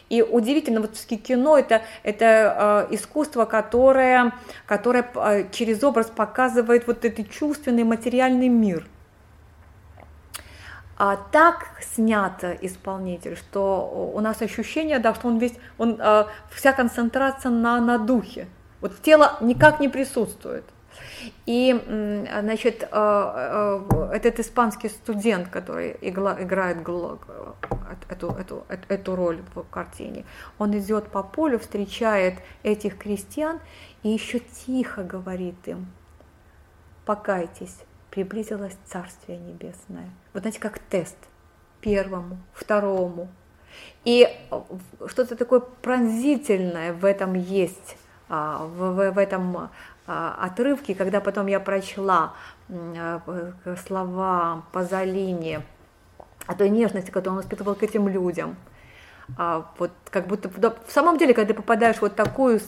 И 0.10 0.24
удивительно, 0.24 0.82
вот 0.82 0.96
кино 0.96 1.58
это, 1.58 1.84
это 2.04 2.88
э, 2.90 2.96
искусство, 2.96 3.46
которое, 3.46 4.34
которое 4.66 5.10
э, 5.14 5.50
через 5.52 5.84
образ 5.84 6.08
показывает 6.08 6.88
вот 6.88 7.06
этот 7.06 7.30
чувственный 7.30 7.84
материальный 7.84 8.48
мир. 8.48 8.88
А 10.98 11.16
так 11.16 11.68
снято 11.96 12.58
исполнитель, 12.60 13.38
что 13.38 14.12
у 14.14 14.20
нас 14.20 14.42
ощущение, 14.42 15.00
да, 15.00 15.14
что 15.14 15.28
он 15.28 15.38
весь, 15.38 15.54
он, 15.78 15.98
э, 16.00 16.26
вся 16.52 16.74
концентрация 16.74 17.52
на, 17.52 17.80
на 17.80 18.00
духе. 18.00 18.48
Вот 18.82 19.02
тело 19.02 19.38
никак 19.42 19.80
не 19.80 19.90
присутствует. 19.90 20.66
И, 21.46 22.26
значит, 22.42 22.84
э, 22.84 22.88
э, 22.92 24.12
этот 24.14 24.40
испанский 24.40 24.90
студент, 24.90 25.50
который 25.50 25.98
играет 26.02 26.78
эту, 28.10 28.32
эту, 28.32 28.66
эту 28.68 29.16
роль 29.16 29.42
в 29.54 29.64
картине, 29.64 30.26
он 30.58 30.78
идет 30.78 31.08
по 31.10 31.24
полю, 31.24 31.60
встречает 31.60 32.40
этих 32.64 32.98
крестьян 32.98 33.60
и 34.04 34.10
еще 34.10 34.40
тихо 34.40 35.04
говорит 35.04 35.56
им, 35.66 35.88
покайтесь, 37.06 37.76
приблизилось 38.12 38.78
Царствие 38.86 39.38
Небесное. 39.38 40.10
Вот 40.34 40.44
знаете, 40.44 40.60
как 40.60 40.80
тест 40.80 41.18
первому, 41.82 42.38
второму. 42.54 43.30
И 44.04 44.28
э, 44.52 44.62
что-то 45.08 45.36
такое 45.36 45.60
пронзительное 45.60 46.94
в 46.94 47.06
этом 47.06 47.34
есть 47.34 47.98
а, 48.30 48.66
в, 48.66 48.94
в, 48.94 49.12
в 49.12 49.18
этом 49.18 49.70
а, 50.12 50.36
отрывке, 50.42 50.96
когда 50.96 51.22
потом 51.22 51.46
я 51.46 51.60
прочла 51.60 52.34
а, 52.68 53.22
слова 53.86 54.64
Пазолини 54.72 55.62
о 56.48 56.56
той 56.56 56.70
нежности, 56.70 57.12
которую 57.12 57.38
он 57.38 57.44
испытывал 57.44 57.76
к 57.76 57.84
этим 57.84 58.08
людям, 58.08 58.56
а, 59.38 59.70
вот 59.78 59.92
как 60.10 60.26
будто 60.26 60.50
в 60.50 60.92
самом 60.92 61.20
деле, 61.20 61.36
когда 61.36 61.54
ты 61.54 61.54
попадаешь 61.54 62.02
вот 62.02 62.16
такую, 62.16 62.60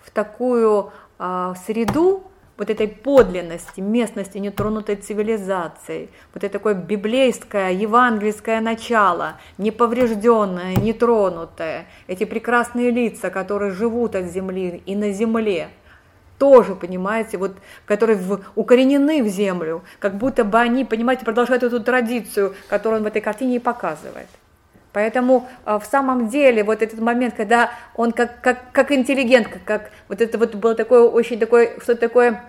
в 0.00 0.10
такую 0.12 0.92
а, 1.20 1.54
среду, 1.66 2.24
вот 2.58 2.68
этой 2.68 2.88
подлинности, 2.88 3.80
местности, 3.80 4.38
нетронутой 4.38 4.96
цивилизацией, 4.96 6.10
вот 6.34 6.42
это 6.42 6.52
такое 6.52 6.74
библейское, 6.74 7.70
евангельское 7.70 8.60
начало, 8.60 9.34
неповрежденное, 9.56 10.74
нетронутое, 10.76 11.86
эти 12.08 12.24
прекрасные 12.24 12.90
лица, 12.90 13.30
которые 13.30 13.70
живут 13.70 14.16
от 14.16 14.26
земли 14.26 14.82
и 14.84 14.96
на 14.96 15.12
земле, 15.12 15.70
тоже, 16.42 16.74
понимаете, 16.74 17.38
вот, 17.38 17.52
которые 17.86 18.18
в, 18.18 18.40
укоренены 18.56 19.22
в 19.22 19.28
землю, 19.28 19.84
как 20.00 20.16
будто 20.16 20.42
бы 20.42 20.58
они, 20.58 20.84
понимаете, 20.84 21.24
продолжают 21.24 21.62
эту 21.62 21.78
традицию, 21.78 22.56
которую 22.68 22.98
он 22.98 23.04
в 23.04 23.06
этой 23.06 23.22
картине 23.22 23.54
и 23.54 23.58
показывает. 23.60 24.26
Поэтому 24.92 25.48
а, 25.64 25.78
в 25.78 25.84
самом 25.84 26.28
деле 26.28 26.64
вот 26.64 26.82
этот 26.82 26.98
момент, 26.98 27.34
когда 27.36 27.70
он 27.94 28.10
как, 28.10 28.40
как, 28.40 28.72
как 28.72 28.90
интеллигент, 28.90 29.46
как, 29.46 29.62
как 29.62 29.90
вот 30.08 30.20
это 30.20 30.36
вот 30.36 30.56
было 30.56 30.74
такое 30.74 31.02
очень 31.04 31.38
такое, 31.38 31.78
что-то 31.78 32.00
такое 32.00 32.42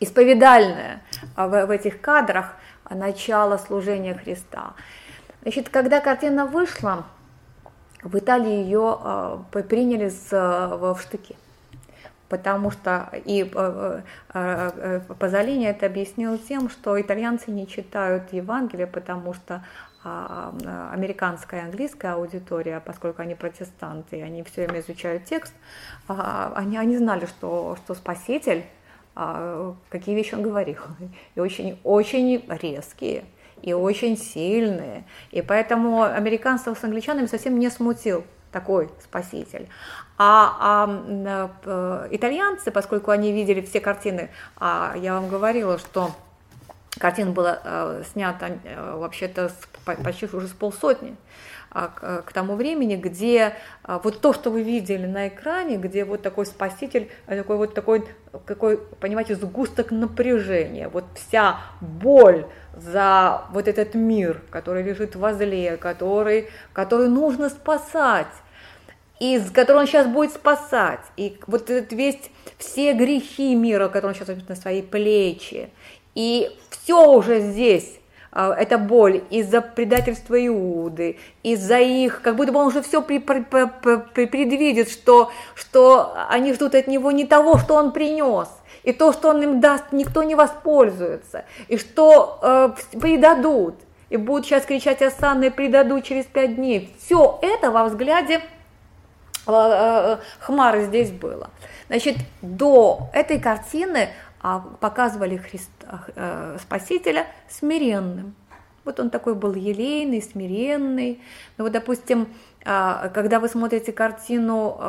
исповедальное 0.00 1.02
а, 1.34 1.48
в, 1.48 1.66
в 1.66 1.70
этих 1.70 2.00
кадрах 2.00 2.54
начало 2.88 3.58
служения 3.58 4.14
Христа. 4.14 4.72
Значит, 5.42 5.68
когда 5.68 6.00
картина 6.00 6.46
вышла, 6.46 7.04
в 8.02 8.16
Италии 8.16 8.64
ее 8.64 9.44
приняли 9.68 10.10
в 10.30 10.98
штыки 11.02 11.36
потому 12.28 12.70
что 12.70 13.10
и 13.24 13.42
э, 13.54 14.00
э, 14.34 14.70
э, 14.74 15.00
Пазолини 15.18 15.66
это 15.66 15.86
объяснил 15.86 16.38
тем, 16.38 16.68
что 16.68 17.00
итальянцы 17.00 17.50
не 17.50 17.66
читают 17.66 18.32
Евангелие, 18.32 18.86
потому 18.86 19.32
что 19.34 19.62
а, 20.08 20.54
а, 20.64 20.92
американская 20.92 21.62
и 21.62 21.64
английская 21.64 22.12
аудитория, 22.12 22.80
поскольку 22.84 23.22
они 23.22 23.34
протестанты, 23.34 24.22
они 24.22 24.44
все 24.44 24.64
время 24.64 24.80
изучают 24.80 25.24
текст, 25.24 25.52
а, 26.06 26.52
они, 26.54 26.78
они 26.78 26.96
знали, 26.96 27.26
что, 27.26 27.76
что 27.82 27.94
Спаситель, 27.94 28.64
какие 29.14 30.14
вещи 30.14 30.34
он 30.34 30.42
говорил, 30.42 30.76
и 31.34 31.40
очень, 31.40 31.80
очень 31.82 32.44
резкие, 32.48 33.24
и 33.62 33.72
очень 33.72 34.16
сильные. 34.16 35.04
И 35.30 35.42
поэтому 35.42 36.02
американцев 36.02 36.78
с 36.78 36.84
англичанами 36.84 37.26
совсем 37.26 37.58
не 37.58 37.70
смутил 37.70 38.24
такой 38.52 38.90
спаситель. 39.02 39.68
А, 40.18 40.88
а 41.60 42.08
итальянцы, 42.10 42.70
поскольку 42.70 43.10
они 43.10 43.32
видели 43.32 43.60
все 43.60 43.80
картины, 43.80 44.30
а 44.56 44.94
я 44.96 45.14
вам 45.14 45.28
говорила, 45.28 45.78
что 45.78 46.12
Картин 46.98 47.32
была 47.32 47.60
э, 47.62 48.02
снята 48.12 48.48
э, 48.64 48.96
вообще-то 48.96 49.50
почти 49.84 50.26
уже 50.32 50.48
с 50.48 50.52
полсотни 50.52 51.16
а, 51.70 51.88
к, 51.88 52.22
к 52.22 52.32
тому 52.32 52.54
времени, 52.54 52.96
где 52.96 53.52
э, 53.84 53.98
вот 54.02 54.22
то, 54.22 54.32
что 54.32 54.50
вы 54.50 54.62
видели 54.62 55.04
на 55.04 55.28
экране, 55.28 55.76
где 55.76 56.06
вот 56.06 56.22
такой 56.22 56.46
спаситель, 56.46 57.10
э, 57.26 57.36
такой 57.36 57.58
вот 57.58 57.74
такой, 57.74 58.06
какой, 58.46 58.78
понимаете, 58.78 59.34
сгусток 59.34 59.90
напряжения, 59.90 60.88
вот 60.88 61.04
вся 61.14 61.58
боль 61.82 62.46
за 62.74 63.42
вот 63.52 63.68
этот 63.68 63.94
мир, 63.94 64.40
который 64.48 64.82
лежит 64.82 65.16
возле, 65.16 65.76
который, 65.76 66.48
который 66.72 67.08
нужно 67.08 67.50
спасать, 67.50 68.26
из 69.18 69.50
которого 69.50 69.80
он 69.80 69.86
сейчас 69.86 70.06
будет 70.06 70.32
спасать. 70.32 71.00
И 71.16 71.38
вот 71.46 71.70
этот 71.70 71.92
весь, 71.92 72.18
все 72.58 72.92
грехи 72.92 73.54
мира, 73.54 73.88
которые 73.88 74.10
он 74.10 74.14
сейчас 74.14 74.28
возьмет 74.28 74.48
на 74.48 74.56
свои 74.56 74.82
плечи, 74.82 75.70
и 76.14 76.50
все 76.70 77.10
уже 77.10 77.40
здесь, 77.40 77.98
а, 78.32 78.54
эта 78.54 78.76
боль 78.76 79.22
из-за 79.30 79.62
предательства 79.62 80.34
Иуды, 80.46 81.18
из-за 81.42 81.78
их, 81.78 82.20
как 82.20 82.36
будто 82.36 82.52
бы 82.52 82.58
он 82.58 82.66
уже 82.66 82.82
все 82.82 83.00
при, 83.00 83.18
при, 83.18 83.40
при, 83.40 84.26
предвидит, 84.26 84.90
что, 84.90 85.30
что 85.54 86.14
они 86.28 86.52
ждут 86.52 86.74
от 86.74 86.86
него 86.86 87.10
не 87.12 87.24
того, 87.24 87.56
что 87.58 87.74
он 87.74 87.92
принес, 87.92 88.48
и 88.82 88.92
то, 88.92 89.12
что 89.12 89.30
он 89.30 89.42
им 89.42 89.60
даст, 89.60 89.84
никто 89.92 90.22
не 90.22 90.34
воспользуется, 90.34 91.44
и 91.68 91.78
что 91.78 92.38
э, 92.42 92.98
предадут, 93.00 93.76
и 94.10 94.16
будут 94.16 94.46
сейчас 94.46 94.64
кричать 94.64 95.02
Асанны, 95.02 95.50
предадут 95.50 96.04
через 96.04 96.26
пять 96.26 96.56
дней. 96.56 96.94
Все 96.98 97.38
это 97.42 97.70
во 97.70 97.84
взгляде 97.84 98.40
Хмары 99.46 100.84
здесь 100.84 101.10
было. 101.10 101.50
Значит, 101.88 102.16
до 102.42 103.10
этой 103.12 103.38
картины 103.38 104.10
а 104.40 104.60
показывали 104.80 105.36
Христа, 105.38 106.04
э, 106.14 106.58
Спасителя 106.60 107.26
смиренным. 107.48 108.34
Вот 108.84 109.00
он 109.00 109.10
такой 109.10 109.34
был 109.34 109.54
елейный, 109.54 110.22
смиренный. 110.22 111.20
Ну 111.58 111.64
вот, 111.64 111.72
допустим, 111.72 112.28
когда 112.62 113.40
вы 113.40 113.48
смотрите 113.48 113.92
картину 113.92 114.80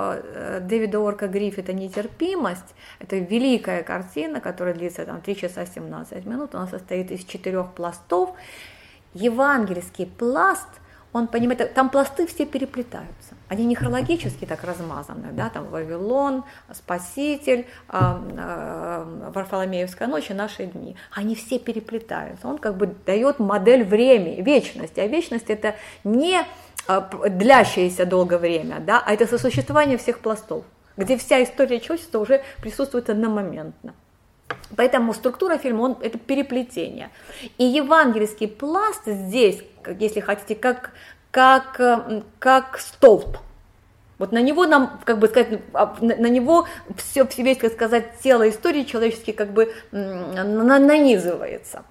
Дэвида 0.62 1.00
Орка 1.00 1.28
Гриффита 1.28 1.74
«Нетерпимость», 1.74 2.76
это 3.00 3.18
великая 3.18 3.82
картина, 3.82 4.40
которая 4.40 4.76
длится 4.76 5.06
там 5.06 5.22
3 5.22 5.36
часа 5.36 5.66
17 5.66 6.26
минут, 6.26 6.54
она 6.54 6.68
состоит 6.68 7.10
из 7.10 7.24
четырех 7.24 7.74
пластов. 7.74 8.32
Евангельский 9.16 10.06
пласт– 10.06 10.70
он 11.14 11.28
понимает, 11.28 11.74
там 11.74 11.90
пласты 11.90 12.28
все 12.28 12.46
переплетаются. 12.46 13.36
Они 13.50 13.66
не 13.66 13.76
хронологически 13.76 14.46
так 14.46 14.64
размазаны, 14.64 15.32
да, 15.32 15.50
там 15.50 15.68
Вавилон, 15.70 16.44
Спаситель, 16.74 17.66
э, 17.90 17.98
э, 18.38 19.30
Варфоломеевская 19.34 20.08
ночь 20.08 20.30
и 20.30 20.34
наши 20.34 20.66
дни. 20.66 20.98
Они 21.12 21.34
все 21.34 21.58
переплетаются. 21.58 22.48
Он 22.48 22.58
как 22.58 22.76
бы 22.76 22.88
дает 23.06 23.40
модель 23.40 23.86
времени, 23.86 24.42
вечности. 24.42 25.00
А 25.00 25.08
вечность 25.08 25.50
это 25.50 25.76
не 26.04 26.42
э, 26.88 27.02
длящееся 27.30 28.06
долгое 28.06 28.38
время, 28.38 28.80
да, 28.80 29.02
а 29.06 29.14
это 29.14 29.26
сосуществование 29.28 29.98
всех 29.98 30.20
пластов, 30.20 30.66
где 30.98 31.18
вся 31.18 31.42
история 31.42 31.80
человечества 31.80 32.20
уже 32.20 32.44
присутствует 32.62 33.10
одномоментно. 33.10 33.94
Поэтому 34.76 35.14
структура 35.14 35.58
фильма 35.58 35.82
он, 35.82 35.98
это 36.02 36.18
переплетение. 36.18 37.10
И 37.58 37.64
евангельский 37.64 38.48
пласт 38.48 39.04
здесь, 39.06 39.64
если 40.00 40.20
хотите, 40.20 40.56
как, 40.56 40.92
как, 41.38 41.80
как 42.40 42.80
столб. 42.80 43.38
Вот 44.18 44.32
на 44.32 44.42
него 44.42 44.66
нам, 44.66 45.00
как 45.04 45.20
бы 45.20 45.28
сказать, 45.28 45.62
а, 45.72 45.96
на 46.02 46.30
него 46.30 46.66
все, 46.96 47.28
весь, 47.38 47.60
как 47.60 47.74
сказать, 47.74 48.18
тело 48.24 48.50
истории 48.50 48.82
человеческой 48.82 49.34
как 49.34 49.52
бы 49.52 49.72
нанизывается. 49.92 51.84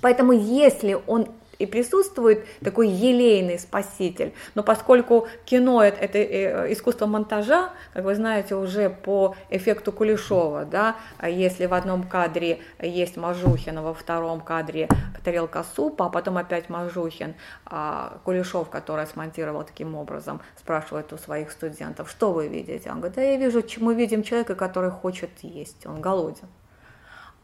Поэтому 0.00 0.30
если 0.30 0.96
он 1.08 1.26
и 1.60 1.66
присутствует 1.66 2.46
такой 2.64 2.88
елейный 2.88 3.58
спаситель. 3.58 4.32
Но 4.54 4.62
поскольку 4.62 5.28
кино 5.44 5.82
это, 5.82 6.00
это 6.00 6.18
э, 6.18 6.72
искусство 6.72 7.06
монтажа, 7.06 7.70
как 7.92 8.04
вы 8.04 8.14
знаете, 8.14 8.54
уже 8.54 8.88
по 8.88 9.36
эффекту 9.50 9.92
Кулешова, 9.92 10.64
да, 10.64 10.96
а 11.18 11.28
если 11.28 11.66
в 11.66 11.74
одном 11.74 12.04
кадре 12.04 12.60
есть 12.80 13.16
Мажухин, 13.16 13.78
а 13.78 13.82
во 13.82 13.94
втором 13.94 14.40
кадре 14.40 14.88
тарелка 15.22 15.64
супа, 15.76 16.06
а 16.06 16.08
потом 16.08 16.38
опять 16.38 16.70
Мажухин, 16.70 17.34
а 17.66 18.18
Кулешов, 18.24 18.70
который 18.70 19.06
смонтировал 19.06 19.62
таким 19.62 19.94
образом, 19.94 20.40
спрашивает 20.58 21.12
у 21.12 21.18
своих 21.18 21.50
студентов, 21.50 22.10
что 22.10 22.32
вы 22.32 22.48
видите? 22.48 22.90
Он 22.90 23.00
говорит, 23.00 23.16
да 23.16 23.22
я 23.22 23.36
вижу, 23.36 23.62
мы 23.80 23.94
видим 23.94 24.22
человека, 24.22 24.54
который 24.54 24.90
хочет 24.90 25.30
есть, 25.42 25.84
он 25.84 26.00
голоден. 26.00 26.48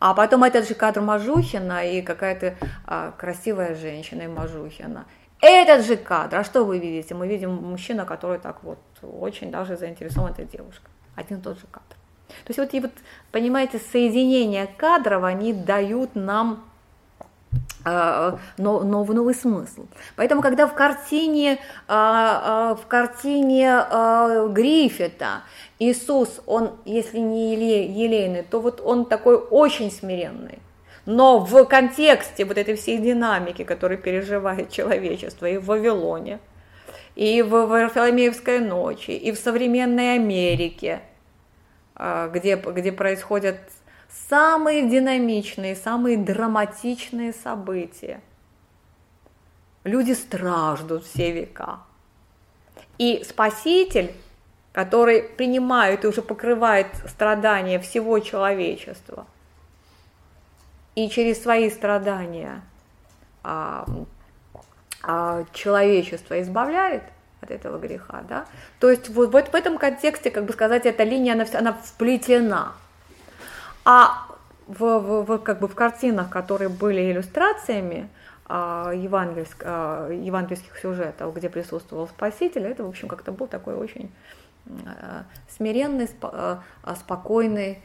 А 0.06 0.14
потом 0.14 0.44
этот 0.44 0.68
же 0.68 0.74
кадр 0.74 1.00
Мажухина 1.00 1.84
и 1.84 2.00
какая-то 2.00 2.54
а, 2.86 3.10
красивая 3.10 3.74
женщина 3.74 4.22
и 4.22 4.26
Мажухина. 4.28 5.04
Этот 5.40 5.84
же 5.84 5.96
кадр, 5.96 6.36
а 6.36 6.44
что 6.44 6.62
вы 6.62 6.78
видите? 6.78 7.12
Мы 7.16 7.26
видим 7.26 7.52
мужчина, 7.52 8.04
который 8.04 8.38
так 8.38 8.62
вот 8.62 8.78
очень 9.02 9.50
даже 9.50 9.76
заинтересован 9.76 10.30
этой 10.30 10.44
девушкой. 10.44 10.90
Один 11.16 11.38
и 11.38 11.40
тот 11.40 11.58
же 11.58 11.66
кадр. 11.68 11.96
То 12.28 12.50
есть 12.50 12.58
вот, 12.60 12.72
и 12.72 12.78
вот 12.78 12.92
понимаете, 13.32 13.80
соединение 13.80 14.68
кадров, 14.68 15.24
они 15.24 15.52
дают 15.52 16.14
нам 16.14 16.64
новый, 17.86 19.14
новый 19.14 19.34
смысл. 19.34 19.86
Поэтому, 20.16 20.42
когда 20.42 20.66
в 20.66 20.74
картине, 20.74 21.58
а, 21.86 22.74
в 22.74 22.86
картине 22.86 23.82
Гриффита 24.52 25.42
Иисус, 25.78 26.40
он, 26.46 26.72
если 26.84 27.18
не 27.18 27.54
елейный, 27.54 28.42
то 28.42 28.60
вот 28.60 28.80
он 28.82 29.04
такой 29.04 29.36
очень 29.36 29.90
смиренный. 29.90 30.58
Но 31.04 31.38
в 31.38 31.64
контексте 31.66 32.44
вот 32.44 32.58
этой 32.58 32.74
всей 32.74 32.98
динамики, 32.98 33.62
которую 33.62 33.98
переживает 33.98 34.70
человечество 34.70 35.46
и 35.46 35.58
в 35.58 35.66
Вавилоне, 35.66 36.40
и 37.14 37.42
в 37.42 37.66
Варфоломеевской 37.66 38.58
ночи, 38.58 39.12
и 39.12 39.30
в 39.30 39.38
современной 39.38 40.14
Америке, 40.16 41.00
а, 41.94 42.28
где, 42.28 42.56
где 42.56 42.90
происходят 42.90 43.56
самые 44.08 44.88
динамичные, 44.88 45.76
самые 45.76 46.16
драматичные 46.16 47.32
события. 47.32 48.20
Люди 49.84 50.12
страждут 50.12 51.04
все 51.04 51.32
века. 51.32 51.80
И 52.98 53.22
Спаситель 53.28 54.12
который 54.76 55.22
принимает 55.22 56.04
и 56.04 56.06
уже 56.06 56.20
покрывает 56.20 56.88
страдания 57.06 57.78
всего 57.78 58.18
человечества, 58.18 59.26
и 60.94 61.08
через 61.08 61.42
свои 61.42 61.70
страдания 61.70 62.60
а, 63.42 63.86
а, 65.02 65.46
человечество 65.54 66.42
избавляет 66.42 67.04
от 67.40 67.52
этого 67.52 67.78
греха, 67.78 68.22
да, 68.28 68.44
то 68.78 68.90
есть 68.90 69.08
вот, 69.08 69.32
вот 69.32 69.48
в 69.48 69.54
этом 69.54 69.78
контексте, 69.78 70.30
как 70.30 70.44
бы 70.44 70.52
сказать, 70.52 70.84
эта 70.84 71.04
линия, 71.04 71.32
она, 71.32 71.46
она 71.54 71.72
вплетена. 71.72 72.74
А 73.88 74.26
в, 74.66 74.80
в, 74.80 75.24
в, 75.24 75.38
как 75.38 75.60
бы 75.60 75.68
в 75.68 75.76
картинах, 75.76 76.28
которые 76.28 76.68
были 76.68 77.12
иллюстрациями, 77.12 78.08
а, 78.46 78.90
евангельск, 78.92 79.62
а, 79.64 80.10
евангельских 80.10 80.76
сюжетов, 80.76 81.32
где 81.32 81.48
присутствовал 81.48 82.08
Спаситель, 82.08 82.64
это, 82.64 82.82
в 82.82 82.88
общем, 82.88 83.06
как-то 83.06 83.30
был 83.30 83.46
такой 83.46 83.76
очень 83.76 84.12
а, 84.86 85.22
смиренный, 85.48 86.08
спокойный 86.96 87.80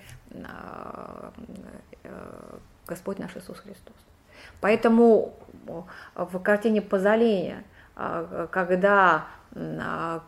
Господь 2.88 3.20
наш 3.20 3.38
Иисус 3.38 3.60
Христос. 3.60 3.96
Поэтому 4.60 5.36
в 6.16 6.40
картине 6.40 6.82
Пазолини, 6.82 7.58
когда, 8.50 9.26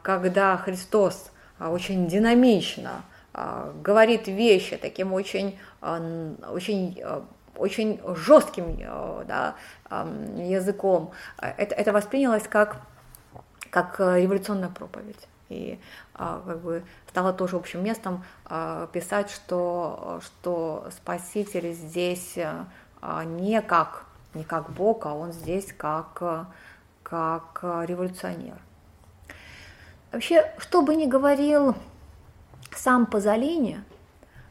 когда 0.04 0.58
Христос 0.58 1.32
очень 1.60 2.08
динамично 2.08 3.02
говорит 3.34 4.28
вещи 4.28 4.78
таким 4.78 5.14
очень, 5.14 5.58
очень 5.82 7.04
очень 7.56 8.00
жестким 8.16 8.78
э, 8.80 9.26
да, 9.28 9.56
языком, 10.36 11.12
это, 11.38 11.76
это 11.76 11.94
воспринялось 11.94 12.48
как, 12.48 12.78
как 13.70 14.00
э, 14.00 14.22
революционная 14.22 14.70
проповедь. 14.70 15.28
И 15.50 15.80
а, 16.16 16.42
как 16.46 16.62
бы 16.62 16.84
стало 17.10 17.32
тоже 17.34 17.58
общим 17.58 17.84
местом 17.84 18.24
а, 18.46 18.88
писать, 18.88 19.30
что, 19.30 20.20
что 20.24 20.88
Спаситель 20.92 21.74
здесь 21.74 22.38
а, 23.02 23.24
не 23.24 23.62
как, 23.62 24.06
не 24.34 24.44
как 24.44 24.72
Бог, 24.72 25.06
а 25.06 25.14
он 25.14 25.32
здесь 25.32 25.72
как, 25.74 26.24
как 27.04 27.60
революционер. 27.62 28.56
Вообще, 30.12 30.52
что 30.58 30.82
бы 30.82 30.96
ни 30.96 31.06
говорил 31.06 31.76
сам 32.76 33.06
Пазолини, 33.06 33.84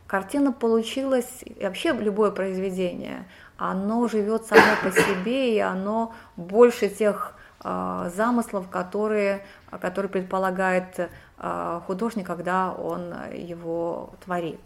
картина 0.07 0.53
получилась, 0.53 1.43
и 1.45 1.65
вообще 1.65 1.93
любое 1.93 2.31
произведение, 2.31 3.25
оно 3.57 4.09
живет 4.09 4.45
само 4.47 4.77
по 4.83 4.91
себе, 4.91 5.57
и 5.57 5.59
оно 5.59 6.13
больше 6.37 6.89
тех 6.89 7.35
э, 7.63 8.11
замыслов, 8.15 8.69
которые, 8.69 9.45
которые 9.71 10.11
предполагает 10.11 11.09
э, 11.39 11.81
художник, 11.87 12.27
когда 12.27 12.73
он 12.73 13.15
его 13.33 14.11
творит. 14.25 14.61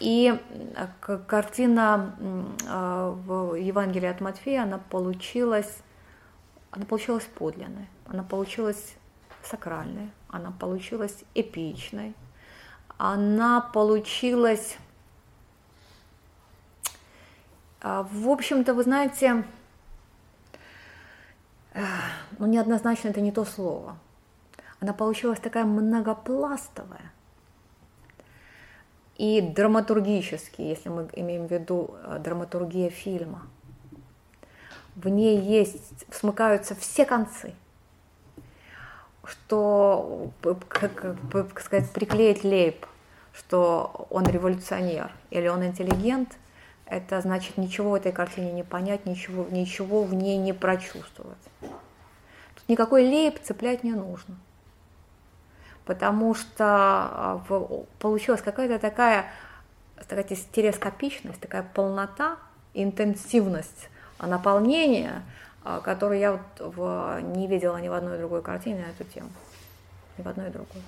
И 0.00 0.38
картина 1.26 2.16
э, 2.18 3.14
в 3.26 3.54
Евангелии 3.54 4.08
от 4.08 4.20
Матфея, 4.20 4.64
она 4.64 4.78
получилась, 4.78 5.78
она 6.72 6.84
получилась 6.84 7.24
подлинной, 7.24 7.88
она 8.06 8.24
получилась 8.24 8.96
сакральной, 9.42 10.10
она 10.28 10.50
получилась 10.50 11.24
эпичной, 11.34 12.14
она 12.98 13.60
получилась, 13.60 14.76
а, 17.80 18.02
в 18.10 18.28
общем-то, 18.28 18.74
вы 18.74 18.82
знаете, 18.82 19.44
ну 22.38 22.46
неоднозначно 22.46 23.08
это 23.08 23.20
не 23.20 23.32
то 23.32 23.44
слово. 23.44 23.96
Она 24.80 24.92
получилась 24.92 25.40
такая 25.40 25.64
многопластовая 25.64 27.12
и 29.16 29.40
драматургически, 29.40 30.60
если 30.60 30.88
мы 30.88 31.08
имеем 31.12 31.46
в 31.46 31.50
виду 31.50 31.94
э, 32.02 32.18
драматургия 32.18 32.90
фильма. 32.90 33.46
В 34.96 35.08
ней 35.08 35.40
есть, 35.40 36.04
смыкаются 36.12 36.74
все 36.74 37.04
концы– 37.04 37.54
что, 39.26 40.30
как, 40.68 41.16
как 41.30 41.60
сказать, 41.60 41.90
приклеить 41.90 42.44
лейб, 42.44 42.86
что 43.32 44.06
он 44.10 44.24
революционер 44.24 45.10
или 45.30 45.48
он 45.48 45.64
интеллигент, 45.64 46.36
это 46.86 47.20
значит 47.20 47.56
ничего 47.56 47.90
в 47.90 47.94
этой 47.94 48.12
картине 48.12 48.52
не 48.52 48.62
понять, 48.62 49.06
ничего, 49.06 49.46
ничего 49.50 50.04
в 50.04 50.14
ней 50.14 50.36
не 50.36 50.52
прочувствовать. 50.52 51.38
Тут 51.60 52.68
никакой 52.68 53.04
лейб 53.04 53.40
цеплять 53.42 53.82
не 53.84 53.92
нужно. 53.92 54.36
Потому 55.84 56.34
что 56.34 56.64
а, 56.64 57.42
получилась 57.98 58.40
какая-то 58.40 58.78
такая, 58.78 59.26
такая 60.08 60.36
стереоскопичность, 60.36 61.40
такая 61.40 61.62
полнота, 61.62 62.36
интенсивность 62.72 63.88
наполнения, 64.18 65.22
а, 65.22 65.22
который 65.64 66.20
я 66.20 66.32
вот 66.32 66.76
в, 66.76 67.20
не 67.22 67.46
видела 67.46 67.78
ни 67.78 67.88
в 67.88 67.94
одной 67.94 68.18
другой 68.18 68.42
картине 68.42 68.84
на 68.84 68.90
эту 68.90 69.10
тему. 69.10 69.30
Ни 70.18 70.22
в 70.22 70.28
одной 70.28 70.50
другой. 70.50 70.82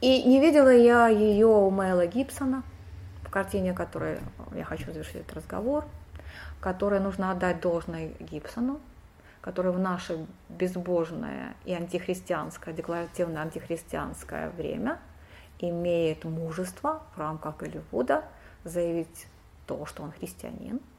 И 0.00 0.22
не 0.24 0.40
видела 0.40 0.72
я 0.72 1.08
ее 1.08 1.46
у 1.46 1.70
Мэла 1.70 2.06
Гибсона 2.06 2.62
в 3.22 3.30
картине, 3.30 3.74
которой 3.74 4.18
я 4.54 4.64
хочу 4.64 4.86
завершить 4.86 5.16
этот 5.16 5.34
разговор, 5.34 5.84
которой 6.60 7.00
нужно 7.00 7.30
отдать 7.30 7.60
должное 7.60 8.08
Гибсону, 8.20 8.80
который 9.40 9.72
в 9.72 9.78
наше 9.78 10.26
безбожное 10.48 11.54
и 11.64 11.74
антихристианское, 11.74 12.74
декларативно 12.74 13.42
антихристианское 13.42 14.50
время 14.50 14.98
имеет 15.58 16.24
мужество 16.24 17.02
в 17.14 17.18
рамках 17.18 17.58
Голливуда 17.58 18.24
заявить 18.64 19.26
то, 19.66 19.84
что 19.86 20.02
он 20.02 20.12
христианин– 20.12 20.80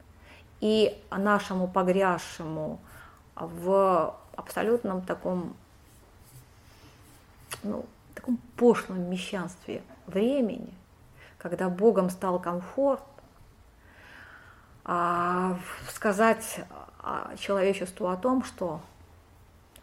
и 0.61 1.02
нашему 1.11 1.68
погрязшему 1.68 2.80
в 3.36 4.15
абсолютном 4.36 5.02
таком, 5.02 5.56
ну, 7.64 7.86
таком 8.14 8.38
пошлом 8.56 9.10
мещанстве 9.10 9.84
времени, 10.07 10.73
когда 11.38 11.69
Богом 11.69 12.10
стал 12.10 12.40
комфорт, 12.40 13.03
а, 14.84 15.57
сказать 15.90 16.61
человечеству 17.38 18.07
о 18.07 18.18
том, 18.18 18.44
что 18.44 18.82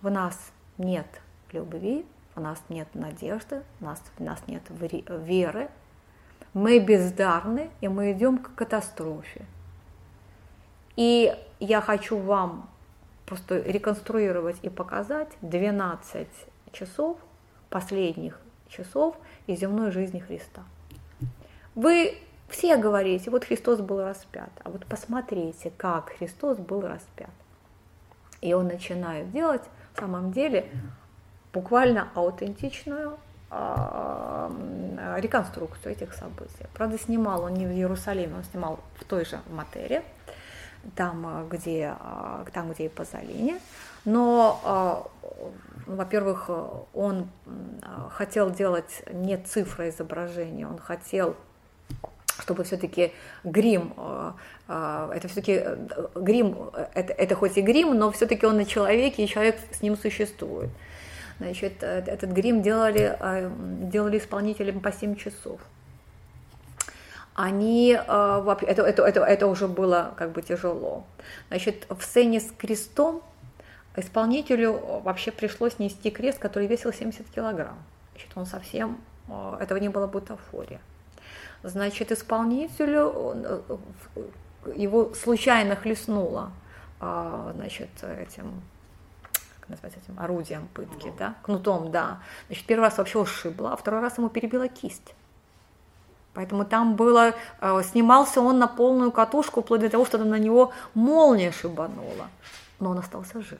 в 0.01 0.11
нас 0.11 0.37
нет 0.79 1.07
любви, 1.53 2.07
в 2.35 2.41
нас 2.41 2.61
нет 2.69 2.89
надежды, 2.95 3.63
в 3.79 3.85
нас, 3.85 4.03
в 4.17 4.23
нас 4.23 4.41
нет 4.47 4.63
веры, 4.71 5.69
мы 6.55 6.79
бездарны, 6.81 7.71
и 7.81 7.89
мы 7.89 8.13
идем 8.13 8.39
к 8.39 8.55
катастрофе. 8.55 9.47
И 10.97 11.35
я 11.61 11.81
хочу 11.81 12.19
вам 12.19 12.69
просто 13.27 13.59
реконструировать 13.61 14.57
и 14.63 14.69
показать 14.69 15.29
12 15.41 16.29
часов, 16.73 17.19
последних 17.71 18.39
часов 18.69 19.17
из 19.47 19.61
земной 19.61 19.91
жизни 19.91 20.19
Христа. 20.19 20.63
Вы 21.75 22.19
все 22.49 22.77
говорите, 22.77 23.31
вот 23.31 23.45
Христос 23.45 23.81
был 23.81 24.03
распят, 24.03 24.51
а 24.63 24.71
вот 24.71 24.85
посмотрите, 24.87 25.73
как 25.77 26.11
Христос 26.19 26.59
был 26.59 26.83
распят. 26.83 27.31
И 28.43 28.53
он 28.53 28.67
начинает 28.67 29.31
делать, 29.31 29.63
в 29.95 30.01
самом 30.01 30.33
деле, 30.33 30.69
буквально 31.53 32.09
аутентичную 32.15 33.17
а, 33.51 34.51
реконструкцию 35.19 35.93
этих 35.93 36.13
событий. 36.13 36.67
Правда, 36.75 36.99
снимал 36.99 37.45
он 37.45 37.55
не 37.55 37.67
в 37.67 37.71
Иерусалиме, 37.71 38.37
он 38.37 38.45
снимал 38.45 38.81
в 38.97 39.05
той 39.05 39.25
же 39.25 39.41
Матере, 39.51 40.03
там, 40.97 41.27
э, 41.27 41.49
где, 41.49 41.97
э, 41.99 42.45
там, 42.53 42.73
где 42.73 42.87
и 42.87 42.89
Пазолини. 42.89 43.57
Но, 44.05 45.09
э, 45.87 45.93
во-первых, 45.93 46.51
он 46.95 47.29
хотел 48.11 48.51
делать 48.51 49.03
не 49.13 49.37
цифра 49.37 49.89
изображения, 49.89 50.67
он 50.67 50.79
хотел 50.79 51.37
чтобы 52.41 52.65
все-таки 52.65 53.13
грим, 53.45 53.93
это 54.67 55.29
все-таки 55.29 55.63
грим, 56.15 56.71
это, 56.95 57.13
это 57.13 57.35
хоть 57.35 57.59
и 57.59 57.61
грим, 57.61 57.95
но 57.95 58.11
все-таки 58.11 58.47
он 58.47 58.57
на 58.57 58.65
человеке, 58.65 59.23
и 59.23 59.29
человек 59.29 59.59
с 59.71 59.83
ним 59.83 59.97
существует. 59.97 60.71
Значит, 61.39 61.83
этот 61.83 62.31
грим 62.31 62.63
делали, 62.63 63.19
делали 63.91 64.19
исполнителям 64.19 64.81
по 64.81 64.93
7 64.93 65.15
часов 65.15 65.61
они, 67.35 67.93
э, 67.95 68.57
это, 68.63 68.83
это, 68.83 69.03
это, 69.05 69.21
это 69.21 69.47
уже 69.47 69.69
было 69.69 70.15
как 70.17 70.33
бы 70.33 70.43
тяжело. 70.43 71.05
Значит, 71.49 71.87
в 71.89 72.03
сцене 72.03 72.41
с 72.41 72.51
крестом 72.51 73.23
исполнителю 73.97 75.01
вообще 75.03 75.31
пришлось 75.33 75.79
нести 75.79 76.11
крест, 76.11 76.39
который 76.39 76.67
весил 76.67 76.93
70 76.93 77.29
килограмм. 77.31 77.79
Значит, 78.13 78.31
он 78.35 78.47
совсем, 78.47 79.01
э, 79.29 79.57
этого 79.61 79.79
не 79.79 79.89
было 79.89 80.07
бутафория. 80.07 80.81
Значит, 81.63 82.13
исполнителю 82.13 83.13
э, 83.17 83.61
его 84.75 85.15
случайно 85.15 85.77
хлестнуло 85.77 86.53
значит, 87.01 87.89
этим 88.05 88.63
как 89.63 89.71
называется 89.71 90.01
этим, 90.01 90.19
орудием 90.21 90.69
пытки, 90.75 91.13
да, 91.19 91.35
кнутом, 91.43 91.91
да. 91.91 92.21
Значит, 92.47 92.67
первый 92.67 92.83
раз 92.83 92.99
вообще 92.99 93.19
ушибла, 93.19 93.73
а 93.73 93.77
второй 93.77 94.01
раз 94.01 94.19
ему 94.19 94.29
перебила 94.29 94.69
кисть. 94.69 95.15
Поэтому 96.35 96.65
там 96.65 96.97
было, 96.97 97.35
э, 97.61 97.83
снимался 97.91 98.41
он 98.41 98.59
на 98.59 98.67
полную 98.67 99.13
катушку, 99.13 99.63
вплоть 99.63 99.81
до 99.81 99.91
того, 99.91 100.07
что 100.07 100.19
на 100.19 100.39
него 100.39 100.73
молния 100.95 101.53
шибанула. 101.53 102.29
Но 102.81 102.91
он 102.91 102.99
остался 102.99 103.43
жив. 103.43 103.59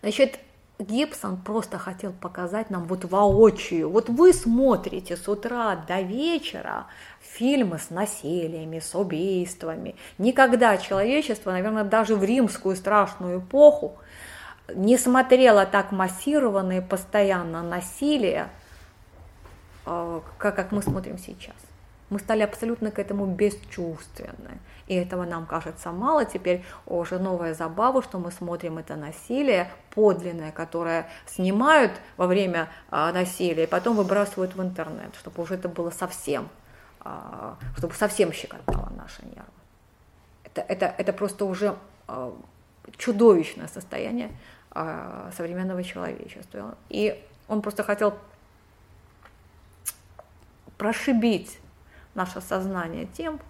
Значит, 0.00 0.38
Гибсон 0.78 1.38
просто 1.38 1.78
хотел 1.78 2.12
показать 2.12 2.70
нам 2.70 2.84
вот 2.84 3.04
воочию. 3.04 3.88
Вот 3.90 4.08
вы 4.08 4.32
смотрите 4.32 5.16
с 5.16 5.26
утра 5.26 5.76
до 5.76 6.02
вечера 6.02 6.86
фильмы 7.20 7.78
с 7.78 7.88
насилиями, 7.90 8.78
с 8.78 8.94
убийствами. 8.94 9.94
Никогда 10.18 10.76
человечество, 10.76 11.50
наверное, 11.50 11.84
даже 11.84 12.14
в 12.14 12.24
римскую 12.24 12.76
страшную 12.76 13.40
эпоху 13.40 13.96
не 14.74 14.98
смотрело 14.98 15.64
так 15.64 15.92
массированное 15.92 16.82
постоянно 16.82 17.62
насилие, 17.62 18.48
как, 19.86 20.54
как 20.56 20.72
мы 20.72 20.82
смотрим 20.82 21.16
сейчас. 21.16 21.54
Мы 22.10 22.20
стали 22.20 22.42
абсолютно 22.42 22.90
к 22.90 22.98
этому 22.98 23.26
бесчувственны. 23.26 24.60
И 24.86 24.94
этого 24.94 25.24
нам 25.24 25.46
кажется 25.46 25.90
мало. 25.90 26.24
Теперь 26.24 26.64
уже 26.86 27.18
новая 27.18 27.54
забава, 27.54 28.02
что 28.02 28.18
мы 28.18 28.30
смотрим 28.30 28.78
это 28.78 28.94
насилие 28.94 29.70
подлинное, 29.90 30.52
которое 30.52 31.08
снимают 31.26 31.92
во 32.16 32.28
время 32.28 32.68
а, 32.90 33.12
насилия, 33.12 33.64
и 33.64 33.66
потом 33.66 33.96
выбрасывают 33.96 34.54
в 34.54 34.62
интернет, 34.62 35.14
чтобы 35.16 35.42
уже 35.42 35.54
это 35.54 35.68
было 35.68 35.90
совсем, 35.90 36.48
а, 37.00 37.56
чтобы 37.76 37.94
совсем 37.94 38.32
щекотало 38.32 38.92
наши 38.96 39.24
нервы. 39.24 39.44
Это, 40.44 40.60
это, 40.60 40.94
это 40.98 41.12
просто 41.12 41.44
уже 41.44 41.76
а, 42.06 42.32
чудовищное 42.96 43.66
состояние 43.66 44.30
а, 44.70 45.30
современного 45.36 45.82
человечества. 45.82 46.76
И 46.88 47.20
он 47.48 47.62
просто 47.62 47.82
хотел 47.82 48.14
прошибить 50.78 51.58
наше 52.14 52.40
сознание 52.40 53.06
тем, 53.06 53.40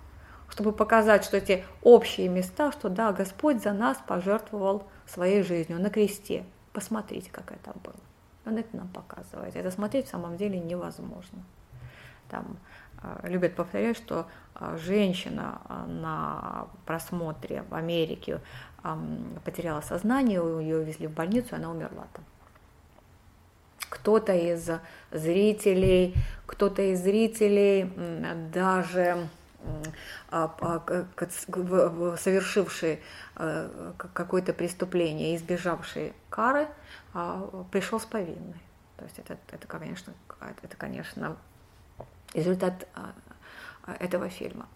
чтобы 0.49 0.73
показать, 0.73 1.25
что 1.25 1.37
эти 1.37 1.65
общие 1.83 2.29
места, 2.29 2.73
что 2.73 2.89
да, 2.89 3.13
Господь 3.13 3.63
за 3.63 3.73
нас 3.73 3.99
пожертвовал 4.07 4.87
своей 5.07 5.43
жизнью 5.43 5.81
на 5.81 5.91
кресте. 5.91 6.45
Посмотрите, 6.73 7.31
как 7.31 7.53
это 7.53 7.73
было. 7.83 7.95
Он 8.45 8.57
это 8.57 8.77
нам 8.77 8.89
показывает. 8.89 9.57
Это 9.57 9.71
смотреть 9.71 10.07
в 10.07 10.11
самом 10.11 10.37
деле 10.37 10.61
невозможно. 10.61 11.43
Там 12.29 12.59
э, 13.03 13.29
любят 13.29 13.55
повторять, 13.57 13.97
что 13.97 14.27
э, 14.55 14.77
женщина 14.79 15.61
э, 15.69 15.87
на 15.87 16.69
просмотре 16.85 17.63
в 17.69 17.75
Америке 17.75 18.41
потеряла 19.45 19.81
сознание, 19.81 20.37
ее 20.37 20.77
увезли 20.77 21.09
в 21.09 21.13
больницу, 21.13 21.57
она 21.57 21.73
умерла 21.73 22.07
там 22.13 22.25
кто-то 23.89 24.33
из 24.33 24.69
зрителей, 25.13 26.15
кто-то 26.47 26.83
из 26.83 27.03
зрителей 27.03 27.91
даже 28.53 29.29
совершивший 32.17 33.01
какое-то 33.97 34.53
преступление, 34.53 35.37
избежавший 35.37 36.13
кары, 36.31 36.69
а, 37.15 37.65
пришел 37.71 37.99
с 37.99 38.05
повинной. 38.05 38.61
То 38.97 39.05
есть 39.05 39.19
это, 39.19 39.39
это, 39.51 39.67
конечно, 39.67 40.13
это, 40.63 40.77
конечно, 40.77 41.37
результат 42.35 42.87
а, 42.95 43.13
этого 43.99 44.29
фильма. 44.29 44.67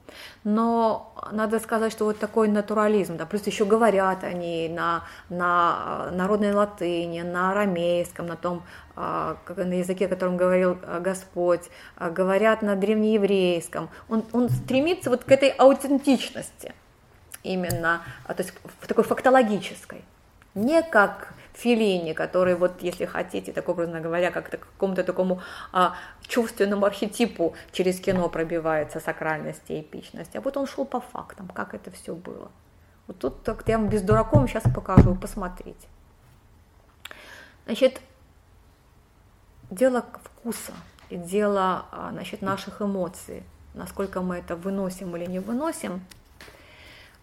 Но 0.44 1.14
надо 1.32 1.58
сказать, 1.58 1.92
что 1.92 2.04
вот 2.04 2.18
такой 2.18 2.48
натурализм, 2.48 3.16
да, 3.16 3.26
плюс 3.26 3.46
еще 3.46 3.64
говорят 3.64 4.24
они 4.24 4.68
на, 4.68 5.04
на 5.28 6.10
народной 6.12 6.52
латыни, 6.52 7.22
на 7.22 7.50
арамейском, 7.50 8.26
на 8.26 8.36
том, 8.36 8.62
а, 8.96 9.36
на 9.56 9.74
языке, 9.74 10.08
которым 10.08 10.36
говорил 10.36 10.78
а, 10.82 11.00
Господь, 11.00 11.68
говорят 11.98 12.62
на 12.62 12.76
древнееврейском. 12.76 13.90
Он, 14.08 14.24
он 14.32 14.48
стремится 14.48 15.10
вот 15.10 15.24
к 15.24 15.32
этой 15.32 15.50
аутентичности 15.50 16.74
именно, 17.42 18.02
то 18.26 18.36
есть 18.38 18.52
в 18.80 18.86
такой 18.86 19.04
фактологической. 19.04 20.04
Не 20.54 20.82
как 20.82 21.32
Филини, 21.54 22.12
который 22.12 22.54
вот, 22.54 22.82
если 22.82 23.06
хотите, 23.06 23.52
так 23.52 23.68
образно 23.68 24.00
говоря, 24.00 24.30
как-то 24.30 24.56
к 24.56 24.66
какому-то 24.66 25.04
такому 25.04 25.40
а, 25.72 25.94
чувственному 26.26 26.86
архетипу 26.86 27.54
через 27.72 28.00
кино 28.00 28.28
пробивается 28.28 29.00
сакральность 29.00 29.68
и 29.68 29.80
эпичность. 29.80 30.36
А 30.36 30.40
вот 30.40 30.56
он 30.56 30.66
шел 30.66 30.84
по 30.84 31.00
фактам, 31.00 31.48
как 31.48 31.74
это 31.74 31.90
все 31.90 32.14
было. 32.14 32.50
Вот 33.06 33.18
тут 33.18 33.42
так, 33.42 33.66
я 33.68 33.78
вам 33.78 33.88
без 33.88 34.02
дураком 34.02 34.46
сейчас 34.46 34.62
покажу, 34.74 35.14
посмотрите. 35.14 35.88
Значит, 37.66 38.00
дело 39.70 40.04
вкуса 40.22 40.72
и 41.08 41.16
дело 41.16 41.86
а, 41.90 42.10
значит, 42.12 42.42
наших 42.42 42.80
эмоций, 42.80 43.42
насколько 43.74 44.20
мы 44.20 44.36
это 44.36 44.56
выносим 44.56 45.16
или 45.16 45.26
не 45.26 45.40
выносим. 45.40 46.04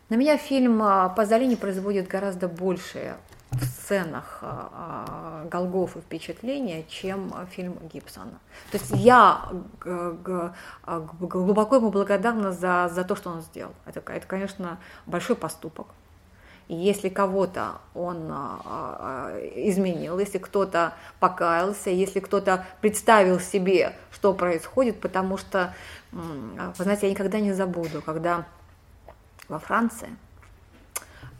На 0.09 0.15
меня 0.15 0.37
фильм 0.37 0.81
а, 0.81 1.09
Пазолини 1.09 1.55
производит 1.55 2.07
гораздо 2.07 2.47
большее 2.47 3.17
в 3.52 3.64
сценах 3.64 4.40
а, 4.41 4.69
а, 4.72 5.48
Голгоф 5.49 5.95
и 5.95 6.02
впечатления, 6.02 6.84
чем 6.90 7.34
фильм 7.52 7.78
Гибсона. 7.91 8.40
То 8.72 8.78
есть 8.78 8.91
я 8.91 9.49
а, 9.86 10.99
глубоко 11.19 11.78
ему 11.78 11.90
благодарна 11.90 12.52
за, 12.52 12.90
за 12.94 13.03
то, 13.03 13.15
что 13.15 13.30
он 13.30 13.41
сделал. 13.41 13.74
Это, 13.86 14.02
это, 14.11 14.28
конечно, 14.28 14.78
большой 15.06 15.36
поступок. 15.36 15.88
И 16.68 16.76
если 16.76 17.07
кого-то 17.07 17.76
он 17.94 18.30
изменил, 19.56 20.19
если 20.19 20.38
кто-то 20.38 20.95
покаялся, 21.22 21.90
если 21.90 22.19
кто-то 22.19 22.65
представил 22.82 23.40
себе, 23.40 23.95
что 24.11 24.34
происходит, 24.34 24.99
потому 24.99 25.38
что, 25.38 25.74
вы 26.11 26.84
знаете, 26.84 27.07
я 27.07 27.11
никогда 27.11 27.40
не 27.40 27.53
забуду, 27.53 28.02
когда 28.02 28.44
во 29.48 29.60
Франции 29.60 30.10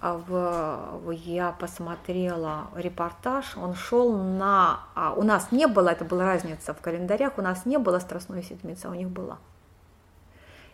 в, 0.02 1.11
я 1.11 1.52
посмотрела 1.53 2.68
репортаж, 2.76 3.57
он 3.57 3.74
шел 3.74 4.15
на... 4.15 4.82
А 4.94 5.14
у 5.14 5.24
нас 5.24 5.52
не 5.52 5.68
было, 5.68 5.90
это 5.90 6.06
была 6.06 6.26
разница 6.26 6.74
в 6.74 6.82
календарях, 6.82 7.38
у 7.38 7.41
нас 7.41 7.65
не 7.65 7.78
было 7.78 7.99
Страстной 7.99 8.44
Седмицы, 8.44 8.86
а 8.86 8.90
у 8.90 8.94
них 8.94 9.10
была. 9.10 9.40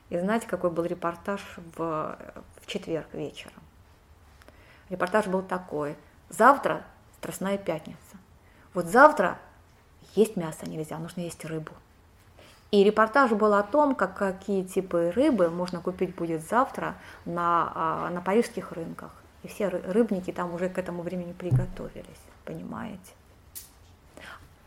И 0.09 0.19
знаете, 0.19 0.47
какой 0.47 0.71
был 0.71 0.83
репортаж 0.83 1.41
в, 1.77 2.17
в 2.61 2.65
четверг 2.67 3.07
вечером? 3.13 3.63
Репортаж 4.89 5.27
был 5.27 5.41
такой. 5.41 5.95
Завтра 6.29 6.83
Страстная 7.17 7.57
Пятница. 7.57 7.97
Вот 8.73 8.85
завтра 8.87 9.39
есть 10.15 10.35
мясо 10.35 10.69
нельзя, 10.69 10.97
нужно 10.97 11.21
есть 11.21 11.45
рыбу. 11.45 11.71
И 12.73 12.83
репортаж 12.83 13.29
был 13.29 13.53
о 13.53 13.61
том, 13.61 13.93
как, 13.93 14.17
какие 14.17 14.63
типы 14.63 15.13
рыбы 15.15 15.51
можно 15.51 15.79
купить 15.79 16.15
будет 16.15 16.41
завтра 16.41 16.95
на, 17.23 17.71
а, 17.75 18.09
на 18.09 18.19
парижских 18.19 18.71
рынках. 18.71 19.11
И 19.43 19.47
все 19.47 19.67
рыбники 19.67 20.31
там 20.31 20.55
уже 20.55 20.69
к 20.69 20.79
этому 20.79 21.03
времени 21.03 21.33
приготовились, 21.33 22.23
понимаете. 22.45 23.11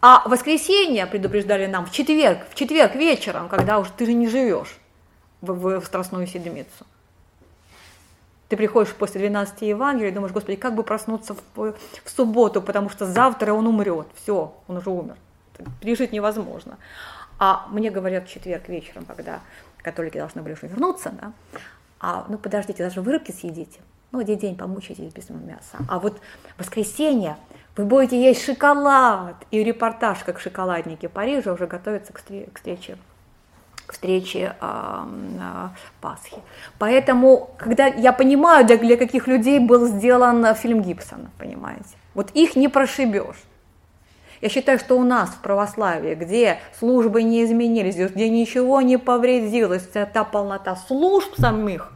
А 0.00 0.22
воскресенье 0.28 1.04
предупреждали 1.08 1.66
нам 1.66 1.84
в 1.84 1.90
четверг, 1.90 2.46
в 2.48 2.54
четверг 2.54 2.94
вечером, 2.94 3.48
когда 3.48 3.80
уже 3.80 3.90
ты 3.96 4.06
же 4.06 4.12
не 4.12 4.28
живешь 4.28 4.78
в, 5.40 5.80
в, 5.80 5.84
Страстную 5.84 6.28
Седмицу. 6.28 6.86
Ты 8.48 8.56
приходишь 8.56 8.94
после 8.94 9.18
12 9.18 9.62
Евангелия 9.62 10.12
и 10.12 10.14
думаешь, 10.14 10.32
Господи, 10.32 10.56
как 10.56 10.76
бы 10.76 10.84
проснуться 10.84 11.34
в, 11.34 11.72
в 12.04 12.10
субботу, 12.14 12.62
потому 12.62 12.88
что 12.88 13.04
завтра 13.04 13.52
он 13.52 13.66
умрет. 13.66 14.06
Все, 14.14 14.54
он 14.68 14.76
уже 14.76 14.90
умер. 14.90 15.16
Пережить 15.80 16.12
невозможно. 16.12 16.78
А 17.38 17.66
мне 17.70 17.90
говорят 17.90 18.28
в 18.28 18.32
четверг 18.32 18.68
вечером, 18.68 19.04
когда 19.04 19.40
католики 19.82 20.18
должны 20.18 20.42
были 20.42 20.54
уже 20.54 20.66
вернуться, 20.66 21.12
да, 21.20 21.32
а, 22.00 22.26
ну 22.28 22.38
подождите, 22.38 22.82
даже 22.82 23.00
вы 23.00 23.12
рыбки 23.12 23.32
съедите, 23.32 23.80
ну 24.12 24.18
один 24.18 24.38
день 24.38 24.56
помучитесь 24.56 25.12
без 25.12 25.28
мяса. 25.30 25.78
А 25.88 25.98
вот 25.98 26.18
в 26.56 26.60
воскресенье 26.60 27.36
вы 27.76 27.84
будете 27.84 28.20
есть 28.20 28.44
шоколад, 28.44 29.36
и 29.50 29.62
репортаж, 29.62 30.24
как 30.24 30.40
шоколадники 30.40 31.06
Парижа 31.06 31.52
уже 31.52 31.66
готовятся 31.66 32.12
к 32.12 32.18
встрече 32.18 32.96
к 33.86 33.92
встрече 33.92 34.56
э, 34.60 35.04
э, 35.40 35.68
Пасхи. 36.00 36.38
Поэтому, 36.78 37.50
когда 37.56 37.86
я 37.86 38.12
понимаю, 38.12 38.66
для, 38.66 38.78
для 38.78 38.96
каких 38.96 39.28
людей 39.28 39.60
был 39.60 39.86
сделан 39.86 40.54
фильм 40.56 40.82
Гибсона, 40.82 41.30
понимаете, 41.38 41.96
вот 42.14 42.30
их 42.32 42.56
не 42.56 42.68
прошибешь. 42.68 43.36
Я 44.40 44.48
считаю, 44.48 44.78
что 44.78 44.98
у 44.98 45.04
нас 45.04 45.30
в 45.30 45.40
православии, 45.40 46.14
где 46.14 46.58
службы 46.78 47.22
не 47.22 47.44
изменились, 47.44 47.96
где 47.96 48.28
ничего 48.28 48.80
не 48.80 48.98
повредилось, 48.98 49.86
вся 49.88 50.06
та 50.06 50.24
полнота 50.24 50.76
служб 50.76 51.34
самих, 51.38 51.92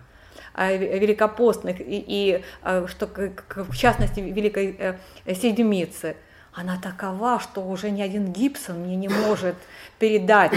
э, 0.55 0.77
великопостных 0.99 1.81
и, 1.81 2.05
и 2.07 2.45
э, 2.62 2.87
что 2.89 3.07
в 3.07 3.77
частности 3.77 4.21
Великой 4.21 4.77
э, 4.79 4.97
Седмицы, 5.35 6.17
она 6.53 6.81
такова, 6.81 7.39
что 7.39 7.62
уже 7.62 7.91
ни 7.91 8.03
один 8.03 8.33
Гибсон 8.33 8.81
мне 8.81 8.97
не 8.97 9.09
может 9.09 9.55
передать 9.99 10.53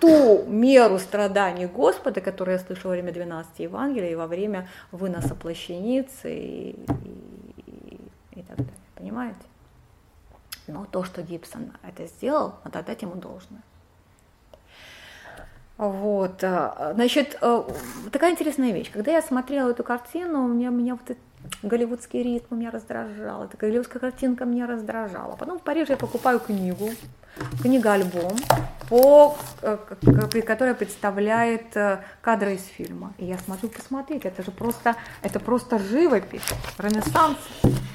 ту 0.00 0.44
меру 0.46 0.98
страданий 0.98 1.66
Господа, 1.66 2.20
которую 2.20 2.58
я 2.58 2.64
слышала 2.64 2.92
во 2.92 2.96
время 2.96 3.12
12 3.12 3.60
Евангелия 3.60 4.10
и 4.10 4.14
во 4.16 4.26
время 4.26 4.68
выноса 4.90 5.34
плащаницы 5.34 6.34
и, 6.34 6.70
и, 7.66 8.00
и 8.32 8.42
так 8.42 8.58
понимаете? 8.96 9.38
Но 10.66 10.84
то, 10.84 11.04
что 11.04 11.22
Гибсон 11.22 11.72
это 11.82 12.06
сделал, 12.06 12.54
надо 12.64 12.80
отдать 12.80 13.02
ему 13.02 13.14
должное. 13.14 13.62
Вот, 15.76 16.42
э, 16.42 16.92
значит, 16.94 17.36
э, 17.42 17.62
такая 18.10 18.32
интересная 18.32 18.72
вещь. 18.72 18.90
Когда 18.90 19.12
я 19.12 19.20
смотрела 19.20 19.70
эту 19.70 19.84
картину, 19.84 20.44
у 20.44 20.48
меня, 20.48 20.70
меня 20.70 20.94
вот 20.94 21.10
этот 21.10 21.22
голливудский 21.62 22.22
ритм 22.22 22.56
меня 22.56 22.70
раздражал, 22.70 23.44
эта 23.44 23.56
голливудская 23.56 24.00
картинка 24.00 24.44
меня 24.44 24.66
раздражала. 24.66 25.36
Потом 25.36 25.58
в 25.58 25.62
Париже 25.62 25.92
я 25.92 25.96
покупаю 25.96 26.40
книгу, 26.40 26.90
книга-альбом, 27.62 28.36
по, 28.88 29.36
э, 29.62 29.76
которая 30.46 30.74
представляет 30.74 31.76
кадры 32.20 32.54
из 32.54 32.64
фильма. 32.64 33.12
И 33.18 33.24
я 33.24 33.38
смотрю, 33.38 33.68
посмотрите, 33.68 34.28
это 34.28 34.42
же 34.42 34.50
просто, 34.50 34.96
это 35.22 35.40
просто 35.40 35.78
живопись, 35.78 36.42
ренессанс. 36.78 37.38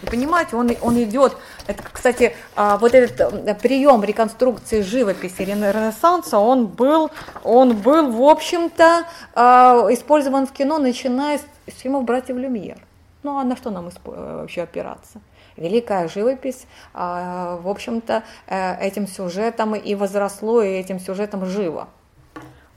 Вы 0.01 0.09
понимаете, 0.09 0.55
он, 0.55 0.71
он 0.81 1.01
идет, 1.03 1.37
это, 1.67 1.83
кстати, 1.91 2.35
а, 2.55 2.77
вот 2.77 2.93
этот 2.93 3.47
э, 3.47 3.55
прием 3.55 4.03
реконструкции 4.03 4.81
живописи 4.81 5.41
Ренессанса, 5.43 6.39
он 6.39 6.67
был, 6.67 7.11
он 7.43 7.77
был, 7.77 8.11
в 8.11 8.23
общем-то, 8.23 9.05
а, 9.35 9.87
использован 9.91 10.47
в 10.47 10.51
кино, 10.51 10.79
начиная 10.79 11.37
с 11.37 11.43
фильмов 11.67 12.05
«Братьев 12.05 12.37
Люмьер». 12.37 12.77
Ну, 13.23 13.37
а 13.37 13.43
на 13.43 13.55
что 13.55 13.69
нам 13.69 13.87
э, 13.87 13.91
вообще 14.05 14.63
опираться? 14.63 15.21
Великая 15.57 16.07
живопись, 16.07 16.65
а, 16.93 17.57
в 17.57 17.67
общем-то, 17.67 18.23
э, 18.47 18.85
этим 18.85 19.07
сюжетом 19.07 19.75
и 19.75 19.95
возросло, 19.95 20.63
и 20.63 20.69
этим 20.69 20.99
сюжетом 20.99 21.45
живо. 21.45 21.87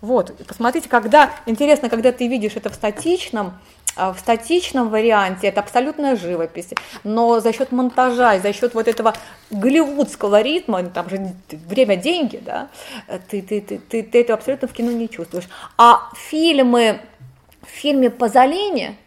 Вот, 0.01 0.37
посмотрите, 0.47 0.89
когда, 0.89 1.31
интересно, 1.47 1.89
когда 1.89 2.12
ты 2.12 2.29
видишь 2.29 2.57
это 2.57 2.69
в 2.69 2.75
статичном, 2.75 3.59
а, 3.97 4.12
в 4.12 4.19
статичном 4.19 4.91
варианте 4.91 5.47
это 5.47 5.61
абсолютная 5.61 6.15
живопись, 6.16 6.75
но 7.05 7.41
за 7.41 7.55
счет 7.55 7.73
монтажа 7.73 8.35
и 8.35 8.41
за 8.41 8.53
счет 8.53 8.75
вот 8.75 8.87
этого 8.87 9.15
голливудского 9.51 10.43
ритма, 10.43 10.83
ну, 10.83 10.91
там 10.91 11.09
же 11.09 11.33
время 11.51 11.97
деньги, 11.97 12.37
да, 12.45 12.69
ты, 13.31 13.41
ты, 13.41 13.62
ты, 13.62 13.79
ты, 13.79 14.03
ты 14.03 14.21
это 14.21 14.35
абсолютно 14.35 14.69
в 14.69 14.75
кино 14.75 14.91
не 14.91 15.09
чувствуешь. 15.09 15.49
А 15.79 16.11
фильмы, 16.29 17.01
в 17.62 17.69
фильме 17.69 18.11
Пазолини, 18.11 18.99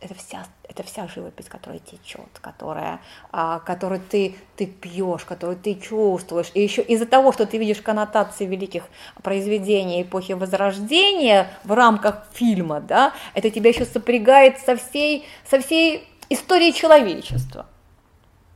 это, 0.00 0.14
вся 0.14 0.46
это 0.68 0.82
вся 0.82 1.06
живопись, 1.08 1.46
которая 1.48 1.80
течет, 1.80 2.38
которая, 2.40 3.00
а, 3.30 3.58
которую 3.60 4.00
ты, 4.00 4.34
ты 4.56 4.66
пьешь, 4.66 5.24
которую 5.24 5.58
ты 5.58 5.74
чувствуешь. 5.74 6.50
И 6.54 6.62
еще 6.62 6.82
из-за 6.82 7.06
того, 7.06 7.32
что 7.32 7.46
ты 7.46 7.58
видишь 7.58 7.82
коннотации 7.82 8.46
великих 8.46 8.84
произведений 9.22 10.02
эпохи 10.02 10.32
Возрождения 10.32 11.50
в 11.64 11.72
рамках 11.72 12.26
фильма, 12.32 12.80
да, 12.80 13.12
это 13.34 13.50
тебя 13.50 13.70
еще 13.70 13.84
сопрягает 13.84 14.58
со 14.58 14.76
всей, 14.76 15.26
со 15.48 15.60
всей 15.60 16.08
историей 16.28 16.72
человечества. 16.72 17.66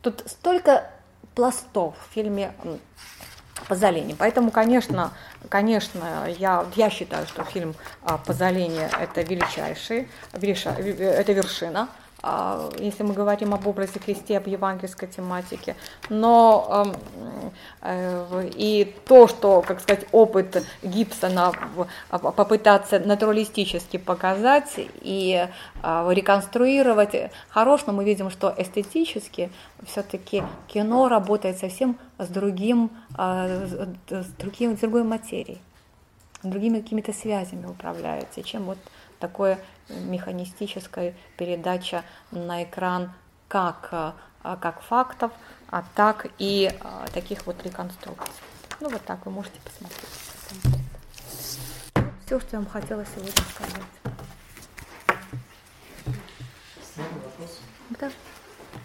Тут 0.03 0.23
столько 0.27 0.91
пластов 1.35 1.95
в 2.09 2.15
фильме 2.15 2.53
Пазолини. 3.69 4.15
Поэтому, 4.19 4.51
конечно, 4.51 5.13
конечно, 5.49 6.27
я, 6.39 6.67
я 6.77 6.91
считаю, 6.91 7.27
что 7.27 7.45
фильм 7.45 7.75
Пазолини 8.27 8.89
это 9.01 9.23
величайший, 9.23 10.09
это 10.33 11.33
вершина 11.33 11.89
если 12.79 13.03
мы 13.03 13.13
говорим 13.13 13.53
об 13.53 13.67
образе 13.67 14.01
Христе, 14.01 14.39
об 14.39 14.47
евангельской 14.47 15.09
тематике. 15.09 15.77
Но 16.09 16.95
э, 17.83 18.51
и 18.55 18.95
то, 19.07 19.29
что, 19.29 19.63
как 19.63 19.81
сказать, 19.81 20.07
опыт 20.13 20.65
Гибсона 20.83 21.53
а, 22.11 22.19
попытаться 22.19 22.99
натуралистически 22.99 23.99
показать 23.99 24.73
и 25.03 25.49
а, 25.83 26.09
реконструировать 26.11 27.31
хорош, 27.49 27.83
но 27.87 27.93
мы 27.93 28.05
видим, 28.05 28.31
что 28.31 28.55
эстетически 28.57 29.51
все-таки 29.87 30.43
кино 30.69 31.09
работает 31.09 31.59
совсем 31.59 31.99
с 32.19 32.29
другим, 32.29 32.91
с 33.19 34.27
другим, 34.39 34.77
с 34.77 34.81
другой 34.81 35.05
материей, 35.05 35.61
другими 36.43 36.81
какими-то 36.81 37.13
связями 37.13 37.67
управляется, 37.67 38.43
чем 38.43 38.65
вот 38.65 38.79
такое 39.19 39.59
механистическая 39.89 41.15
передача 41.37 42.05
на 42.31 42.65
экран 42.65 43.13
как, 43.49 43.89
а, 43.91 44.15
как 44.57 44.83
фактов, 44.83 45.33
а 45.71 45.85
так 45.95 46.27
и 46.39 46.71
а, 46.81 47.07
таких 47.13 47.47
вот 47.47 47.63
реконструкций. 47.63 48.33
Ну 48.81 48.89
вот 48.89 49.03
так 49.05 49.25
вы 49.27 49.33
можете 49.33 49.61
посмотреть. 49.61 50.09
Все, 52.27 52.41
что 52.41 52.49
я 52.53 52.59
вам 52.59 52.69
хотела 52.69 53.05
сегодня 53.05 53.33
сказать. 53.55 53.83
Да. 57.91 58.11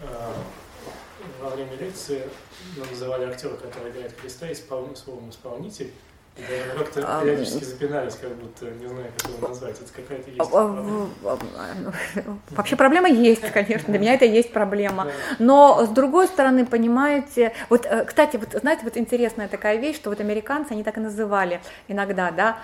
А, 0.02 0.34
во 1.40 1.50
время 1.50 1.74
лекции 1.76 2.28
мы 2.76 2.86
называли 2.86 3.24
актера, 3.24 3.56
который 3.56 3.90
играет 3.90 4.18
Христа, 4.18 4.52
испол... 4.52 4.94
словом 4.94 5.30
исполнитель. 5.30 5.92
Да, 6.36 6.78
как-то 6.78 7.02
а, 7.04 7.22
периодически 7.22 7.64
запинались, 7.64 8.14
как 8.14 8.34
будто 8.36 8.66
не 8.66 8.86
знаю, 8.86 9.06
как 9.18 9.30
его 9.30 9.48
назвать. 9.48 9.76
Это 9.80 9.92
какая-то 9.92 10.30
есть 10.30 10.50
проблема. 10.50 11.10
Вообще 12.50 12.76
проблема 12.76 13.08
есть, 13.08 13.50
конечно. 13.52 13.88
Для 13.88 13.98
меня 13.98 14.14
это 14.14 14.24
есть 14.24 14.52
проблема. 14.52 15.08
Но 15.38 15.84
с 15.84 15.88
другой 15.88 16.28
стороны, 16.28 16.64
понимаете, 16.64 17.52
вот, 17.68 17.84
э, 17.84 18.04
кстати, 18.04 18.36
вот 18.36 18.48
знаете, 18.60 18.82
вот 18.84 18.96
интересная 18.96 19.48
такая 19.48 19.76
вещь, 19.76 19.96
что 19.96 20.10
вот 20.10 20.20
американцы, 20.20 20.72
они 20.72 20.84
так 20.84 20.96
и 20.96 21.00
называли 21.00 21.60
иногда, 21.88 22.30
да, 22.30 22.58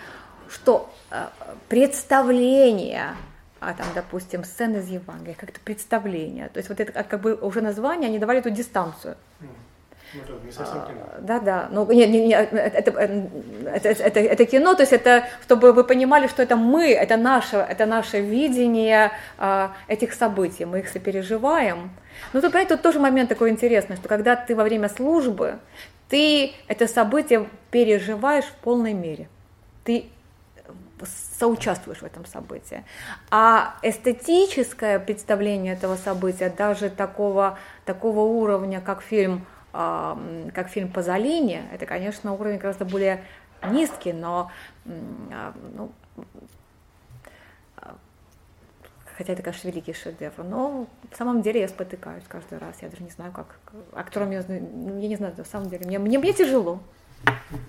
что 0.49 0.89
э, 1.11 1.27
представление 1.69 3.17
а 3.59 3.73
там, 3.73 3.87
допустим, 3.95 4.45
сцены 4.45 4.77
из 4.77 4.89
Евангелия, 4.89 5.35
как-то 5.35 5.59
представление. 5.61 6.51
То 6.51 6.59
есть 6.59 6.69
вот 6.69 6.79
это 6.79 7.03
как 7.03 7.21
бы 7.21 7.35
уже 7.35 7.63
название, 7.63 8.09
они 8.09 8.19
давали 8.19 8.41
эту 8.41 8.51
дистанцию. 8.51 9.17
Ну, 10.15 10.21
а, 10.59 11.19
да, 11.21 11.41
да. 11.41 11.69
Ну, 11.71 11.91
нет, 11.91 12.09
нет, 12.11 12.53
нет, 12.53 12.53
это, 12.53 12.91
это, 12.91 13.89
это, 13.89 14.21
это 14.21 14.47
кино, 14.47 14.75
то 14.75 14.83
есть 14.83 14.93
это, 14.93 15.25
чтобы 15.43 15.73
вы 15.73 15.85
понимали, 15.85 16.27
что 16.29 16.43
это 16.43 16.57
мы, 16.57 16.93
это 16.93 17.17
наше, 17.17 17.57
это 17.57 17.87
наше 17.87 18.21
видение 18.21 19.13
а, 19.39 19.73
этих 19.89 20.15
событий, 20.15 20.65
мы 20.65 20.81
их 20.81 20.89
сопереживаем. 20.89 21.91
Ну, 22.33 22.41
тут, 22.41 22.53
понимаете, 22.53 22.75
тут 22.75 22.83
тоже 22.83 23.01
момент 23.01 23.29
такой 23.29 23.51
интересный, 23.51 23.97
что 23.97 24.09
когда 24.09 24.37
ты 24.37 24.55
во 24.55 24.65
время 24.65 24.89
службы, 24.89 25.59
ты 26.09 26.53
это 26.69 26.87
событие 26.87 27.49
переживаешь 27.71 28.45
в 28.45 28.55
полной 28.55 28.93
мере. 28.93 29.29
Ты 29.85 30.07
соучаствуешь 31.39 31.99
в 31.99 32.05
этом 32.05 32.25
событии. 32.25 32.85
А 33.31 33.77
эстетическое 33.83 34.99
представление 34.99 35.75
этого 35.75 35.97
события, 35.97 36.49
даже 36.49 36.89
такого, 36.91 37.59
такого 37.85 38.21
уровня, 38.21 38.81
как 38.81 39.03
фильм 39.03 39.47
как 40.55 40.69
фильм 40.69 40.91
Пазолини, 40.91 41.63
это, 41.73 41.87
конечно, 41.87 42.33
уровень 42.33 42.59
гораздо 42.59 42.85
более 42.85 43.25
низкий, 43.71 44.13
но 44.13 44.51
а, 44.87 45.55
ну, 45.75 45.93
а, 47.77 47.97
хотя 49.17 49.33
это, 49.33 49.43
конечно, 49.43 49.69
великий 49.69 49.93
шедевр, 49.93 50.45
но 50.45 50.87
в 51.11 51.17
самом 51.17 51.43
деле 51.43 51.61
я 51.61 51.69
спотыкаюсь 51.69 52.25
каждый 52.29 52.59
раз, 52.59 52.81
я 52.83 52.89
даже 52.89 53.03
не 53.03 53.11
знаю, 53.11 53.33
как 53.33 53.59
актером, 53.93 54.31
я, 54.31 54.41
я 54.41 54.61
не 54.61 55.17
знаю, 55.17 55.35
на 55.37 55.45
самом 55.45 55.69
деле, 55.69 55.87
мне, 55.87 55.99
мне, 55.99 56.19
мне 56.19 56.33
тяжело. 56.33 56.81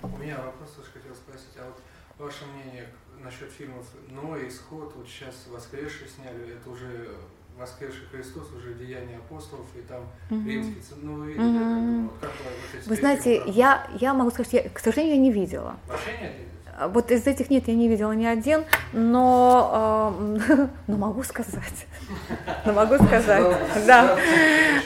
У 0.03 0.07
меня 0.17 0.37
вопрос 0.37 0.71
тоже 0.71 0.89
хотел 0.93 1.15
спросить, 1.15 1.57
а 1.59 1.65
вот 1.65 1.81
ваше 2.25 2.45
мнение 2.45 2.87
насчет 3.23 3.51
фильмов 3.51 3.85
«Ной», 4.09 4.47
«Исход», 4.47 4.93
вот 4.95 5.07
сейчас 5.07 5.47
«Воскресший» 5.47 6.07
сняли, 6.07 6.55
это 6.55 6.69
уже 6.69 7.09
воскресший 7.59 8.05
Христос, 8.11 8.51
уже 8.53 8.73
деяния 8.73 9.17
апостолов, 9.17 9.65
и 9.75 9.81
там 9.81 10.01
угу. 10.29 10.47
римский, 10.47 10.81
ну 11.01 11.15
вы 11.15 11.27
видели, 11.27 12.03
угу. 12.03 12.09
как, 12.21 12.29
как 12.29 12.31
вот 12.45 12.81
эти 12.81 12.89
Вы 12.89 12.95
знаете, 12.95 13.43
я, 13.47 13.87
я 13.99 14.13
могу 14.13 14.31
сказать, 14.31 14.53
я, 14.53 14.69
к 14.69 14.79
сожалению, 14.79 15.15
я 15.15 15.21
не 15.21 15.31
видела. 15.31 15.77
Вообще 15.87 16.11
нет? 16.21 16.33
Вот 16.89 17.09
из 17.09 17.25
этих 17.25 17.49
нет, 17.49 17.67
я 17.67 17.73
не 17.73 17.87
видела 17.87 18.11
ни 18.11 18.25
один, 18.25 18.63
но, 18.93 20.15
э, 20.47 20.67
но 20.87 20.97
могу 20.97 21.23
сказать. 21.23 21.87
Но 22.65 22.73
могу 22.73 23.03
сказать, 23.03 23.57
да. 23.87 24.15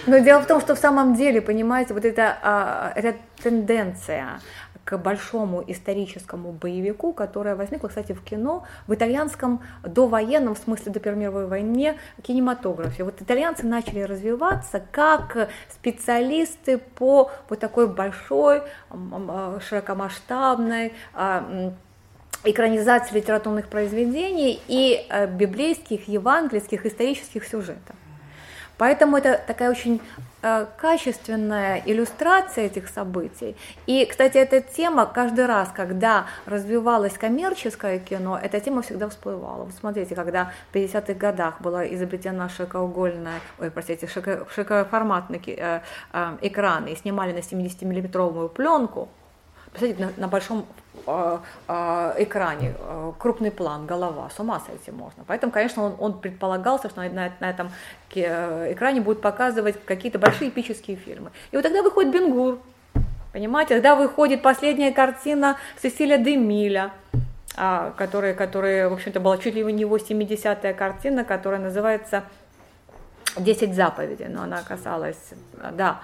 Но 0.08 0.20
дело 0.20 0.42
в 0.42 0.48
том, 0.48 0.62
что 0.62 0.74
в 0.76 0.80
самом 0.80 1.16
деле, 1.16 1.42
понимаете, 1.42 1.94
вот 1.94 2.06
эта, 2.06 2.94
эта 2.96 3.18
тенденция 3.44 4.40
к 4.92 4.98
большому 4.98 5.64
историческому 5.66 6.52
боевику, 6.52 7.14
которое 7.14 7.56
возникло, 7.56 7.88
кстати, 7.88 8.12
в 8.12 8.22
кино, 8.22 8.66
в 8.88 8.94
итальянском 8.94 9.62
довоенном, 9.84 10.54
в 10.54 10.58
смысле 10.58 10.92
до 10.92 11.00
Первой 11.00 11.20
мировой 11.20 11.48
войне, 11.48 11.98
кинематографе. 12.22 13.06
Вот 13.06 13.22
итальянцы 13.22 13.66
начали 13.66 14.02
развиваться 14.02 14.84
как 14.92 15.48
специалисты 15.70 16.78
по 16.78 17.32
вот 17.48 17.60
такой 17.60 17.88
большой, 17.88 18.64
широкомасштабной 19.70 20.94
а, 21.14 21.74
экранизации 22.44 23.16
литературных 23.16 23.68
произведений 23.68 24.62
и 24.68 25.06
а, 25.10 25.26
библейских, 25.26 26.10
евангельских, 26.10 26.86
исторических 26.86 27.46
сюжетов. 27.46 27.96
Поэтому 28.78 29.16
это 29.16 29.40
такая 29.48 29.70
очень 29.70 30.02
э, 30.18 30.22
качественная 30.78 31.82
иллюстрация 31.86 32.66
этих 32.66 32.88
событий. 32.88 33.56
И, 33.86 34.06
кстати, 34.06 34.38
эта 34.38 34.62
тема 34.62 35.06
каждый 35.06 35.46
раз, 35.46 35.70
когда 35.74 36.26
развивалось 36.46 37.14
коммерческое 37.14 38.00
кино, 38.00 38.40
эта 38.42 38.60
тема 38.60 38.82
всегда 38.82 39.10
всплывала. 39.10 39.66
Вот 39.66 39.74
смотрите, 39.74 40.16
когда 40.16 40.52
в 40.72 40.76
50-х 40.76 41.14
годах 41.14 41.62
была 41.62 41.86
изобретена 41.86 42.50
широкоугольная, 42.50 43.40
ой, 43.60 43.72
простите, 43.72 44.08
широкоформатный 44.08 45.42
э, 45.46 45.82
э, 46.14 46.38
экран 46.42 46.88
и 46.88 46.96
снимали 46.96 47.34
на 47.34 47.40
70-миллиметровую 47.40 48.50
пленку, 48.50 49.10
Посмотрите, 49.74 50.06
на, 50.06 50.12
на 50.18 50.28
большом 50.28 50.66
э, 51.08 51.38
э, 51.68 52.14
экране 52.18 52.76
э, 52.78 53.12
крупный 53.18 53.52
план, 53.52 53.86
голова, 53.86 54.30
с 54.30 54.40
ума 54.40 54.60
сойти 54.60 54.92
можно. 54.92 55.24
Поэтому, 55.26 55.52
конечно, 55.52 55.84
он, 55.84 55.96
он 55.98 56.20
предполагался, 56.20 56.90
что 56.90 57.02
на, 57.02 57.10
на, 57.10 57.32
на 57.40 57.50
этом 57.50 57.72
э, 58.14 58.74
экране 58.74 59.00
будут 59.00 59.22
показывать 59.22 59.78
какие-то 59.86 60.20
большие 60.20 60.50
эпические 60.50 60.98
фильмы. 60.98 61.32
И 61.52 61.56
вот 61.56 61.64
тогда 61.64 61.84
выходит 61.84 62.12
Бенгур, 62.12 62.60
понимаете, 63.32 63.76
тогда 63.76 63.96
выходит 63.96 64.42
последняя 64.42 64.92
картина 64.92 65.56
Сесилия 65.82 66.18
Демиля, 66.18 66.92
а, 67.56 67.94
которая, 67.98 68.34
которая, 68.34 68.90
в 68.90 68.94
общем-то, 68.94 69.20
была 69.20 69.38
чуть 69.38 69.56
ли 69.56 69.64
не 69.64 69.82
его 69.82 69.98
70-я 69.98 70.74
картина, 70.74 71.24
которая 71.24 71.62
называется 71.62 72.26
10 73.38 73.74
заповедей, 73.76 74.28
но 74.28 74.44
она 74.44 74.62
касалась, 74.62 75.18
да, 75.74 76.02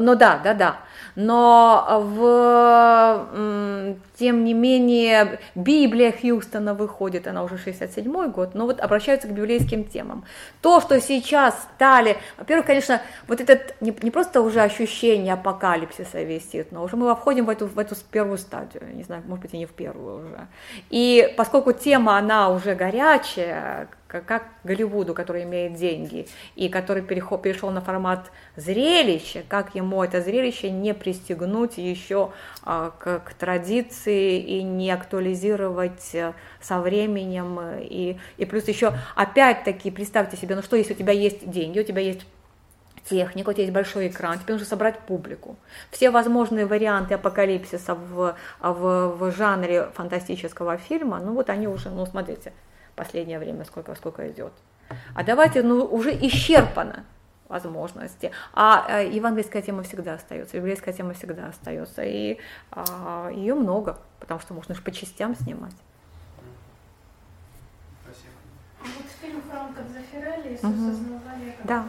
ну 0.00 0.14
да, 0.16 0.40
да, 0.42 0.54
да, 0.54 0.76
но 1.14 2.02
в, 2.04 3.96
тем 4.18 4.44
не 4.44 4.54
менее, 4.54 5.38
Библия 5.54 6.12
Хьюстона 6.12 6.74
выходит, 6.74 7.26
она 7.26 7.44
уже 7.44 7.56
67 7.58 8.30
год, 8.30 8.54
но 8.54 8.66
вот 8.66 8.80
обращаются 8.80 9.28
к 9.28 9.32
библейским 9.32 9.84
темам. 9.84 10.24
То, 10.60 10.80
что 10.80 11.00
сейчас 11.00 11.54
стали, 11.74 12.16
во-первых, 12.36 12.66
конечно, 12.66 13.00
вот 13.28 13.40
этот 13.40 13.80
не, 13.80 13.96
не 14.02 14.10
просто 14.10 14.40
уже 14.40 14.60
ощущение 14.60 15.34
апокалипсиса 15.34 16.22
висит, 16.22 16.72
но 16.72 16.82
уже 16.82 16.96
мы 16.96 17.14
входим 17.14 17.46
в 17.46 17.50
эту, 17.50 17.66
в 17.66 17.78
эту 17.78 17.94
первую 18.10 18.38
стадию, 18.38 18.82
не 18.94 19.04
знаю, 19.04 19.22
может 19.26 19.42
быть, 19.42 19.54
и 19.54 19.58
не 19.58 19.66
в 19.66 19.72
первую 19.72 20.26
уже. 20.26 20.46
И 20.90 21.32
поскольку 21.36 21.72
тема, 21.72 22.18
она 22.18 22.50
уже 22.50 22.74
горячая, 22.74 23.88
как 24.08 24.44
Голливуду, 24.64 25.14
который 25.14 25.42
имеет 25.44 25.74
деньги 25.74 26.26
и 26.54 26.68
который 26.68 27.02
перешел 27.02 27.70
на 27.70 27.80
формат 27.80 28.30
зрелища, 28.56 29.42
как 29.48 29.74
ему 29.74 30.02
это 30.02 30.20
зрелище 30.20 30.70
не 30.70 30.94
пристегнуть 30.94 31.78
еще 31.78 32.32
а, 32.62 32.90
к, 32.98 33.20
к 33.20 33.34
традиции 33.34 34.40
и 34.40 34.62
не 34.62 34.90
актуализировать 34.90 36.14
э, 36.14 36.32
со 36.60 36.80
временем. 36.80 37.58
И, 37.80 38.18
и 38.36 38.44
плюс 38.44 38.68
еще, 38.68 38.94
опять-таки, 39.14 39.90
представьте 39.90 40.36
себе, 40.36 40.56
ну 40.56 40.62
что, 40.62 40.76
если 40.76 40.94
у 40.94 40.96
тебя 40.96 41.12
есть 41.12 41.48
деньги, 41.50 41.80
у 41.80 41.84
тебя 41.84 42.00
есть 42.00 42.26
техника, 43.08 43.50
у 43.50 43.52
тебя 43.52 43.64
есть 43.64 43.74
большой 43.74 44.08
экран, 44.08 44.38
тебе 44.38 44.54
нужно 44.54 44.66
собрать 44.66 44.98
публику. 45.00 45.56
Все 45.90 46.10
возможные 46.10 46.66
варианты 46.66 47.14
апокалипсиса 47.14 47.94
в, 47.94 48.36
в, 48.60 49.08
в 49.16 49.32
жанре 49.32 49.88
фантастического 49.94 50.76
фильма, 50.76 51.20
ну 51.20 51.34
вот 51.34 51.50
они 51.50 51.68
уже, 51.68 51.90
ну 51.90 52.06
смотрите, 52.06 52.52
последнее 52.96 53.38
время, 53.38 53.64
сколько, 53.64 53.94
сколько 53.94 54.28
идет. 54.28 54.52
А 55.14 55.22
давайте, 55.22 55.62
ну, 55.62 55.84
уже 55.84 56.10
исчерпано 56.14 57.04
возможности. 57.48 58.32
А 58.54 59.02
евангельская 59.02 59.62
тема 59.62 59.82
всегда 59.82 60.14
остается, 60.14 60.56
еврейская 60.56 60.92
тема 60.92 61.12
всегда 61.14 61.46
остается. 61.46 62.02
И 62.02 62.38
а, 62.70 63.30
ее 63.32 63.54
много, 63.54 63.98
потому 64.20 64.40
что 64.40 64.54
можно 64.54 64.74
же 64.74 64.82
по 64.82 64.90
частям 64.90 65.36
снимать. 65.36 65.74
Спасибо. 68.02 68.32
А 68.80 68.84
вот 68.84 69.06
фильм 69.20 69.42
Франко 69.42 69.82
Дзефирелли 69.82 70.54
«Иисус 70.54 70.64
угу. 70.64 70.90
основания», 70.90 71.52
как 71.58 71.66
да. 71.66 71.84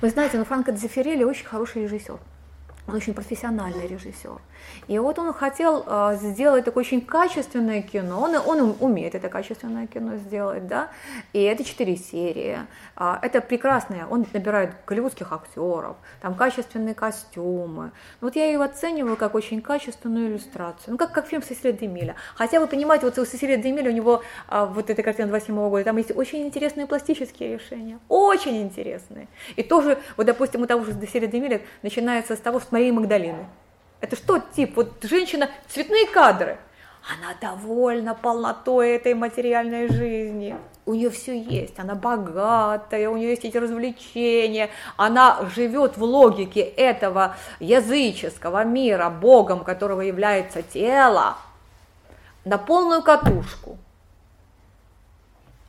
вы 0.00 0.10
знаете, 0.10 0.38
ну 0.38 0.44
Франко 0.44 0.72
Дзефирелли 0.72 1.24
очень 1.24 1.46
хороший 1.46 1.82
режиссер. 1.82 2.18
Он 2.88 2.96
очень 2.96 3.14
профессиональный 3.14 3.86
режиссер. 3.86 4.40
И 4.88 4.98
вот 4.98 5.18
он 5.18 5.32
хотел 5.32 5.84
э, 5.86 6.16
сделать 6.20 6.64
такое 6.64 6.82
очень 6.82 7.00
качественное 7.00 7.80
кино, 7.82 8.20
он, 8.20 8.34
он 8.34 8.76
умеет 8.80 9.14
это 9.14 9.28
качественное 9.28 9.86
кино 9.86 10.16
сделать, 10.16 10.66
да, 10.66 10.90
и 11.32 11.40
это 11.42 11.64
четыре 11.64 11.96
серии, 11.96 12.58
э, 12.96 13.14
это 13.22 13.40
прекрасное, 13.40 14.06
он 14.06 14.26
набирает 14.32 14.74
голливудских 14.86 15.32
актеров, 15.32 15.96
там 16.20 16.34
качественные 16.34 16.94
костюмы. 16.94 17.92
Вот 18.20 18.34
я 18.34 18.46
ее 18.46 18.62
оцениваю 18.62 19.16
как 19.16 19.34
очень 19.34 19.62
качественную 19.62 20.28
иллюстрацию, 20.28 20.92
ну 20.92 20.98
как, 20.98 21.12
как 21.12 21.26
фильм 21.26 21.42
Сесилия 21.42 21.72
Демиля. 21.72 22.16
Хотя 22.34 22.58
вы 22.58 22.66
понимаете, 22.66 23.06
вот 23.06 23.16
у 23.18 23.24
Сесилия 23.24 23.58
Демиля 23.58 23.90
у 23.90 23.94
него 23.94 24.22
э, 24.48 24.66
вот 24.72 24.90
эта 24.90 25.02
картина 25.04 25.28
27 25.28 25.54
года, 25.68 25.84
там 25.84 25.96
есть 25.98 26.10
очень 26.16 26.46
интересные 26.46 26.86
пластические 26.86 27.54
решения, 27.54 28.00
очень 28.08 28.60
интересные. 28.60 29.28
И 29.54 29.62
тоже, 29.62 29.98
вот 30.16 30.26
допустим, 30.26 30.62
у 30.62 30.66
того 30.66 30.84
же 30.84 30.92
Сесилия 31.00 31.28
Демиля 31.28 31.60
начинается 31.82 32.34
с 32.34 32.40
того, 32.40 32.58
что 32.58 32.71
Марии 32.72 32.90
Магдалины. 32.90 33.46
Это 34.00 34.16
что 34.16 34.38
тип? 34.38 34.76
Вот 34.76 34.94
женщина, 35.02 35.48
цветные 35.68 36.06
кадры. 36.06 36.58
Она 37.08 37.34
довольна 37.40 38.14
полнотой 38.14 38.96
этой 38.96 39.14
материальной 39.14 39.88
жизни. 39.88 40.56
У 40.84 40.94
нее 40.94 41.10
все 41.10 41.40
есть, 41.40 41.78
она 41.78 41.94
богатая, 41.94 43.08
у 43.08 43.16
нее 43.16 43.30
есть 43.30 43.44
эти 43.44 43.56
развлечения, 43.56 44.70
она 44.96 45.46
живет 45.54 45.96
в 45.96 46.02
логике 46.02 46.60
этого 46.60 47.36
языческого 47.60 48.64
мира, 48.64 49.08
богом 49.08 49.62
которого 49.62 50.00
является 50.00 50.62
тело, 50.62 51.36
на 52.44 52.58
полную 52.58 53.02
катушку. 53.02 53.78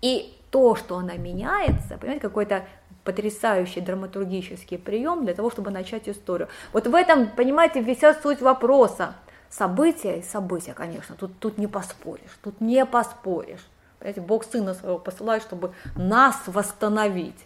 И 0.02 0.36
то, 0.50 0.76
что 0.76 0.98
она 0.98 1.14
меняется, 1.14 1.98
понимаете, 1.98 2.22
какой-то 2.22 2.66
потрясающий 3.04 3.82
драматургический 3.82 4.78
прием 4.78 5.26
для 5.26 5.34
того, 5.34 5.52
чтобы 5.52 5.72
начать 5.72 6.08
историю. 6.08 6.48
Вот 6.72 6.88
в 6.88 6.96
этом, 6.96 7.28
понимаете, 7.28 7.84
вся 7.94 8.14
суть 8.14 8.42
вопроса. 8.42 9.16
События 9.50 10.18
и 10.18 10.24
события, 10.24 10.74
конечно, 10.74 11.16
тут, 11.16 11.38
тут 11.38 11.60
не 11.60 11.68
поспоришь, 11.68 12.40
тут 12.44 12.60
не 12.60 12.86
поспоришь. 12.88 13.64
Понимаете, 14.00 14.22
Бог 14.22 14.46
Сына 14.46 14.74
Своего 14.74 14.98
посылает, 14.98 15.44
чтобы 15.44 15.74
нас 15.96 16.36
восстановить. 16.48 17.40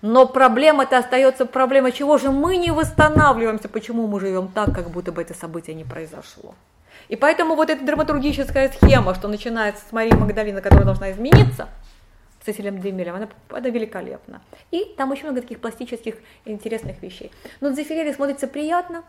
Но 0.00 0.26
проблема-то 0.26 0.96
остается 0.96 1.44
проблема, 1.44 1.92
чего 1.92 2.16
же 2.16 2.30
мы 2.30 2.56
не 2.56 2.70
восстанавливаемся, 2.70 3.68
почему 3.68 4.06
мы 4.06 4.20
живем 4.20 4.48
так, 4.48 4.74
как 4.74 4.88
будто 4.90 5.12
бы 5.12 5.20
это 5.20 5.34
событие 5.34 5.74
не 5.74 5.84
произошло. 5.84 6.54
И 7.08 7.16
поэтому 7.16 7.56
вот 7.56 7.68
эта 7.68 7.84
драматургическая 7.84 8.70
схема, 8.70 9.14
что 9.14 9.28
начинается 9.28 9.82
с 9.86 9.92
Марии 9.92 10.14
Магдалины, 10.14 10.62
которая 10.62 10.86
должна 10.86 11.10
измениться– 11.10 11.68
Цесилем 12.48 12.80
Демелем, 12.80 13.14
она, 13.14 13.28
она 13.50 13.68
великолепна. 13.68 14.40
И 14.70 14.94
там 14.96 15.10
очень 15.10 15.24
много 15.24 15.42
таких 15.42 15.60
пластических 15.60 16.14
интересных 16.46 17.02
вещей. 17.02 17.30
Но 17.60 17.70
Дзефирели 17.72 18.10
смотрится 18.10 18.48
приятно, 18.48 19.04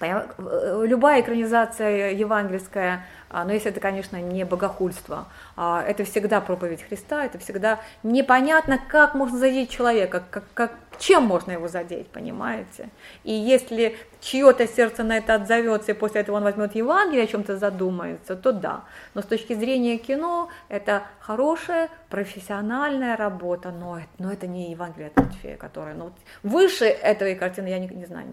любая 0.00 1.20
экранизация 1.20 2.12
евангельская, 2.12 3.06
а, 3.28 3.44
но 3.44 3.52
если 3.52 3.70
это, 3.70 3.80
конечно, 3.80 4.16
не 4.16 4.44
богохульство, 4.44 5.26
а, 5.56 5.82
это 5.82 6.04
всегда 6.04 6.40
проповедь 6.40 6.82
Христа, 6.82 7.24
это 7.24 7.38
всегда 7.38 7.80
непонятно, 8.02 8.78
как 8.88 9.14
можно 9.14 9.38
задеть 9.38 9.70
человека, 9.70 10.22
как, 10.30 10.44
как, 10.54 10.72
чем 10.98 11.24
можно 11.24 11.52
его 11.52 11.66
задеть, 11.68 12.08
понимаете? 12.08 12.88
И 13.24 13.32
если 13.32 13.96
чье-то 14.20 14.66
сердце 14.66 15.02
на 15.02 15.18
это 15.18 15.34
отзовется, 15.34 15.92
и 15.92 15.94
после 15.94 16.20
этого 16.20 16.36
он 16.36 16.44
возьмет 16.44 16.74
Евангелие, 16.74 17.24
о 17.24 17.26
чем-то 17.26 17.56
задумается, 17.56 18.36
то 18.36 18.52
да. 18.52 18.84
Но 19.14 19.22
с 19.22 19.26
точки 19.26 19.54
зрения 19.54 19.98
кино, 19.98 20.48
это 20.68 21.02
хорошая, 21.20 21.88
профессиональная 22.08 23.16
работа, 23.16 23.70
но, 23.70 24.00
но 24.18 24.32
это 24.32 24.46
не 24.46 24.70
Евангелие 24.70 25.08
от 25.08 25.16
Матфея, 25.16 25.56
которое... 25.56 25.94
Ну, 25.94 26.12
выше 26.42 26.84
этой 26.84 27.34
картины 27.34 27.68
я 27.68 27.78
не, 27.78 27.88
не 27.88 28.06
знаю. 28.06 28.28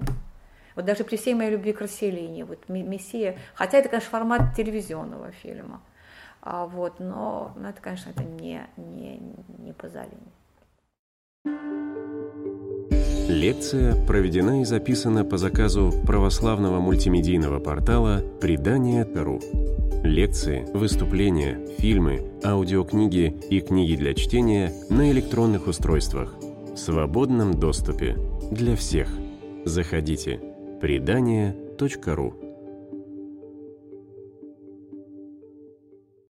Вот 0.75 0.85
даже 0.85 1.03
при 1.03 1.17
всей 1.17 1.33
моей 1.33 1.51
любви 1.51 1.73
к 1.73 1.81
расселению, 1.81 2.45
вот 2.45 2.67
Мессия, 2.69 3.37
хотя 3.53 3.77
это, 3.77 3.89
конечно, 3.89 4.09
формат 4.09 4.55
телевизионного 4.55 5.31
фильма, 5.31 5.81
а 6.41 6.65
вот, 6.65 6.99
но, 6.99 7.53
но 7.55 7.69
это, 7.69 7.81
конечно, 7.81 8.09
это 8.09 8.23
не, 8.23 8.61
не, 8.77 9.21
не 9.59 9.73
Пазолини. 9.73 10.33
Лекция 13.29 13.95
проведена 14.05 14.61
и 14.61 14.65
записана 14.65 15.23
по 15.23 15.37
заказу 15.37 15.91
православного 16.05 16.79
мультимедийного 16.79 17.59
портала 17.59 18.21
«Предание.ру». 18.41 19.39
Лекции, 20.03 20.67
выступления, 20.73 21.65
фильмы, 21.77 22.33
аудиокниги 22.43 23.33
и 23.49 23.61
книги 23.61 23.95
для 23.95 24.13
чтения 24.13 24.73
на 24.89 25.09
электронных 25.11 25.67
устройствах 25.67 26.35
в 26.73 26.77
свободном 26.77 27.53
доступе 27.53 28.17
для 28.51 28.75
всех. 28.75 29.07
Заходите– 29.65 30.41
предание.ру 30.83 32.42